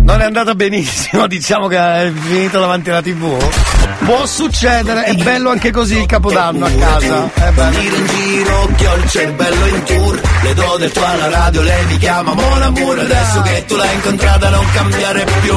Non 0.04 0.20
è 0.22 0.26
andata 0.26 0.54
benissimo, 0.56 1.26
diciamo 1.28 1.68
che 1.68 1.78
è 1.78 2.12
finito 2.12 2.60
davanti 2.60 2.90
alla 2.90 3.02
tv. 3.02 3.61
Può 4.00 4.26
succedere, 4.26 5.04
è 5.04 5.16
bello 5.16 5.50
anche 5.50 5.72
così 5.72 6.00
il 6.00 6.06
capodanno 6.06 6.66
a 6.66 6.72
casa. 6.72 7.30
Eh. 7.34 7.54
Giro 7.72 7.96
in 7.96 8.08
giro, 8.08 8.70
che 8.76 8.88
ho 8.88 8.96
il 8.96 9.10
cervello 9.10 9.68
in 9.68 9.84
tour 9.84 10.22
Le 10.42 10.54
do 10.54 10.78
del 10.78 10.92
tuo 10.92 11.06
alla 11.06 11.30
radio, 11.30 11.62
lei 11.62 11.86
mi 11.86 11.98
chiama 11.98 12.34
Mon 12.34 12.62
Amour 12.62 13.00
Adesso 13.00 13.42
che 13.42 13.66
tu 13.66 13.76
l'hai 13.76 13.94
incontrata 13.94 14.50
non 14.50 14.66
cambiare 14.74 15.26
più 15.42 15.56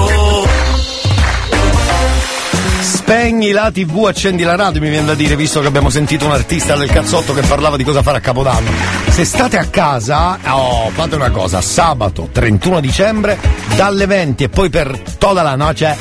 Spegni 2.81 3.51
la 3.51 3.71
tv, 3.71 4.07
accendi 4.07 4.45
la 4.45 4.57
radio, 4.57 4.81
mi 4.81 4.89
viene 4.89 5.05
da 5.05 5.15
dire, 5.15 5.37
visto 5.37 5.61
che 5.61 5.67
abbiamo 5.67 5.91
sentito 5.91 6.25
un 6.25 6.33
artista 6.33 6.75
del 6.75 6.91
cazzotto 6.91 7.35
che 7.35 7.43
parlava 7.43 7.77
di 7.77 7.85
cosa 7.85 8.03
fare 8.03 8.17
a 8.17 8.21
Capodanno. 8.21 8.71
Se 9.11 9.27
state 9.27 9.59
a 9.59 9.67
casa, 9.67 10.39
oh, 10.49 10.89
fate 10.89 11.15
una 11.15 11.31
cosa, 11.31 11.61
sabato 11.61 12.31
31 12.33 12.81
dicembre, 12.81 13.39
dalle 13.77 14.07
20 14.07 14.45
e 14.45 14.49
poi 14.49 14.71
per 14.71 14.99
tutta 15.19 15.43
la 15.43 15.55
noce, 15.55 15.97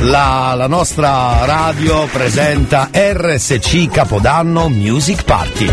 la, 0.00 0.54
la 0.56 0.66
nostra 0.66 1.44
radio 1.44 2.06
presenta 2.06 2.90
RSC 2.92 3.88
Capodanno 3.88 4.68
Music 4.68 5.24
Party. 5.24 5.68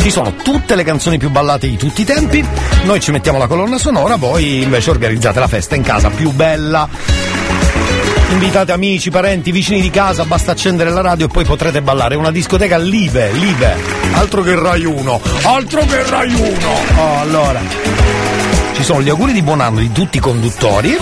Ci 0.00 0.10
sono 0.10 0.34
tutte 0.34 0.74
le 0.74 0.84
canzoni 0.84 1.18
più 1.18 1.30
ballate 1.30 1.68
di 1.68 1.76
tutti 1.76 2.02
i 2.02 2.04
tempi, 2.04 2.44
noi 2.84 3.00
ci 3.00 3.10
mettiamo 3.10 3.38
la 3.38 3.46
colonna 3.46 3.78
sonora, 3.78 4.16
voi 4.16 4.62
invece 4.62 4.90
organizzate 4.90 5.38
la 5.38 5.48
festa 5.48 5.74
in 5.74 5.82
casa 5.82 6.10
più 6.10 6.30
bella. 6.32 6.88
Invitate 8.30 8.72
amici, 8.72 9.10
parenti, 9.10 9.52
vicini 9.52 9.80
di 9.80 9.90
casa, 9.90 10.24
basta 10.24 10.52
accendere 10.52 10.90
la 10.90 11.02
radio 11.02 11.26
e 11.26 11.28
poi 11.28 11.44
potrete 11.44 11.82
ballare. 11.82 12.14
È 12.14 12.18
una 12.18 12.30
discoteca 12.30 12.78
live, 12.78 13.30
live. 13.32 13.76
Altro 14.14 14.42
che 14.42 14.58
Rai 14.58 14.84
1. 14.84 15.20
Altro 15.42 15.84
che 15.84 16.02
Rai 16.08 16.32
1. 16.32 16.68
Oh, 16.96 17.20
allora. 17.20 17.60
Ci 18.72 18.82
sono 18.82 19.02
gli 19.02 19.10
auguri 19.10 19.32
di 19.32 19.42
buon 19.42 19.60
anno 19.60 19.80
di 19.80 19.92
tutti 19.92 20.16
i 20.16 20.20
conduttori 20.20 20.96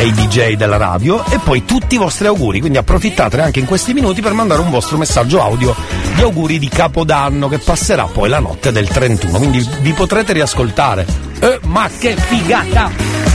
e 0.00 0.06
i 0.06 0.12
DJ 0.12 0.54
della 0.54 0.78
radio 0.78 1.22
e 1.26 1.38
poi 1.44 1.66
tutti 1.66 1.96
i 1.96 1.98
vostri 1.98 2.26
auguri. 2.26 2.60
Quindi 2.60 2.78
approfittate 2.78 3.38
anche 3.38 3.60
in 3.60 3.66
questi 3.66 3.92
minuti 3.92 4.22
per 4.22 4.32
mandare 4.32 4.62
un 4.62 4.70
vostro 4.70 4.96
messaggio 4.96 5.42
audio 5.42 5.74
di 6.14 6.22
auguri 6.22 6.58
di 6.58 6.68
Capodanno 6.68 7.48
che 7.48 7.58
passerà 7.58 8.04
poi 8.04 8.30
la 8.30 8.38
notte 8.38 8.72
del 8.72 8.88
31. 8.88 9.36
Quindi 9.36 9.68
vi 9.82 9.92
potrete 9.92 10.32
riascoltare. 10.32 11.06
Eh, 11.40 11.60
ma 11.64 11.90
che 11.98 12.16
figata! 12.16 13.29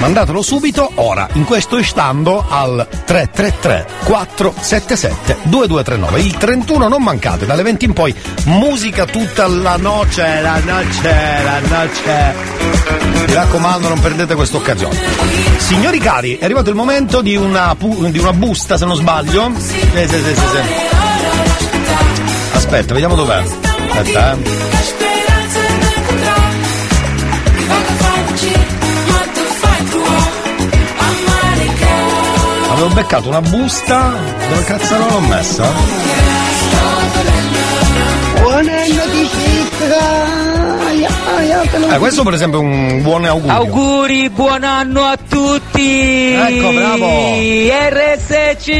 Mandatelo 0.00 0.40
subito, 0.40 0.90
ora, 0.94 1.28
in 1.34 1.44
questo 1.44 1.76
istando, 1.76 2.42
al 2.48 2.88
333 3.04 3.86
477 4.04 5.36
2239. 5.42 6.20
Il 6.20 6.36
31 6.38 6.88
non 6.88 7.02
mancate, 7.02 7.44
dalle 7.44 7.62
20 7.62 7.84
in 7.84 7.92
poi, 7.92 8.14
musica 8.44 9.04
tutta 9.04 9.46
la 9.46 9.76
noce, 9.76 10.40
la 10.40 10.58
noce, 10.64 11.14
la 11.44 11.60
noce. 11.60 12.34
Mi 13.26 13.34
raccomando, 13.34 13.88
non 13.88 14.00
perdete 14.00 14.34
questa 14.34 14.56
occasione. 14.56 14.98
Signori 15.58 15.98
cari, 15.98 16.38
è 16.38 16.44
arrivato 16.44 16.70
il 16.70 16.76
momento 16.76 17.20
di 17.20 17.36
una, 17.36 17.74
pu- 17.76 18.08
di 18.08 18.18
una 18.18 18.32
busta, 18.32 18.78
se 18.78 18.86
non 18.86 18.96
sbaglio. 18.96 19.52
Sì, 19.58 19.78
sì, 19.78 20.08
sì, 20.08 20.34
sì. 20.34 20.40
Aspetta, 22.54 22.94
vediamo 22.94 23.16
dov'è. 23.16 23.42
Aspetta, 23.42 24.32
eh. 24.32 25.09
Avevo 32.80 32.94
beccato 32.94 33.28
una 33.28 33.42
busta, 33.42 34.14
dove 34.48 34.64
cazzo 34.64 34.96
l'ho 34.96 35.20
messa? 35.20 35.70
Buon 38.40 38.68
anno 38.70 39.06
di 39.12 39.28
lo 41.76 41.94
Eh, 41.94 41.98
questo 41.98 42.22
per 42.22 42.32
esempio 42.32 42.60
è 42.60 42.62
un 42.62 43.02
buon 43.02 43.26
augurio. 43.26 43.54
Auguri, 43.54 44.30
buon 44.30 44.64
anno 44.64 45.02
a 45.02 45.18
tutti! 45.28 46.32
Ecco, 46.32 46.72
bravo. 46.72 47.06
RSC! 47.90 48.70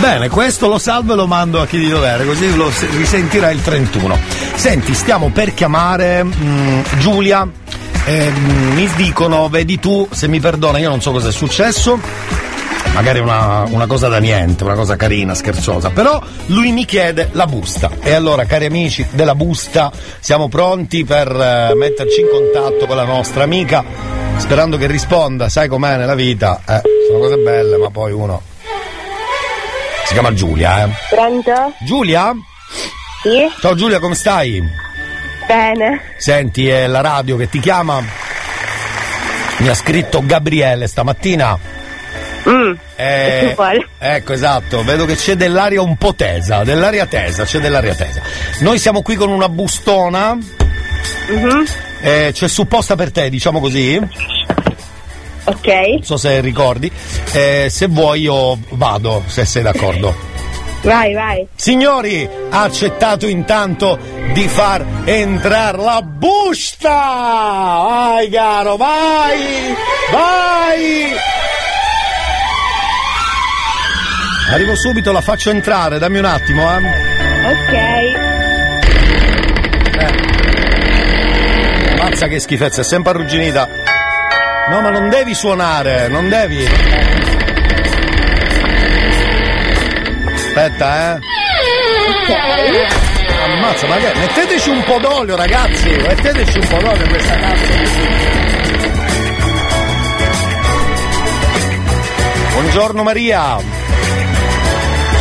Bene, 0.00 0.30
questo 0.30 0.66
lo 0.66 0.78
salvo 0.78 1.12
e 1.12 1.16
lo 1.16 1.26
mando 1.26 1.60
a 1.60 1.66
chi 1.66 1.78
di 1.78 1.90
dovere, 1.90 2.24
così 2.24 2.56
lo 2.56 2.70
se- 2.70 2.88
risentirà 2.96 3.50
il 3.50 3.60
31. 3.60 4.18
Senti, 4.54 4.94
stiamo 4.94 5.28
per 5.28 5.52
chiamare 5.52 6.24
mm, 6.24 6.80
Giulia. 6.96 7.46
Eh, 8.04 8.30
mi 8.74 8.88
dicono, 8.96 9.48
vedi 9.48 9.78
tu, 9.78 10.08
se 10.10 10.28
mi 10.28 10.40
perdona, 10.40 10.78
io 10.78 10.88
non 10.88 11.00
so 11.00 11.12
cosa 11.12 11.28
è 11.28 11.32
successo. 11.32 11.98
Magari 12.94 13.20
una, 13.20 13.64
una 13.68 13.86
cosa 13.86 14.08
da 14.08 14.18
niente, 14.18 14.64
una 14.64 14.74
cosa 14.74 14.96
carina, 14.96 15.34
scherzosa. 15.34 15.90
Però 15.90 16.20
lui 16.46 16.72
mi 16.72 16.84
chiede 16.84 17.30
la 17.32 17.46
busta. 17.46 17.90
E 18.02 18.12
allora, 18.12 18.44
cari 18.44 18.66
amici 18.66 19.06
della 19.12 19.34
busta, 19.34 19.90
siamo 20.20 20.48
pronti 20.48 21.04
per 21.04 21.28
eh, 21.28 21.74
metterci 21.74 22.20
in 22.20 22.28
contatto 22.28 22.86
con 22.86 22.96
la 22.96 23.04
nostra 23.04 23.44
amica. 23.44 23.84
Sperando 24.36 24.76
che 24.76 24.86
risponda, 24.86 25.48
sai 25.48 25.68
com'è 25.68 25.96
nella 25.96 26.14
vita. 26.14 26.60
Eh, 26.68 26.82
sono 27.06 27.20
cose 27.20 27.36
belle, 27.36 27.78
ma 27.78 27.90
poi 27.90 28.12
uno. 28.12 28.42
Si 30.04 30.12
chiama 30.12 30.34
Giulia, 30.34 30.84
eh. 30.84 30.90
Pronto? 31.08 31.72
Giulia? 31.86 32.34
Sì? 33.22 33.60
Ciao 33.60 33.74
Giulia, 33.74 34.00
come 34.00 34.14
stai? 34.14 34.81
Bene. 35.46 36.00
Senti, 36.16 36.68
è 36.68 36.86
la 36.86 37.00
radio 37.00 37.36
che 37.36 37.48
ti 37.48 37.58
chiama. 37.60 38.02
Mi 39.58 39.68
ha 39.68 39.74
scritto 39.74 40.22
Gabriele 40.24 40.86
stamattina. 40.86 41.58
Mm. 42.48 42.72
Eh, 42.96 43.56
ecco, 43.98 44.32
esatto, 44.32 44.82
vedo 44.82 45.04
che 45.04 45.14
c'è 45.14 45.36
dell'aria 45.36 45.80
un 45.80 45.96
po' 45.96 46.14
tesa, 46.14 46.64
dell'aria 46.64 47.06
tesa, 47.06 47.44
c'è 47.44 47.60
dell'aria 47.60 47.94
tesa. 47.94 48.20
Noi 48.60 48.78
siamo 48.80 49.02
qui 49.02 49.14
con 49.14 49.28
una 49.30 49.48
bustona, 49.48 50.34
Mhm. 51.28 51.64
eh, 52.00 52.30
c'è 52.32 52.48
supposta 52.48 52.96
per 52.96 53.12
te, 53.12 53.30
diciamo 53.30 53.60
così. 53.60 53.96
Ok. 55.44 55.66
Non 55.66 56.02
so 56.02 56.16
se 56.16 56.40
ricordi. 56.40 56.90
Eh, 57.32 57.68
se 57.70 57.86
vuoi 57.86 58.22
io 58.22 58.58
vado, 58.70 59.22
se 59.26 59.44
sei 59.44 59.62
d'accordo. 59.62 60.30
Vai, 60.82 61.14
vai. 61.14 61.46
Signori, 61.54 62.28
ha 62.50 62.62
accettato 62.62 63.28
intanto 63.28 63.98
di 64.32 64.48
far 64.48 64.84
entrare 65.04 65.78
la 65.78 66.02
busta! 66.02 66.88
Vai, 66.88 68.28
caro, 68.28 68.76
vai! 68.76 69.76
Vai! 70.10 71.12
Arrivo 74.50 74.74
subito, 74.74 75.12
la 75.12 75.20
faccio 75.20 75.50
entrare, 75.50 75.98
dammi 75.98 76.18
un 76.18 76.24
attimo, 76.24 76.62
eh. 76.62 76.78
Ok. 77.46 78.30
Mazza 81.98 82.26
che 82.26 82.40
schifezza, 82.40 82.80
è 82.80 82.84
sempre 82.84 83.12
arrugginita. 83.12 83.68
No, 84.68 84.80
ma 84.80 84.90
non 84.90 85.08
devi 85.08 85.34
suonare, 85.34 86.08
non 86.08 86.28
devi. 86.28 87.21
Aspetta, 90.54 91.16
eh. 91.16 91.20
Ammazza, 93.42 93.86
ma 93.86 93.96
che... 93.96 94.12
Metteteci 94.18 94.68
un 94.68 94.82
po' 94.84 94.98
d'olio, 94.98 95.34
ragazzi! 95.34 95.88
Metteteci 95.88 96.58
un 96.58 96.66
po' 96.68 96.76
d'olio 96.76 97.02
in 97.04 97.08
questa 97.08 97.36
cazzo. 97.38 97.72
Buongiorno 102.52 103.02
Maria. 103.02 103.56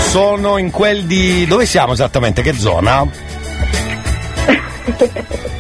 Sono 0.10 0.58
in 0.58 0.70
quel 0.70 1.06
di. 1.06 1.46
dove 1.48 1.66
siamo 1.66 1.94
esattamente? 1.94 2.42
Che 2.42 2.52
zona? 2.54 3.08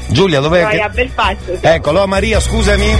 Giulia, 0.08 0.42
dov'è? 0.42 0.64
Poi 0.64 0.72
che- 0.72 0.82
a 0.82 0.90
Belfast. 0.90 1.60
Eccolo, 1.62 2.06
Maria, 2.08 2.42
scusami. 2.42 2.94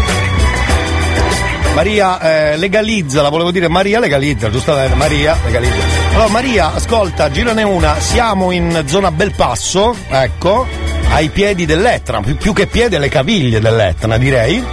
Maria, 1.74 2.20
eh, 2.20 2.58
legalizza, 2.58 3.22
la 3.22 3.30
volevo 3.30 3.50
dire 3.50 3.68
Maria 3.70 4.00
legalizza, 4.00 4.50
giustamente, 4.50 4.96
Maria 4.96 5.38
legalizza. 5.46 5.76
Allora 6.14 6.30
Maria, 6.30 6.74
ascolta, 6.74 7.32
girane 7.32 7.64
una, 7.64 8.00
siamo 8.00 8.52
in 8.52 8.84
zona 8.86 9.10
Belpasso, 9.10 9.96
ecco, 10.10 10.68
ai 11.10 11.30
piedi 11.30 11.66
dell'Etna, 11.66 12.20
più, 12.22 12.36
più 12.36 12.54
che 12.54 12.68
piedi 12.68 12.96
alle 12.96 13.10
caviglie 13.10 13.60
dell'Etna 13.60 14.18
direi. 14.18 14.64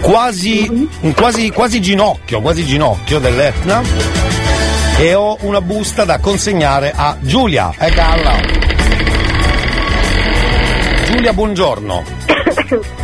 Quasi, 0.00 0.88
quasi, 1.14 1.50
quasi 1.50 1.80
ginocchio, 1.80 2.40
quasi 2.40 2.64
ginocchio 2.64 3.18
dell'Etna. 3.18 3.82
E 4.96 5.14
ho 5.14 5.36
una 5.40 5.60
busta 5.60 6.04
da 6.04 6.18
consegnare 6.18 6.92
a 6.94 7.16
Giulia, 7.20 7.74
e 7.76 7.90
calla. 7.90 8.40
Giulia, 11.06 11.32
buongiorno. 11.32 12.04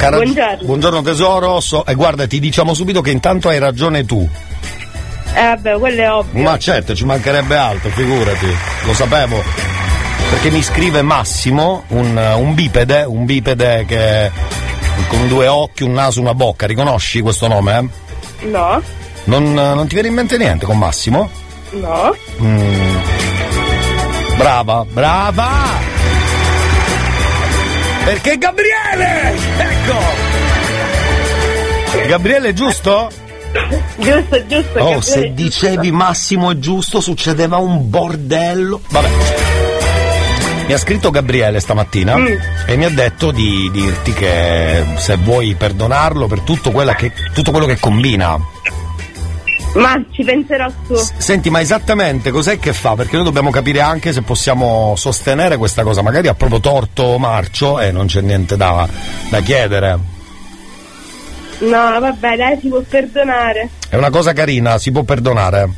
Cara- 0.00 0.16
Buongiorno. 0.16 0.64
buongiorno 0.64 1.02
tesoro, 1.02 1.60
so- 1.60 1.84
e 1.84 1.92
guarda 1.94 2.26
ti 2.26 2.40
diciamo 2.40 2.72
subito 2.72 3.02
che 3.02 3.10
intanto 3.10 3.50
hai 3.50 3.58
ragione 3.58 4.06
tu. 4.06 4.26
Eh 5.34 5.42
vabbè, 5.42 5.78
quello 5.78 6.00
è 6.02 6.10
ovvio. 6.10 6.42
Ma 6.42 6.58
certo, 6.58 6.94
ci 6.94 7.04
mancherebbe 7.04 7.54
altro, 7.54 7.90
figurati, 7.90 8.46
lo 8.86 8.94
sapevo. 8.94 9.42
Perché 10.30 10.50
mi 10.50 10.62
scrive 10.62 11.02
Massimo, 11.02 11.84
un, 11.88 12.16
un 12.16 12.54
bipede, 12.54 13.02
un 13.02 13.26
bipede 13.26 13.84
che 13.86 14.30
con 15.08 15.28
due 15.28 15.46
occhi, 15.48 15.82
un 15.82 15.92
naso, 15.92 16.20
una 16.20 16.34
bocca, 16.34 16.66
riconosci 16.66 17.20
questo 17.20 17.46
nome? 17.46 17.76
eh? 18.40 18.46
No, 18.46 18.80
Non, 19.24 19.52
non 19.52 19.86
ti 19.86 19.92
viene 19.94 20.08
in 20.08 20.14
mente 20.14 20.38
niente 20.38 20.64
con 20.64 20.78
Massimo? 20.78 21.28
no. 21.72 22.16
Mm. 22.40 22.96
Brava, 24.38 24.84
brava! 24.90 25.48
Perché 28.04 28.38
Gabriele! 28.38 29.34
Ecco! 29.58 29.98
Gabriele, 32.08 32.52
giusto? 32.54 33.10
Giusto, 33.98 34.46
giusto. 34.46 34.78
Oh, 34.78 34.84
Gabriele, 34.98 35.02
se 35.02 35.32
dicevi 35.34 35.90
Massimo 35.90 36.50
è 36.50 36.58
giusto, 36.58 37.00
succedeva 37.00 37.56
un 37.58 37.88
bordello. 37.90 38.80
Vabbè. 38.88 39.08
Mi 40.66 40.72
ha 40.72 40.78
scritto 40.78 41.10
Gabriele 41.10 41.58
stamattina 41.58 42.16
Mm. 42.16 42.26
e 42.66 42.76
mi 42.76 42.84
ha 42.84 42.90
detto 42.90 43.32
di 43.32 43.68
dirti 43.72 44.12
che 44.12 44.84
se 44.98 45.16
vuoi 45.16 45.54
perdonarlo 45.56 46.28
per 46.28 46.40
tutto, 46.40 46.70
che- 46.96 47.12
tutto 47.34 47.50
quello 47.50 47.66
che 47.66 47.78
combina. 47.80 48.38
Ma 49.74 50.02
ci 50.10 50.24
penserò 50.24 50.68
su. 50.86 50.96
Senti, 51.18 51.48
ma 51.48 51.60
esattamente 51.60 52.30
cos'è 52.30 52.58
che 52.58 52.72
fa? 52.72 52.94
Perché 52.94 53.14
noi 53.14 53.24
dobbiamo 53.24 53.50
capire 53.50 53.80
anche 53.80 54.12
se 54.12 54.22
possiamo 54.22 54.94
sostenere 54.96 55.56
questa 55.56 55.82
cosa. 55.82 56.02
Magari 56.02 56.28
ha 56.28 56.34
proprio 56.34 56.58
torto 56.60 57.18
Marcio 57.18 57.78
e 57.78 57.92
non 57.92 58.06
c'è 58.06 58.20
niente 58.20 58.56
da, 58.56 58.88
da 59.28 59.40
chiedere. 59.40 59.98
No, 61.60 62.00
vabbè, 62.00 62.36
dai, 62.36 62.58
si 62.60 62.68
può 62.68 62.80
perdonare. 62.80 63.68
È 63.88 63.96
una 63.96 64.10
cosa 64.10 64.32
carina, 64.32 64.78
si 64.78 64.90
può 64.90 65.02
perdonare. 65.02 65.68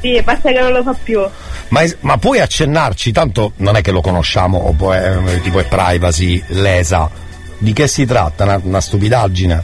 Sì, 0.00 0.20
basta 0.22 0.50
che 0.50 0.60
non 0.60 0.72
lo 0.72 0.82
fa 0.82 0.94
più. 1.00 1.20
Ma, 1.68 1.82
ma 2.00 2.16
puoi 2.18 2.40
accennarci, 2.40 3.12
tanto 3.12 3.52
non 3.56 3.76
è 3.76 3.82
che 3.82 3.90
lo 3.90 4.00
conosciamo, 4.00 4.74
o 4.78 4.92
è, 4.92 5.40
tipo 5.42 5.60
è 5.60 5.64
privacy 5.64 6.42
lesa. 6.48 7.10
Di 7.58 7.72
che 7.72 7.86
si 7.88 8.06
tratta? 8.06 8.44
Una, 8.44 8.60
una 8.62 8.80
stupidaggine? 8.80 9.62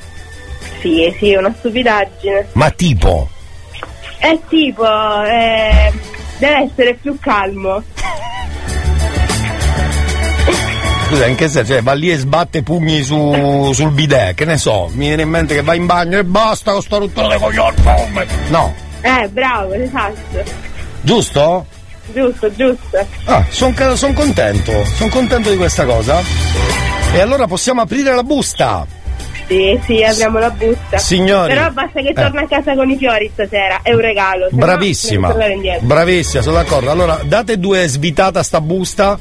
Sì, 0.80 1.14
sì, 1.18 1.32
è 1.32 1.38
una 1.38 1.55
stupidaggine. 1.56 2.48
Ma 2.52 2.70
tipo? 2.70 3.30
È 4.24 4.40
tipo, 4.48 4.86
eh, 5.24 5.92
deve 6.38 6.70
essere 6.70 6.94
più 6.94 7.18
calmo. 7.20 7.82
Scusa, 11.09 11.26
in 11.26 11.34
che 11.34 11.48
senso? 11.48 11.72
Cioè, 11.74 11.82
va 11.82 11.92
lì 11.92 12.10
e 12.10 12.16
sbatte 12.16 12.62
pugni 12.62 13.02
su, 13.02 13.70
sul 13.74 13.90
bidet, 13.90 14.34
che 14.34 14.46
ne 14.46 14.56
so, 14.56 14.88
mi 14.94 15.09
viene 15.09 15.22
in 15.22 15.28
mente 15.28 15.55
che 15.55 15.60
va 15.60 15.74
in 15.74 15.84
bagno 15.84 16.16
e 16.16 16.24
basta 16.24 16.72
con 16.72 16.80
sta 16.80 16.96
rottura 16.96 17.28
dei 17.28 17.38
coglioni. 17.38 17.76
No, 18.48 18.74
Eh, 19.02 19.28
bravo, 19.28 19.74
esatto. 19.74 20.42
giusto? 21.02 21.66
Giusto, 22.14 22.51
giusto. 22.55 23.06
Ah, 23.26 23.44
sono 23.51 23.74
contento, 24.14 24.84
sono 24.96 25.10
contento 25.10 25.51
di 25.51 25.56
questa 25.59 25.84
cosa. 25.84 26.22
E 27.12 27.20
allora 27.20 27.46
possiamo 27.46 27.82
aprire 27.82 28.14
la 28.14 28.22
busta. 28.22 28.86
Sì, 29.46 29.78
sì, 29.84 30.02
apriamo 30.02 30.38
la 30.38 30.50
busta. 30.50 30.96
Signori. 30.98 31.52
Però 31.52 31.70
basta 31.70 32.00
che 32.00 32.08
Eh. 32.08 32.12
torna 32.14 32.40
a 32.42 32.46
casa 32.48 32.74
con 32.74 32.88
i 32.90 32.96
fiori 32.96 33.30
stasera, 33.32 33.80
è 33.82 33.92
un 33.92 34.00
regalo. 34.00 34.48
se 34.48 34.54
no 34.56 34.64
Bravissima, 34.64 35.34
indietro. 35.46 35.86
bravissima, 35.86 36.42
sono 36.42 36.56
d'accordo. 36.56 36.90
Allora, 36.90 37.20
date 37.24 37.58
due 37.58 37.86
svitate 37.86 38.38
a 38.38 38.42
sta 38.42 38.60
busta. 38.60 39.18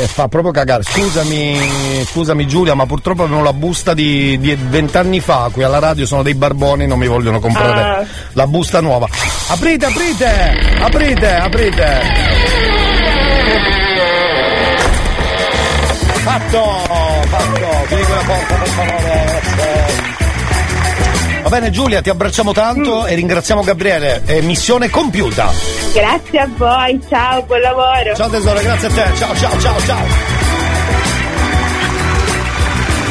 E 0.00 0.06
fa 0.06 0.28
proprio 0.28 0.52
cagare. 0.52 0.84
Scusami, 0.84 1.58
scusami 2.04 2.46
Giulia, 2.46 2.74
ma 2.74 2.86
purtroppo 2.86 3.24
avevo 3.24 3.42
la 3.42 3.52
busta 3.52 3.94
di 3.94 4.38
di 4.38 4.54
vent'anni 4.54 5.18
fa. 5.18 5.48
Qui 5.52 5.64
alla 5.64 5.80
radio 5.80 6.06
sono 6.06 6.22
dei 6.22 6.34
barboni, 6.34 6.86
non 6.86 6.98
mi 7.00 7.08
vogliono 7.08 7.40
comprare 7.40 7.80
Ah. 7.80 8.06
la 8.34 8.46
busta 8.46 8.80
nuova. 8.80 9.08
Aprite, 9.48 9.86
aprite! 9.86 10.56
Aprite, 10.80 11.34
aprite! 11.34 12.00
Fatto! 16.22 16.62
Fatto! 17.28 17.67
Chiudi 17.88 18.02
quella 18.02 18.22
porta 18.22 18.54
per 18.54 18.68
favore, 18.68 19.24
grazie. 19.24 20.16
Va 21.42 21.48
bene 21.48 21.70
Giulia, 21.70 22.02
ti 22.02 22.10
abbracciamo 22.10 22.52
tanto 22.52 23.06
e 23.06 23.14
ringraziamo 23.14 23.62
Gabriele. 23.62 24.22
È 24.24 24.42
missione 24.42 24.90
compiuta. 24.90 25.50
Grazie 25.94 26.38
a 26.40 26.48
voi, 26.54 27.00
ciao, 27.08 27.42
buon 27.44 27.60
lavoro. 27.60 28.14
Ciao 28.14 28.28
tesoro, 28.28 28.60
grazie 28.60 28.88
a 28.88 28.90
te. 28.90 29.16
Ciao, 29.16 29.34
ciao, 29.34 29.58
ciao, 29.58 29.80
ciao. 29.80 30.06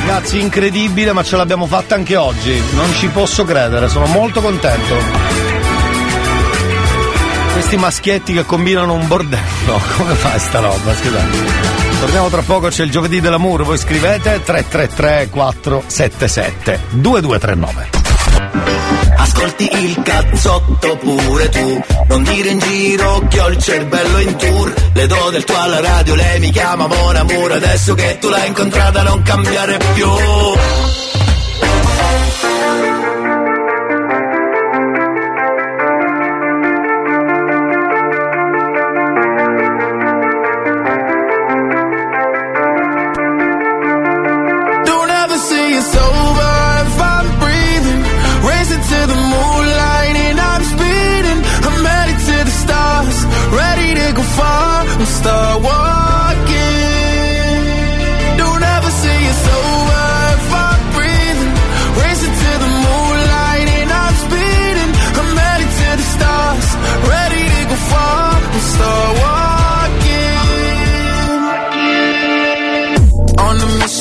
Ragazzi, 0.06 0.40
incredibile, 0.40 1.12
ma 1.12 1.24
ce 1.24 1.36
l'abbiamo 1.36 1.66
fatta 1.66 1.96
anche 1.96 2.16
oggi. 2.16 2.62
Non 2.74 2.94
ci 2.94 3.08
posso 3.08 3.44
credere, 3.44 3.90
sono 3.90 4.06
molto 4.06 4.42
contento. 4.42 4.96
Questi 7.54 7.78
maschietti 7.78 8.34
che 8.34 8.46
combinano 8.46 8.94
un 8.94 9.08
bordello. 9.08 9.82
Come 9.98 10.14
fai 10.14 10.40
sta 10.40 10.60
roba? 10.60 10.94
Scusate. 10.94 11.77
Torniamo 12.00 12.30
tra 12.30 12.42
poco, 12.42 12.68
c'è 12.68 12.84
il 12.84 12.92
giovedì 12.92 13.20
dell'amore. 13.20 13.64
Voi 13.64 13.78
scrivete 13.78 14.42
333 14.44 15.30
477 15.30 16.80
2239. 16.92 17.90
Ascolti 19.18 19.70
il 19.72 20.02
cazzotto 20.04 20.98
pure 20.98 21.50
tu 21.50 21.84
Non 22.08 22.24
dire 22.24 22.50
in 22.50 22.60
giro 22.60 23.26
che 23.28 23.40
ho 23.40 23.50
il 23.50 23.58
cervello 23.58 24.20
in 24.20 24.36
tour 24.36 24.74
Le 24.94 25.08
do 25.08 25.30
del 25.32 25.44
tuo 25.44 25.58
alla 25.58 25.82
radio, 25.82 26.14
lei 26.16 26.40
mi 26.40 26.52
chiama 26.52 26.86
Mon 26.86 27.16
Amour 27.16 27.52
Adesso 27.54 27.96
che 27.96 28.18
tu 28.20 28.30
l'hai 28.30 28.48
incontrata 28.48 29.02
non 29.02 29.22
cambiare 29.24 29.80
più 29.94 30.08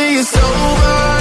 till 0.00 0.18
it's 0.18 0.36
over. 0.36 1.19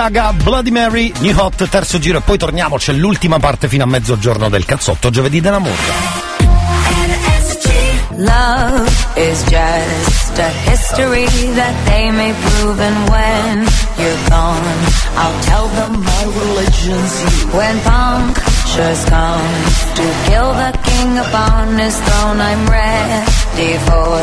Gaga, 0.00 0.32
Bloody 0.42 0.70
Mary, 0.70 1.12
New 1.18 1.38
Hot, 1.38 1.68
terzo 1.68 1.98
giro 1.98 2.16
e 2.16 2.20
poi 2.22 2.38
torniamo, 2.38 2.78
c'è 2.78 2.90
l'ultima 2.94 3.38
parte 3.38 3.68
fino 3.68 3.84
a 3.84 3.86
mezzogiorno 3.86 4.48
del 4.48 4.64
cazzotto, 4.64 5.10
giovedì 5.10 5.42
della 5.42 5.58
morta. 5.58 5.92
Love 8.16 8.88
is 9.16 9.44
just 9.44 10.38
a 10.38 10.48
history 10.64 11.26
that 11.54 11.74
they 11.84 12.10
may 12.12 12.32
prove, 12.32 12.80
and 12.80 13.10
when 13.10 13.66
you're 13.98 14.28
gone, 14.30 14.62
I'll 15.16 15.38
tell 15.42 15.68
them 15.68 16.02
my 16.02 16.24
religion's 16.24 17.20
you. 17.20 17.50
When 17.52 17.78
punctures 17.82 19.04
come 19.04 19.52
to 19.96 20.02
kill 20.24 20.54
the 20.54 20.78
king 20.82 21.18
upon 21.18 21.78
his 21.78 21.94
throne, 21.94 22.40
I'm 22.40 22.66
ready 22.70 23.76
for 23.84 24.16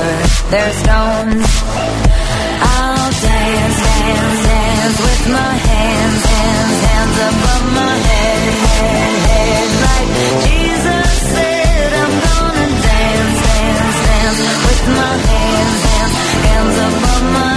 their 0.49 0.73
stones. 0.73 1.45
I'll 2.65 3.11
dance, 3.11 3.77
dance, 3.77 4.46
dance 4.87 5.01
with 5.01 5.27
my 5.33 5.53
hands, 5.69 6.25
hands, 6.25 6.79
hands 6.87 7.17
above 7.29 7.65
my 7.75 7.95
head, 8.07 8.53
head, 8.71 9.15
head, 9.27 9.69
like 9.87 10.09
Jesus 10.47 11.09
said. 11.33 11.89
I'm 12.03 12.15
gonna 12.27 12.67
dance, 12.87 13.37
dance, 13.47 13.97
dance 14.07 14.39
with 14.65 14.83
my 14.99 15.13
hands, 15.31 15.79
hands, 15.91 16.15
hands 16.47 16.77
above 16.87 17.23
my 17.35 17.56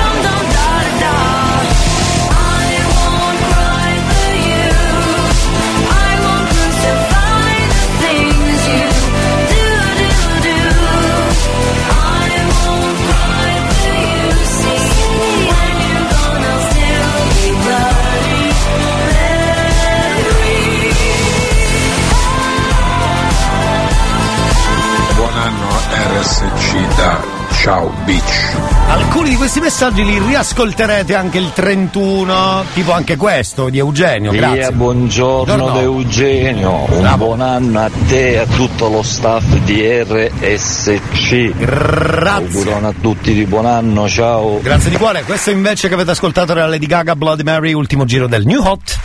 RSC 26.11 26.95
da 26.97 27.23
Ciao 27.61 27.89
Beach. 28.03 28.55
Alcuni 28.89 29.29
di 29.29 29.35
questi 29.35 29.61
messaggi 29.61 30.03
li 30.03 30.19
riascolterete 30.19 31.15
anche 31.15 31.37
il 31.37 31.51
31, 31.53 32.65
tipo 32.73 32.91
anche 32.91 33.15
questo 33.15 33.69
di 33.69 33.77
Eugenio, 33.77 34.31
grazie. 34.31 34.57
Via, 34.57 34.71
buongiorno 34.73 35.55
Buongiorno. 35.55 35.73
da 35.73 35.81
Eugenio, 35.81 36.85
un 36.89 37.13
buon 37.15 37.39
anno 37.39 37.79
a 37.79 37.89
te 38.07 38.31
e 38.31 38.37
a 38.39 38.45
tutto 38.45 38.89
lo 38.89 39.03
staff 39.03 39.45
di 39.63 40.03
RSC. 40.03 41.51
Grazie. 41.55 42.45
Augurone 42.45 42.87
a 42.87 42.93
tutti 42.99 43.33
di 43.33 43.45
buon 43.45 43.65
anno, 43.65 44.09
ciao. 44.09 44.59
Grazie 44.61 44.89
di 44.89 44.97
cuore, 44.97 45.23
questo 45.23 45.51
invece 45.51 45.87
che 45.87 45.93
avete 45.93 46.11
ascoltato 46.11 46.51
era 46.51 46.67
Lady 46.67 46.87
Gaga 46.87 47.15
Bloody 47.15 47.43
Mary, 47.43 47.71
ultimo 47.71 48.03
giro 48.03 48.27
del 48.27 48.45
New 48.45 48.61
Hot. 48.61 48.99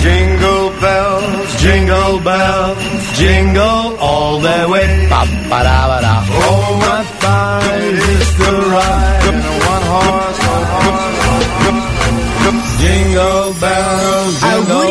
Jingle 0.00 0.59
bells, 0.90 1.50
jingle 1.62 2.14
bells, 2.28 2.78
jingle 3.18 3.86
all 4.08 4.34
the 4.46 4.58
way. 4.72 4.88
Pa-pa-da-ba-da. 5.12 6.14
Oh, 6.44 6.82
what 6.82 7.06
fun 7.22 7.62
is 8.14 8.28
to 8.38 8.50
ride 8.74 9.24
in 9.28 9.36
a 9.50 9.54
one 9.74 9.84
horse, 9.92 10.40
Jingle 12.80 13.48
bells, 13.62 14.34
jingle 14.40 14.70
bells. 14.70 14.89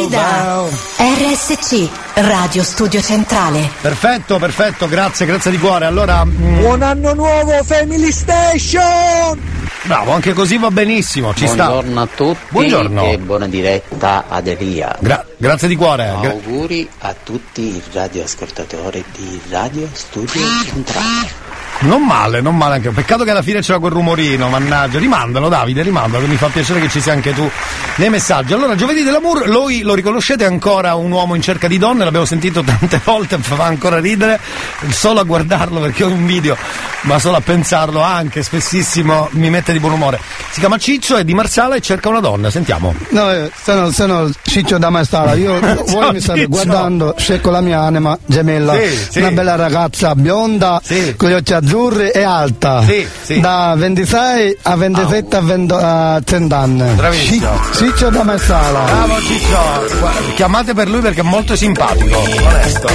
RSC, 1.23 1.89
Radio 2.13 2.63
Studio 2.63 3.01
Centrale. 3.01 3.69
Perfetto, 3.81 4.37
perfetto, 4.39 4.87
grazie, 4.87 5.25
grazie 5.25 5.51
di 5.51 5.57
cuore. 5.59 5.85
Allora, 5.85 6.23
mm, 6.23 6.59
Buon 6.59 6.81
anno 6.81 7.13
nuovo 7.13 7.61
Family 7.65 8.09
Station! 8.09 9.37
bravo, 9.83 10.13
anche 10.13 10.31
così 10.31 10.57
va 10.57 10.71
benissimo, 10.71 11.33
ci 11.33 11.45
sta. 11.45 11.67
Buongiorno 11.67 12.01
a 12.01 12.07
tutti 12.15 12.39
Buongiorno. 12.51 13.03
e 13.11 13.17
buona 13.17 13.47
diretta 13.49 14.23
ad 14.29 14.47
Elia. 14.47 14.95
Gra- 15.01 15.25
grazie 15.35 15.67
di 15.67 15.75
cuore. 15.75 16.15
Gra- 16.21 16.29
Auguri 16.29 16.87
a 16.99 17.13
tutti 17.21 17.63
i 17.63 17.81
radioascoltatori 17.91 19.03
di 19.17 19.41
Radio 19.49 19.89
Studio 19.91 20.41
Centrale. 20.63 21.47
Non 21.81 22.03
male, 22.03 22.41
non 22.41 22.57
male 22.57 22.75
anche. 22.75 22.89
Peccato 22.89 23.23
che 23.23 23.31
alla 23.31 23.41
fine 23.41 23.61
c'era 23.61 23.79
quel 23.79 23.93
rumorino, 23.93 24.49
mannaggia. 24.49 24.99
Rimandalo, 24.99 25.47
Davide, 25.47 25.81
rimandalo, 25.81 26.25
che 26.25 26.29
mi 26.29 26.35
fa 26.35 26.47
piacere 26.47 26.81
che 26.81 26.89
ci 26.89 26.99
sia 26.99 27.13
anche 27.13 27.33
tu 27.33 27.49
nei 27.95 28.09
messaggi. 28.09 28.51
Allora, 28.51 28.75
giovedì 28.75 29.01
dell'amour, 29.01 29.47
lui 29.47 29.81
lo 29.81 29.93
riconoscete 29.93 30.43
ancora 30.43 30.95
un 30.95 31.09
uomo 31.09 31.35
in 31.35 31.41
cerca 31.41 31.69
di 31.69 31.77
donne, 31.77 32.03
l'abbiamo 32.03 32.25
sentito 32.25 32.63
tante 32.63 32.99
volte, 33.05 33.37
fa 33.37 33.63
ancora 33.63 33.99
ridere, 33.99 34.41
solo 34.89 35.21
a 35.21 35.23
guardarlo 35.23 35.79
perché 35.79 36.03
ho 36.03 36.09
un 36.09 36.25
video, 36.25 36.57
ma 37.01 37.17
solo 37.17 37.37
a 37.37 37.41
pensarlo 37.41 38.01
anche, 38.01 38.43
spessissimo 38.43 39.29
mi 39.31 39.49
mette 39.49 39.71
di 39.71 39.79
buon 39.79 39.93
umore. 39.93 40.19
Si 40.51 40.59
chiama 40.59 40.77
Ciccio, 40.77 41.15
è 41.15 41.23
di 41.23 41.33
Marsala 41.33 41.75
e 41.75 41.79
cerca 41.79 42.09
una 42.09 42.19
donna, 42.19 42.49
sentiamo. 42.49 42.93
No, 43.09 43.31
eh, 43.31 43.49
sono, 43.63 43.89
sono 43.91 44.29
Ciccio 44.41 44.77
da 44.77 44.89
Mastara. 44.89 45.33
Io, 45.35 45.57
voi 45.87 46.11
mi 46.11 46.19
state 46.19 46.45
guardando, 46.45 47.15
cerco 47.17 47.51
la 47.51 47.61
mia 47.61 47.79
anima 47.79 48.17
gemella. 48.25 48.73
Sì, 48.73 49.07
sì. 49.11 49.19
Una 49.19 49.31
bella 49.31 49.55
ragazza 49.55 50.13
bionda, 50.13 50.81
con 51.15 51.29
gli 51.29 51.33
occhi 51.33 51.53
azzurri 51.53 51.68
e 52.11 52.23
alta. 52.23 52.83
Sì, 52.83 53.07
sì. 53.23 53.39
Da 53.39 53.73
26 53.77 54.57
a 54.63 54.75
27 54.75 55.35
a, 55.35 55.41
20 55.41 55.73
a 55.73 56.21
30 56.23 56.57
anni. 56.57 56.93
Bravissimo. 56.93 57.59
Ci- 57.73 57.85
Ciccio 57.85 58.09
da 58.09 58.23
Mastara. 58.23 58.83
Bravo 58.83 59.19
Ciccio, 59.21 60.33
chiamate 60.35 60.73
per 60.73 60.89
lui 60.89 60.99
perché 61.01 61.19
è 61.21 61.23
molto 61.23 61.55
simpatico, 61.55 62.17
onesto. 62.17 62.87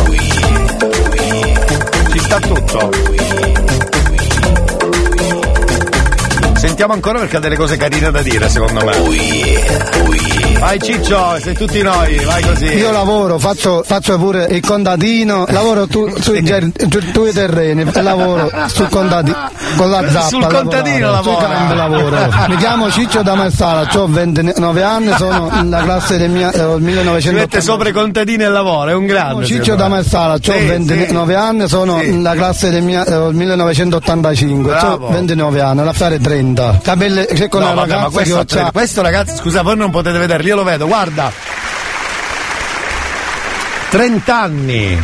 Ci 2.11 2.19
sta 2.19 2.39
tutto. 2.41 2.91
Sentiamo 6.67 6.95
ancora 6.95 7.19
perché 7.19 7.37
ha 7.37 7.41
delle 7.41 7.57
cose 7.57 7.77
carine 7.77 8.11
da 8.11 8.23
dire, 8.23 8.49
secondo 8.49 8.83
me. 8.85 8.93
Vai 10.59 10.79
Ciccio, 10.81 11.39
sei 11.41 11.55
tutti 11.55 11.83
noi, 11.83 12.17
vai 12.25 12.43
così. 12.43 12.65
Io 12.65 12.91
lavoro, 12.91 13.39
faccio, 13.39 13.83
faccio 13.85 14.17
pure 14.19 14.47
il 14.49 14.65
contadino, 14.65 15.45
lavoro 15.49 15.87
tu, 15.87 16.09
sui 16.19 16.43
ger- 16.43 16.73
tu- 16.89 17.31
terreni, 17.33 17.85
lavoro 17.93 18.51
sul 18.69 18.89
contadino, 18.89 19.51
con 19.77 19.91
la 19.91 20.09
zappa. 20.09 20.29
Sul 20.29 20.47
contadino 20.47 21.11
lavora. 21.11 21.47
campi 21.49 21.77
lavoro. 21.77 22.17
Mi 22.49 22.57
chiamo 22.57 22.91
Ciccio 22.91 23.21
da 23.23 23.35
Marsala, 23.35 23.87
ho 23.93 24.07
29 24.07 24.83
anni, 24.83 25.13
sono 25.19 25.51
nella 25.51 25.83
classe 25.83 26.17
del 26.17 26.31
mia, 26.31 26.49
eh, 26.51 26.53
Si 26.55 26.61
1980. 26.61 27.33
mette 27.41 27.61
sopra 27.61 27.89
i 27.91 27.93
contadini 27.93 28.43
e 28.45 28.49
lavora, 28.49 28.93
è 28.93 28.95
un 28.95 29.05
grande. 29.05 29.45
Ciccio 29.45 29.75
da. 29.75 29.89
Marsala, 29.89 30.35
ho 30.35 30.39
Sì, 30.41 30.51
29 30.51 31.35
anni, 31.35 31.69
sono 31.69 31.97
nella 31.99 32.33
classe 32.33 32.71
del 32.71 32.83
mia, 32.83 33.05
eh, 33.05 33.33
1985, 33.33 34.73
Bravo. 34.73 35.07
ho 35.09 35.11
29 35.11 35.61
anni, 35.61 35.85
l'affare 35.85 36.19
30. 36.19 36.54
Capelli, 36.83 37.27
c'è 37.27 37.49
con 37.49 37.61
No, 37.61 37.67
una 37.67 37.75
vabbè, 37.75 37.89
ma 37.89 37.95
ragazza 37.97 38.11
questo, 38.15 38.45
già- 38.45 38.71
questo 38.73 39.03
ragazzi, 39.03 39.37
scusa, 39.37 39.63
voi 39.63 39.77
non 39.77 39.91
potete 39.91 40.19
vederlo, 40.19 40.47
io 40.47 40.57
lo 40.57 40.65
vedo, 40.65 40.87
guarda. 40.87 41.31
30 43.91 44.41
anni. 44.41 45.01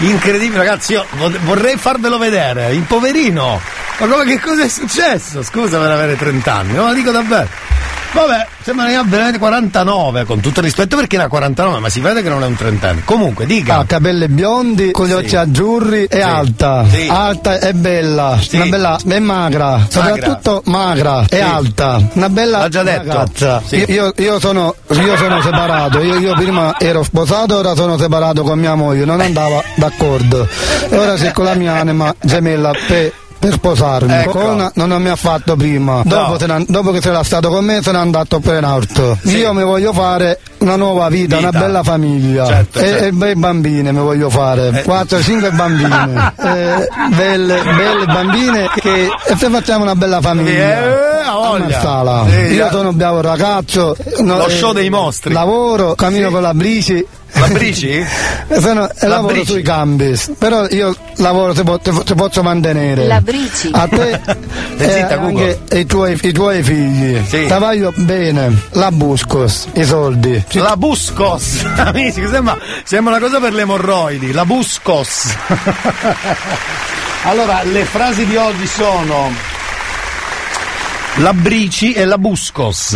Incredibile, 0.00 0.58
ragazzi, 0.58 0.92
io 0.92 1.04
vo- 1.12 1.32
vorrei 1.42 1.76
farvelo 1.76 2.18
vedere, 2.18 2.72
il 2.72 2.82
poverino. 2.82 3.60
Ma 3.98 4.06
come 4.06 4.24
che 4.24 4.38
cosa 4.38 4.62
è 4.62 4.68
successo? 4.68 5.42
Scusa 5.42 5.78
per 5.78 5.90
avere 5.90 6.16
30 6.16 6.52
anni, 6.54 6.74
no, 6.74 6.86
lo 6.86 6.92
dico 6.94 7.10
davvero. 7.10 7.48
Vabbè, 8.10 8.46
sembra 8.62 8.86
abbia 8.86 9.02
veramente 9.04 9.38
49, 9.38 10.24
con 10.24 10.40
tutto 10.40 10.60
il 10.60 10.64
rispetto 10.64 10.96
perché 10.96 11.16
ne 11.18 11.24
ha 11.24 11.28
49, 11.28 11.78
ma 11.78 11.88
si 11.88 12.00
vede 12.00 12.22
che 12.22 12.28
non 12.28 12.42
è 12.42 12.46
un 12.46 12.56
trentenne. 12.56 13.02
Comunque, 13.04 13.44
dica. 13.46 13.76
Ha 13.78 13.84
capelli 13.84 14.28
biondi, 14.28 14.90
con 14.92 15.06
gli 15.06 15.12
occhi 15.12 15.36
azzurri 15.36 16.04
e 16.04 16.20
alta. 16.22 16.84
Sì. 16.88 17.06
Alta 17.08 17.58
e 17.60 17.74
bella. 17.74 18.38
Una 18.52 18.64
bella 18.66 18.98
e 19.06 19.18
magra. 19.20 19.86
Soprattutto 19.88 20.62
magra 20.66 21.24
Sì. 21.28 21.34
e 21.34 21.40
alta. 21.40 22.00
Una 22.14 22.28
bella 22.30 22.58
L'ha 22.58 22.68
già 22.68 22.82
detto. 22.82 23.06
ragazza. 23.06 23.62
Sì. 23.64 23.84
Io, 23.88 24.12
io 24.16 24.40
sono, 24.40 24.74
io 24.90 25.16
sono 25.16 25.40
separato. 25.42 26.00
Io, 26.00 26.18
io 26.18 26.32
prima 26.34 26.74
ero 26.78 27.02
sposato, 27.02 27.56
ora 27.58 27.74
sono 27.74 27.98
separato 27.98 28.42
con 28.42 28.58
mia 28.58 28.74
moglie. 28.74 29.04
Non 29.04 29.20
andava 29.20 29.62
d'accordo. 29.74 30.48
E 30.88 30.96
ora 30.96 31.16
sei 31.16 31.32
con 31.32 31.44
la 31.44 31.54
mia 31.54 31.74
anima 31.74 32.14
gemella 32.20 32.70
per 32.86 33.12
per 33.38 33.52
sposarmi. 33.52 34.12
Ecco. 34.12 34.30
Con- 34.38 34.70
non 34.74 35.02
mi 35.02 35.08
ha 35.08 35.16
fatto 35.16 35.56
prima. 35.56 36.02
Dopo, 36.04 36.38
se 36.38 36.46
n'è- 36.46 36.64
dopo 36.66 36.90
che 36.90 37.00
sarà 37.00 37.22
stato 37.22 37.48
con 37.48 37.64
me 37.64 37.80
se 37.82 37.92
n'è 37.92 37.98
andato 37.98 38.40
per 38.40 38.56
in 38.58 38.64
alto. 38.64 39.18
Io 39.22 39.52
mi 39.52 39.62
voglio 39.62 39.92
fare 39.92 40.40
una 40.58 40.76
nuova 40.76 41.08
vita, 41.08 41.36
Vita. 41.36 41.48
una 41.48 41.58
bella 41.58 41.82
famiglia. 41.82 42.46
Certo, 42.46 42.78
e, 42.80 42.82
certo. 42.86 43.04
e 43.04 43.12
bei 43.12 43.34
bambine 43.36 43.92
mi 43.92 44.00
voglio 44.00 44.28
fare. 44.30 44.82
4-5 44.84 45.54
bambine. 45.54 46.26
Eh, 46.48 46.88
belle, 47.14 47.62
belle 47.62 48.04
bambine 48.06 48.68
che 48.80 49.04
e 49.26 49.36
se 49.36 49.48
facciamo 49.50 49.82
una 49.84 49.94
bella 49.94 50.20
famiglia. 50.20 50.78
Eh, 50.78 51.30
voglia. 51.30 51.64
A 51.64 51.68
Marsala. 51.68 52.24
Sì, 52.28 52.54
Io 52.54 52.66
eh. 52.66 52.70
sono 52.70 52.88
un 52.90 52.96
bravo 52.96 53.20
ragazzo. 53.20 53.96
no, 54.20 54.36
Lo 54.38 54.46
eh, 54.46 54.50
show 54.50 54.72
dei 54.72 54.88
mostri. 54.88 55.32
Lavoro, 55.32 55.94
cammino 55.94 56.30
con 56.30 56.42
la 56.42 56.54
brici. 56.54 57.04
La 57.32 57.46
brici? 57.48 57.88
E 58.50 58.60
sono- 58.60 58.88
e 58.88 58.94
La 59.02 59.08
lavoro 59.08 59.34
brici? 59.34 59.52
sui 59.52 59.62
cambi, 59.62 60.18
però 60.38 60.66
io 60.68 60.96
lavoro 61.16 61.54
se, 61.54 61.62
po- 61.62 61.78
posso 62.16 62.42
mantenere. 62.42 63.06
La 63.06 63.20
brici. 63.20 63.68
A 63.72 63.86
te 63.86 64.20
e 64.78 64.90
zitta, 64.90 65.16
Google. 65.18 65.58
anche 65.60 65.78
i 65.78 65.84
tuoi, 65.86 66.18
i 66.20 66.32
tuoi 66.32 66.62
figli. 66.62 67.20
Sì. 67.26 67.44
Travaglio 67.46 67.92
bene, 67.96 68.62
la 68.72 68.90
buscos, 68.90 69.68
i 69.74 69.84
soldi. 69.84 70.42
La 70.52 70.76
Buscos, 70.76 71.64
amici, 71.76 72.26
sembra, 72.26 72.56
sembra 72.84 73.16
una 73.16 73.24
cosa 73.26 73.38
per 73.38 73.52
le 73.52 73.60
emorroidi, 73.62 74.32
la 74.32 74.44
Buscos. 74.46 75.26
allora, 77.24 77.62
le 77.64 77.84
frasi 77.84 78.24
di 78.26 78.36
oggi 78.36 78.66
sono 78.66 79.30
la 81.16 81.32
Brici 81.34 81.92
e 81.92 82.04
la 82.06 82.16
Buscos. 82.18 82.92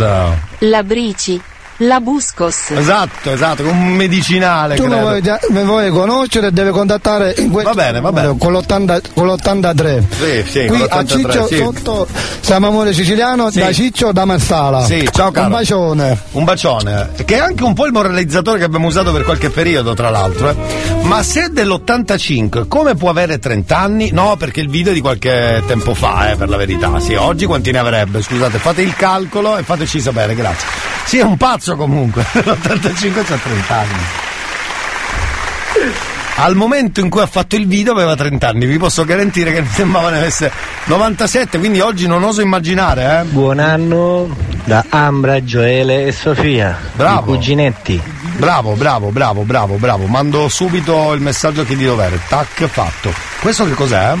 La 0.59 0.83
brici. 0.83 1.39
La 1.77 1.99
buscos. 1.99 2.69
Esatto, 2.69 3.31
esatto, 3.31 3.63
un 3.67 3.87
medicinale. 3.93 4.75
Tu 4.75 4.83
mi 4.83 4.89
credo. 4.89 5.01
vuoi, 5.07 5.21
mi 5.49 5.63
vuoi 5.63 5.89
conoscere 5.89 6.47
e 6.47 6.51
deve 6.51 6.69
contattare 6.69 7.33
in 7.39 7.49
questo 7.49 7.71
Va 7.73 7.75
bene, 7.75 7.99
va 7.99 8.11
bene. 8.11 8.37
Con, 8.37 8.53
l'80 8.53 9.01
con 9.13 9.27
l'83. 9.27 10.03
Sì, 10.09 10.49
sì, 10.49 10.65
Qui 10.67 10.77
con 10.77 10.87
a 10.89 11.01
l'83, 11.01 11.07
Ciccio 11.07 11.47
sì. 11.47 11.57
sotto 11.57 12.07
siamo 12.41 12.67
amore 12.67 12.93
siciliano 12.93 13.49
Sì. 13.49 13.59
da 13.59 13.71
Ciccio 13.73 14.11
da 14.11 14.23
Marsala. 14.25 14.85
Sì, 14.85 15.07
ciao 15.11 15.31
caro. 15.31 15.47
Un 15.47 15.51
bacione. 15.53 16.17
Un 16.33 16.43
bacione, 16.43 17.09
che 17.25 17.35
è 17.35 17.39
anche 17.39 17.63
un 17.63 17.73
po' 17.73 17.85
il 17.87 17.91
moralizzatore 17.91 18.59
che 18.59 18.65
abbiamo 18.65 18.87
usato 18.87 19.11
per 19.11 19.23
qualche 19.23 19.49
periodo, 19.49 19.93
tra 19.95 20.09
l'altro. 20.11 20.49
eh. 20.49 20.55
Ma 21.01 21.23
se 21.23 21.45
è 21.45 21.47
dell'85, 21.49 22.67
come 22.67 22.95
può 22.95 23.09
avere 23.09 23.39
30 23.39 23.77
anni? 23.77 24.11
No, 24.11 24.35
perché 24.37 24.61
il 24.61 24.69
video 24.69 24.91
è 24.91 24.95
di 24.95 25.01
qualche 25.01 25.63
tempo 25.65 25.93
fa, 25.95 26.31
eh, 26.31 26.35
per 26.35 26.49
la 26.49 26.57
verità. 26.57 26.99
Sì, 26.99 27.15
oggi 27.15 27.45
quanti 27.45 27.71
ne 27.71 27.79
avrebbe? 27.79 28.21
Scusate, 28.21 28.57
fate 28.59 28.81
il 28.83 28.95
calcolo 28.95 29.57
e 29.57 29.63
fateci 29.63 29.99
sapere, 29.99 30.35
grazie. 30.35 30.67
Sì, 31.05 31.17
è 31.17 31.23
un 31.23 31.35
pazzo 31.35 31.62
comunque, 31.71 32.23
l'85 32.33 33.23
c'ha 33.23 33.37
30 33.37 33.75
anni. 33.75 34.03
Al 36.35 36.55
momento 36.55 36.99
in 36.99 37.09
cui 37.09 37.21
ha 37.21 37.27
fatto 37.27 37.55
il 37.55 37.67
video 37.67 37.93
aveva 37.93 38.15
30 38.15 38.47
anni, 38.47 38.65
vi 38.65 38.77
posso 38.77 39.05
garantire 39.05 39.53
che 39.53 39.61
mi 39.61 39.69
sembrava 39.71 40.09
ne 40.09 40.17
avesse 40.17 40.51
97, 40.85 41.59
quindi 41.59 41.79
oggi 41.79 42.07
non 42.07 42.23
oso 42.23 42.41
immaginare, 42.41 43.21
eh. 43.21 43.23
Buon 43.25 43.59
anno 43.59 44.35
da 44.65 44.83
Ambra, 44.89 45.43
Gioele 45.43 46.05
e 46.05 46.11
Sofia, 46.11 46.77
Bravo. 46.95 47.19
i 47.31 47.35
cuginetti. 47.35 48.01
Bravo, 48.35 48.73
bravo, 48.73 49.09
bravo, 49.09 49.43
bravo, 49.43 49.75
bravo. 49.75 50.07
Mando 50.07 50.49
subito 50.49 51.13
il 51.13 51.21
messaggio 51.21 51.61
a 51.61 51.65
chi 51.65 51.75
di 51.75 51.85
dovere. 51.85 52.19
Tac, 52.27 52.65
fatto. 52.65 53.13
Questo 53.39 53.65
che 53.65 53.73
cos'è? 53.73 54.13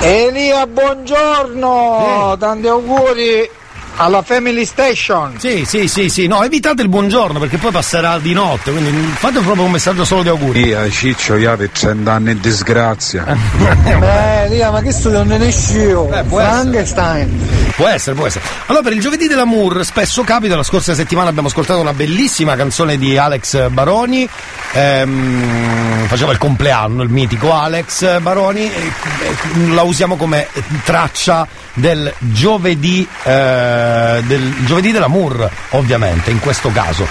Elia, 0.00 0.66
buongiorno! 0.66 2.36
Tanti 2.38 2.66
auguri 2.66 3.48
alla 3.96 4.22
Family 4.22 4.64
Station. 4.64 5.34
Sì, 5.38 5.64
sì, 5.66 5.88
sì, 5.88 6.08
sì. 6.08 6.26
No, 6.26 6.42
evitate 6.42 6.82
il 6.82 6.88
buongiorno 6.88 7.38
perché 7.38 7.56
poi 7.56 7.70
passerà 7.70 8.18
di 8.18 8.32
notte, 8.32 8.70
quindi 8.70 8.90
fate 9.14 9.40
proprio 9.40 9.64
un 9.64 9.70
messaggio 9.70 10.04
solo 10.04 10.22
di 10.22 10.28
auguri. 10.28 10.62
Via, 10.62 10.88
Ciccio, 10.88 11.36
io 11.36 11.50
avevo 11.50 11.72
30 11.72 12.12
anni 12.12 12.30
in 12.32 12.40
disgrazia. 12.40 13.24
Beh, 13.24 14.44
Elia, 14.44 14.70
ma 14.70 14.80
che 14.80 14.92
sto 14.92 15.10
non 15.10 15.26
ne 15.28 15.46
esci 15.46 15.78
io? 15.78 16.12
Eh, 16.12 16.22
può 16.24 16.40
essere. 16.40 16.60
Frankenstein. 16.60 17.48
Può 17.76 17.86
essere, 17.86 18.16
può 18.16 18.26
essere. 18.26 18.44
Allora, 18.66 18.82
per 18.82 18.92
il 18.92 19.00
giovedì 19.00 19.26
dell'amour, 19.26 19.84
spesso 19.84 20.22
capita, 20.22 20.56
la 20.56 20.62
scorsa 20.62 20.94
settimana 20.94 21.28
abbiamo 21.28 21.48
ascoltato 21.48 21.80
una 21.80 21.92
bellissima 21.92 22.56
canzone 22.56 22.96
di 22.96 23.16
Alex 23.16 23.68
Baroni, 23.68 24.28
ehm, 24.72 26.06
faceva 26.06 26.32
il 26.32 26.38
compleanno, 26.38 27.02
il 27.02 27.10
mitico 27.10 27.52
Alex 27.52 28.20
Baroni, 28.20 28.72
e, 28.72 28.92
e 29.20 29.68
la 29.72 29.82
usiamo 29.82 30.16
come 30.16 30.48
traccia 30.84 31.46
del 31.74 32.12
giovedì, 32.18 33.06
eh, 33.24 33.85
del 34.26 34.54
giovedì 34.64 34.92
dell'amour, 34.92 35.50
ovviamente, 35.70 36.30
in 36.30 36.40
questo 36.40 36.70
caso. 36.70 37.06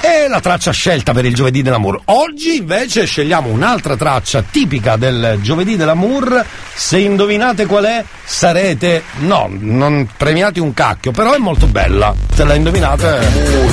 E 0.00 0.28
la 0.28 0.40
traccia 0.40 0.70
scelta 0.70 1.12
per 1.12 1.24
il 1.24 1.34
giovedì 1.34 1.62
dell'amour. 1.62 2.00
Oggi 2.06 2.58
invece 2.58 3.06
scegliamo 3.06 3.48
un'altra 3.48 3.96
traccia 3.96 4.42
tipica 4.42 4.96
del 4.96 5.38
giovedì 5.40 5.74
dell'amour. 5.76 6.44
Se 6.74 6.98
indovinate 6.98 7.66
qual 7.66 7.84
è, 7.84 8.04
sarete. 8.24 9.02
No, 9.20 9.48
non 9.50 10.08
premiati 10.16 10.60
un 10.60 10.74
cacchio, 10.74 11.10
però 11.10 11.32
è 11.32 11.38
molto 11.38 11.66
bella. 11.66 12.14
Se 12.34 12.44
la 12.44 12.54
indovinate, 12.54 13.18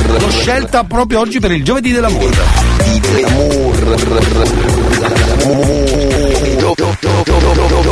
l'ho 0.08 0.32
scelta 0.32 0.84
proprio 0.86 1.20
oggi 1.20 1.40
per 1.40 1.52
il 1.52 1.64
giovedì 1.64 1.92
dell'amour. 1.92 2.32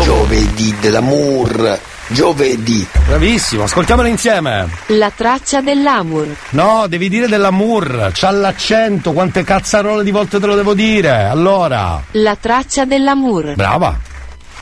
Giovedì 0.04 0.76
dell'amour. 0.80 1.80
Giovedì. 2.12 2.86
Bravissimo, 3.08 3.64
ascoltiamola 3.64 4.08
insieme. 4.08 4.68
La 4.88 5.12
traccia 5.16 5.62
dell'amur. 5.62 6.28
No, 6.50 6.86
devi 6.88 7.08
dire 7.10 7.28
dell'amour. 7.28 8.12
C'ha 8.14 8.32
l'accento, 8.32 9.14
quante 9.14 9.44
cazzarole 9.44 10.04
di 10.04 10.12
volte 10.12 10.40
te 10.40 10.46
lo 10.46 10.56
devo 10.56 10.74
dire. 10.74 11.24
Allora, 11.26 12.02
La 12.12 12.36
traccia 12.36 12.86
dell'amur. 12.86 13.56
brava. 13.56 13.98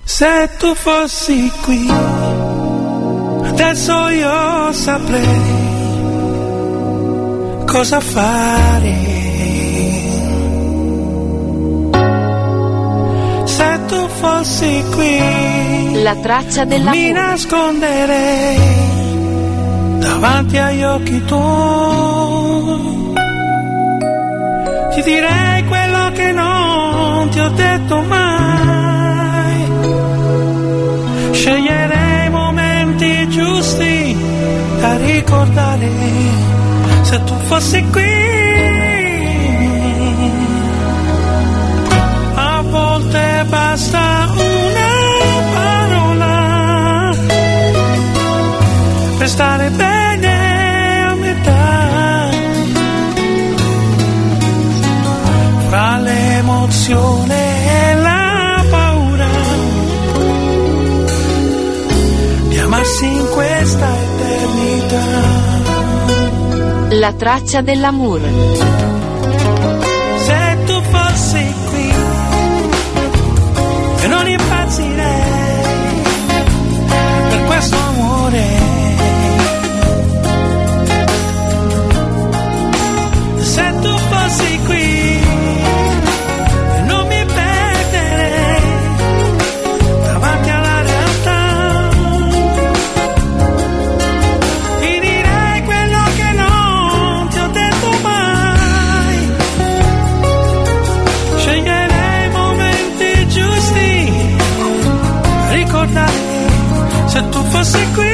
Se 0.03 0.49
tu 0.57 0.73
fossi 0.75 1.51
qui, 1.63 1.87
adesso 3.45 4.07
io 4.09 4.71
saprei 4.73 5.67
cosa 7.65 7.99
fare. 7.99 8.97
Se 13.45 13.79
tu 13.87 14.07
fossi 14.19 14.83
qui, 14.95 15.78
La 16.01 16.15
traccia 16.15 16.63
mi 16.63 16.69
dell'amur. 16.69 17.11
nasconderei 17.11 18.57
davanti 19.99 20.57
agli 20.57 20.83
occhi 20.83 21.25
tuoi. 21.25 23.13
Ti 24.93 25.01
direi 25.03 25.65
quello 25.65 26.11
che 26.13 26.31
non 26.31 27.29
ti 27.29 27.39
ho 27.39 27.49
detto 27.49 28.01
mai. 28.01 29.71
Sceglierei 31.31 32.27
i 32.27 32.29
momenti 32.29 33.29
giusti 33.29 34.15
da 34.79 34.95
ricordare 34.97 35.89
se 37.01 37.23
tu 37.25 37.33
fossi 37.47 37.83
qui. 37.91 38.78
Stare 49.29 49.69
bene 49.69 51.03
a 51.03 51.13
metà 51.13 52.29
fra 55.67 55.97
l'emozione 55.99 57.37
e 57.77 57.93
la 57.95 58.65
paura 58.71 59.27
di 62.47 62.57
amarsi 62.57 63.05
in 63.05 63.27
questa 63.31 63.87
eternità. 64.07 65.07
La 66.89 67.13
traccia 67.13 67.61
dell'amour. 67.61 68.21
Se 70.25 70.57
tu 70.65 70.81
fossi 70.89 71.53
qui 71.69 71.93
non 74.07 74.27
impazzirei 74.27 75.67
per 77.29 77.43
questo 77.45 77.77
amore. 77.77 78.18
Se 107.49 107.57
tu 107.57 107.57
fossi 107.57 107.85
qui. 107.95 108.08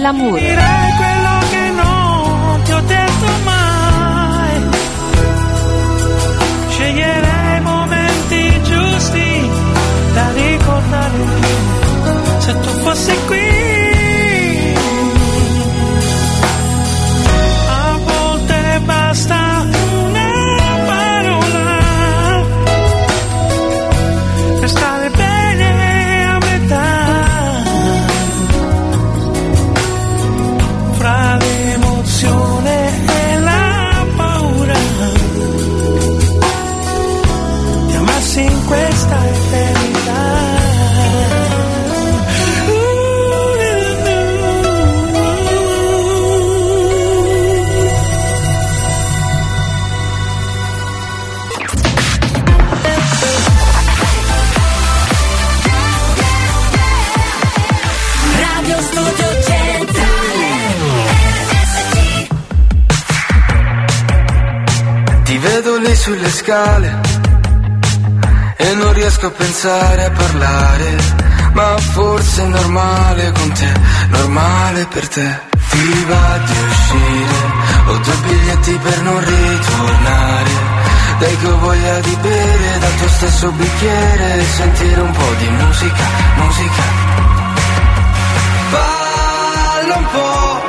Dell'amour. 0.00 0.38
Direi 0.38 0.92
quello 0.96 1.34
che 1.50 1.70
non 1.82 2.62
ti 2.64 2.72
ho 2.72 2.80
detto 2.80 3.26
mai. 3.44 4.54
Sceglierei 6.70 7.60
momenti 7.60 8.62
giusti 8.62 9.50
da 10.14 10.30
ricordare 10.32 11.18
se 12.38 12.60
tu 12.60 12.68
fossi 12.82 13.14
qui. 13.26 13.49
Sulle 66.00 66.30
scale 66.30 67.00
e 68.56 68.74
non 68.74 68.92
riesco 68.94 69.26
a 69.26 69.30
pensare 69.30 70.04
a 70.06 70.10
parlare, 70.10 70.96
ma 71.52 71.76
forse 71.76 72.42
è 72.42 72.46
normale 72.46 73.32
con 73.32 73.52
te, 73.52 73.72
normale 74.08 74.86
per 74.86 75.08
te. 75.08 75.28
Ti 75.70 76.04
va 76.08 76.38
di 76.46 76.56
uscire, 76.68 77.38
ho 77.86 77.96
due 77.98 78.16
biglietti 78.26 78.78
per 78.82 79.02
non 79.02 79.18
ritornare. 79.24 80.50
Dai 81.18 81.36
che 81.36 81.46
ho 81.46 81.58
voglia 81.58 82.00
di 82.00 82.16
bere 82.22 82.78
dal 82.78 82.96
tuo 82.96 83.08
stesso 83.08 83.50
bicchiere 83.50 84.34
e 84.36 84.44
sentire 84.56 85.00
un 85.02 85.12
po' 85.12 85.34
di 85.38 85.48
musica, 85.48 86.04
musica. 86.36 86.82
Balla 88.70 89.96
un 89.96 90.06
po' 90.12 90.60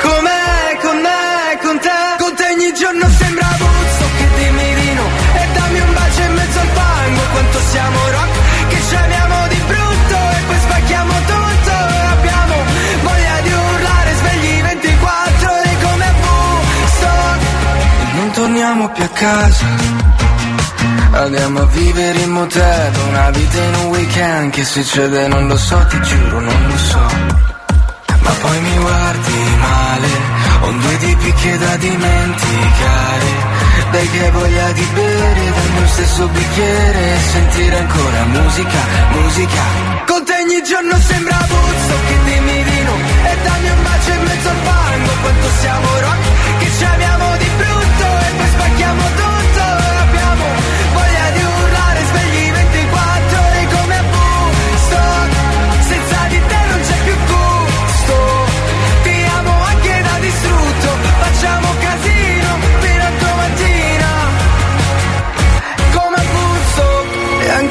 com'è 0.00 0.78
con 0.80 0.96
me, 1.00 1.58
con 1.62 1.78
te 1.80 2.04
Con 2.18 2.34
te 2.36 2.44
ogni 2.54 2.72
giorno 2.74 3.08
sembra 3.18 3.46
Buzzo 3.58 3.93
siamo 7.74 7.98
rock 8.16 8.34
che 8.68 8.78
ci 8.88 8.94
amiamo 8.94 9.48
di 9.48 9.60
brutto 9.66 10.18
E 10.36 10.40
poi 10.46 10.58
spacchiamo 10.66 11.12
tutto. 11.32 11.74
Abbiamo 12.16 12.56
voglia 13.02 13.36
di 13.42 13.52
urlare 13.52 14.14
Svegli 14.20 14.62
24 14.62 15.50
ore 15.50 15.72
come 15.82 16.06
E 18.02 18.16
non 18.16 18.30
torniamo 18.30 18.88
più 18.90 19.04
a 19.04 19.08
casa. 19.08 19.66
Andiamo 21.12 21.60
a 21.60 21.66
vivere 21.66 22.18
in 22.18 22.30
motel, 22.30 22.92
una 23.08 23.30
vita 23.30 23.62
in 23.62 23.74
un 23.74 23.86
weekend 23.86 24.50
Che 24.50 24.64
succede 24.64 25.28
non 25.28 25.46
lo 25.46 25.56
so, 25.56 25.78
ti 25.88 26.00
giuro 26.02 26.40
non 26.40 26.66
lo 26.66 26.78
so. 26.78 27.06
Ma 28.24 28.30
poi 28.40 28.60
mi 28.60 28.76
guardi 28.78 29.56
male, 29.58 30.08
ho 30.60 30.70
due 30.70 30.96
tipi 30.98 31.32
che 31.34 31.58
da 31.58 31.76
dimenticare 31.76 33.43
Dai 33.94 34.10
che 34.10 34.30
voglia 34.32 34.72
di 34.72 34.86
bere 34.92 35.52
dal 35.54 35.70
mio 35.70 35.86
stesso 35.86 36.26
bicchiere 36.26 37.14
E 37.14 37.18
sentire 37.30 37.78
ancora 37.78 38.24
musica, 38.24 38.80
musica. 39.10 39.62
Con 40.04 40.24
te 40.24 40.32
ogni 40.42 40.60
giorno 40.64 40.98
sembra 40.98 41.36
Buzzo 41.46 41.96
che 42.08 42.16
dimmi 42.24 42.64
di 42.64 42.82
no 42.82 42.96
E 43.30 43.36
dammi 43.44 43.68
un 43.70 43.82
bacio 43.84 44.10
in 44.10 44.22
mezzo 44.24 44.48
al 44.48 44.56
fango. 44.64 45.10
Quanto 45.22 45.48
siamo 45.60 45.86
rock 46.00 46.58
che 46.58 46.70
ci 46.76 46.84
amiamo 46.84 47.36
di 47.36 47.50
brutto 47.56 48.06
E 48.18 48.30
poi 48.36 48.48
spacchiamo 48.48 49.02
tutto 49.14 49.53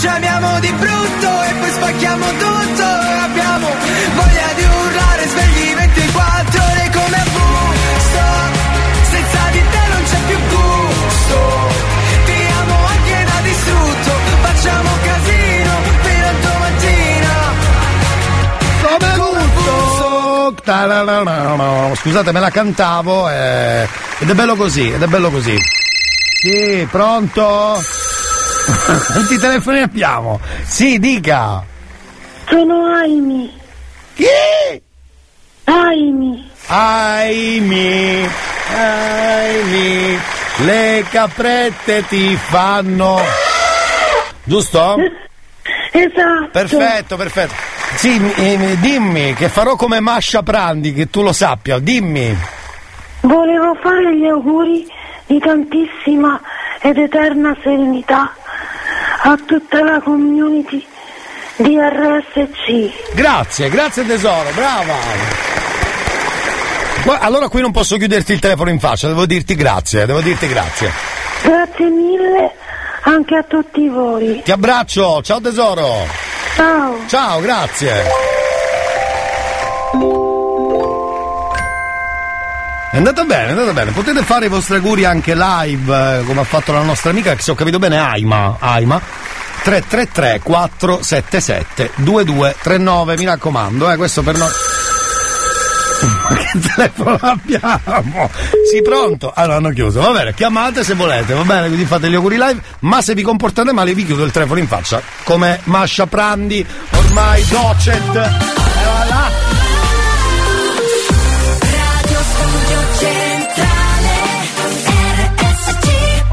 ci 0.00 0.06
amiamo 0.06 0.60
di 0.60 0.72
brutto 0.72 1.42
e 1.42 1.54
poi 1.54 1.70
spacchiamo 1.70 2.26
tutto 2.26 2.84
abbiamo 2.84 3.68
voglia 4.14 4.52
di 4.56 4.64
urlare 4.64 5.26
svegli 5.28 5.74
24 5.74 6.62
ore 6.62 6.90
come 6.92 7.16
a 7.16 7.24
Woodstock 7.34 8.54
senza 9.10 9.40
di 9.52 9.62
te 9.70 9.82
non 9.92 10.02
c'è 10.04 10.18
più 10.26 10.38
gusto 10.48 11.38
ti 12.24 12.38
amo 12.60 12.76
anche 12.86 13.24
da 13.24 13.40
distrutto 13.42 14.10
facciamo 14.42 14.90
casino 15.02 15.72
fino 16.02 16.26
a 16.26 16.34
domattina 16.42 17.32
Come 18.82 19.16
Woodstock 19.16 20.62
Ta-la-la-la-la. 20.64 21.94
Scusate, 21.94 22.32
me 22.32 22.40
la 22.40 22.50
cantavo 22.50 23.30
eh, 23.30 23.88
ed 24.18 24.28
è 24.30 24.34
bello 24.34 24.56
così, 24.56 24.90
ed 24.90 25.02
è 25.02 25.06
bello 25.06 25.30
così. 25.30 25.56
Sì, 26.40 26.86
pronto? 26.90 27.80
Quanti 29.12 29.38
telefoni 29.38 29.80
abbiamo? 29.80 30.40
Sì, 30.64 30.98
dica. 30.98 31.62
Sono 32.48 32.86
Aimi. 32.94 33.52
Chi? 34.14 34.82
Aimi. 35.64 36.52
Aimi, 36.66 38.26
Aimi, 38.74 40.18
le 40.64 41.04
caprette 41.10 42.06
ti 42.06 42.34
fanno. 42.36 43.20
Giusto? 44.44 44.96
Esatto. 45.92 46.48
Perfetto, 46.50 47.16
perfetto. 47.16 47.54
Sì, 47.96 48.18
eh, 48.36 48.76
dimmi 48.80 49.34
che 49.34 49.48
farò 49.48 49.76
come 49.76 50.00
Mascia 50.00 50.42
Prandi, 50.42 50.94
che 50.94 51.10
tu 51.10 51.22
lo 51.22 51.32
sappia, 51.32 51.78
dimmi. 51.78 52.34
Volevo 53.20 53.74
fare 53.82 54.16
gli 54.16 54.26
auguri 54.26 54.86
di 55.26 55.38
tantissima 55.38 56.40
ed 56.80 56.96
eterna 56.96 57.54
serenità 57.62 58.34
a 59.26 59.38
tutta 59.46 59.82
la 59.82 60.00
community 60.00 60.84
di 61.56 61.78
RSC. 61.78 63.14
Grazie, 63.14 63.68
grazie 63.70 64.06
tesoro, 64.06 64.50
brava. 64.54 64.94
Allora 67.20 67.48
qui 67.48 67.60
non 67.60 67.72
posso 67.72 67.96
chiuderti 67.96 68.32
il 68.32 68.38
telefono 68.38 68.70
in 68.70 68.78
faccia, 68.78 69.08
devo 69.08 69.26
dirti 69.26 69.54
grazie, 69.54 70.06
devo 70.06 70.20
dirti 70.20 70.46
grazie. 70.46 70.90
Grazie 71.42 71.88
mille 71.90 72.52
anche 73.02 73.36
a 73.36 73.42
tutti 73.42 73.88
voi. 73.88 74.42
Ti 74.42 74.52
abbraccio, 74.52 75.22
ciao 75.22 75.40
tesoro. 75.40 76.06
Ciao. 76.54 76.96
Ciao, 77.06 77.40
grazie. 77.40 78.33
È 82.94 82.98
andata 82.98 83.24
bene, 83.24 83.46
è 83.46 83.50
andata 83.50 83.72
bene. 83.72 83.90
Potete 83.90 84.22
fare 84.22 84.46
i 84.46 84.48
vostri 84.48 84.76
auguri 84.76 85.04
anche 85.04 85.34
live, 85.34 86.20
eh, 86.20 86.22
come 86.22 86.42
ha 86.42 86.44
fatto 86.44 86.70
la 86.70 86.82
nostra 86.82 87.10
amica, 87.10 87.34
che 87.34 87.42
se 87.42 87.50
ho 87.50 87.56
capito 87.56 87.80
bene, 87.80 87.98
Aima. 87.98 88.58
Aima. 88.60 89.00
333 89.64 90.38
477 90.40 91.90
2239, 91.96 93.16
mi 93.16 93.24
raccomando, 93.24 93.90
eh, 93.90 93.96
questo 93.96 94.22
per 94.22 94.36
noi. 94.36 94.48
Ma 96.22 96.36
che 96.36 96.60
telefono 96.72 97.18
abbiamo? 97.20 98.30
Sì, 98.70 98.80
pronto? 98.80 99.32
Ah, 99.34 99.46
no, 99.46 99.54
hanno 99.54 99.70
chiuso. 99.70 100.00
Va 100.00 100.12
bene, 100.12 100.32
chiamate 100.32 100.84
se 100.84 100.94
volete, 100.94 101.34
va 101.34 101.42
bene, 101.42 101.66
quindi 101.66 101.86
fate 101.86 102.08
gli 102.08 102.14
auguri 102.14 102.36
live, 102.36 102.62
ma 102.80 103.02
se 103.02 103.14
vi 103.14 103.22
comportate 103.22 103.72
male 103.72 103.92
vi 103.92 104.06
chiudo 104.06 104.22
il 104.22 104.30
telefono 104.30 104.60
in 104.60 104.68
faccia. 104.68 105.02
Come 105.24 105.58
Mascia 105.64 106.06
Prandi, 106.06 106.64
ormai 106.92 107.44
docet. 107.48 108.14
E 108.14 108.84
voilà. 108.84 109.73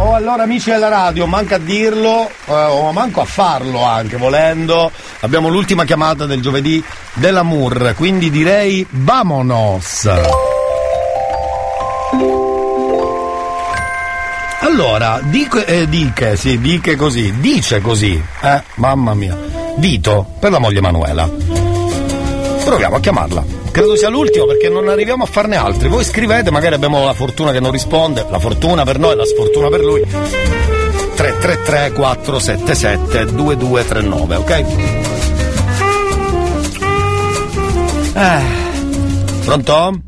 Oh, 0.04 0.16
allora 0.16 0.42
amici 0.44 0.72
della 0.72 0.88
radio, 0.88 1.28
manca 1.28 1.56
a 1.56 1.60
dirlo, 1.60 2.28
eh, 2.28 2.52
o 2.52 2.92
manco 2.92 3.22
a 3.22 3.26
farlo 3.26 3.84
anche 3.84 4.18
volendo. 4.18 4.92
Abbiamo 5.20 5.48
l'ultima 5.48 5.86
chiamata 5.86 6.26
del 6.26 6.42
giovedì 6.42 6.84
dell'Amour, 7.14 7.94
quindi 7.96 8.32
direi 8.32 8.84
vamonos. 8.90 10.10
Allora, 14.62 15.20
dico, 15.22 15.64
eh, 15.64 15.88
diche, 15.88 16.36
sì, 16.36 16.60
diche 16.60 16.96
così, 16.96 17.40
dice 17.40 17.80
così, 17.80 18.20
eh, 18.42 18.64
mamma 18.76 19.14
mia. 19.14 19.38
Dito 19.76 20.34
per 20.40 20.50
la 20.50 20.60
moglie 20.60 20.82
Manuela. 20.82 21.30
Proviamo 22.66 22.96
a 22.96 23.00
chiamarla. 23.00 23.61
Credo 23.72 23.95
sia 23.95 24.09
l'ultimo 24.09 24.45
perché 24.45 24.67
non 24.67 24.90
arriviamo 24.90 25.24
a 25.24 25.27
farne 25.27 25.56
altri. 25.56 25.88
Voi 25.88 26.03
scrivete, 26.03 26.51
magari 26.51 26.75
abbiamo 26.75 27.06
la 27.06 27.14
fortuna 27.14 27.53
che 27.53 27.61
non 27.61 27.72
risponde. 27.72 28.25
La 28.30 28.40
fortuna 28.40 28.83
per 28.83 29.00
noi, 29.00 29.16
la 29.16 29.25
sfortuna 29.25 29.69
per 29.69 29.80
lui. 29.80 30.01
333 30.01 31.91
477 31.93 33.25
2239, 33.33 34.35
ok? 34.35 34.50
Eh. 38.14 38.41
Pronto? 39.45 40.00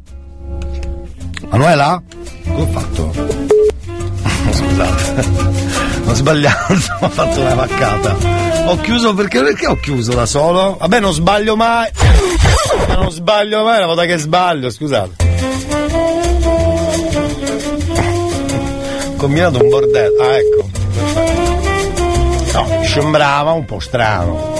Manuela? 1.49 2.03
Come 2.43 2.61
ho 2.61 2.67
fatto? 2.67 3.11
Scusate, 4.51 5.25
ho 6.05 6.13
sbagliato, 6.13 6.73
ho 6.99 7.09
fatto 7.09 7.39
una 7.39 7.55
vaccata. 7.55 8.15
Ho 8.65 8.77
chiuso 8.81 9.13
perché, 9.13 9.41
perché 9.41 9.67
ho 9.67 9.75
chiuso 9.77 10.13
da 10.13 10.25
solo? 10.25 10.75
Vabbè, 10.79 10.99
non 10.99 11.13
sbaglio 11.13 11.55
mai. 11.55 11.89
Non 12.89 13.11
sbaglio 13.11 13.63
mai, 13.63 13.77
una 13.77 13.87
volta 13.87 14.05
che 14.05 14.17
sbaglio, 14.17 14.69
scusate. 14.69 15.11
Ho 19.07 19.15
combinato 19.17 19.61
un 19.61 19.69
bordello. 19.69 20.21
Ah, 20.21 20.37
ecco. 20.37 20.69
No, 22.53 22.83
sembrava 22.83 23.51
un 23.51 23.65
po' 23.65 23.79
strano. 23.79 24.55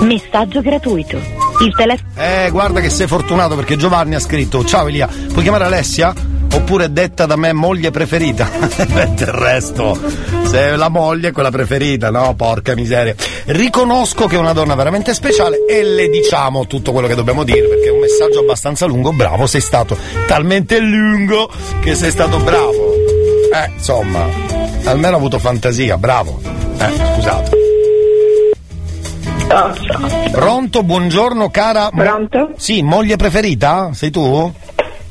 Messaggio 0.00 0.60
gratuito. 0.60 1.16
Il 1.60 1.74
telefono. 1.76 2.08
Eh, 2.16 2.48
guarda 2.50 2.80
che 2.80 2.88
sei 2.88 3.06
fortunato 3.06 3.54
perché 3.54 3.76
Giovanni 3.76 4.14
ha 4.14 4.20
scritto: 4.20 4.64
Ciao 4.64 4.88
Elia, 4.88 5.06
puoi 5.06 5.42
chiamare 5.42 5.64
Alessia? 5.64 6.12
Oppure 6.52 6.92
detta 6.92 7.26
da 7.26 7.36
me 7.36 7.52
moglie 7.52 7.90
preferita? 7.90 8.48
Del 9.14 9.26
resto, 9.26 9.98
se 10.44 10.76
la 10.76 10.88
moglie 10.88 11.28
è 11.28 11.32
quella 11.32 11.50
preferita, 11.50 12.10
no? 12.10 12.34
Porca 12.34 12.74
miseria. 12.74 13.14
Riconosco 13.46 14.26
che 14.26 14.36
è 14.36 14.38
una 14.38 14.52
donna 14.52 14.74
veramente 14.74 15.14
speciale 15.14 15.64
e 15.66 15.82
le 15.82 16.08
diciamo 16.08 16.66
tutto 16.66 16.92
quello 16.92 17.06
che 17.06 17.14
dobbiamo 17.14 17.44
dire 17.44 17.62
perché 17.68 17.88
è 17.88 17.92
un 17.92 18.00
messaggio 18.00 18.40
abbastanza 18.40 18.86
lungo. 18.86 19.12
Bravo, 19.12 19.46
sei 19.46 19.60
stato 19.60 19.96
talmente 20.26 20.78
lungo 20.80 21.50
che 21.80 21.94
sei 21.94 22.10
stato 22.10 22.38
bravo. 22.38 22.94
Eh, 23.52 23.70
insomma, 23.74 24.26
almeno 24.84 25.14
ho 25.14 25.18
avuto 25.18 25.38
fantasia, 25.38 25.96
bravo. 25.98 26.40
Eh, 26.78 27.14
scusate. 27.14 27.58
Pronto, 30.30 30.84
buongiorno 30.84 31.50
cara. 31.50 31.90
Pronto? 31.90 32.52
Sì, 32.56 32.82
moglie 32.82 33.16
preferita? 33.16 33.90
Sei 33.92 34.10
tu? 34.10 34.52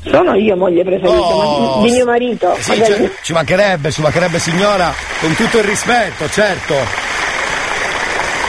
Sono 0.04 0.34
io 0.34 0.56
moglie 0.56 0.82
preferita 0.82 1.10
Oh, 1.10 1.80
ma- 1.80 1.86
di 1.86 1.92
mio 1.92 2.04
marito. 2.06 2.56
Sì, 2.60 2.70
magari- 2.70 2.94
ci, 3.04 3.10
ci 3.22 3.32
mancherebbe, 3.32 3.90
ci 3.92 4.00
mancherebbe 4.00 4.38
signora, 4.38 4.92
con 5.20 5.34
tutto 5.34 5.58
il 5.58 5.64
rispetto, 5.64 6.28
certo. 6.30 6.74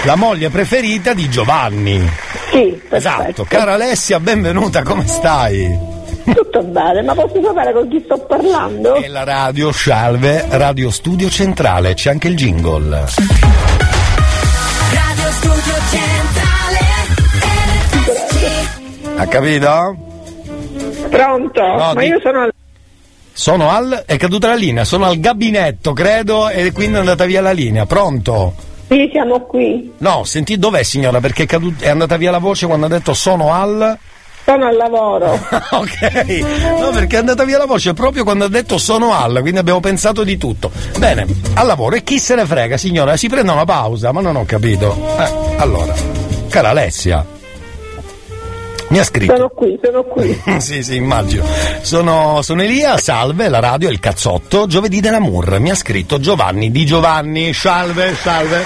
La 0.04 0.16
moglie 0.16 0.50
preferita 0.50 1.14
di 1.14 1.30
Giovanni. 1.30 2.10
Sì, 2.52 2.82
Esatto. 2.90 3.46
Cara 3.48 3.74
Alessia, 3.74 4.20
benvenuta, 4.20 4.82
come 4.84 5.06
stai? 5.08 5.90
Tutto 6.24 6.64
bene, 6.64 7.02
ma 7.02 7.14
posso 7.14 7.42
sapere 7.44 7.74
con 7.74 7.88
chi 7.90 8.02
sto 8.06 8.18
parlando? 8.20 8.96
E 8.96 9.08
la 9.08 9.24
radio 9.24 9.72
Scialve, 9.72 10.46
Radio 10.50 10.90
Studio 10.92 11.30
Centrale, 11.30 11.94
c'è 11.94 12.10
anche 12.12 12.28
il 12.30 12.36
jingle. 12.36 13.06
Radio 14.92 15.32
Studio 15.32 15.74
Centrale 15.90 16.80
Ha 19.18 19.28
capito? 19.28 19.96
Pronto? 21.12 21.62
No, 21.62 21.92
ma 21.94 22.02
di- 22.02 22.08
io 22.08 22.20
sono 22.22 22.42
al... 22.44 22.54
Sono 23.34 23.70
al. 23.70 24.04
è 24.06 24.18
caduta 24.18 24.48
la 24.50 24.56
linea, 24.56 24.84
sono 24.86 25.06
al 25.06 25.20
gabinetto, 25.20 25.94
credo, 25.94 26.50
e 26.50 26.72
quindi 26.72 26.96
è 26.96 27.00
andata 27.00 27.26
via 27.26 27.42
la 27.42 27.52
linea. 27.52 27.86
Pronto? 27.86 28.54
Sì, 28.88 29.10
siamo 29.12 29.40
qui. 29.42 29.94
No, 30.00 30.24
senti, 30.26 30.58
dov'è 30.58 30.84
signora? 30.84 31.20
Perché 31.20 31.44
è, 31.44 31.46
cadut- 31.46 31.82
è 31.82 31.90
andata 31.90 32.18
via 32.18 32.32
la 32.32 32.40
voce 32.40 32.66
quando 32.66 32.86
ha 32.88 32.90
detto 32.90 33.14
sono 33.14 33.54
al. 33.54 33.98
Sono 34.44 34.66
al 34.66 34.76
lavoro. 34.76 35.32
ok, 35.72 36.80
no, 36.80 36.90
perché 36.90 37.16
è 37.16 37.20
andata 37.20 37.46
via 37.46 37.58
la 37.58 37.66
voce 37.66 37.94
proprio 37.94 38.24
quando 38.24 38.46
ha 38.46 38.50
detto 38.50 38.78
sono 38.78 39.14
al, 39.14 39.38
quindi 39.42 39.60
abbiamo 39.60 39.80
pensato 39.80 40.24
di 40.24 40.38
tutto. 40.38 40.72
Bene, 40.98 41.26
al 41.54 41.68
lavoro 41.68 41.96
e 41.96 42.04
chi 42.04 42.20
se 42.20 42.36
ne 42.36 42.46
frega, 42.46 42.76
signora? 42.76 43.16
Si 43.16 43.30
prende 43.30 43.52
una 43.52 43.66
pausa, 43.66 44.12
ma 44.12 44.20
non 44.22 44.36
ho 44.36 44.44
capito. 44.46 44.94
Eh, 45.18 45.56
allora, 45.58 45.94
cara 46.50 46.70
Alessia, 46.70 47.26
mi 48.92 49.00
ha 49.00 49.04
scritto. 49.04 49.36
Sono 49.36 49.50
qui, 49.50 49.80
sono 49.82 50.04
qui. 50.04 50.42
sì, 50.60 50.84
sì, 50.84 50.96
immagino. 50.96 51.46
Sono, 51.82 52.42
sono 52.42 52.62
Elia, 52.62 52.98
salve, 52.98 53.48
la 53.50 53.60
radio 53.60 53.88
è 53.90 53.92
il 53.92 54.00
cazzotto, 54.00 54.68
giovedì 54.68 55.00
dell'amour. 55.00 55.60
Mi 55.60 55.72
ha 55.72 55.76
scritto 55.76 56.20
Giovanni 56.20 56.72
di 56.72 56.86
Giovanni, 56.86 57.54
salve, 57.54 58.14
salve. 58.16 58.64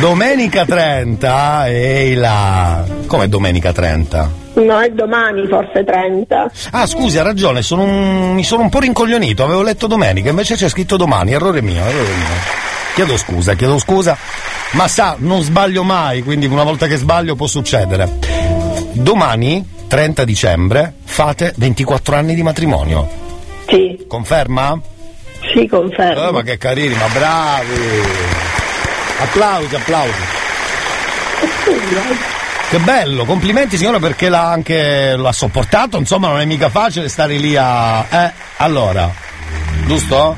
Domenica 0.00 0.64
30, 0.64 1.68
ehi 1.68 2.14
là. 2.14 2.84
Come 3.06 3.28
domenica 3.28 3.72
30? 3.72 4.30
No, 4.54 4.80
è 4.80 4.88
domani, 4.90 5.46
forse 5.46 5.84
30. 5.84 6.50
Ah, 6.70 6.86
scusi, 6.86 7.18
ha 7.18 7.22
ragione, 7.22 7.62
sono 7.62 7.82
un- 7.82 8.32
mi 8.34 8.44
sono 8.44 8.62
un 8.62 8.70
po' 8.70 8.80
rincoglionito, 8.80 9.44
avevo 9.44 9.62
letto 9.62 9.86
domenica, 9.86 10.30
invece 10.30 10.54
c'è 10.56 10.68
scritto 10.68 10.96
domani, 10.96 11.32
errore 11.32 11.60
mio, 11.60 11.84
errore 11.84 12.08
mio. 12.16 12.62
Chiedo 12.94 13.16
scusa, 13.16 13.54
chiedo 13.54 13.78
scusa, 13.78 14.16
ma 14.72 14.86
sa, 14.88 15.16
non 15.18 15.42
sbaglio 15.42 15.82
mai, 15.82 16.22
quindi 16.22 16.46
una 16.46 16.62
volta 16.62 16.86
che 16.86 16.96
sbaglio 16.96 17.34
può 17.34 17.46
succedere. 17.48 18.33
Domani, 18.94 19.68
30 19.88 20.24
dicembre, 20.24 20.94
fate 21.04 21.52
24 21.56 22.14
anni 22.14 22.34
di 22.34 22.42
matrimonio. 22.42 23.08
Sì. 23.66 24.04
Conferma? 24.06 24.80
Sì, 25.52 25.66
confermo. 25.66 26.28
Eh, 26.28 26.32
ma 26.32 26.42
che 26.42 26.56
carini, 26.58 26.94
ma 26.94 27.08
bravi! 27.08 27.74
Applausi, 29.18 29.74
applausi. 29.74 30.20
Che 32.70 32.78
bello, 32.78 33.24
complimenti 33.24 33.76
signora 33.76 33.98
perché 33.98 34.28
l'ha 34.28 34.50
anche 34.50 35.16
l'ha 35.16 35.32
sopportato, 35.32 35.98
insomma 35.98 36.28
non 36.28 36.40
è 36.40 36.44
mica 36.44 36.68
facile 36.68 37.08
stare 37.08 37.36
lì 37.36 37.56
a. 37.56 38.06
Eh, 38.08 38.32
allora, 38.58 39.12
giusto? 39.86 40.36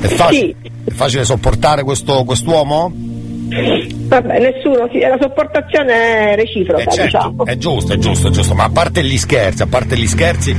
È 0.00 0.06
facile, 0.08 0.54
è 0.84 0.90
facile 0.92 1.24
sopportare 1.24 1.82
questo, 1.82 2.24
quest'uomo? 2.24 3.15
Vabbè, 3.48 4.38
nessuno, 4.40 4.88
sì, 4.90 4.98
la 5.00 5.16
sopportazione 5.20 6.32
è 6.32 6.36
reciproca, 6.36 6.82
Eh, 6.82 6.92
certo, 6.92 7.02
diciamo. 7.04 7.44
è 7.46 7.56
giusto, 7.56 7.92
è 7.92 7.96
giusto, 7.98 8.28
è 8.28 8.30
giusto, 8.30 8.54
ma 8.54 8.64
a 8.64 8.70
parte 8.70 9.04
gli 9.04 9.16
scherzi, 9.16 9.62
a 9.62 9.66
parte 9.66 9.96
gli 9.96 10.06
scherzi, 10.06 10.54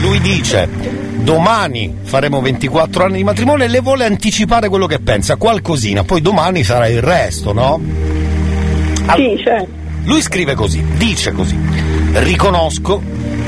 lui 0.00 0.20
dice 0.20 0.68
domani 1.22 1.98
faremo 2.02 2.40
24 2.40 3.04
anni 3.04 3.18
di 3.18 3.24
matrimonio 3.24 3.64
e 3.64 3.68
le 3.68 3.80
vuole 3.80 4.04
anticipare 4.04 4.68
quello 4.68 4.86
che 4.86 4.98
pensa, 4.98 5.36
qualcosina, 5.36 6.02
poi 6.04 6.20
domani 6.20 6.64
sarà 6.64 6.88
il 6.88 7.00
resto, 7.00 7.52
no? 7.52 7.80
Sì, 9.14 9.40
certo. 9.42 9.68
Lui 10.04 10.20
scrive 10.20 10.54
così, 10.54 10.84
dice 10.96 11.30
così, 11.32 11.56
riconosco 12.14 13.00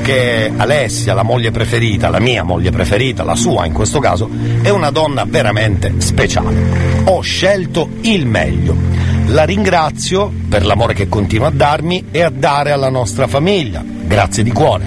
che 0.05 0.53
Alessia, 0.55 1.15
la 1.15 1.23
moglie 1.23 1.51
preferita, 1.51 2.11
la 2.11 2.21
mia 2.21 2.43
moglie 2.43 2.71
preferita, 2.71 3.25
la 3.25 3.35
sua 3.35 3.65
in 3.65 3.73
questo 3.73 4.01
caso, 4.01 4.29
è 4.61 4.69
una 4.69 4.91
donna 4.91 5.25
veramente 5.27 5.95
speciale. 5.97 7.03
Ho 7.05 7.23
scelto 7.23 7.89
il 8.03 8.27
meglio. 8.27 8.77
La 9.29 9.45
ringrazio 9.45 10.31
per 10.47 10.67
l'amore 10.67 10.93
che 10.93 11.09
continua 11.09 11.47
a 11.47 11.53
darmi 11.53 12.09
e 12.11 12.21
a 12.21 12.29
dare 12.29 12.71
alla 12.71 12.91
nostra 12.91 13.27
famiglia. 13.27 13.83
Grazie 13.83 14.43
di 14.43 14.53
cuore. 14.53 14.87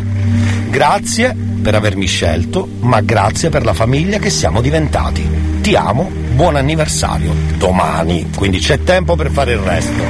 Grazie 0.69 1.35
per 1.63 1.73
avermi 1.73 2.05
scelto, 2.05 2.67
ma 2.81 3.01
grazie 3.01 3.49
per 3.49 3.65
la 3.65 3.73
famiglia 3.73 4.19
che 4.19 4.29
siamo 4.29 4.61
diventati. 4.61 5.27
Ti 5.61 5.75
amo, 5.75 6.11
buon 6.35 6.57
anniversario. 6.57 7.33
Domani, 7.57 8.29
quindi 8.35 8.59
c'è 8.59 8.83
tempo 8.83 9.15
per 9.15 9.31
fare 9.31 9.53
il 9.53 9.59
resto. 9.59 10.03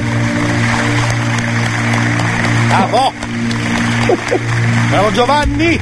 Bravo! 2.66 3.57
Bravo 4.88 5.12
Giovanni! 5.12 5.78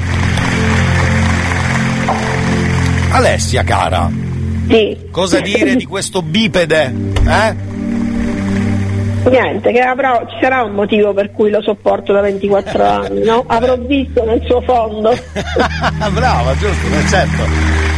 Alessia, 3.10 3.62
cara. 3.62 4.10
Sì. 4.68 4.96
Cosa 5.10 5.40
dire 5.40 5.76
di 5.76 5.84
questo 5.84 6.22
bipede? 6.22 6.92
Eh? 7.26 7.54
Niente, 9.30 9.72
che 9.72 9.80
avrò, 9.80 10.24
ci 10.28 10.36
sarà 10.40 10.62
un 10.62 10.72
motivo 10.72 11.12
per 11.12 11.32
cui 11.32 11.50
lo 11.50 11.60
sopporto 11.60 12.12
da 12.12 12.20
24 12.20 12.84
anni, 12.84 13.24
no? 13.24 13.44
Avrò 13.46 13.76
visto 13.76 14.24
nel 14.24 14.42
suo 14.44 14.60
fondo. 14.60 15.10
Brava, 16.12 16.54
giusto, 16.56 16.86
eh, 16.86 17.08
certo. 17.08 17.42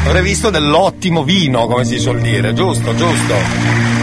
Avrei 0.06 0.22
visto 0.22 0.50
dell'ottimo 0.50 1.24
vino, 1.24 1.66
come 1.66 1.84
si 1.84 1.98
suol 1.98 2.20
dire, 2.20 2.54
giusto, 2.54 2.94
giusto. 2.94 3.97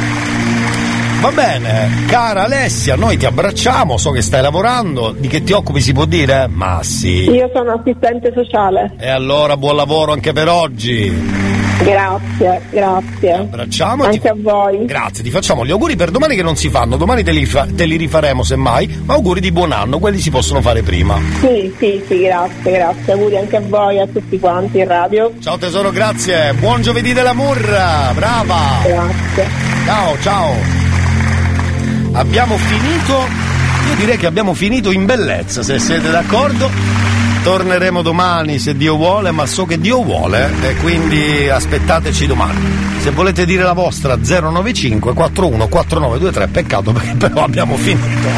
Va 1.22 1.32
bene, 1.32 2.06
cara 2.08 2.44
Alessia, 2.44 2.96
noi 2.96 3.18
ti 3.18 3.26
abbracciamo, 3.26 3.98
so 3.98 4.12
che 4.12 4.22
stai 4.22 4.42
lavorando, 4.42 5.12
di 5.18 5.28
che 5.28 5.44
ti 5.44 5.54
occupi 5.54 5.82
si 5.82 5.92
può 5.92 6.06
dire? 6.06 6.48
Ma 6.48 6.82
sì. 6.84 7.24
Io 7.30 7.50
sono 7.54 7.72
assistente 7.74 8.32
sociale. 8.36 8.94
E 9.00 9.10
allora 9.10 9.58
buon 9.58 9.76
lavoro 9.76 10.12
anche 10.12 10.34
per 10.34 10.48
oggi. 10.50 11.64
Grazie, 11.84 12.62
grazie. 12.70 13.34
Abbracciamo 13.34 14.04
Anche 14.06 14.30
a 14.30 14.36
voi. 14.38 14.86
Grazie, 14.86 15.24
ti 15.24 15.30
facciamo 15.30 15.66
gli 15.66 15.72
auguri 15.72 15.96
per 15.96 16.12
domani 16.12 16.36
che 16.36 16.44
non 16.44 16.56
si 16.56 16.70
fanno, 16.70 16.96
domani 16.96 17.24
te 17.24 17.32
li, 17.32 17.46
fa- 17.46 17.68
te 17.70 17.86
li 17.86 17.98
rifaremo 17.98 18.44
semmai, 18.44 19.02
ma 19.06 19.16
auguri 19.16 19.42
di 19.42 19.52
buon 19.52 19.72
anno, 19.72 20.00
quelli 20.00 20.20
si 20.20 20.30
possono 20.30 20.62
fare 20.62 20.84
prima. 20.84 21.20
Sì, 21.40 21.74
sì, 21.78 22.04
sì, 22.08 22.22
grazie, 22.22 22.72
grazie. 22.72 23.14
Auguri 23.14 23.38
anche 23.38 23.58
a 23.58 23.62
voi 23.62 23.98
e 23.98 24.02
a 24.02 24.08
tutti 24.08 24.40
quanti 24.40 24.78
in 24.78 24.88
radio. 24.88 25.34
Ciao 25.42 25.58
tesoro, 25.58 25.92
grazie, 25.92 26.54
buon 26.54 26.82
giovedì 26.82 27.14
della 27.14 27.34
Murra, 27.34 28.12
brava! 28.14 28.82
Grazie. 28.84 29.50
Ciao, 29.86 30.20
ciao! 30.22 30.85
Abbiamo 32.16 32.56
finito, 32.58 33.28
io 33.90 33.96
direi 33.98 34.18
che 34.18 34.26
abbiamo 34.26 34.54
finito 34.54 34.90
in 34.90 35.06
bellezza, 35.06 35.62
se 35.64 35.80
siete 35.80 36.10
d'accordo. 36.10 36.72
Torneremo 37.44 38.02
domani 38.02 38.58
se 38.58 38.74
Dio 38.76 38.96
vuole, 38.96 39.32
ma 39.32 39.46
so 39.46 39.66
che 39.66 39.78
Dio 39.78 40.02
vuole 40.02 40.50
e 40.62 40.76
quindi 40.78 41.50
aspettateci 41.50 42.26
domani. 42.26 42.58
Se 43.00 43.12
volete 43.12 43.46
dire 43.46 43.64
la 43.64 43.74
vostra 43.74 44.16
095 44.16 45.14
41 45.14 45.68
4923, 45.68 46.48
peccato 46.48 46.94
perché 46.94 47.16
però 47.20 47.44
abbiamo 47.44 47.76
finito. 47.76 48.30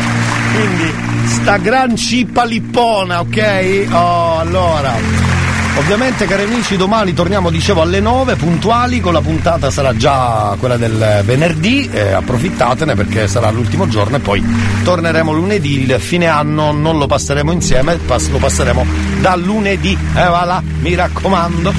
Quindi 0.55 0.93
sta 1.27 1.57
gran 1.57 1.95
cippa 1.95 2.45
lippona, 2.45 3.19
ok? 3.19 3.87
Oh, 3.91 4.39
allora. 4.39 5.36
Ovviamente 5.77 6.25
cari 6.25 6.43
amici 6.43 6.75
domani 6.75 7.13
torniamo 7.13 7.51
dicevo 7.51 7.81
alle 7.81 7.99
9 7.99 8.35
puntuali 8.35 8.99
con 8.99 9.13
la 9.13 9.21
puntata 9.21 9.69
sarà 9.69 9.95
già 9.95 10.55
quella 10.59 10.75
del 10.75 11.21
venerdì, 11.23 11.87
eh, 11.91 12.13
approfittatene 12.13 12.95
perché 12.95 13.27
sarà 13.27 13.51
l'ultimo 13.51 13.87
giorno 13.87 14.17
e 14.17 14.19
poi 14.19 14.43
torneremo 14.83 15.31
lunedì, 15.31 15.83
il 15.83 15.99
fine 15.99 16.25
anno 16.25 16.71
non 16.71 16.97
lo 16.97 17.05
passeremo 17.05 17.51
insieme, 17.51 17.97
lo 18.05 18.37
passeremo 18.37 18.85
da 19.21 19.35
lunedì, 19.35 19.95
eh 20.15 20.25
va 20.25 20.43
là, 20.45 20.63
mi 20.79 20.95
raccomando, 20.95 21.71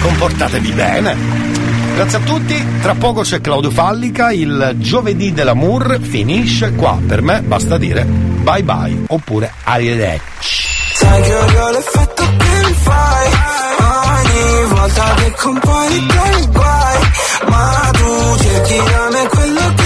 comportatevi 0.00 0.72
bene. 0.72 1.16
Grazie 1.94 2.18
a 2.18 2.22
tutti, 2.22 2.66
tra 2.80 2.94
poco 2.94 3.20
c'è 3.20 3.40
Claudio 3.42 3.70
Fallica, 3.70 4.32
il 4.32 4.76
giovedì 4.78 5.32
dell'amour 5.32 5.98
finisce 6.00 6.72
qua, 6.72 6.98
per 7.06 7.20
me 7.22 7.42
basta 7.42 7.76
dire 7.76 8.04
bye 8.04 8.62
bye 8.62 9.04
oppure 9.08 9.52
arrivederci. 9.62 10.64
Fai 12.86 13.26
Ogni 13.78 14.64
volta 14.74 15.14
che 15.16 15.28
compari 15.42 16.06
dei 16.06 16.46
guai. 16.46 16.98
Ma 17.48 17.90
tu 17.98 18.36
cerchi 18.42 18.76
da 18.90 19.08
me 19.12 19.28
quello 19.28 19.74
che 19.74 19.85